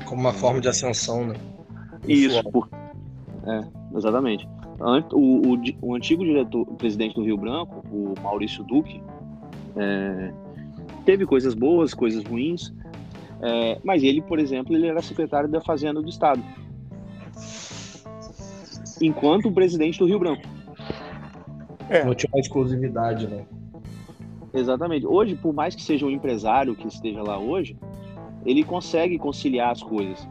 Como 0.05 0.21
uma 0.21 0.33
forma 0.33 0.59
de 0.59 0.67
ascensão, 0.67 1.27
né? 1.27 1.35
Isso, 2.07 2.43
por, 2.51 2.69
é, 3.45 3.63
exatamente. 3.95 4.47
O, 5.11 5.53
o, 5.53 5.61
o, 5.81 5.95
antigo 5.95 6.23
diretor, 6.23 6.65
presidente 6.75 7.15
do 7.15 7.23
Rio 7.23 7.37
Branco, 7.37 7.83
o 7.91 8.13
Maurício 8.21 8.63
Duque, 8.63 9.01
é, 9.75 10.33
teve 11.05 11.25
coisas 11.25 11.53
boas, 11.53 11.93
coisas 11.93 12.23
ruins, 12.23 12.73
é, 13.41 13.79
mas 13.83 14.03
ele, 14.03 14.21
por 14.21 14.39
exemplo, 14.39 14.75
ele 14.75 14.87
era 14.87 15.01
secretário 15.01 15.49
da 15.49 15.61
Fazenda 15.61 16.01
do 16.01 16.09
Estado, 16.09 16.43
enquanto 19.01 19.47
o 19.47 19.51
presidente 19.51 19.99
do 19.99 20.05
Rio 20.05 20.19
Branco. 20.19 20.43
É. 21.89 22.03
Não 22.03 22.13
tinha 22.13 22.29
uma 22.33 22.39
exclusividade, 22.39 23.27
né? 23.27 23.45
Exatamente. 24.53 25.05
Hoje, 25.05 25.35
por 25.35 25.53
mais 25.53 25.75
que 25.75 25.81
seja 25.81 26.05
um 26.05 26.09
empresário 26.09 26.75
que 26.75 26.87
esteja 26.87 27.21
lá 27.23 27.37
hoje, 27.37 27.77
ele 28.45 28.63
consegue 28.63 29.17
conciliar 29.17 29.71
as 29.71 29.81
coisas. 29.81 30.27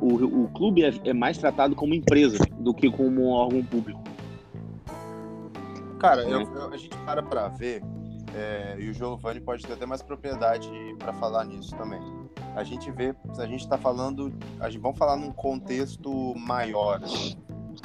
O, 0.00 0.44
o 0.44 0.48
clube 0.48 0.84
é, 0.84 0.92
é 1.04 1.12
mais 1.12 1.38
tratado 1.38 1.74
como 1.74 1.94
empresa 1.94 2.38
do 2.58 2.72
que 2.74 2.90
como 2.90 3.22
um 3.22 3.30
órgão 3.30 3.64
público. 3.64 4.02
Cara, 5.98 6.22
eu, 6.22 6.40
eu, 6.40 6.72
a 6.72 6.76
gente 6.76 6.96
para 7.04 7.22
para 7.22 7.48
ver 7.48 7.82
é, 8.34 8.76
e 8.78 8.88
o 8.88 8.94
Giovanni 8.94 9.40
pode 9.40 9.64
ter 9.64 9.74
até 9.74 9.84
mais 9.84 10.02
propriedade 10.02 10.68
para 10.98 11.12
falar 11.12 11.44
nisso 11.44 11.76
também. 11.76 12.00
A 12.56 12.64
gente 12.64 12.90
vê, 12.90 13.14
a 13.38 13.46
gente 13.46 13.60
está 13.60 13.78
falando, 13.78 14.32
a 14.60 14.68
gente 14.68 14.80
vamos 14.80 14.98
falar 14.98 15.16
num 15.16 15.32
contexto 15.32 16.34
maior. 16.36 17.02
Assim. 17.02 17.36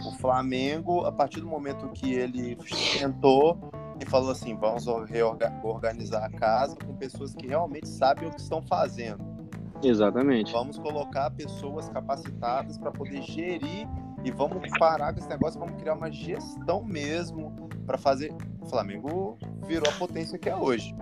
O 0.05 0.11
Flamengo, 0.13 1.05
a 1.05 1.11
partir 1.11 1.41
do 1.41 1.47
momento 1.47 1.89
que 1.89 2.13
ele 2.13 2.57
sentou 2.65 3.71
e 3.99 4.05
falou 4.05 4.31
assim, 4.31 4.55
vamos 4.55 4.85
reorganizar 5.09 6.23
a 6.23 6.29
casa 6.29 6.75
com 6.75 6.93
pessoas 6.95 7.33
que 7.33 7.47
realmente 7.47 7.87
sabem 7.87 8.29
o 8.29 8.31
que 8.31 8.41
estão 8.41 8.61
fazendo. 8.61 9.36
Exatamente. 9.83 10.51
Vamos 10.51 10.77
colocar 10.77 11.29
pessoas 11.31 11.87
capacitadas 11.89 12.77
para 12.77 12.91
poder 12.91 13.21
gerir 13.21 13.87
e 14.23 14.31
vamos 14.31 14.67
parar 14.79 15.13
com 15.13 15.19
esse 15.19 15.29
negócio, 15.29 15.59
vamos 15.59 15.79
criar 15.79 15.93
uma 15.93 16.11
gestão 16.11 16.83
mesmo 16.83 17.53
para 17.85 17.97
fazer. 17.97 18.33
O 18.61 18.65
Flamengo 18.65 19.37
virou 19.65 19.87
a 19.89 19.93
potência 19.93 20.37
que 20.37 20.49
é 20.49 20.55
hoje. 20.55 20.95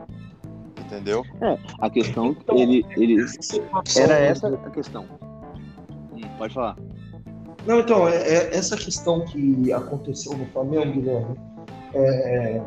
Entendeu? 0.80 1.24
É, 1.42 1.58
a 1.80 1.90
questão, 1.90 2.28
então, 2.28 2.58
ele, 2.58 2.86
ele 2.96 3.26
era 3.98 4.14
essa 4.14 4.48
a 4.50 4.70
questão. 4.70 5.06
Hum, 6.14 6.22
pode 6.38 6.54
falar. 6.54 6.78
Não, 7.66 7.80
então, 7.80 8.08
é, 8.08 8.16
é, 8.16 8.56
essa 8.56 8.78
questão 8.78 9.26
que 9.26 9.74
aconteceu 9.74 10.38
no 10.38 10.46
Flamengo, 10.48 10.94
Guilherme, 10.94 11.36
é, 11.96 12.62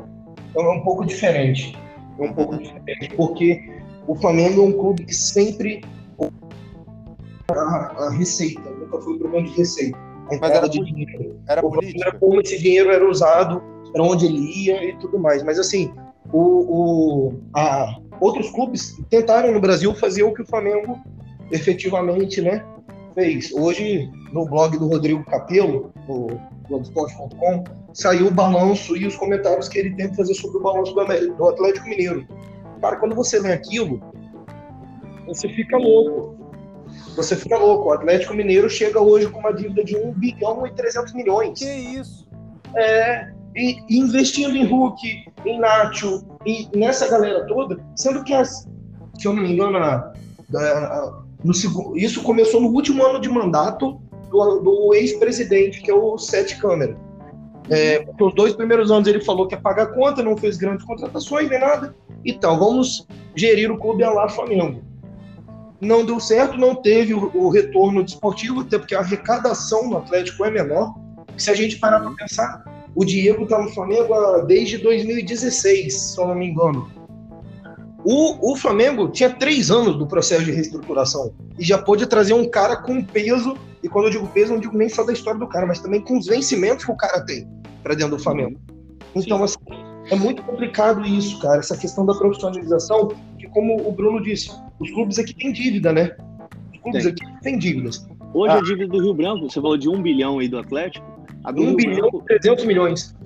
é 0.56 0.60
um 0.60 0.80
pouco 0.80 1.06
diferente. 1.06 1.78
É 2.18 2.22
um 2.22 2.32
pouco 2.32 2.58
diferente, 2.58 3.14
porque 3.14 3.80
o 4.08 4.16
Flamengo 4.16 4.62
é 4.62 4.64
um 4.64 4.72
clube 4.72 5.04
que 5.04 5.14
sempre 5.14 5.82
a, 7.50 7.54
a 7.54 8.10
receita, 8.10 8.68
nunca 8.70 9.00
foi 9.00 9.14
um 9.14 9.18
problema 9.18 9.46
de 9.46 9.54
receita 9.54 10.08
mas 10.40 10.50
era 10.50 10.68
de 10.68 10.84
dinheiro. 10.84 11.40
Era 11.48 11.62
política. 11.62 12.08
Era 12.08 12.18
como 12.18 12.40
esse 12.40 12.58
dinheiro 12.58 12.90
era 12.90 13.08
usado, 13.08 13.62
para 13.92 14.02
onde 14.02 14.26
ele 14.26 14.38
ia 14.38 14.90
e 14.90 14.96
tudo 14.98 15.18
mais. 15.18 15.42
Mas 15.42 15.58
assim, 15.58 15.92
o, 16.32 16.40
o, 16.40 17.34
a, 17.54 17.98
outros 18.20 18.50
clubes 18.50 18.96
tentaram 19.08 19.52
no 19.52 19.60
Brasil 19.60 19.94
fazer 19.94 20.22
o 20.22 20.34
que 20.34 20.42
o 20.42 20.46
Flamengo 20.46 20.98
efetivamente 21.50 22.42
né, 22.42 22.64
fez. 23.14 23.52
Hoje, 23.52 24.10
no 24.32 24.44
blog 24.44 24.76
do 24.76 24.88
Rodrigo 24.88 25.24
Capello, 25.24 25.92
no 26.06 26.38
blogspot.com, 26.68 27.64
saiu 27.94 28.26
o 28.26 28.30
balanço 28.30 28.96
e 28.96 29.06
os 29.06 29.16
comentários 29.16 29.68
que 29.68 29.78
ele 29.78 29.94
tem 29.94 30.10
que 30.10 30.16
fazer 30.16 30.34
sobre 30.34 30.58
o 30.58 30.62
balanço 30.62 30.94
do, 30.94 31.34
do 31.34 31.48
Atlético 31.48 31.88
Mineiro. 31.88 32.26
Cara, 32.82 32.96
quando 32.96 33.14
você 33.14 33.40
lê 33.40 33.52
aquilo, 33.52 34.00
você 35.28 35.48
fica 35.50 35.76
louco. 35.76 36.36
Você 37.14 37.36
fica 37.36 37.56
louco. 37.58 37.88
O 37.88 37.92
Atlético 37.92 38.34
Mineiro 38.34 38.68
chega 38.68 39.00
hoje 39.00 39.28
com 39.28 39.40
uma 39.40 39.52
dívida 39.52 39.84
de 39.84 39.96
1 39.96 40.12
bilhão 40.12 40.66
e 40.66 40.72
300 40.72 41.12
milhões. 41.12 41.58
Que 41.58 41.70
isso? 41.70 42.26
É, 42.74 43.30
e, 43.54 43.78
e 43.88 43.98
investindo 43.98 44.56
em 44.56 44.64
Hulk, 44.64 45.24
em 45.44 45.58
Nacho, 45.58 46.24
e 46.46 46.68
nessa 46.76 47.08
galera 47.08 47.46
toda, 47.46 47.78
sendo 47.96 48.24
que, 48.24 48.32
as, 48.32 48.68
se 49.18 49.26
eu 49.26 49.32
não 49.32 49.42
me 49.42 49.52
engano, 49.52 49.78
a, 49.78 50.12
a, 50.54 51.22
no, 51.44 51.52
isso 51.96 52.22
começou 52.22 52.60
no 52.60 52.68
último 52.68 53.04
ano 53.04 53.20
de 53.20 53.28
mandato 53.28 54.00
do, 54.30 54.60
do 54.60 54.94
ex-presidente, 54.94 55.82
que 55.82 55.90
é 55.90 55.94
o 55.94 56.16
Sete 56.18 56.58
Câmara. 56.58 56.96
É, 57.70 58.06
os 58.18 58.34
dois 58.34 58.54
primeiros 58.54 58.90
anos 58.90 59.06
ele 59.06 59.20
falou 59.20 59.46
que 59.46 59.54
ia 59.54 59.60
pagar 59.60 59.88
conta, 59.88 60.22
não 60.22 60.36
fez 60.36 60.56
grandes 60.56 60.86
contratações 60.86 61.50
nem 61.50 61.60
nada. 61.60 61.94
Então, 62.24 62.58
vamos 62.58 63.06
gerir 63.34 63.70
o 63.70 63.78
clube 63.78 64.02
a 64.02 64.10
lá 64.10 64.28
Flamengo 64.28 64.82
não 65.80 66.04
deu 66.04 66.18
certo, 66.18 66.56
não 66.56 66.74
teve 66.74 67.14
o, 67.14 67.30
o 67.34 67.48
retorno 67.48 68.02
desportivo, 68.02 68.60
até 68.60 68.78
porque 68.78 68.94
a 68.94 69.00
arrecadação 69.00 69.88
no 69.88 69.98
Atlético 69.98 70.44
é 70.44 70.50
menor. 70.50 70.94
Se 71.36 71.50
a 71.50 71.54
gente 71.54 71.78
parar 71.78 72.00
para 72.00 72.10
pensar, 72.12 72.64
o 72.94 73.04
Diego 73.04 73.44
está 73.44 73.60
no 73.60 73.68
Flamengo 73.70 74.14
desde 74.46 74.78
2016, 74.78 75.94
se 75.94 76.20
eu 76.20 76.26
não 76.26 76.34
me 76.34 76.48
engano. 76.48 76.90
O, 78.04 78.52
o 78.52 78.56
Flamengo 78.56 79.08
tinha 79.08 79.30
três 79.30 79.70
anos 79.70 79.96
do 79.96 80.06
processo 80.06 80.44
de 80.44 80.52
reestruturação 80.52 81.32
e 81.58 81.64
já 81.64 81.78
pôde 81.78 82.06
trazer 82.06 82.32
um 82.32 82.48
cara 82.48 82.76
com 82.76 83.02
peso 83.02 83.56
e 83.82 83.88
quando 83.88 84.06
eu 84.06 84.10
digo 84.10 84.26
peso, 84.28 84.52
não 84.52 84.60
digo 84.60 84.76
nem 84.76 84.88
só 84.88 85.04
da 85.04 85.12
história 85.12 85.38
do 85.38 85.46
cara, 85.46 85.66
mas 85.66 85.80
também 85.80 86.00
com 86.00 86.18
os 86.18 86.26
vencimentos 86.26 86.84
que 86.84 86.90
o 86.90 86.96
cara 86.96 87.20
tem 87.24 87.48
para 87.82 87.94
dentro 87.94 88.16
do 88.16 88.22
Flamengo. 88.22 88.58
Então, 89.14 89.42
assim, 89.42 89.56
é 90.10 90.16
muito 90.16 90.42
complicado 90.42 91.04
isso, 91.04 91.38
cara, 91.40 91.58
essa 91.58 91.76
questão 91.76 92.04
da 92.06 92.14
profissionalização, 92.14 93.08
que 93.38 93.46
como 93.48 93.86
o 93.86 93.92
Bruno 93.92 94.22
disse, 94.22 94.50
os 94.80 94.90
clubes 94.90 95.18
aqui 95.18 95.34
têm 95.34 95.52
dívida, 95.52 95.92
né? 95.92 96.16
Os 96.72 96.78
clubes 96.80 97.04
Tem. 97.04 97.12
aqui 97.12 97.40
têm 97.42 97.58
dívidas. 97.58 98.06
Hoje 98.34 98.54
Ah. 98.54 98.58
a 98.58 98.62
dívida 98.62 98.88
do 98.88 99.02
Rio 99.02 99.14
Branco, 99.14 99.48
você 99.50 99.60
falou 99.60 99.76
de 99.76 99.88
um 99.88 100.00
bilhão 100.02 100.38
aí 100.38 100.48
do 100.48 100.58
Atlético. 100.58 101.06
A 101.44 101.52
do 101.52 101.62
1 101.62 101.64
Rio 101.66 101.76
bilhão 101.76 102.10
e 102.14 102.24
300 102.24 102.64
milhões. 102.64 103.16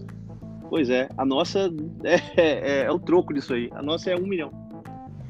pois 0.69 0.89
é, 0.91 1.09
a 1.17 1.25
nossa 1.25 1.71
é, 2.05 2.21
é- 2.37 2.85
é 2.87 2.91
o 2.91 2.99
troco 2.99 3.33
disso 3.35 3.53
aí. 3.55 3.69
A 3.75 3.83
nossa 3.83 4.11
é 4.11 4.17
um 4.17 4.27
milhão. 4.27 4.51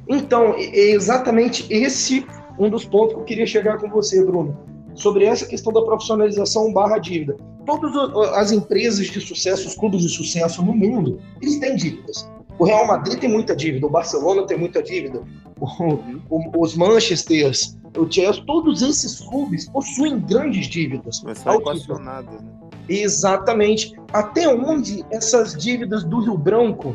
Então, 0.09 0.55
é 0.57 0.65
é 0.65 0.91
exatamente 0.93 1.67
esse 1.73 2.27
um 2.59 2.69
dos 2.69 2.85
pontos 2.85 3.15
que 3.15 3.21
eu 3.21 3.25
queria 3.25 3.47
chegar 3.47 3.79
com 3.79 3.89
você, 3.89 4.25
Bruno. 4.25 4.57
Sobre 4.95 5.25
essa 5.25 5.47
questão 5.47 5.73
da 5.73 5.83
profissionalização 5.83 6.73
barra 6.73 6.99
dívida. 6.99 7.37
Todas 7.65 7.95
as 8.35 8.53
empresas 8.53 9.07
de 9.07 9.21
sucesso, 9.21 9.69
os 9.69 9.75
clubes 9.75 10.03
de 10.03 10.09
sucesso 10.09 10.63
no 10.63 10.75
mundo, 10.75 11.21
eles 11.41 11.59
têm 11.59 11.77
dívidas. 11.77 12.29
O 12.59 12.65
Real 12.65 12.87
Madrid 12.87 13.19
tem 13.19 13.31
muita 13.31 13.57
dívida, 13.57 13.87
o 13.87 13.91
Barcelona 13.91 14.47
tem 14.47 14.59
muita 14.59 14.83
dívida, 14.83 15.23
o- 15.61 15.99
o- 16.29 16.61
os 16.63 16.77
Manchesters, 16.77 17.79
o 17.97 18.11
Chelsea, 18.11 18.43
todos 18.47 18.83
esses 18.83 19.21
clubes 19.21 19.69
possuem 19.71 20.19
grandes 20.21 20.67
dívidas. 20.67 21.23
Mas 21.25 21.39
são 21.39 21.53
altíssimas. 21.53 21.85
equacionadas, 21.85 22.41
né? 22.43 22.49
Exatamente. 22.89 23.95
Até 24.13 24.49
onde 24.49 25.05
essas 25.11 25.55
dívidas 25.57 26.05
do 26.05 26.21
Rio 26.21 26.37
Branco 26.37 26.95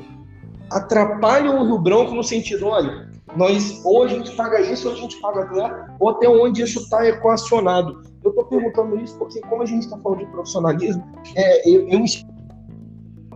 atrapalham 0.69 1.61
o 1.61 1.65
Rio 1.65 1.79
Branco 1.79 2.13
no 2.13 2.23
sentido, 2.23 2.67
olha, 2.67 3.06
nós 3.35 3.81
ou 3.83 4.03
a 4.03 4.07
gente 4.07 4.35
paga 4.35 4.61
isso 4.61 4.87
ou 4.87 4.93
a 4.93 4.97
gente 4.97 5.19
paga 5.19 5.41
aquilo, 5.41 5.69
ou 5.99 6.09
até 6.09 6.29
onde 6.29 6.61
isso 6.61 6.79
está 6.79 7.05
equacionado. 7.07 8.01
Eu 8.23 8.31
estou 8.31 8.45
perguntando 8.45 8.99
isso 8.99 9.17
porque, 9.17 9.39
como 9.41 9.63
a 9.63 9.65
gente 9.65 9.83
está 9.83 9.97
falando 9.97 10.19
de 10.19 10.25
profissionalismo, 10.27 11.03
é, 11.35 11.69
eu, 11.69 11.87
eu 11.89 12.03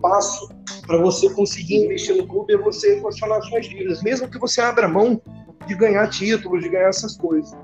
passo 0.02 0.50
para 0.88 0.98
você 0.98 1.30
conseguir 1.34 1.86
investir 1.86 2.16
no 2.18 2.28
clube 2.28 2.54
é 2.54 2.58
você 2.58 2.98
equacionar 2.98 3.42
suas 3.44 3.68
dívidas, 3.68 4.02
mesmo 4.02 4.28
que 4.28 4.40
você 4.40 4.62
abra 4.62 4.88
mão 4.88 5.22
de 5.68 5.76
ganhar 5.76 6.10
títulos, 6.10 6.64
de 6.64 6.70
ganhar 6.70 6.90
essas 6.90 7.16
coisas. 7.18 7.56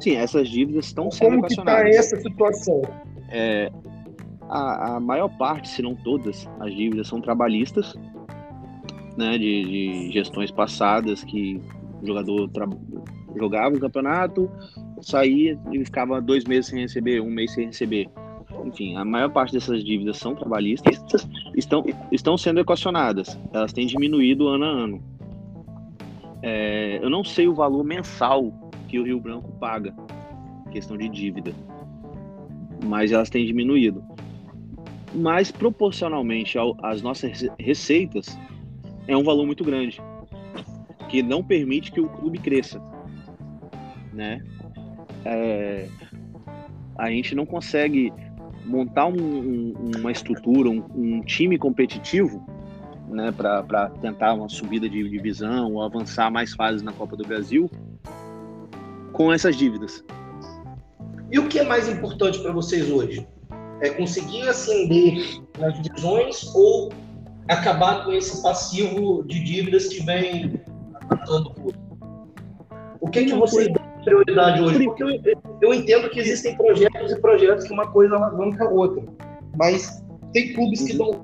Sim, 0.00 0.16
essas 0.16 0.48
dívidas 0.48 0.86
estão 0.86 1.10
sendo 1.10 1.36
Como 1.36 1.42
que 1.46 1.52
está 1.52 1.62
equacionadas. 1.62 1.96
essa 1.96 2.20
situação? 2.20 2.82
É, 3.30 3.70
a, 4.48 4.96
a 4.96 5.00
maior 5.00 5.28
parte, 5.38 5.68
se 5.68 5.82
não 5.82 5.94
todas, 5.94 6.48
as 6.58 6.74
dívidas 6.74 7.06
são 7.06 7.20
trabalhistas, 7.20 7.94
né, 9.18 9.36
de, 9.36 9.64
de 9.64 10.12
gestões 10.12 10.50
passadas 10.50 11.24
que 11.24 11.60
o 12.02 12.06
jogador 12.06 12.48
tra- 12.48 12.68
jogava 13.36 13.76
o 13.76 13.80
campeonato, 13.80 14.50
saía 15.00 15.58
e 15.72 15.84
ficava 15.84 16.20
dois 16.20 16.44
meses 16.44 16.66
sem 16.66 16.80
receber, 16.80 17.20
um 17.20 17.30
mês 17.30 17.52
sem 17.52 17.66
receber. 17.66 18.08
Enfim, 18.64 18.96
a 18.96 19.04
maior 19.04 19.30
parte 19.30 19.52
dessas 19.52 19.84
dívidas 19.84 20.16
são 20.16 20.34
trabalhistas, 20.34 21.04
estão, 21.56 21.84
estão 22.10 22.38
sendo 22.38 22.60
equacionadas, 22.60 23.38
elas 23.52 23.72
têm 23.72 23.86
diminuído 23.86 24.48
ano 24.48 24.64
a 24.64 24.68
ano. 24.68 25.02
É, 26.42 26.98
eu 27.02 27.10
não 27.10 27.24
sei 27.24 27.48
o 27.48 27.54
valor 27.54 27.84
mensal 27.84 28.52
que 28.88 28.98
o 28.98 29.02
Rio 29.04 29.20
Branco 29.20 29.50
paga, 29.58 29.94
questão 30.70 30.96
de 30.96 31.08
dívida 31.08 31.52
mas 32.84 33.12
elas 33.12 33.28
têm 33.28 33.44
diminuído. 33.44 34.02
Mas 35.14 35.50
proporcionalmente 35.50 36.58
ao- 36.58 36.76
às 36.82 37.02
nossas 37.02 37.30
rece- 37.30 37.50
receitas, 37.58 38.38
é 39.08 39.16
um 39.16 39.24
valor 39.24 39.44
muito 39.46 39.64
grande, 39.64 40.00
que 41.08 41.22
não 41.22 41.42
permite 41.42 41.90
que 41.90 42.00
o 42.00 42.08
clube 42.08 42.38
cresça, 42.38 42.80
né? 44.12 44.44
É, 45.24 45.88
a 46.96 47.10
gente 47.10 47.34
não 47.34 47.44
consegue 47.44 48.12
montar 48.64 49.06
um- 49.06 49.14
um- 49.16 49.90
uma 49.98 50.12
estrutura, 50.12 50.68
um, 50.68 50.84
um 50.94 51.22
time 51.22 51.56
competitivo, 51.56 52.46
né, 53.08 53.32
para 53.32 53.88
tentar 54.02 54.34
uma 54.34 54.48
subida 54.48 54.86
de 54.88 55.08
divisão 55.08 55.72
ou 55.72 55.82
avançar 55.82 56.30
mais 56.30 56.54
fases 56.54 56.82
na 56.82 56.92
Copa 56.92 57.16
do 57.16 57.26
Brasil 57.26 57.70
com 59.12 59.32
essas 59.32 59.56
dívidas. 59.56 60.04
E 61.32 61.38
o 61.38 61.48
que 61.48 61.58
é 61.58 61.64
mais 61.64 61.88
importante 61.88 62.38
para 62.40 62.52
vocês 62.52 62.90
hoje? 62.90 63.26
É 63.80 63.90
conseguir 63.90 64.46
ascender 64.48 65.40
nas 65.58 65.80
divisões 65.80 66.44
ou 66.54 66.92
acabar 67.48 68.04
com 68.04 68.12
esse 68.12 68.42
passivo 68.42 69.24
de 69.24 69.42
dívidas 69.42 69.88
que 69.88 70.04
vem 70.04 70.60
atacando 70.94 71.50
o 71.50 71.54
clube? 71.54 71.78
O 73.00 73.08
que, 73.08 73.24
que 73.24 73.34
vocês 73.34 73.72
dão 73.72 73.82
prioridade 74.04 74.60
hoje? 74.60 74.84
Porque 74.84 75.02
eu, 75.02 75.08
eu 75.62 75.74
entendo 75.74 76.10
que 76.10 76.20
existem 76.20 76.56
projetos 76.56 77.12
e 77.12 77.20
projetos 77.20 77.64
que 77.66 77.72
uma 77.72 77.86
coisa 77.90 78.16
alavanca 78.16 78.64
a 78.64 78.68
outra. 78.68 79.02
Mas 79.56 80.04
tem 80.32 80.52
clubes 80.52 80.82
que 80.82 80.92
estão 80.92 81.20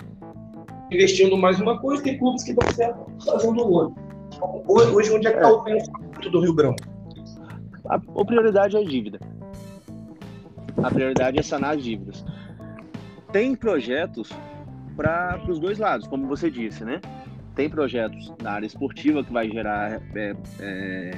investindo 0.91 1.37
mais 1.37 1.61
uma 1.61 1.79
coisa, 1.79 2.03
tem 2.03 2.19
clubes 2.19 2.43
que 2.43 2.53
estão 2.53 2.71
certo 2.73 3.07
fazendo 3.25 3.69
outra. 3.69 4.03
Hoje, 4.67 4.91
hoje, 4.91 5.13
onde 5.13 5.27
é 5.27 5.31
que 5.31 5.37
está 5.37 5.51
o 5.51 5.63
pensamento 5.63 6.31
do 6.31 6.41
Rio 6.41 6.55
Branco? 6.55 6.79
A, 7.89 7.97
a 7.97 8.25
prioridade 8.25 8.77
é 8.77 8.81
a 8.81 8.85
dívida. 8.85 9.21
A 10.83 10.91
prioridade 10.91 11.39
é 11.39 11.43
sanar 11.43 11.77
as 11.77 11.83
dívidas. 11.83 12.25
Tem 13.33 13.55
projetos 13.55 14.33
para 14.97 15.41
os 15.49 15.59
dois 15.59 15.79
lados, 15.79 16.07
como 16.07 16.27
você 16.27 16.51
disse, 16.51 16.85
né? 16.85 17.01
Tem 17.55 17.69
projetos 17.71 18.33
na 18.43 18.53
área 18.53 18.67
esportiva 18.67 19.23
que 19.23 19.33
vai 19.33 19.49
gerar 19.49 20.01
é, 20.15 20.35
é, 20.61 21.11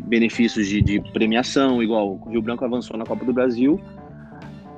benefícios 0.00 0.66
de, 0.66 0.80
de 0.82 1.00
premiação, 1.12 1.82
igual 1.82 2.14
o 2.14 2.28
Rio 2.30 2.42
Branco 2.42 2.64
avançou 2.64 2.96
na 2.96 3.04
Copa 3.04 3.24
do 3.24 3.32
Brasil, 3.32 3.80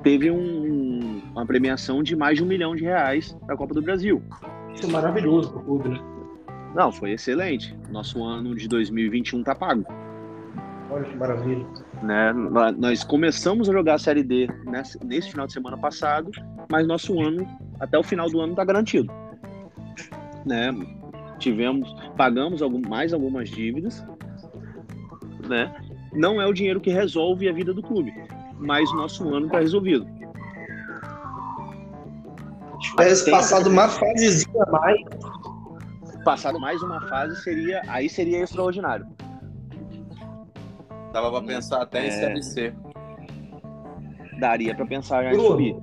teve 0.03 0.29
um- 0.31 1.21
uma 1.31 1.45
premiação 1.45 2.03
de 2.03 2.15
mais 2.15 2.37
de 2.37 2.43
um 2.43 2.47
milhão 2.47 2.75
de 2.75 2.83
reais 2.83 3.35
na 3.47 3.55
Copa 3.55 3.73
do 3.73 3.81
Brasil. 3.81 4.21
Isso 4.73 4.85
é 4.85 4.89
maravilhoso 4.91 5.51
para 5.51 5.59
o 5.61 5.63
clube, 5.63 5.89
né? 5.89 5.99
Não, 6.75 6.91
foi 6.91 7.11
excelente. 7.11 7.75
Nosso 7.91 8.23
ano 8.23 8.55
de 8.55 8.67
2021 8.67 9.43
tá 9.43 9.53
pago. 9.53 9.85
Olha 10.89 11.03
que 11.05 11.15
maravilha. 11.17 11.65
né? 12.03 12.33
Nó- 12.33 12.71
Nós 12.71 13.03
começamos 13.03 13.69
a 13.69 13.73
jogar 13.73 13.95
a 13.95 13.97
Série 13.97 14.23
D 14.23 14.47
nesse, 14.65 15.03
nesse 15.05 15.31
final 15.31 15.47
de 15.47 15.53
semana 15.53 15.77
passado, 15.77 16.31
mas 16.69 16.85
nosso 16.87 17.21
ano, 17.21 17.45
até 17.81 17.97
o 17.97 18.03
final 18.03 18.29
do 18.29 18.39
ano, 18.39 18.53
está 18.53 18.63
garantido. 18.63 19.11
Né? 20.45 20.71
Tivemos, 21.39 21.93
pagamos 22.15 22.61
algum, 22.61 22.79
mais 22.87 23.11
algumas 23.13 23.49
dívidas, 23.49 24.05
né? 25.49 25.73
Não 26.13 26.39
é 26.41 26.45
o 26.45 26.53
dinheiro 26.53 26.79
que 26.79 26.91
resolve 26.91 27.49
a 27.49 27.53
vida 27.53 27.73
do 27.73 27.81
clube, 27.81 28.13
mas 28.59 28.89
o 28.91 28.95
nosso 28.95 29.27
ano 29.33 29.47
está 29.47 29.59
resolvido. 29.59 30.07
tivesse 32.79 33.25
Tem- 33.25 33.33
passado 33.33 33.69
uma 33.69 33.87
fasezinha 33.89 34.63
a 34.63 34.71
mais, 34.71 35.01
Passado 36.23 36.59
mais 36.59 36.81
uma 36.83 37.01
fase 37.07 37.35
seria, 37.41 37.81
aí 37.87 38.07
seria 38.07 38.43
extraordinário. 38.43 39.07
Dava 41.11 41.31
pra 41.31 41.41
pensar 41.41 41.81
até 41.81 42.05
em 42.05 42.09
É. 42.09 42.11
CLC. 42.11 42.73
Daria 44.39 44.75
para 44.75 44.85
pensar 44.85 45.23
já 45.23 45.31
em 45.33 45.39
subir. 45.39 45.75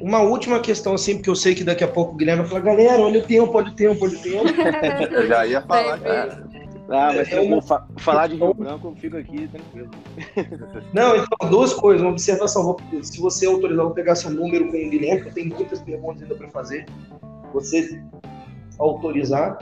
Uma 0.00 0.20
última 0.20 0.60
questão 0.60 0.94
assim, 0.94 1.16
porque 1.16 1.30
eu 1.30 1.34
sei 1.36 1.54
que 1.54 1.64
daqui 1.64 1.82
a 1.84 1.88
pouco 1.88 2.12
o 2.14 2.16
Guilherme 2.16 2.42
vai 2.42 2.50
falar, 2.50 2.60
galera, 2.76 3.02
olha 3.02 3.20
o 3.20 3.24
tempo, 3.24 3.56
olha 3.56 3.68
o 3.68 3.74
tempo, 3.74 4.04
olha 4.04 4.16
o 4.18 4.22
tempo. 4.22 4.44
Eu 5.14 5.26
já 5.26 5.46
ia 5.46 5.60
falar, 5.62 5.98
Tem 5.98 6.06
cara. 6.12 6.48
Ah, 6.90 7.12
mas 7.14 7.30
É 7.30 7.36
eu 7.38 7.42
uma- 7.42 7.50
vou 7.56 7.62
fa- 7.62 7.86
falar 7.98 8.28
de 8.28 8.36
Rio 8.36 8.54
Branco, 8.54 8.88
eu 8.88 8.96
fico 8.96 9.16
aqui 9.18 9.46
tranquilo. 9.48 9.90
Não, 10.94 11.16
então, 11.16 11.50
duas 11.50 11.74
coisas, 11.74 12.00
uma 12.00 12.10
observação. 12.12 12.62
Vou- 12.62 12.80
Se 13.02 13.20
você 13.20 13.44
autorizar, 13.44 13.80
eu 13.82 13.86
vou 13.88 13.94
pegar 13.94 14.14
seu 14.14 14.30
número 14.30 14.70
com 14.70 14.76
o 14.76 14.90
Guilherme, 14.90 15.20
que 15.22 15.28
eu 15.28 15.34
tenho 15.34 15.54
muitas 15.54 15.82
perguntas 15.82 16.22
ainda 16.22 16.34
para 16.34 16.48
fazer. 16.48 16.86
Você 17.52 18.00
autorizar. 18.78 19.58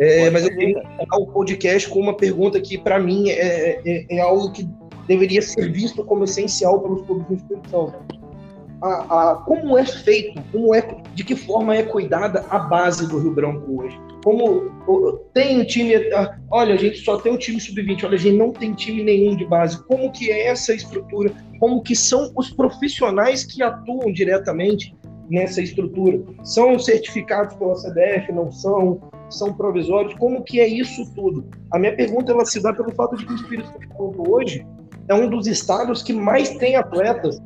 É, 0.00 0.28
mas 0.30 0.42
eu 0.44 0.50
queria 0.50 0.82
o 1.12 1.26
podcast 1.28 1.88
com 1.88 2.00
uma 2.00 2.16
pergunta 2.16 2.60
que, 2.60 2.76
para 2.76 2.98
mim, 2.98 3.28
é, 3.30 3.80
é- 3.88 4.06
é 4.16 4.20
algo 4.20 4.50
que 4.50 4.68
deveria 5.06 5.40
ser 5.42 5.70
visto 5.70 6.02
como 6.04 6.24
essencial 6.24 6.80
pelos 6.80 7.02
clubes 7.02 7.28
de 7.28 7.34
instituição. 7.34 7.94
A, 8.84 9.30
a- 9.30 9.34
como 9.36 9.78
é 9.78 9.86
feito, 9.86 10.42
como 10.52 10.74
é, 10.74 10.82
de 11.14 11.24
que 11.24 11.34
forma 11.34 11.74
é 11.74 11.82
cuidada 11.82 12.44
a 12.50 12.58
base 12.58 13.08
do 13.08 13.18
Rio 13.18 13.30
Branco 13.32 13.82
hoje? 13.82 13.98
Como 14.22 14.68
tem 15.32 15.58
um 15.60 15.64
time, 15.64 15.94
ah, 16.12 16.36
olha, 16.50 16.74
a 16.74 16.76
gente 16.76 16.98
só 16.98 17.16
tem 17.16 17.32
um 17.32 17.38
time 17.38 17.58
sub-20, 17.58 18.04
olha, 18.04 18.14
a 18.14 18.18
gente 18.18 18.36
não 18.36 18.52
tem 18.52 18.74
time 18.74 19.02
nenhum 19.02 19.36
de 19.36 19.46
base. 19.46 19.82
Como 19.84 20.12
que 20.12 20.30
é 20.30 20.48
essa 20.48 20.74
estrutura? 20.74 21.32
Como 21.58 21.82
que 21.82 21.96
são 21.96 22.30
os 22.36 22.50
profissionais 22.50 23.42
que 23.42 23.62
atuam 23.62 24.12
diretamente 24.12 24.94
nessa 25.30 25.62
estrutura? 25.62 26.20
São 26.42 26.78
certificados 26.78 27.54
pela 27.56 27.72
CBF, 27.74 28.32
não 28.32 28.52
são? 28.52 29.00
São 29.30 29.54
provisórios? 29.54 30.12
Como 30.14 30.44
que 30.44 30.60
é 30.60 30.68
isso 30.68 31.10
tudo? 31.14 31.46
A 31.72 31.78
minha 31.78 31.96
pergunta 31.96 32.32
ela 32.32 32.44
se 32.44 32.62
dá 32.62 32.70
pelo 32.74 32.92
fato 32.94 33.16
de 33.16 33.24
que 33.24 33.32
o 33.32 33.36
Espírito 33.36 33.68
Santo 33.72 34.30
hoje 34.30 34.66
é 35.08 35.14
um 35.14 35.28
dos 35.30 35.46
estados 35.46 36.02
que 36.02 36.12
mais 36.12 36.50
tem 36.58 36.76
atletas 36.76 37.40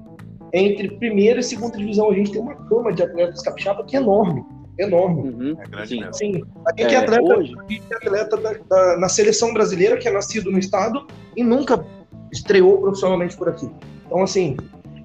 entre 0.53 0.91
primeira 0.99 1.41
e 1.41 1.43
segunda 1.43 1.77
divisão. 1.77 2.11
A 2.11 2.15
gente 2.15 2.33
tem 2.33 2.41
uma 2.41 2.55
cama 2.55 2.93
de 2.93 3.03
atletas 3.03 3.43
capixaba 3.43 3.85
que 3.85 3.97
é 3.97 4.01
enorme, 4.01 4.45
enorme. 4.79 5.29
Uhum, 5.31 5.57
É 5.61 5.67
grande 5.69 5.89
sim. 5.89 5.99
mesmo. 6.01 6.15
Sim, 6.15 6.43
a 6.67 6.71
gente 6.81 6.95
é, 6.95 6.99
É, 6.99 6.99
atleta, 6.99 7.23
hoje, 7.39 7.55
é 7.91 7.95
atleta 7.95 8.37
da- 8.37 8.55
da- 8.69 8.97
na 8.99 9.09
seleção 9.09 9.53
brasileira, 9.53 9.97
que 9.97 10.09
é 10.09 10.11
nascido 10.13 10.51
no 10.51 10.59
estado, 10.59 11.07
e 11.37 11.43
nunca 11.43 11.85
estreou 12.33 12.79
profissionalmente 12.81 13.37
por 13.37 13.49
aqui. 13.49 13.69
Então, 14.07 14.23
assim, 14.23 14.57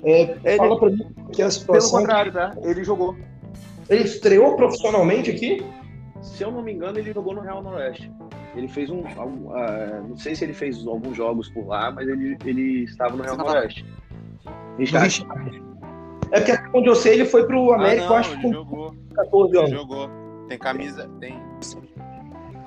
é, 0.03 0.35
Ele- 0.43 0.57
fala 0.57 0.79
pra 0.79 0.89
mim 0.89 0.97
que 1.31 1.41
a 1.41 1.45
Pelo 1.45 1.51
situação. 1.51 1.99
contrário, 1.99 2.31
tá? 2.31 2.55
Ele 2.61 2.83
jogou. 2.83 3.15
Ele 3.89 4.03
estreou 4.03 4.55
profissionalmente 4.55 5.29
aqui? 5.29 5.63
Se 6.21 6.41
eu 6.43 6.51
não 6.51 6.61
me 6.61 6.71
engano, 6.73 6.97
ele 6.97 7.11
jogou 7.11 7.33
no 7.35 7.41
Real 7.41 7.61
Noroeste. 7.61 8.09
Ele 8.55 8.67
fez 8.67 8.89
um. 8.89 9.03
algum- 9.17 9.51
ah, 9.53 10.03
não 10.07 10.15
sei 10.15 10.35
se 10.35 10.43
ele 10.45 10.53
fez 10.53 10.85
alguns 10.87 11.17
jogos 11.17 11.49
por 11.49 11.65
lá, 11.67 11.91
mas 11.91 12.07
ele, 12.07 12.37
ele 12.45 12.83
estava 12.83 13.15
no 13.17 13.23
Real 13.23 13.35
Noroeste. 13.35 13.83
Richard, 14.77 15.05
Richard. 15.05 15.63
É 16.31 16.39
porque 16.41 16.77
onde 16.77 16.89
eu 16.89 16.95
sei, 16.95 17.13
ele 17.13 17.25
foi 17.25 17.45
pro 17.45 17.73
América, 17.73 18.03
ah, 18.03 18.05
eu 18.05 18.09
não, 18.09 18.15
acho, 18.17 18.33
ele 18.33 18.41
com 18.41 18.53
jogou, 18.53 18.95
14 19.15 19.49
ele 19.49 19.57
anos. 19.59 19.69
jogou. 19.71 20.09
Tem 20.47 20.57
camisa, 20.57 21.09
tem 21.19 21.39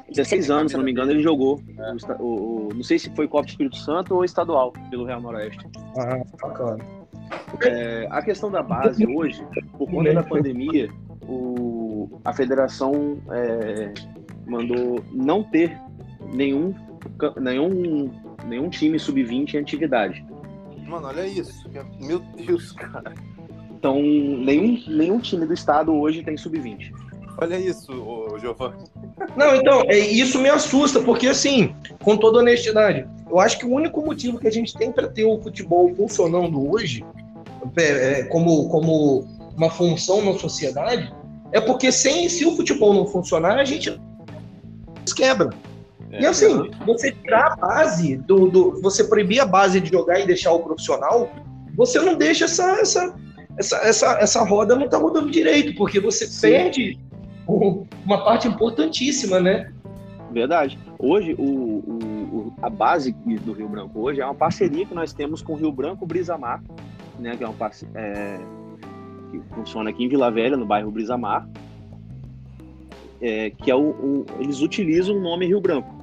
16 0.09 0.51
anos, 0.51 0.71
se 0.73 0.77
eu 0.77 0.79
não 0.79 0.85
me 0.85 0.93
engano, 0.93 1.11
ele 1.11 1.23
jogou. 1.23 1.61
É. 1.79 2.23
O 2.23 2.27
o- 2.27 2.69
não 2.75 2.83
sei 2.83 2.99
se 2.99 3.11
foi 3.15 3.27
Copa 3.29 3.45
do 3.45 3.49
Espírito 3.51 3.77
Santo 3.77 4.15
ou 4.15 4.25
estadual 4.25 4.73
pelo 4.91 5.05
Real 5.05 5.21
Noroeste. 5.21 5.67
Ah, 5.99 6.21
bacana. 6.41 6.79
É, 7.65 8.07
a 8.11 8.23
questão 8.23 8.51
da 8.51 8.63
base 8.63 9.05
hoje, 9.07 9.45
por 9.77 9.91
conta 9.91 10.15
da 10.15 10.23
pandemia, 10.23 10.89
o- 11.29 12.21
a 12.25 12.33
federação 12.33 13.19
é, 13.33 13.93
mandou 14.47 15.03
não 15.13 15.43
ter 15.43 15.77
nenhum, 16.33 16.73
nenhum, 17.41 18.11
nenhum 18.47 18.69
time 18.71 18.99
sub-20 18.99 19.55
em 19.55 19.59
atividade. 19.59 20.25
Mano, 20.87 21.09
olha 21.09 21.27
isso. 21.27 21.69
Meu 22.01 22.21
Deus, 22.21 22.73
cara. 22.73 23.13
Então, 23.71 24.01
nenhum, 24.01 24.83
nenhum 24.87 25.19
time 25.19 25.45
do 25.45 25.53
estado 25.53 25.95
hoje 25.95 26.23
tem 26.23 26.37
sub-20. 26.37 26.93
Olha 27.39 27.59
isso, 27.59 27.93
Giovanni. 28.41 28.85
Não, 29.37 29.55
então, 29.55 29.83
é, 29.87 29.99
isso 29.99 30.39
me 30.39 30.49
assusta, 30.49 31.01
porque 31.01 31.27
assim, 31.27 31.75
com 32.03 32.17
toda 32.17 32.39
honestidade, 32.39 33.07
eu 33.29 33.39
acho 33.39 33.59
que 33.59 33.67
o 33.67 33.73
único 33.73 34.05
motivo 34.05 34.39
que 34.39 34.49
a 34.49 34.53
gente 34.53 34.75
tem 34.75 34.91
para 34.91 35.09
ter 35.09 35.25
o 35.25 35.41
futebol 35.43 35.95
funcionando 35.95 36.71
hoje, 36.71 37.05
é, 37.77 38.21
é, 38.21 38.25
como, 38.25 38.69
como 38.71 39.27
uma 39.55 39.69
função 39.69 40.25
na 40.25 40.39
sociedade, 40.39 41.13
é 41.53 41.61
porque 41.61 41.93
sem, 41.93 42.29
se 42.29 42.47
o 42.47 42.57
futebol 42.57 42.95
não 42.95 43.07
funcionar, 43.07 43.59
a 43.59 43.65
gente 43.65 44.01
quebra. 45.15 45.51
É, 46.13 46.23
E 46.23 46.27
assim, 46.27 46.71
você 46.87 47.13
tirar 47.13 47.53
a 47.53 47.57
base 47.57 48.17
do, 48.17 48.49
do. 48.49 48.81
Você 48.83 49.05
proibir 49.05 49.41
a 49.41 49.47
base 49.47 49.81
de 49.81 49.91
jogar 49.91 50.21
e 50.21 50.27
deixar 50.27 50.53
o 50.53 50.61
profissional, 50.61 51.31
você 51.77 52.01
não 52.01 52.15
deixa 52.17 52.45
essa, 52.47 52.65
essa, 52.81 53.15
essa, 53.59 53.77
essa, 53.79 54.19
essa 54.21 54.45
roda 54.45 54.77
não 54.77 54.89
tá 54.89 54.99
rodando 54.99 55.31
direito, 55.31 55.75
porque 55.77 55.99
você 56.01 56.27
Sim. 56.27 56.41
perde 56.49 56.99
uma 57.49 58.25
parte 58.25 58.47
importantíssima, 58.49 59.41
né? 59.41 59.73
Verdade. 60.33 60.79
Hoje, 60.99 61.35
o, 61.39 61.43
o- 61.43 61.93
o- 62.33 62.53
a 62.63 62.69
base 62.71 63.13
do 63.13 63.53
Rio 63.53 63.69
Branco 63.69 64.01
hoje 64.01 64.21
é 64.21 64.25
uma 64.25 64.35
parceria 64.35 64.85
que 64.85 64.95
nós 64.95 65.13
temos 65.13 65.41
com 65.43 65.53
o 65.53 65.57
Rio 65.57 65.71
Branco 65.73 66.05
Brisamar, 66.07 66.63
né, 67.19 67.37
que 67.37 67.45
é 67.45 67.49
um 67.49 67.53
parce- 67.55 67.87
é, 67.95 68.39
que 69.31 69.41
funciona 69.55 69.91
aqui 69.91 70.05
em 70.05 70.09
Vila 70.09 70.31
Velha, 70.31 70.57
no 70.57 70.67
bairro 70.67 70.91
Brisamar, 70.91 71.49
é, 73.21 73.51
que 73.51 73.71
é 73.71 73.75
o, 73.75 73.81
o- 73.91 74.27
eles 74.41 74.61
utilizam 74.61 75.17
o 75.17 75.21
nome 75.21 75.47
Rio 75.47 75.61
Branco. 75.61 75.95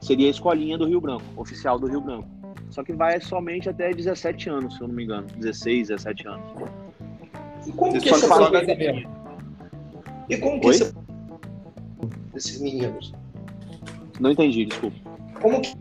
Seria 0.00 0.28
a 0.28 0.30
escolinha 0.30 0.76
do 0.78 0.86
Rio 0.86 1.00
Branco, 1.00 1.24
oficial 1.36 1.78
do 1.78 1.86
Rio 1.86 2.00
Branco. 2.00 2.28
Só 2.70 2.82
que 2.82 2.92
vai 2.92 3.20
somente 3.20 3.68
até 3.68 3.90
17 3.92 4.48
anos, 4.50 4.76
se 4.76 4.82
eu 4.82 4.88
não 4.88 4.94
me 4.94 5.04
engano. 5.04 5.26
16, 5.38 5.88
17 5.88 6.28
anos. 6.28 6.44
E 7.66 7.72
como 7.72 7.92
Você 7.92 8.00
que 8.00 8.08
só 8.08 8.16
esse 8.16 8.28
fala 8.28 8.46
aproveitamento? 8.46 9.08
E 10.28 10.36
como 10.38 10.60
que 10.60 10.66
Oi? 10.68 10.74
esse 10.74 10.94
desses 12.32 12.60
meninos? 12.60 13.12
Não 14.20 14.30
entendi, 14.30 14.66
desculpa. 14.66 14.96
Como 15.40 15.60
que 15.60 15.72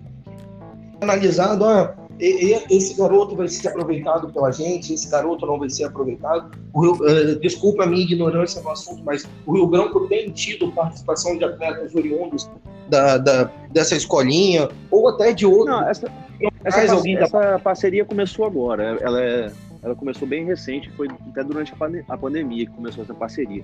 analisado, 1.01 1.65
ah, 1.65 1.95
e- 1.95 2.04
e- 2.04 2.04
esse 2.19 2.95
garoto 2.97 3.35
vai 3.35 3.47
ser 3.47 3.67
aproveitado 3.69 4.31
pela 4.31 4.51
gente, 4.51 4.93
esse 4.93 5.09
garoto 5.09 5.45
não 5.45 5.59
vai 5.59 5.69
ser 5.69 5.83
aproveitado. 5.85 6.49
Rio, 6.75 6.97
eh, 7.07 7.35
desculpa 7.35 7.83
a 7.83 7.85
minha 7.85 8.03
ignorância 8.03 8.61
no 8.61 8.69
assunto, 8.69 9.03
mas 9.03 9.27
o 9.45 9.53
Rio 9.53 9.67
Branco 9.67 10.07
tem 10.07 10.31
tido 10.31 10.71
participação 10.71 11.37
de 11.37 11.43
atletas 11.43 11.93
oriundos 11.93 12.49
da, 12.87 13.17
da- 13.17 13.49
dessa 13.71 13.95
escolinha, 13.95 14.69
ou 14.91 15.09
até 15.09 15.33
de 15.33 15.45
outros. 15.45 15.65
Não, 15.67 15.87
essa, 15.89 16.07
essa, 16.63 16.77
Mais 16.77 16.87
par- 16.89 16.97
alguém 16.97 17.15
da- 17.15 17.21
essa 17.23 17.59
parceria 17.59 18.05
começou 18.05 18.45
agora. 18.45 18.97
Ela, 19.01 19.21
é- 19.21 19.51
ela 19.83 19.95
começou 19.95 20.27
bem 20.27 20.45
recente, 20.45 20.89
foi 20.91 21.07
até 21.31 21.43
durante 21.43 21.73
a, 21.73 22.13
a 22.13 22.17
pandemia 22.17 22.65
que 22.65 22.71
começou 22.71 23.03
essa 23.03 23.13
parceria. 23.13 23.63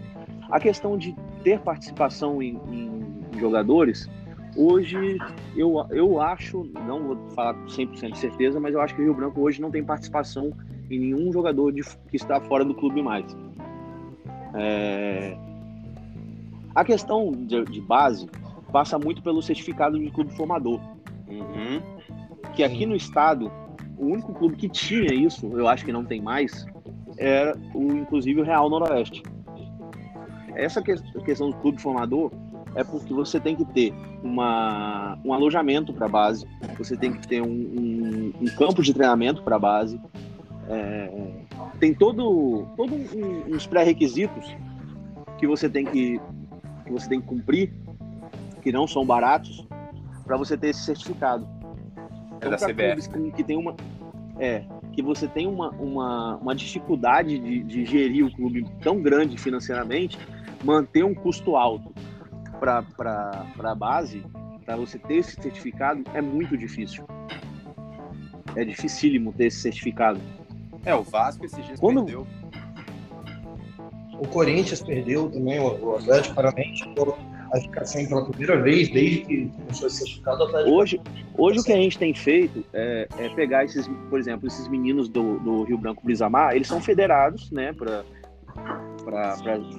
A 0.50 0.60
questão 0.60 0.98
de 0.98 1.16
ter 1.44 1.60
participação 1.60 2.42
em, 2.44 2.60
em 2.70 3.40
jogadores, 3.40 4.10
hoje 4.56 5.18
eu, 5.56 5.86
eu 5.92 6.20
acho, 6.22 6.64
não 6.86 7.04
vou 7.08 7.18
falar 7.36 7.54
com 7.54 7.66
100% 7.66 8.12
de 8.12 8.18
certeza, 8.18 8.60
mas 8.60 8.74
eu 8.74 8.82
acho 8.82 8.96
que 8.96 9.02
o 9.02 9.04
Rio 9.06 9.14
Branco 9.14 9.40
hoje 9.42 9.62
não 9.62 9.72
tem 9.72 9.84
participação 9.84 10.52
em 10.90 11.00
nenhum 11.00 11.32
jogador 11.32 11.72
de- 11.72 11.84
que 12.10 12.16
está 12.18 12.40
fora 12.42 12.64
do 12.66 12.74
clube 12.76 13.02
mais. 13.02 13.26
É, 14.54 15.38
A 16.76 16.84
questão 16.86 17.32
de, 17.32 17.64
de 17.66 17.82
base 17.82 18.30
passa 18.72 18.98
muito 18.98 19.22
pelo 19.22 19.42
certificado 19.42 20.00
de 20.00 20.10
clube 20.12 20.34
formador 20.36 20.80
Uhum. 21.28 21.82
que 22.54 22.64
aqui 22.64 22.86
no 22.86 22.96
estado, 22.96 23.50
o 23.98 24.06
único 24.08 24.34
clube 24.34 24.56
que 24.58 24.68
tinha 24.70 25.14
isso, 25.14 25.48
eu 25.58 25.68
acho 25.68 25.86
que 25.86 25.92
não 25.94 26.04
tem 26.04 26.22
mais, 26.22 26.66
era 27.18 27.58
o, 27.74 27.94
inclusive 27.94 28.42
o 28.42 28.44
Real 28.44 28.70
Noroeste. 28.70 29.24
Essa 30.56 30.82
que- 30.82 30.96
questão 31.24 31.50
do 31.50 31.56
clube 31.58 31.82
formador 31.82 32.32
é 32.76 32.84
porque 32.84 33.14
você 33.14 33.40
tem 33.40 33.56
que 33.56 33.64
ter 33.66 33.94
uma, 34.24 35.18
um 35.26 35.34
alojamento 35.34 35.94
para 35.94 36.06
a 36.06 36.10
base, 36.10 36.46
você 36.78 36.96
tem 36.96 37.12
que 37.14 37.28
ter 37.28 37.42
um, 37.42 37.48
um- 37.48 38.34
um 38.42 38.46
campo 38.58 38.82
de 38.82 38.94
treinamento 38.94 39.42
para 39.44 39.56
a 39.56 39.60
base, 39.60 40.00
é, 40.70 41.10
tem 41.80 41.94
todo, 41.94 42.68
todo 42.78 42.94
um- 42.94 43.56
uns 43.56 43.66
pré-requisitos 43.68 44.56
que 45.38 45.48
você 45.48 45.68
tem 45.70 45.86
que, 45.86 46.20
que 46.86 46.92
você 46.92 47.10
tem 47.10 47.20
que 47.20 47.28
cumprir, 47.28 47.74
que 48.62 48.72
não 48.72 48.88
são 48.88 49.06
baratos, 49.06 49.68
para 50.26 50.38
você 50.38 50.56
ter 50.56 50.70
esse 50.70 50.82
certificado. 50.84 51.48
É 52.40 52.50
da 52.50 52.58
pra 52.58 52.68
CBF. 52.68 53.10
que, 53.10 53.32
que 53.32 53.44
tem 53.44 53.58
uma 53.58 53.76
é 54.40 54.64
que 54.94 55.02
você 55.02 55.28
tem 55.28 55.48
uma, 55.48 55.70
uma, 55.72 56.36
uma 56.38 56.56
dificuldade 56.56 57.38
de, 57.40 57.64
de 57.64 57.86
gerir 57.86 58.26
o 58.26 58.32
clube 58.32 58.66
tão 58.82 59.02
grande 59.02 59.38
financeiramente, 59.38 60.18
manter 60.64 61.04
um 61.06 61.14
custo 61.14 61.56
alto 61.56 61.94
para 62.62 63.46
a 63.64 63.76
base, 63.76 64.24
para 64.64 64.76
você 64.76 65.00
ter 65.00 65.16
esse 65.16 65.36
certificado, 65.42 66.04
é 66.14 66.22
muito 66.22 66.56
difícil. 66.56 67.04
É 68.56 68.64
dificílimo 68.64 69.34
ter 69.34 69.46
esse 69.46 69.60
certificado. 69.60 70.22
É, 70.86 70.94
o 70.94 71.02
Vasco 71.02 71.44
esses 71.44 71.66
dias 71.66 71.80
Quando- 71.80 72.06
perdeu. 72.06 72.28
O 74.20 74.28
Corinthians 74.28 74.82
perdeu 74.82 75.32
também, 75.32 75.60
o, 75.60 75.84
o 75.84 75.96
Atlético 75.96 76.36
Paranaense 76.36 76.84
a 77.54 77.60
ficar 77.60 77.86
sem 77.86 78.08
pela 78.08 78.24
primeira 78.26 78.62
vez 78.62 78.90
desde 78.90 79.22
que 79.22 79.48
começou 79.48 79.88
a 79.88 79.90
ser 79.90 79.98
certificado 80.06 80.44
Hoje, 80.70 81.02
hoje 81.38 81.60
o 81.60 81.64
que 81.64 81.74
a 81.74 81.76
gente 81.76 81.98
tem 81.98 82.14
feito 82.14 82.64
é, 82.72 83.08
é 83.18 83.30
pegar 83.30 83.66
esses, 83.66 83.88
por 84.10 84.20
exemplo, 84.20 84.48
esses 84.48 84.68
meninos 84.68 85.10
do, 85.10 85.40
do 85.40 85.64
Rio 85.64 85.78
Branco 85.78 86.02
Brisamar, 86.04 86.56
eles 86.56 86.68
são 86.68 86.80
federados, 86.80 87.52
né, 87.52 87.74
para 87.74 88.04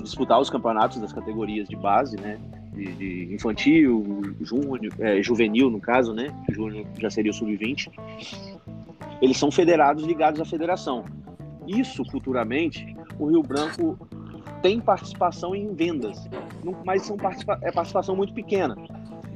disputar 0.03 0.41
os 0.41 0.51
campeonatos 0.51 1.01
das 1.01 1.13
categorias 1.13 1.69
de 1.69 1.77
base, 1.77 2.21
né, 2.21 2.39
de, 2.73 2.93
de 2.95 3.35
infantil, 3.35 4.35
júnior, 4.41 4.93
é, 4.99 5.23
juvenil 5.23 5.71
no 5.71 5.81
caso, 5.81 6.15
né, 6.15 6.35
júnior 6.51 6.87
já 6.99 7.11
seria 7.11 7.31
o 7.31 7.35
sub-20. 7.35 7.91
Eles 9.21 9.37
são 9.37 9.51
federados 9.51 10.05
ligados 10.05 10.41
à 10.41 10.45
federação. 10.45 11.05
Isso, 11.67 12.05
futuramente, 12.11 12.97
o 13.19 13.27
Rio 13.27 13.43
Branco 13.43 13.97
tem 14.63 14.81
participação 14.81 15.55
em 15.55 15.75
vendas, 15.75 16.29
mas 16.85 17.03
são 17.03 17.17
participa 17.17 17.59
é 17.63 17.71
participação 17.71 18.17
muito 18.17 18.33
pequena. 18.33 18.77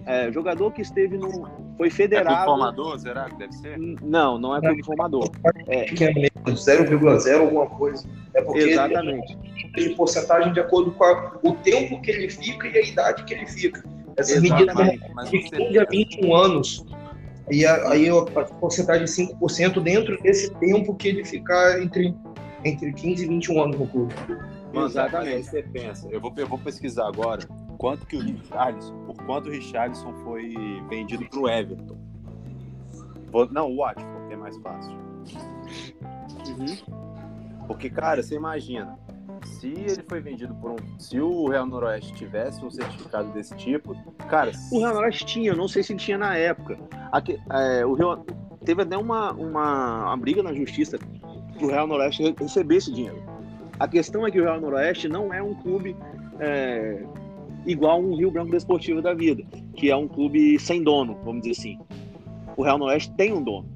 É, 0.05 0.31
jogador 0.31 0.73
que 0.73 0.81
esteve 0.81 1.19
no. 1.19 1.66
Foi 1.77 1.89
É 1.89 1.91
federado. 1.91 2.45
formador, 2.45 2.99
será 2.99 3.25
que 3.29 3.37
deve 3.37 3.53
ser? 3.53 3.77
Não, 3.79 4.39
não 4.39 4.57
é 4.57 4.61
clube 4.61 4.83
formador. 4.85 5.31
É, 5.67 5.85
pequeno 5.85 6.15
mesmo, 6.21 6.57
0,0 6.57 7.41
alguma 7.41 7.67
coisa. 7.67 8.09
É 8.35 8.41
porque 8.43 8.61
exatamente. 8.61 9.37
ele 9.77 9.89
de 9.91 9.95
porcentagem 9.95 10.53
de 10.53 10.61
acordo 10.61 10.93
com 10.93 11.05
a- 11.05 11.39
o 11.43 11.53
tempo 11.57 12.01
que 12.01 12.11
ele 12.11 12.31
fica 12.31 12.67
e 12.69 12.79
a 12.79 12.83
idade 12.83 13.25
que 13.25 13.35
ele 13.35 13.47
fica. 13.47 13.85
Exatamente. 14.19 15.01
Mas 15.15 15.31
de 15.31 15.43
você 15.43 15.57
15 15.57 15.79
a 15.79 15.85
21 15.85 16.35
anos. 16.35 16.87
E 17.51 17.65
aí 17.67 18.09
a 18.09 18.23
porcentagem 18.59 19.05
de 19.05 19.11
5% 19.11 19.81
dentro 19.81 20.21
desse 20.23 20.51
tempo 20.55 20.95
que 20.95 21.09
ele 21.09 21.25
ficar 21.25 21.81
entre, 21.83 22.15
entre 22.65 22.93
15 22.93 23.25
e 23.25 23.29
21 23.29 23.63
anos 23.63 23.79
no 23.79 23.87
clube. 23.87 24.15
Exatamente. 24.75 25.13
mas 25.13 25.29
aí 25.29 25.43
você 25.45 25.63
pensa, 25.63 26.09
eu 26.11 26.21
vou, 26.21 26.33
eu 26.37 26.47
vou 26.47 26.59
pesquisar 26.59 27.07
agora 27.07 27.41
quanto 27.77 28.07
que 28.07 28.17
o 28.17 28.21
Richarlison, 28.21 28.95
por 29.07 29.17
quanto 29.25 29.49
o 29.49 29.53
Richarlison 29.53 30.13
foi 30.25 30.55
vendido 30.89 31.25
pro 31.29 31.49
Everton. 31.49 31.97
Vou- 33.31 33.51
não, 33.51 33.71
o 33.73 33.77
Watford, 33.79 34.27
que 34.29 34.35
é 34.35 34.37
mais 34.37 34.57
fácil. 34.59 34.97
Porque, 37.67 37.91
cara, 37.91 38.23
você 38.23 38.37
imagina, 38.37 38.99
se 39.45 39.69
ele 39.69 40.03
foi 40.09 40.21
vendido 40.21 40.55
por 40.55 40.73
um. 40.73 40.77
Se 40.99 41.21
o 41.21 41.49
Real 41.49 41.67
Noroeste 41.67 42.13
tivesse 42.15 42.65
um 42.65 42.71
certificado 42.71 43.33
desse 43.33 43.55
tipo, 43.57 43.95
cara. 44.29 44.53
O 44.71 44.79
Real 44.79 44.95
Noroeste 44.95 45.27
tinha, 45.27 45.55
não 45.55 45.67
sei 45.69 45.83
se 45.83 45.95
tinha 45.97 46.17
na 46.19 46.37
época. 46.37 46.79
Aqui, 47.11 47.39
é, 47.51 47.85
o 47.85 47.95
Rio, 47.95 48.25
teve 48.65 48.83
até 48.83 48.97
uma, 48.97 49.33
uma, 49.33 50.05
uma 50.07 50.17
briga 50.17 50.43
na 50.43 50.55
justiça 50.55 50.99
pro 51.59 51.69
Real 51.69 51.87
Noroeste 51.87 52.35
receber 52.39 52.77
esse 52.77 52.93
dinheiro. 52.93 53.23
A 53.79 53.87
questão 53.89 54.27
é 54.27 54.31
que 54.31 54.41
o 54.41 54.45
Real 54.45 54.61
Noroeste 54.61 55.09
não 55.09 55.33
é 55.35 55.43
um 55.43 55.55
clube 55.55 55.97
é, 56.39 57.05
igual 57.67 58.01
um 58.01 58.17
Rio 58.17 58.31
Branco 58.31 58.51
Desportivo 58.53 59.03
da 59.03 59.13
vida, 59.13 59.43
que 59.75 59.91
é 59.91 59.97
um 59.97 60.09
clube 60.09 60.59
sem 60.59 60.83
dono, 60.83 61.19
vamos 61.25 61.43
dizer 61.43 61.61
assim. 61.61 61.79
O 62.57 62.63
Real 62.63 62.79
Noroeste 62.79 63.13
tem 63.15 63.33
um 63.33 63.43
dono. 63.43 63.69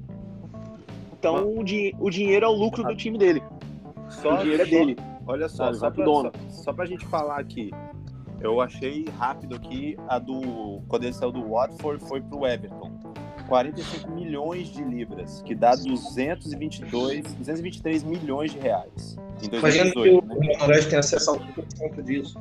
Então 1.19 1.53
o, 1.55 1.63
di 1.63 1.93
o 1.99 2.09
dinheiro 2.09 2.45
é 2.45 2.49
o 2.49 2.53
lucro 2.53 2.83
do 2.83 2.95
time 2.95 3.17
dele. 3.17 3.43
Só, 4.09 4.35
o 4.35 4.37
dinheiro 4.39 4.63
é 4.63 4.65
dele. 4.65 4.97
Olha 5.27 5.47
só, 5.47 5.71
só, 5.73 5.91
pra, 5.91 6.03
dono. 6.03 6.31
só, 6.49 6.63
só 6.63 6.73
pra 6.73 6.85
gente 6.85 7.05
falar 7.05 7.39
aqui. 7.39 7.71
Eu 8.39 8.59
achei 8.59 9.05
rápido 9.19 9.55
aqui 9.55 9.95
a 10.07 10.17
do. 10.17 10.81
Quando 10.87 11.03
ele 11.03 11.13
saiu 11.13 11.31
do 11.31 11.47
Watford, 11.47 12.03
foi 12.05 12.21
pro 12.21 12.47
Everton. 12.47 12.91
45 13.47 14.09
milhões 14.11 14.69
de 14.69 14.83
libras, 14.83 15.41
que 15.41 15.53
dá 15.53 15.75
222, 15.75 17.33
223 17.35 18.03
milhões 18.03 18.51
de 18.51 18.59
reais. 18.59 19.17
Em 19.43 19.57
Imagina 19.57 19.91
que 19.91 19.99
o 19.99 20.21
2018, 20.21 20.25
né? 20.25 20.45
Real 20.47 20.59
Noroeste 20.59 20.89
tem 20.89 20.99
acesso 20.99 21.31
a 21.31 21.37
1% 21.37 22.03
disso. 22.03 22.39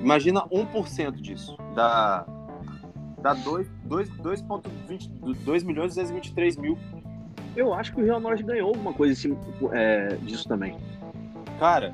Imagina 0.00 0.42
1% 0.48 1.12
disso. 1.12 1.56
Dá, 1.74 2.24
dá 3.22 3.34
2, 3.34 3.68
2, 3.84 4.10
2,20 4.12 5.10
2 5.44 5.62
milhões 5.62 5.92
e 5.92 5.96
223 6.00 6.56
mil. 6.56 6.78
Eu 7.56 7.74
acho 7.74 7.92
que 7.92 8.00
o 8.00 8.04
Real 8.04 8.20
Noroeste 8.20 8.46
ganhou 8.46 8.68
alguma 8.68 8.92
coisa 8.92 9.12
assim, 9.12 9.36
é, 9.72 10.16
disso 10.22 10.48
também. 10.48 10.76
Cara, 11.58 11.92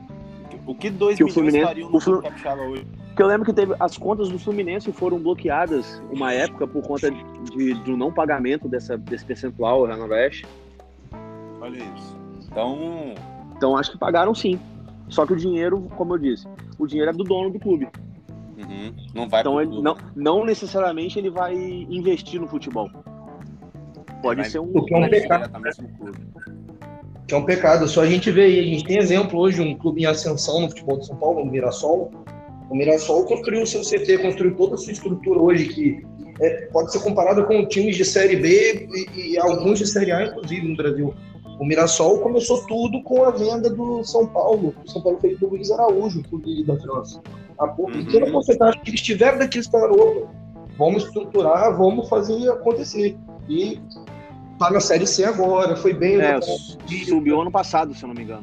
o 0.67 0.75
que 0.75 0.91
2 0.91 1.17
Que 1.17 1.25
o 1.25 1.27
milhões 1.27 1.35
Fluminense- 1.35 1.67
fariam 1.67 1.91
no 1.91 1.97
o 1.97 2.01
Flu- 2.01 2.13
Clube 2.15 2.29
Capixaba 2.29 2.63
hoje? 2.63 2.87
Porque 3.09 3.23
eu 3.23 3.27
lembro 3.27 3.47
que 3.47 3.53
teve 3.55 3.75
as 3.81 3.97
contas 3.97 4.29
do 4.29 4.39
Fluminense 4.39 4.93
foram 4.93 5.19
bloqueadas 5.19 6.03
uma 6.13 6.35
época 6.35 6.67
por 6.67 6.83
conta 6.83 7.11
de, 7.11 7.73
do 7.83 7.97
não 7.97 8.13
pagamento 8.13 8.69
dessa, 8.69 8.99
desse 8.99 9.25
percentual 9.25 9.81
ao 9.81 9.87
Real 9.87 9.99
Noroeste. 9.99 10.47
Olha 11.61 11.79
isso. 11.97 12.17
Então, 12.47 13.15
Então 13.57 13.77
acho 13.77 13.93
que 13.93 13.99
pagaram 13.99 14.35
sim. 14.35 14.61
Só 15.09 15.25
que 15.25 15.33
o 15.33 15.37
dinheiro, 15.37 15.81
como 15.97 16.15
eu 16.15 16.19
disse, 16.19 16.47
o 16.79 16.87
dinheiro 16.87 17.11
é 17.11 17.15
do 17.15 17.25
dono 17.25 17.51
do 17.51 17.59
clube. 17.59 17.89
uhum, 18.59 18.93
não 19.15 19.29
vai 19.29 19.41
Então 19.41 19.61
ele 19.61 19.71
clube. 19.71 19.85
não, 19.85 19.97
não 20.15 20.45
necessariamente 20.45 21.19
ele 21.19 21.31
vai 21.31 21.55
investir 21.55 22.41
no 22.41 22.47
futebol. 22.49 22.91
Pode 24.23 24.41
Vai- 24.41 24.51
ser 24.51 24.59
um. 24.61 24.69
Porque 24.73 24.95
é 24.95 24.99
um 24.99 25.09
pecado. 25.09 25.51
clube. 25.99 26.19
Que 27.29 27.35
é 27.35 27.37
um 27.37 27.45
pecado. 27.45 27.87
Só 27.89 28.03
a 28.03 28.07
gente 28.07 28.31
vê 28.31 28.43
aí, 28.45 28.61
a 28.61 28.63
gente 28.63 28.85
tem 28.85 28.99
exemplo 28.99 29.39
hoje, 29.39 29.61
um 29.61 29.75
clube 29.77 30.03
em 30.03 30.07
ascensão 30.07 30.61
no 30.61 30.69
futebol 30.69 30.99
de 30.99 31.07
São 31.07 31.17
Paulo, 31.17 31.43
o 31.43 31.47
Mirassol. 31.47 32.11
O 32.71 32.75
Mirassol 32.75 33.25
construiu 33.27 33.63
o 33.63 33.67
seu 33.67 33.83
CT, 33.83 34.19
construiu 34.19 34.55
toda 34.57 34.75
a 34.75 34.79
sua 34.79 34.93
estrutura 34.93 35.39
hoje, 35.41 35.69
que 35.69 36.03
é, 36.41 36.67
pode 36.73 36.91
ser 36.93 37.01
comparada 37.01 37.45
com 37.45 37.65
times 37.67 37.97
de 37.97 38.05
Série 38.05 38.37
B 38.37 38.89
e, 39.15 39.33
e 39.33 39.39
alguns 39.39 39.79
de 39.79 39.87
Série 39.87 40.11
A, 40.13 40.25
inclusive, 40.27 40.67
no 40.69 40.77
Brasil. 40.77 41.15
O 41.59 41.65
Mirassol 41.65 42.19
começou 42.19 42.65
tudo 42.67 43.03
com 43.03 43.25
a 43.25 43.31
venda 43.31 43.71
do 43.71 44.05
São 44.05 44.27
Paulo. 44.27 44.75
O 44.85 44.91
São 44.91 45.01
Paulo 45.03 45.19
fez 45.21 45.39
do 45.39 45.49
Luiz 45.49 45.71
Araújo, 45.71 46.23
clube 46.25 46.65
da 46.65 46.77
França. 46.79 47.21
A 47.59 47.67
por- 47.67 47.91
Uhum. 47.91 48.05
pequena 48.05 48.31
porcentagem 48.31 48.81
que 48.83 48.91
eles 48.91 49.01
tiveram 49.01 49.39
daqui, 49.39 49.57
eles 49.59 49.69
falaram, 49.69 49.95
opa, 49.95 50.29
vamos 50.77 51.05
estruturar, 51.05 51.75
vamos 51.77 52.09
fazer 52.09 52.51
acontecer. 52.51 53.17
E 53.49 53.81
tá 54.59 54.71
na 54.71 54.81
Série 54.81 55.07
C 55.07 55.25
agora, 55.25 55.75
foi 55.77 55.95
bem. 55.95 56.21
É, 56.21 56.39
subiu 57.07 57.41
ano 57.41 57.51
passado, 57.51 57.95
se 57.95 58.03
eu 58.03 58.09
não 58.09 58.15
me 58.15 58.23
engano. 58.25 58.43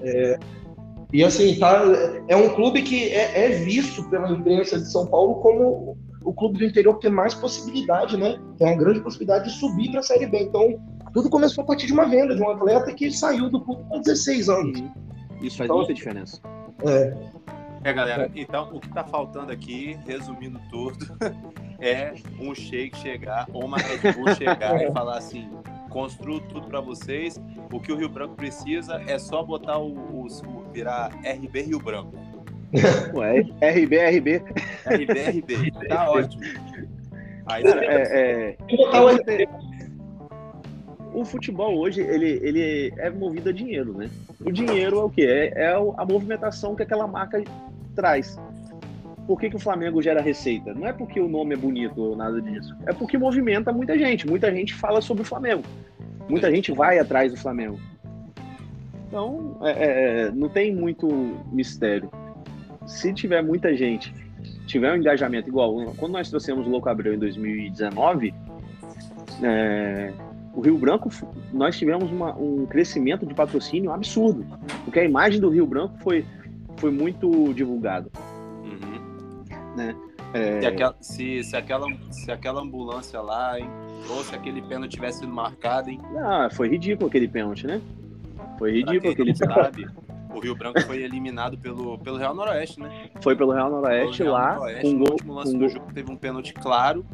e 1.11 1.23
assim, 1.23 1.55
tá, 1.59 1.83
é 2.27 2.35
um 2.35 2.49
clube 2.49 2.81
que 2.81 3.09
é, 3.09 3.45
é 3.45 3.49
visto 3.49 4.03
pela 4.09 4.31
imprensa 4.31 4.79
de 4.79 4.91
São 4.91 5.05
Paulo 5.05 5.35
como 5.35 5.95
o 6.25 6.33
clube 6.33 6.57
do 6.57 6.65
interior 6.65 6.95
que 6.95 7.01
tem 7.01 7.11
mais 7.11 7.35
possibilidade, 7.35 8.17
né? 8.17 8.39
Tem 8.57 8.65
uma 8.65 8.77
grande 8.77 9.01
possibilidade 9.01 9.45
de 9.45 9.59
subir 9.59 9.91
para 9.91 9.99
a 9.99 10.03
Série 10.03 10.25
B. 10.25 10.39
Então, 10.39 10.79
tudo 11.13 11.29
começou 11.29 11.63
a 11.63 11.67
partir 11.67 11.85
de 11.87 11.93
uma 11.93 12.05
venda 12.05 12.35
de 12.35 12.41
um 12.41 12.49
atleta 12.49 12.91
que 12.93 13.11
saiu 13.11 13.49
do 13.49 13.61
clube 13.61 13.83
com 13.89 14.01
16 14.01 14.49
anos. 14.49 14.79
Isso 15.41 15.57
faz 15.57 15.67
Então- 15.67 15.77
muita 15.77 15.93
diferença. 15.93 16.41
É, 16.85 17.13
É, 17.85 17.91
galera, 17.93 18.31
então 18.33 18.69
o 18.73 18.79
que 18.79 18.87
tá 18.93 19.03
faltando 19.03 19.51
aqui, 19.51 19.97
resumindo 20.07 20.57
tudo, 20.71 20.97
é 21.81 22.13
um 22.39 22.55
shake 22.55 22.97
chegar, 22.97 23.45
ou 23.51 23.65
uma 23.65 23.77
Red 23.77 24.13
Bull 24.13 24.33
chegar 24.35 24.81
e 24.81 24.89
falar 24.93 25.17
assim: 25.17 25.49
construo 25.89 26.39
tudo 26.39 26.67
pra 26.67 26.79
vocês. 26.79 27.39
O 27.73 27.79
que 27.81 27.91
o 27.91 27.97
Rio 27.97 28.07
Branco 28.07 28.35
precisa 28.35 29.01
é 29.05 29.19
só 29.19 29.43
botar 29.43 29.79
o, 29.79 29.89
o- 29.93 30.25
o- 30.27 30.71
virar 30.71 31.09
RB 31.25 31.61
Rio 31.63 31.79
Branco. 31.79 32.13
Ué, 33.15 33.41
RB, 33.61 33.97
RB. 33.99 34.41
RB, 34.85 35.19
RB. 35.21 35.71
Tá 35.89 36.09
ótimo. 36.09 36.41
Aí 37.47 37.63
Cara, 37.63 37.85
é, 37.85 38.55
é, 38.61 38.75
botar 38.77 39.03
o 39.03 39.17
tem- 39.23 39.47
o 41.13 41.23
futebol 41.23 41.77
hoje 41.77 42.01
ele, 42.01 42.39
ele 42.41 42.93
é 42.97 43.09
movido 43.09 43.49
a 43.49 43.53
dinheiro, 43.53 43.93
né? 43.93 44.09
O 44.39 44.51
dinheiro 44.51 44.99
é 44.99 45.03
o 45.03 45.09
quê? 45.09 45.51
É, 45.55 45.63
é 45.65 45.73
a 45.73 46.05
movimentação 46.05 46.75
que 46.75 46.83
aquela 46.83 47.07
marca 47.07 47.43
traz. 47.95 48.37
Por 49.25 49.39
que, 49.39 49.49
que 49.49 49.55
o 49.55 49.59
Flamengo 49.59 50.01
gera 50.01 50.21
receita? 50.21 50.73
Não 50.73 50.85
é 50.85 50.91
porque 50.91 51.19
o 51.19 51.29
nome 51.29 51.53
é 51.53 51.57
bonito 51.57 52.01
ou 52.01 52.15
nada 52.15 52.41
disso. 52.41 52.75
É 52.85 52.91
porque 52.91 53.17
movimenta 53.17 53.71
muita 53.71 53.97
gente. 53.97 54.27
Muita 54.27 54.53
gente 54.53 54.73
fala 54.73 54.99
sobre 54.99 55.23
o 55.23 55.25
Flamengo. 55.25 55.63
Muita 56.27 56.51
gente 56.51 56.71
vai 56.71 56.99
atrás 56.99 57.31
do 57.31 57.37
Flamengo. 57.37 57.79
Então, 59.07 59.57
é, 59.61 59.71
é, 59.71 60.21
é, 60.21 60.31
não 60.31 60.49
tem 60.49 60.73
muito 60.73 61.07
mistério. 61.51 62.09
Se 62.85 63.13
tiver 63.13 63.41
muita 63.41 63.73
gente, 63.75 64.13
tiver 64.65 64.91
um 64.91 64.97
engajamento 64.97 65.47
igual, 65.47 65.93
quando 65.97 66.13
nós 66.13 66.29
trouxemos 66.29 66.65
o 66.65 66.69
Louco 66.69 66.89
Abreu 66.89 67.13
em 67.13 67.19
2019, 67.19 68.33
é, 69.41 70.11
o 70.53 70.61
Rio 70.61 70.77
Branco, 70.77 71.09
nós 71.51 71.77
tivemos 71.77 72.11
uma- 72.11 72.35
um 72.35 72.65
crescimento 72.65 73.25
de 73.25 73.33
patrocínio 73.33 73.91
absurdo, 73.91 74.45
porque 74.85 74.99
a 74.99 75.03
imagem 75.03 75.39
do 75.39 75.49
Rio 75.49 75.65
Branco 75.65 75.97
foi, 75.99 76.25
foi 76.77 76.91
muito 76.91 77.53
divulgada. 77.53 78.09
Uhum. 78.63 79.93
É, 80.33 80.61
Se, 80.61 80.65
aquela, 80.67 80.95
se, 80.99 81.43
se, 81.43 81.55
aquela, 81.55 81.87
se 82.11 82.31
aquela 82.31 82.61
ambulância 82.61 83.21
lá, 83.21 83.59
hein, 83.59 83.67
ou 84.09 84.23
se 84.23 84.33
aquele 84.35 84.61
pênalti 84.63 84.91
tivesse 84.93 85.19
sido 85.19 85.31
marcado, 85.31 85.89
hein, 85.89 85.99
ah, 86.17 86.49
foi 86.51 86.67
ridículo 86.69 87.07
aquele 87.07 87.27
pênalti, 87.27 87.67
né? 87.67 87.79
Foi 88.57 88.71
ridículo 88.71 89.11
aquele 89.13 89.33
pênalti. 89.33 89.87
o 90.33 90.39
Rio 90.39 90.55
Branco 90.55 90.81
foi 90.81 91.03
eliminado 91.03 91.57
pelo, 91.57 91.97
pelo 91.99 92.17
Real 92.17 92.33
Noroeste, 92.33 92.79
né? 92.79 93.09
Foi 93.21 93.35
pelo 93.35 93.51
Real 93.51 93.69
Noroeste 93.69 94.23
O 94.23 94.25
Real 94.25 94.33
lá, 94.35 94.55
Noroeste, 94.55 94.81
com 94.81 94.91
no 94.91 94.97
gol. 94.99 95.11
último 95.13 95.33
lance 95.33 95.51
com 95.51 95.57
do 95.59 95.65
gol- 95.65 95.69
jogo 95.69 95.93
teve 95.93 96.11
um 96.11 96.15
pênalti 96.15 96.53
claro 96.53 97.05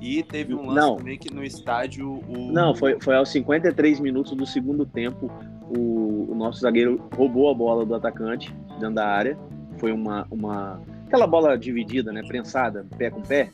e 0.00 0.22
teve 0.22 0.54
um 0.54 0.62
lance 0.66 0.74
Não. 0.80 0.96
também 0.96 1.18
que 1.18 1.32
no 1.32 1.44
estádio 1.44 2.10
o 2.26 2.52
Não, 2.52 2.74
foi, 2.74 2.98
foi 3.00 3.14
aos 3.16 3.28
53 3.30 4.00
minutos 4.00 4.32
do 4.32 4.46
segundo 4.46 4.86
tempo. 4.86 5.30
O, 5.68 6.32
o 6.32 6.34
nosso 6.34 6.60
zagueiro 6.60 7.00
roubou 7.14 7.50
a 7.50 7.54
bola 7.54 7.84
do 7.84 7.94
atacante 7.94 8.52
dentro 8.78 8.94
da 8.94 9.06
área. 9.06 9.38
Foi 9.78 9.92
uma, 9.92 10.26
uma. 10.30 10.80
Aquela 11.06 11.26
bola 11.26 11.56
dividida, 11.58 12.12
né? 12.12 12.22
Prensada, 12.26 12.86
pé 12.96 13.10
com 13.10 13.20
pé. 13.20 13.50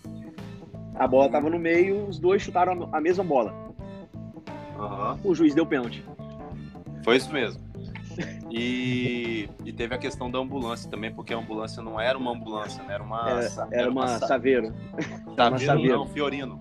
A 0.94 1.06
bola 1.06 1.28
tava 1.30 1.50
no 1.50 1.58
meio, 1.58 2.06
os 2.06 2.18
dois 2.18 2.40
chutaram 2.42 2.88
a 2.92 3.00
mesma 3.00 3.22
bola. 3.24 3.52
Aham, 4.78 5.18
O 5.24 5.34
juiz 5.34 5.54
deu 5.54 5.66
pênalti. 5.66 6.02
foi 7.02 7.16
isso 7.16 7.32
mesmo. 7.32 7.60
E, 8.50 9.48
e 9.64 9.72
teve 9.72 9.94
a 9.94 9.98
questão 9.98 10.30
da 10.30 10.38
ambulância 10.38 10.90
também, 10.90 11.12
porque 11.12 11.34
a 11.34 11.38
ambulância 11.38 11.82
não 11.82 12.00
era 12.00 12.16
uma 12.16 12.32
ambulância, 12.32 12.82
né? 12.84 12.94
Era 12.94 13.02
uma 13.02 13.28
Era, 13.30 13.42
sa- 13.50 13.68
era 13.70 13.90
uma 13.90 14.08
sa- 14.08 14.26
Saveiro. 14.26 14.72
Saveiro, 15.36 15.64
Saveiro. 15.64 15.98
não, 15.98 16.06
Fiorino. 16.06 16.60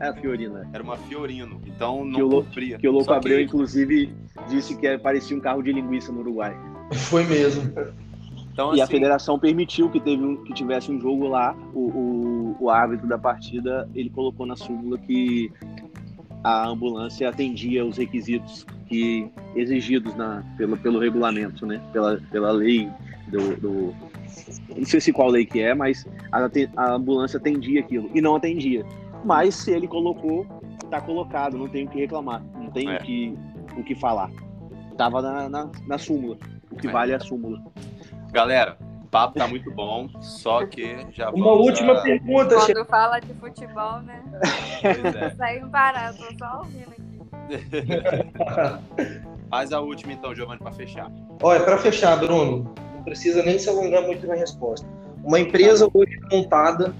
É 0.00 0.08
a 0.08 0.14
Fiorina. 0.14 0.68
Era 0.72 0.82
uma 0.82 0.96
Fiorino. 0.96 1.60
Então 1.66 2.04
não 2.04 2.14
Que 2.14 2.22
o 2.22 2.28
cumpria. 2.42 2.78
Que 2.78 2.88
o 2.88 2.92
Louco 2.92 3.12
Abreu, 3.12 3.40
inclusive, 3.40 4.14
disse 4.48 4.74
que 4.76 4.96
parecia 4.98 5.36
um 5.36 5.40
carro 5.40 5.62
de 5.62 5.72
linguiça 5.72 6.10
no 6.10 6.20
Uruguai. 6.20 6.56
Foi 6.92 7.22
mesmo. 7.24 7.70
Então, 8.52 8.74
E 8.74 8.80
a 8.80 8.84
assim, 8.84 8.94
federação 8.94 9.38
permitiu 9.38 9.88
que, 9.90 10.00
teve 10.00 10.22
um- 10.24 10.42
que 10.42 10.52
tivesse 10.54 10.90
um 10.90 10.98
jogo 11.00 11.28
lá. 11.28 11.54
O, 11.74 11.80
o, 11.80 12.56
o 12.60 12.70
árbitro 12.70 13.06
da 13.06 13.16
partida 13.18 13.88
ele 13.94 14.10
colocou 14.10 14.44
na 14.46 14.56
súmula 14.56 14.98
que 14.98 15.52
a 16.42 16.66
ambulância 16.68 17.28
atendia 17.28 17.84
os 17.84 17.96
requisitos 17.98 18.66
que 18.86 19.30
exigidos 19.54 20.14
na, 20.16 20.42
pelo, 20.56 20.76
pelo 20.76 20.98
regulamento, 20.98 21.66
né? 21.66 21.80
Pela, 21.92 22.20
pela 22.30 22.50
lei 22.50 22.88
do, 23.28 23.56
do- 23.56 23.94
Não 24.76 24.84
sei 24.84 25.00
se 25.00 25.12
qual 25.12 25.28
lei 25.28 25.44
que 25.46 25.60
é, 25.60 25.74
mas 25.74 26.06
a, 26.32 26.48
a 26.76 26.92
ambulância 26.94 27.36
atendia 27.38 27.80
aquilo. 27.80 28.10
E 28.14 28.20
não 28.20 28.36
atendia. 28.36 28.84
Mas 29.24 29.54
se 29.54 29.70
ele 29.70 29.86
colocou, 29.86 30.46
tá 30.90 31.00
colocado, 31.00 31.56
não 31.58 31.68
tem 31.68 31.84
o 31.84 31.88
que 31.88 31.98
reclamar, 31.98 32.42
não 32.54 32.70
tem 32.70 32.88
É. 32.88 32.96
o, 32.96 33.02
que, 33.02 33.38
o 33.76 33.82
que 33.84 33.94
falar. 33.94 34.30
Tava 34.96 35.20
na, 35.22 35.48
na, 35.48 35.70
na 35.86 35.98
súmula. 35.98 36.36
O 36.70 36.76
que 36.76 36.88
É. 36.88 36.90
vale 36.90 37.12
é 37.12 37.16
a 37.16 37.20
súmula. 37.20 37.62
galera, 38.32 38.76
papo 39.10 39.38
tá 39.38 39.48
muito 39.48 39.70
bom, 39.70 40.08
só 40.20 40.66
que 40.66 40.96
já 41.10 41.30
Uma 41.30 41.46
vamos 41.46 41.66
última 41.66 41.94
a... 41.94 42.02
pergunta. 42.02 42.54
Quando 42.54 42.84
fala 42.86 43.18
de 43.18 43.34
futebol, 43.34 44.00
né? 44.02 44.22
Pois 44.80 45.14
é. 45.14 45.30
Saiu 45.36 45.66
tô 45.66 46.38
só 46.38 46.58
ouvindo 46.58 46.90
aqui. 46.90 47.10
Faz 49.50 49.72
a 49.72 49.80
última 49.80 50.12
então, 50.12 50.34
Giovanni, 50.34 50.60
pra 50.60 50.70
fechar. 50.70 51.10
Olha, 51.42 51.60
para 51.60 51.78
fechar, 51.78 52.16
Bruno, 52.16 52.72
não 52.94 53.02
precisa 53.02 53.42
nem 53.42 53.58
se 53.58 53.68
alongar 53.68 54.02
muito 54.02 54.24
na 54.26 54.34
resposta. 54.34 54.86
Uma 55.24 55.40
empresa 55.40 55.88
hoje 55.92 56.16
montada 56.30 56.94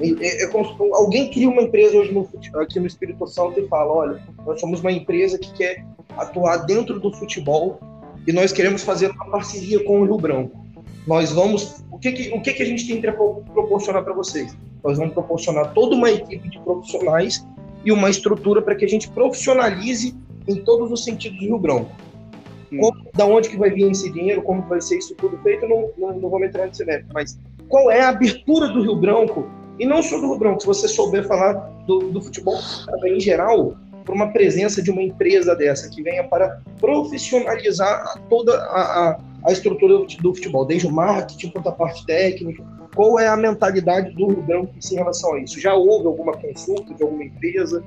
É, 0.00 0.44
é, 0.44 0.50
alguém 0.94 1.30
cria 1.30 1.50
uma 1.50 1.62
empresa 1.62 1.98
hoje 1.98 2.12
no, 2.12 2.28
aqui 2.60 2.80
no 2.80 2.86
Espírito 2.86 3.26
Santo 3.26 3.60
e 3.60 3.68
fala: 3.68 3.92
olha, 3.92 4.22
nós 4.46 4.58
somos 4.58 4.80
uma 4.80 4.90
empresa 4.90 5.38
que 5.38 5.52
quer 5.52 5.84
atuar 6.16 6.64
dentro 6.64 6.98
do 6.98 7.12
futebol 7.12 7.78
e 8.26 8.32
nós 8.32 8.52
queremos 8.52 8.82
fazer 8.82 9.10
uma 9.10 9.30
parceria 9.30 9.84
com 9.84 10.00
o 10.00 10.04
Rio 10.04 10.16
Branco. 10.16 10.61
Nós 11.06 11.32
vamos. 11.32 11.84
O 11.90 11.98
que, 11.98 12.12
que 12.12 12.34
o 12.34 12.40
que, 12.40 12.52
que 12.52 12.62
a 12.62 12.66
gente 12.66 12.86
tem 12.86 13.00
para 13.00 13.12
proporcionar 13.12 14.02
para 14.04 14.12
vocês? 14.12 14.56
Nós 14.82 14.98
vamos 14.98 15.14
proporcionar 15.14 15.72
toda 15.72 15.94
uma 15.94 16.10
equipe 16.10 16.48
de 16.48 16.58
profissionais 16.60 17.46
e 17.84 17.92
uma 17.92 18.10
estrutura 18.10 18.62
para 18.62 18.74
que 18.74 18.84
a 18.84 18.88
gente 18.88 19.08
profissionalize 19.10 20.14
em 20.46 20.56
todos 20.56 20.90
os 20.90 21.04
sentidos 21.04 21.38
do 21.38 21.44
Rio 21.44 21.58
Branco. 21.58 21.90
Hum. 22.72 22.78
Como, 22.80 23.06
da 23.14 23.26
onde 23.26 23.48
que 23.48 23.56
vai 23.56 23.70
vir 23.70 23.90
esse 23.90 24.10
dinheiro, 24.10 24.42
como 24.42 24.62
vai 24.62 24.80
ser 24.80 24.98
isso 24.98 25.14
tudo 25.16 25.36
feito, 25.38 25.66
não, 25.66 25.90
não, 25.98 26.18
não 26.18 26.28
vou 26.28 26.42
entrar 26.44 26.66
nesse 26.66 26.84
mérito, 26.84 27.08
mas 27.12 27.38
qual 27.68 27.90
é 27.90 28.00
a 28.00 28.08
abertura 28.08 28.68
do 28.68 28.82
Rio 28.82 28.96
Branco, 28.96 29.48
e 29.78 29.86
não 29.86 30.02
só 30.02 30.20
do 30.20 30.28
Rio 30.28 30.38
Branco, 30.38 30.60
se 30.60 30.66
você 30.66 30.88
souber 30.88 31.26
falar 31.26 31.54
do, 31.86 32.10
do 32.10 32.20
futebol 32.20 32.58
em 33.04 33.20
geral, 33.20 33.76
por 34.04 34.14
uma 34.14 34.32
presença 34.32 34.82
de 34.82 34.90
uma 34.90 35.02
empresa 35.02 35.54
dessa 35.54 35.88
que 35.88 36.02
venha 36.02 36.24
para 36.24 36.60
profissionalizar 36.80 38.20
toda 38.28 38.56
a, 38.56 39.10
a, 39.10 39.20
a 39.44 39.52
estrutura 39.52 40.06
do 40.20 40.34
futebol, 40.34 40.64
desde 40.64 40.86
o 40.86 40.92
marketing 40.92 41.50
quanto 41.50 41.68
a 41.68 41.72
parte 41.72 42.04
técnica. 42.06 42.64
Qual 42.94 43.18
é 43.18 43.26
a 43.26 43.36
mentalidade 43.36 44.14
do 44.14 44.28
Branco 44.42 44.74
em 44.90 44.94
relação 44.94 45.34
a 45.34 45.40
isso? 45.40 45.58
Já 45.58 45.74
houve 45.74 46.06
alguma 46.06 46.34
consulta 46.34 46.94
de 46.94 47.02
alguma 47.02 47.24
empresa? 47.24 47.82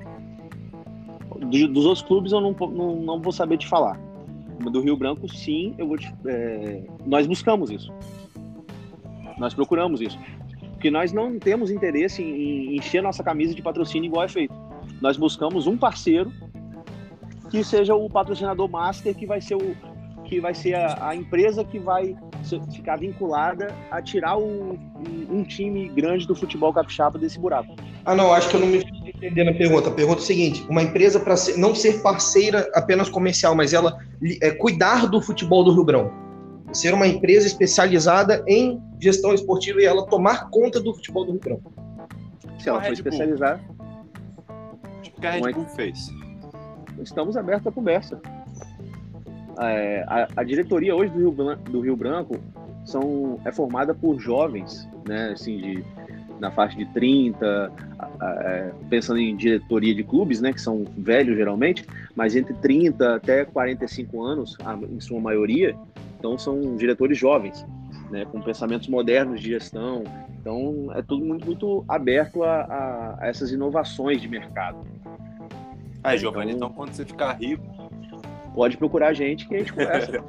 dos 1.38 1.84
outros 1.84 2.02
clubes 2.02 2.32
eu 2.32 2.40
não, 2.40 2.52
não, 2.52 2.96
não 2.96 3.20
vou 3.20 3.32
saber 3.32 3.58
te 3.58 3.68
falar. 3.68 4.00
Do 4.58 4.80
Rio 4.80 4.96
Branco, 4.96 5.28
sim, 5.28 5.74
eu 5.76 5.86
vou 5.86 5.98
te, 5.98 6.12
é, 6.26 6.82
nós 7.04 7.26
buscamos 7.26 7.70
isso. 7.70 7.92
Nós 9.38 9.52
procuramos 9.52 10.00
isso. 10.00 10.18
Porque 10.72 10.90
nós 10.90 11.12
não 11.12 11.38
temos 11.38 11.70
interesse 11.70 12.22
em 12.22 12.76
encher 12.76 13.02
nossa 13.02 13.22
camisa 13.22 13.54
de 13.54 13.62
patrocínio 13.62 14.08
igual 14.08 14.24
é 14.24 14.28
feito. 14.28 14.54
Nós 15.00 15.16
buscamos 15.16 15.66
um 15.66 15.76
parceiro 15.76 16.32
que 17.50 17.62
seja 17.62 17.94
o 17.94 18.08
patrocinador 18.08 18.68
master, 18.68 19.14
que 19.14 19.26
vai 19.26 19.40
ser 19.40 19.56
o 19.56 19.76
que 20.26 20.40
vai 20.40 20.54
ser 20.54 20.74
a, 20.74 21.08
a 21.08 21.16
empresa 21.16 21.64
que 21.64 21.78
vai 21.78 22.16
ficar 22.72 22.96
vinculada 22.96 23.74
a 23.90 24.02
tirar 24.02 24.36
o, 24.36 24.78
um 25.30 25.44
time 25.44 25.88
grande 25.88 26.26
do 26.26 26.34
futebol 26.34 26.72
capixaba 26.72 27.18
desse 27.18 27.38
buraco. 27.38 27.74
Ah, 28.04 28.14
não, 28.14 28.32
acho 28.32 28.48
que 28.48 28.56
eu 28.56 28.60
não 28.60 28.66
me 28.66 28.84
entender 29.06 29.44
na 29.44 29.52
pergunta. 29.52 29.88
A 29.88 29.92
pergunta 29.92 30.20
é 30.20 30.22
a 30.22 30.26
seguinte: 30.26 30.66
uma 30.68 30.82
empresa 30.82 31.18
para 31.18 31.34
não 31.56 31.74
ser 31.74 32.02
parceira 32.02 32.68
apenas 32.74 33.08
comercial, 33.08 33.54
mas 33.54 33.72
ela 33.72 33.98
é, 34.42 34.50
cuidar 34.52 35.06
do 35.06 35.20
futebol 35.20 35.64
do 35.64 35.72
Rio 35.72 35.84
Branco. 35.84 36.14
Ser 36.72 36.92
uma 36.92 37.06
empresa 37.06 37.46
especializada 37.46 38.44
em 38.46 38.80
gestão 39.00 39.32
esportiva 39.32 39.80
e 39.80 39.84
ela 39.84 40.06
tomar 40.06 40.50
conta 40.50 40.80
do 40.80 40.92
futebol 40.94 41.24
do 41.24 41.32
Rio 41.32 41.40
Branco. 41.40 41.72
Se 42.58 42.68
ela 42.68 42.82
for 42.82 42.92
especializar. 42.92 43.60
Tipo 45.02 45.20
que 45.20 45.26
a 45.26 45.30
Red 45.32 45.52
Bull 45.52 45.66
fez. 45.68 46.10
Estamos 47.02 47.36
abertos 47.36 47.66
à 47.66 47.72
conversa. 47.72 48.20
É, 49.58 50.04
a, 50.06 50.28
a, 50.36 50.44
diretoria 50.44 50.94
hoje 50.94 51.12
do 51.12 51.18
Rio, 51.18 51.56
do 51.70 51.80
Rio 51.80 51.96
Branco 51.96 52.36
são, 52.84 53.40
é 53.44 53.52
formada 53.52 53.94
por 53.94 54.18
jovens, 54.20 54.88
né, 55.06 55.30
assim, 55.32 55.56
de 55.56 55.84
na 56.38 56.50
faixa 56.50 56.76
de 56.76 56.84
30, 56.86 57.72
é, 58.20 58.70
pensando 58.90 59.18
em 59.18 59.34
diretoria 59.34 59.94
de 59.94 60.04
clubes, 60.04 60.40
né, 60.40 60.52
que 60.52 60.60
são 60.60 60.84
velhos 60.96 61.36
geralmente, 61.36 61.86
mas 62.14 62.36
entre 62.36 62.54
30 62.54 63.16
até 63.16 63.44
45 63.44 64.22
anos, 64.22 64.56
em 64.90 65.00
sua 65.00 65.20
maioria, 65.20 65.74
então 66.18 66.36
são 66.38 66.76
diretores 66.76 67.16
jovens, 67.16 67.64
né, 68.10 68.24
com 68.26 68.40
pensamentos 68.40 68.88
modernos 68.88 69.40
de 69.40 69.48
gestão. 69.48 70.04
Então 70.40 70.90
é 70.94 71.02
tudo 71.02 71.24
muito, 71.24 71.46
muito 71.46 71.84
aberto 71.88 72.42
a, 72.42 72.60
a, 72.60 73.16
a 73.20 73.26
essas 73.26 73.50
inovações 73.50 74.20
de 74.20 74.28
mercado. 74.28 74.78
Aí, 76.04 76.18
Giovanni, 76.18 76.52
então, 76.52 76.68
então 76.68 76.76
quando 76.76 76.92
você 76.92 77.04
ficar 77.04 77.32
rico, 77.32 77.64
pode 78.56 78.78
procurar 78.78 79.08
a 79.08 79.12
gente 79.12 79.46
que 79.46 79.54
a 79.54 79.58
gente 79.58 79.72
conversa. 79.72 80.24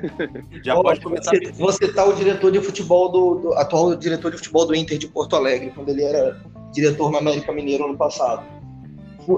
Já 0.64 0.74
pode 0.74 1.00
começar. 1.02 1.32
Você, 1.32 1.52
você 1.52 1.92
tá 1.92 2.02
o 2.06 2.14
diretor 2.14 2.50
de 2.50 2.60
futebol 2.62 3.12
do, 3.12 3.34
do, 3.34 3.54
atual 3.54 3.94
diretor 3.94 4.30
de 4.30 4.38
futebol 4.38 4.66
do 4.66 4.74
Inter 4.74 4.96
de 4.96 5.06
Porto 5.06 5.36
Alegre, 5.36 5.70
quando 5.74 5.90
ele 5.90 6.02
era 6.02 6.40
diretor 6.72 7.10
no 7.10 7.18
América 7.18 7.52
Mineiro 7.52 7.84
ano 7.84 7.96
passado. 7.96 8.42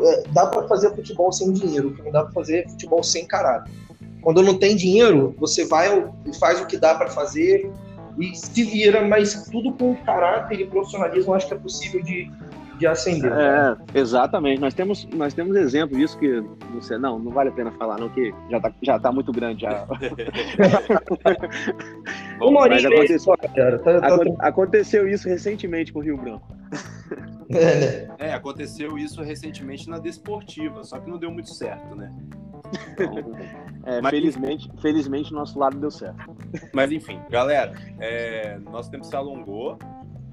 É, 0.05 0.23
dá 0.29 0.47
para 0.47 0.69
fazer 0.69 0.95
futebol 0.95 1.33
sem 1.33 1.53
dinheiro, 1.53 1.93
que 1.93 2.03
não 2.03 2.13
dá 2.13 2.23
para 2.23 2.33
fazer 2.33 2.69
futebol 2.71 3.03
sem 3.03 3.27
caráter. 3.27 3.73
Quando 4.23 4.43
não 4.45 4.57
tem 4.57 4.77
dinheiro, 4.77 5.35
você 5.37 5.67
vai 5.67 5.89
e 6.25 6.39
faz 6.39 6.61
o 6.61 6.67
que 6.67 6.77
dá 6.77 6.95
para 6.95 7.09
fazer 7.09 7.69
e 8.17 8.37
se 8.37 8.63
vira, 8.63 9.03
mas 9.09 9.49
tudo 9.51 9.73
com 9.73 9.97
caráter 9.97 10.61
e 10.61 10.67
profissionalismo, 10.67 11.35
acho 11.35 11.49
que 11.49 11.55
é 11.55 11.59
possível 11.59 12.01
de, 12.03 12.31
de 12.81 12.87
acender. 12.87 13.31
É, 13.31 13.77
exatamente. 13.95 14.59
Nós 14.61 14.73
temos, 14.75 15.05
nós 15.13 15.35
temos 15.35 15.55
exemplo 15.57 15.97
disso 15.97 16.19
que 16.19 16.41
você 16.73 16.97
não, 16.99 17.19
não 17.19 17.31
vale 17.31 17.51
a 17.51 17.53
pena 17.53 17.71
falar, 17.73 17.99
não, 17.99 18.09
que 18.09 18.35
já 18.51 18.59
tá, 18.59 18.73
já 18.83 18.99
tá 18.99 19.13
muito 19.13 19.31
grande 19.31 19.63
já. 19.63 19.87
Bom, 22.39 22.53
mas 22.53 22.83
aconteceu, 22.85 23.37
cara. 23.37 23.79
Tá, 23.79 24.01
tá, 24.01 24.19
tá, 24.19 24.25
aconteceu 24.41 25.07
isso 25.07 25.29
recentemente 25.29 25.93
com 25.93 25.99
o 25.99 26.03
Rio 26.03 26.17
Branco. 26.17 26.57
É, 27.51 28.07
né? 28.07 28.09
é, 28.19 28.33
aconteceu 28.33 28.97
isso 28.97 29.23
recentemente 29.23 29.91
na 29.91 29.99
Desportiva, 29.99 30.83
só 30.83 30.99
que 30.99 31.11
não 31.11 31.19
deu 31.19 31.31
muito 31.31 31.53
certo, 31.53 31.95
né? 31.95 32.11
Então, 32.93 33.35
é, 33.85 34.01
mas, 34.01 34.11
felizmente, 34.11 34.71
felizmente, 34.81 35.33
nosso 35.33 35.59
lado 35.59 35.79
deu 35.79 35.91
certo. 35.91 36.35
Mas 36.73 36.91
enfim, 36.91 37.21
galera, 37.29 37.73
é, 37.99 38.59
nosso 38.59 38.91
tempo 38.91 39.05
se 39.05 39.15
alongou. 39.15 39.79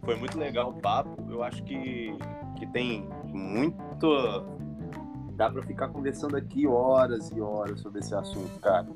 Foi 0.08 0.16
muito 0.16 0.40
legal 0.40 0.70
o 0.70 0.74
papo. 0.74 1.22
Eu 1.30 1.44
acho 1.44 1.62
que, 1.64 2.18
que 2.58 2.66
tem 2.68 3.06
muito. 3.26 4.08
Dá 5.34 5.52
para 5.52 5.62
ficar 5.64 5.90
conversando 5.90 6.38
aqui 6.38 6.66
horas 6.66 7.30
e 7.32 7.42
horas 7.42 7.82
sobre 7.82 8.00
esse 8.00 8.16
assunto, 8.16 8.58
cara. 8.62 8.88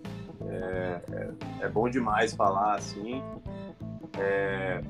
É, 0.47 1.01
é, 1.11 1.65
é 1.65 1.67
bom 1.67 1.89
demais 1.89 2.33
falar 2.33 2.75
assim. 2.75 3.21
É, 4.17 4.81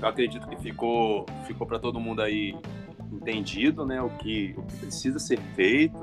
eu 0.00 0.08
acredito 0.08 0.48
que 0.48 0.56
ficou, 0.56 1.26
ficou 1.44 1.66
para 1.66 1.78
todo 1.78 2.00
mundo 2.00 2.22
aí 2.22 2.58
entendido, 3.12 3.84
né? 3.84 4.00
O 4.00 4.08
que, 4.08 4.54
o 4.56 4.62
que 4.62 4.76
precisa 4.78 5.18
ser 5.18 5.38
feito. 5.54 6.02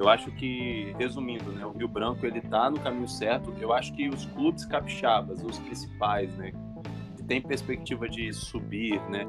Eu 0.00 0.08
acho 0.08 0.32
que, 0.32 0.92
resumindo, 0.98 1.52
né, 1.52 1.64
o 1.64 1.70
Rio 1.70 1.86
Branco 1.86 2.26
ele 2.26 2.40
está 2.40 2.68
no 2.68 2.80
caminho 2.80 3.06
certo. 3.06 3.54
Eu 3.60 3.72
acho 3.72 3.92
que 3.92 4.08
os 4.08 4.26
clubes 4.26 4.64
capixabas, 4.64 5.40
os 5.44 5.60
principais, 5.60 6.34
né, 6.34 6.50
que 7.22 7.28
tem 7.28 7.40
perspectiva 7.40 8.08
de 8.08 8.32
subir, 8.32 9.00
né? 9.08 9.24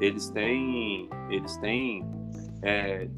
Eles 0.00 0.30
têm, 0.30 1.08
eles 1.30 1.56
têm, 1.58 2.04
é, 2.62 3.08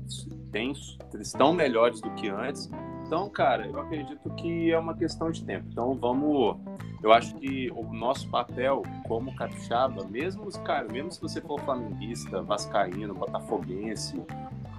têm, 0.53 0.73
eles 1.13 1.27
estão 1.27 1.53
melhores 1.53 2.01
do 2.01 2.11
que 2.13 2.29
antes. 2.29 2.71
Então, 3.07 3.29
cara, 3.29 3.67
eu 3.67 3.79
acredito 3.81 4.31
que 4.37 4.71
é 4.71 4.79
uma 4.79 4.95
questão 4.95 5.31
de 5.31 5.45
tempo. 5.45 5.67
Então, 5.71 5.95
vamos. 5.95 6.57
Eu 7.03 7.13
acho 7.13 7.35
que 7.37 7.71
o 7.75 7.83
nosso 7.93 8.29
papel 8.29 8.83
como 9.09 9.35
capixaba, 9.35 10.05
mesmo, 10.05 10.47
cara, 10.63 10.87
mesmo 10.91 11.11
se 11.11 11.21
você 11.21 11.41
for 11.41 11.59
flamenguista, 11.61 12.43
vascaíno, 12.43 13.15
botafoguense, 13.15 14.23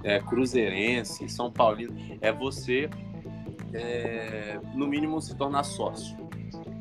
é, 0.04 0.20
cruzeirense, 0.20 1.28
são 1.28 1.52
paulino, 1.52 1.96
é 2.22 2.32
você, 2.32 2.90
é, 3.74 4.60
no 4.76 4.88
mínimo, 4.88 5.20
se 5.20 5.36
tornar 5.36 5.64
sócio. 5.64 6.16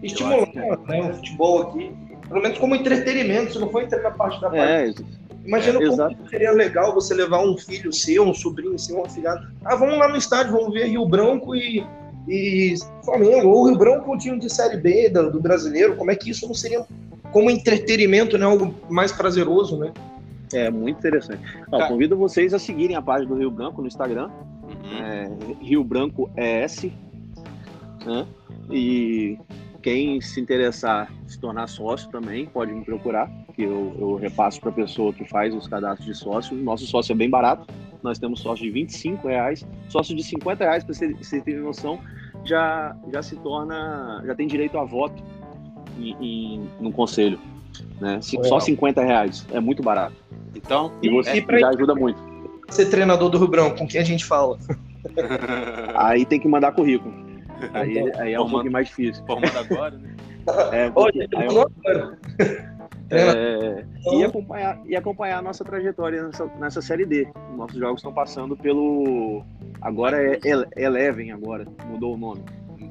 Estimular 0.03 0.47
né, 0.87 1.11
o 1.11 1.15
futebol 1.15 1.63
aqui 1.63 2.10
pelo 2.31 2.43
menos 2.43 2.59
como 2.59 2.77
entretenimento, 2.77 3.53
se 3.53 3.59
não 3.59 3.69
for 3.69 3.83
entrar 3.83 4.01
na 4.03 4.13
parte 4.13 4.41
da 4.41 4.57
é, 4.57 4.85
parte. 4.85 5.05
Imagina 5.45 5.83
é, 5.83 5.87
como 5.89 6.29
seria 6.29 6.53
legal 6.53 6.95
você 6.95 7.13
levar 7.13 7.45
um 7.45 7.59
filho 7.59 7.93
seu, 7.93 8.23
um 8.25 8.33
sobrinho 8.33 8.79
seu, 8.79 8.99
um 8.99 9.05
afilhado. 9.05 9.49
Ah, 9.65 9.75
vamos 9.75 9.99
lá 9.99 10.09
no 10.09 10.17
estádio, 10.17 10.53
vamos 10.53 10.73
ver 10.73 10.87
Rio 10.87 11.05
Branco 11.07 11.57
e, 11.57 11.85
e 12.29 12.77
Flamengo, 13.05 13.49
ou 13.49 13.67
Rio 13.67 13.77
Branco 13.77 14.15
um 14.15 14.17
time 14.17 14.39
de 14.39 14.49
Série 14.49 14.77
B 14.77 15.09
do, 15.09 15.33
do, 15.33 15.41
brasileiro. 15.41 15.97
Como 15.97 16.13
é 16.13 16.15
que 16.15 16.31
isso 16.31 16.47
não 16.47 16.55
seria 16.55 16.87
como 17.33 17.51
entretenimento, 17.51 18.39
né? 18.39 18.47
Algo 18.47 18.73
mais 18.89 19.11
prazeroso, 19.11 19.77
né? 19.77 19.93
É, 20.53 20.71
muito 20.71 20.99
interessante. 20.99 21.43
Ó, 21.73 21.89
convido 21.89 22.17
vocês 22.17 22.55
a 22.55 22.59
seguirem 22.61 22.95
a 22.95 23.03
página 23.03 23.35
do 23.35 23.41
Rio 23.41 23.51
Branco 23.51 23.81
no 23.81 23.89
Instagram. 23.89 24.31
Uhum. 24.63 25.03
É, 25.03 25.31
Rio 25.61 25.83
Branco 25.83 26.31
ES. 26.37 26.85
Né? 28.07 28.27
E 28.71 29.37
quem 29.83 30.21
se 30.21 30.41
interessar 30.41 31.13
se 31.27 31.39
tornar 31.39 31.67
sócio 31.67 32.11
também 32.11 32.47
pode 32.47 32.73
me 32.73 32.85
procurar, 32.85 33.31
que 33.55 33.63
eu, 33.63 33.95
eu 33.99 34.15
repasso 34.17 34.61
para 34.61 34.71
a 34.71 34.73
pessoa 34.73 35.13
que 35.13 35.25
faz 35.25 35.55
os 35.55 35.67
cadastros 35.67 36.07
de 36.07 36.15
sócio. 36.15 36.57
Nosso 36.57 36.87
sócio 36.87 37.13
é 37.13 37.17
bem 37.17 37.31
barato, 37.31 37.67
nós 38.03 38.19
temos 38.19 38.41
sócio 38.41 38.65
de 38.65 38.71
25 38.71 39.29
reais, 39.29 39.67
sócio 39.89 40.15
de 40.15 40.23
50 40.23 40.65
reais, 40.65 40.85
para 40.85 40.95
você, 40.95 41.13
você 41.15 41.41
ter 41.41 41.59
noção, 41.61 41.99
já, 42.45 42.97
já 43.13 43.23
se 43.23 43.37
torna, 43.37 44.23
já 44.27 44.35
tem 44.35 44.47
direito 44.47 44.79
a 44.79 44.85
voto 44.85 45.23
em, 45.99 46.17
em, 46.21 46.69
no 46.81 46.93
conselho. 46.93 47.39
Né? 48.01 48.21
Só 48.21 48.59
50 48.59 49.03
reais, 49.03 49.47
é 49.53 49.61
muito 49.61 49.83
barato. 49.83 50.17
Então, 50.55 50.93
e 51.03 51.09
você 51.09 51.39
e 51.39 51.61
já 51.61 51.69
ajuda 51.69 51.95
muito. 51.95 52.21
Ser 52.69 52.87
treinador 52.87 53.31
do 53.31 53.39
Rubrão, 53.39 53.75
com 53.75 53.87
quem 53.87 54.01
a 54.01 54.05
gente 54.05 54.25
fala? 54.25 54.59
Aí 55.95 56.25
tem 56.25 56.39
que 56.39 56.49
mandar 56.49 56.73
currículo. 56.73 57.30
Aí, 57.73 57.99
então, 57.99 58.21
aí 58.21 58.35
é 58.35 58.41
um 58.41 58.49
pouquinho 58.49 58.73
mais 58.73 58.89
difícil. 58.89 59.25
Formando 59.27 59.59
agora, 59.59 59.97
né? 59.99 60.15
É, 60.73 60.91
porque, 60.91 61.29
aí, 61.37 61.49
É, 63.11 63.85
e, 64.13 64.25
acompanhar, 64.25 64.81
e 64.87 64.97
acompanhar 64.97 65.39
a 65.39 65.43
nossa 65.43 65.63
trajetória 65.63 66.23
nessa, 66.23 66.47
nessa 66.59 66.81
série 66.81 67.05
D. 67.05 67.29
Nossos 67.57 67.77
jogos 67.77 68.01
estão 68.01 68.13
passando 68.13 68.57
pelo. 68.57 69.45
Agora 69.81 70.17
é 70.23 70.39
Eleven, 70.77 71.31
agora, 71.31 71.67
mudou 71.87 72.15
o 72.15 72.17
nome. 72.17 72.43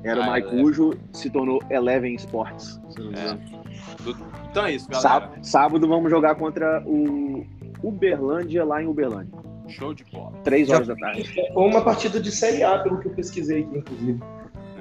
Era 0.03 0.19
o 0.19 0.23
ah, 0.23 0.27
Maicujo, 0.27 0.93
se 1.11 1.29
tornou 1.29 1.61
Eleven 1.69 2.15
Sports, 2.15 2.79
se 2.89 2.99
não 2.99 3.11
me 3.11 3.19
engano. 3.19 3.41
É. 3.41 4.49
Então 4.49 4.65
é 4.65 4.73
isso, 4.73 4.89
galera. 4.89 5.09
Sábado, 5.09 5.45
sábado 5.45 5.87
vamos 5.87 6.09
jogar 6.09 6.35
contra 6.35 6.81
o 6.85 7.45
Uberlândia 7.83 8.63
lá 8.63 8.81
em 8.81 8.87
Uberlândia. 8.87 9.37
Show 9.67 9.93
de 9.93 10.03
bola. 10.05 10.33
Três 10.43 10.69
horas 10.69 10.87
já, 10.87 10.93
da 10.93 10.99
tarde. 10.99 11.31
Foi 11.53 11.63
uma 11.63 11.81
partida 11.81 12.19
de 12.19 12.31
Série 12.31 12.63
A, 12.63 12.79
pelo 12.79 12.99
que 12.99 13.07
eu 13.07 13.11
pesquisei 13.11 13.61
aqui, 13.61 13.77
inclusive. 13.77 14.19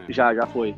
Já, 0.08 0.34
já 0.34 0.46
foi. 0.46 0.74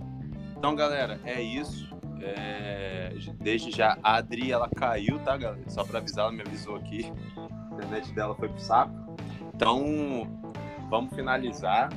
Então, 0.57 0.75
galera, 0.75 1.19
é 1.25 1.41
isso. 1.41 1.89
É... 2.21 3.13
Desde 3.41 3.71
já, 3.71 3.97
a 4.03 4.17
Adri, 4.17 4.53
ela 4.53 4.69
caiu, 4.69 5.19
tá, 5.21 5.37
galera? 5.37 5.63
Só 5.69 5.85
pra 5.85 5.99
avisar, 5.99 6.27
ela 6.27 6.33
me 6.33 6.43
avisou 6.43 6.77
aqui. 6.77 7.11
A 7.71 7.75
internet 7.75 8.13
dela 8.13 8.35
foi 8.35 8.49
pro 8.49 8.61
saco. 8.61 8.93
Então, 9.55 10.27
vamos 10.91 11.15
finalizar. 11.15 11.89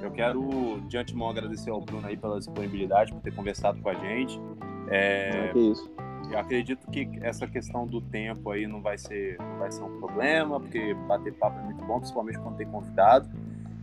Eu 0.00 0.10
quero, 0.10 0.80
de 0.86 0.96
antemão, 0.96 1.28
agradecer 1.28 1.70
ao 1.70 1.80
Bruno 1.80 2.06
aí 2.06 2.16
pela 2.16 2.38
disponibilidade, 2.38 3.12
por 3.12 3.20
ter 3.20 3.34
conversado 3.34 3.80
com 3.80 3.88
a 3.88 3.94
gente. 3.94 4.40
É, 4.88 5.50
é 5.54 5.58
isso. 5.58 5.90
Eu 6.30 6.38
acredito 6.38 6.86
que 6.90 7.08
essa 7.20 7.46
questão 7.46 7.86
do 7.86 8.00
tempo 8.00 8.50
aí 8.50 8.66
não 8.66 8.80
vai 8.80 8.96
ser, 8.96 9.36
não 9.38 9.58
vai 9.58 9.70
ser 9.70 9.82
um 9.82 9.98
problema, 9.98 10.58
porque 10.58 10.94
bater 11.06 11.34
papo 11.34 11.58
é 11.58 11.62
muito 11.62 11.84
bom, 11.84 11.98
principalmente 11.98 12.38
quando 12.38 12.56
tem 12.56 12.66
convidado. 12.66 13.28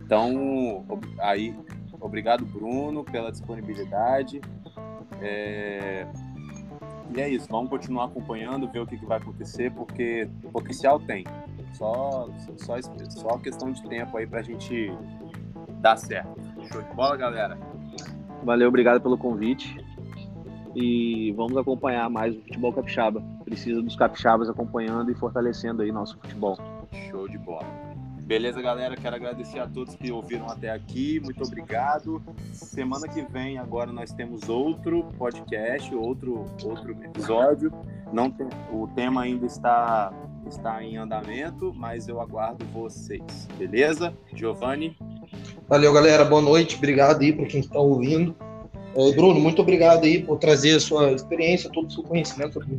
Então, 0.04 0.84
aí, 1.20 1.56
obrigado, 2.02 2.44
Bruno, 2.44 3.04
pela 3.04 3.30
disponibilidade. 3.30 4.40
É... 5.20 6.06
E 7.14 7.20
é 7.20 7.28
isso, 7.28 7.46
vamos 7.50 7.68
continuar 7.68 8.06
acompanhando, 8.06 8.68
ver 8.68 8.80
o 8.80 8.86
que, 8.86 8.96
que 8.96 9.04
vai 9.04 9.18
acontecer, 9.18 9.70
porque 9.72 10.28
potencial 10.50 10.98
tem. 10.98 11.24
Só, 11.74 12.28
só, 12.56 12.76
só 13.10 13.38
questão 13.38 13.70
de 13.70 13.82
tempo 13.82 14.16
aí 14.16 14.26
pra 14.26 14.42
gente 14.42 14.90
dar 15.80 15.96
certo. 15.96 16.40
Show 16.70 16.82
de 16.82 16.94
bola, 16.94 17.16
galera? 17.16 17.58
Valeu, 18.42 18.68
obrigado 18.68 19.00
pelo 19.00 19.18
convite 19.18 19.78
e 20.74 21.32
vamos 21.32 21.56
acompanhar 21.56 22.08
mais 22.08 22.34
o 22.34 22.40
futebol 22.40 22.72
capixaba. 22.72 23.22
Precisa 23.44 23.82
dos 23.82 23.96
capixabas 23.96 24.48
acompanhando 24.48 25.10
e 25.10 25.14
fortalecendo 25.14 25.82
aí 25.82 25.92
nosso 25.92 26.16
futebol. 26.18 26.56
Show 27.10 27.28
de 27.28 27.38
bola. 27.38 27.91
Beleza, 28.24 28.62
galera? 28.62 28.96
Quero 28.96 29.16
agradecer 29.16 29.58
a 29.58 29.66
todos 29.66 29.94
que 29.96 30.10
ouviram 30.10 30.48
até 30.48 30.70
aqui. 30.70 31.20
Muito 31.20 31.42
obrigado. 31.42 32.22
Semana 32.52 33.08
que 33.08 33.22
vem, 33.22 33.58
agora 33.58 33.92
nós 33.92 34.12
temos 34.12 34.48
outro 34.48 35.04
podcast, 35.18 35.94
outro, 35.94 36.46
outro 36.64 36.92
episódio. 37.04 37.72
Não 38.12 38.30
tem, 38.30 38.46
o 38.72 38.86
tema 38.94 39.22
ainda 39.22 39.44
está, 39.44 40.12
está 40.48 40.82
em 40.82 40.96
andamento, 40.96 41.74
mas 41.74 42.08
eu 42.08 42.20
aguardo 42.20 42.64
vocês. 42.66 43.48
Beleza? 43.58 44.14
Giovanni? 44.32 44.96
Valeu, 45.68 45.92
galera. 45.92 46.24
Boa 46.24 46.42
noite. 46.42 46.76
Obrigado 46.76 47.22
aí 47.22 47.32
para 47.32 47.46
quem 47.46 47.60
está 47.60 47.78
ouvindo. 47.78 48.34
É, 48.94 49.12
Bruno, 49.12 49.40
muito 49.40 49.60
obrigado 49.60 50.04
aí 50.04 50.22
por 50.22 50.38
trazer 50.38 50.76
a 50.76 50.80
sua 50.80 51.12
experiência, 51.12 51.70
todo 51.70 51.88
o 51.88 51.90
seu 51.90 52.02
conhecimento 52.02 52.60
que 52.60 52.78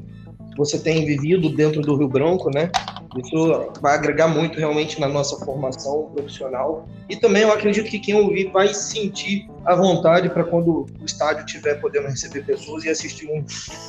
você 0.55 0.79
tem 0.79 1.05
vivido 1.05 1.49
dentro 1.49 1.81
do 1.81 1.95
Rio 1.95 2.07
Branco, 2.07 2.49
né? 2.53 2.69
Isso 3.17 3.71
vai 3.81 3.95
agregar 3.95 4.27
muito 4.27 4.57
realmente 4.57 4.99
na 4.99 5.07
nossa 5.07 5.43
formação 5.45 6.11
profissional. 6.13 6.87
E 7.09 7.15
também 7.15 7.43
eu 7.43 7.51
acredito 7.51 7.89
que 7.89 7.99
quem 7.99 8.15
ouvir 8.15 8.51
vai 8.51 8.73
sentir 8.73 9.49
a 9.65 9.75
vontade 9.75 10.29
para 10.29 10.43
quando 10.43 10.87
o 10.99 11.05
estádio 11.05 11.45
estiver 11.45 11.79
podendo 11.79 12.07
receber 12.07 12.43
pessoas 12.43 12.83
e 12.85 12.89
assistir 12.89 13.27
um, 13.27 13.45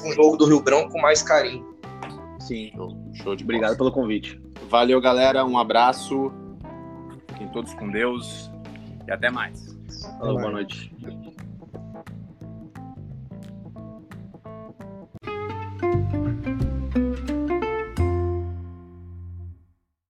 um 0.09 0.13
jogo 0.13 0.37
do 0.37 0.47
Rio 0.47 0.61
Branco 0.61 0.91
com 0.91 1.01
mais 1.01 1.23
carinho. 1.23 1.75
Sim, 2.39 2.71
show 3.15 3.35
de 3.35 3.43
Obrigado 3.45 3.77
pelo 3.77 3.91
convite. 3.91 4.41
Valeu, 4.69 5.01
galera. 5.01 5.45
Um 5.45 5.57
abraço. 5.57 6.31
Fiquem 7.29 7.49
todos 7.49 7.73
com 7.75 7.91
Deus 7.91 8.51
e 9.07 9.11
até 9.11 9.31
mais. 9.31 9.75
Falou, 10.19 10.39
boa 10.39 10.53
noite. 10.53 10.94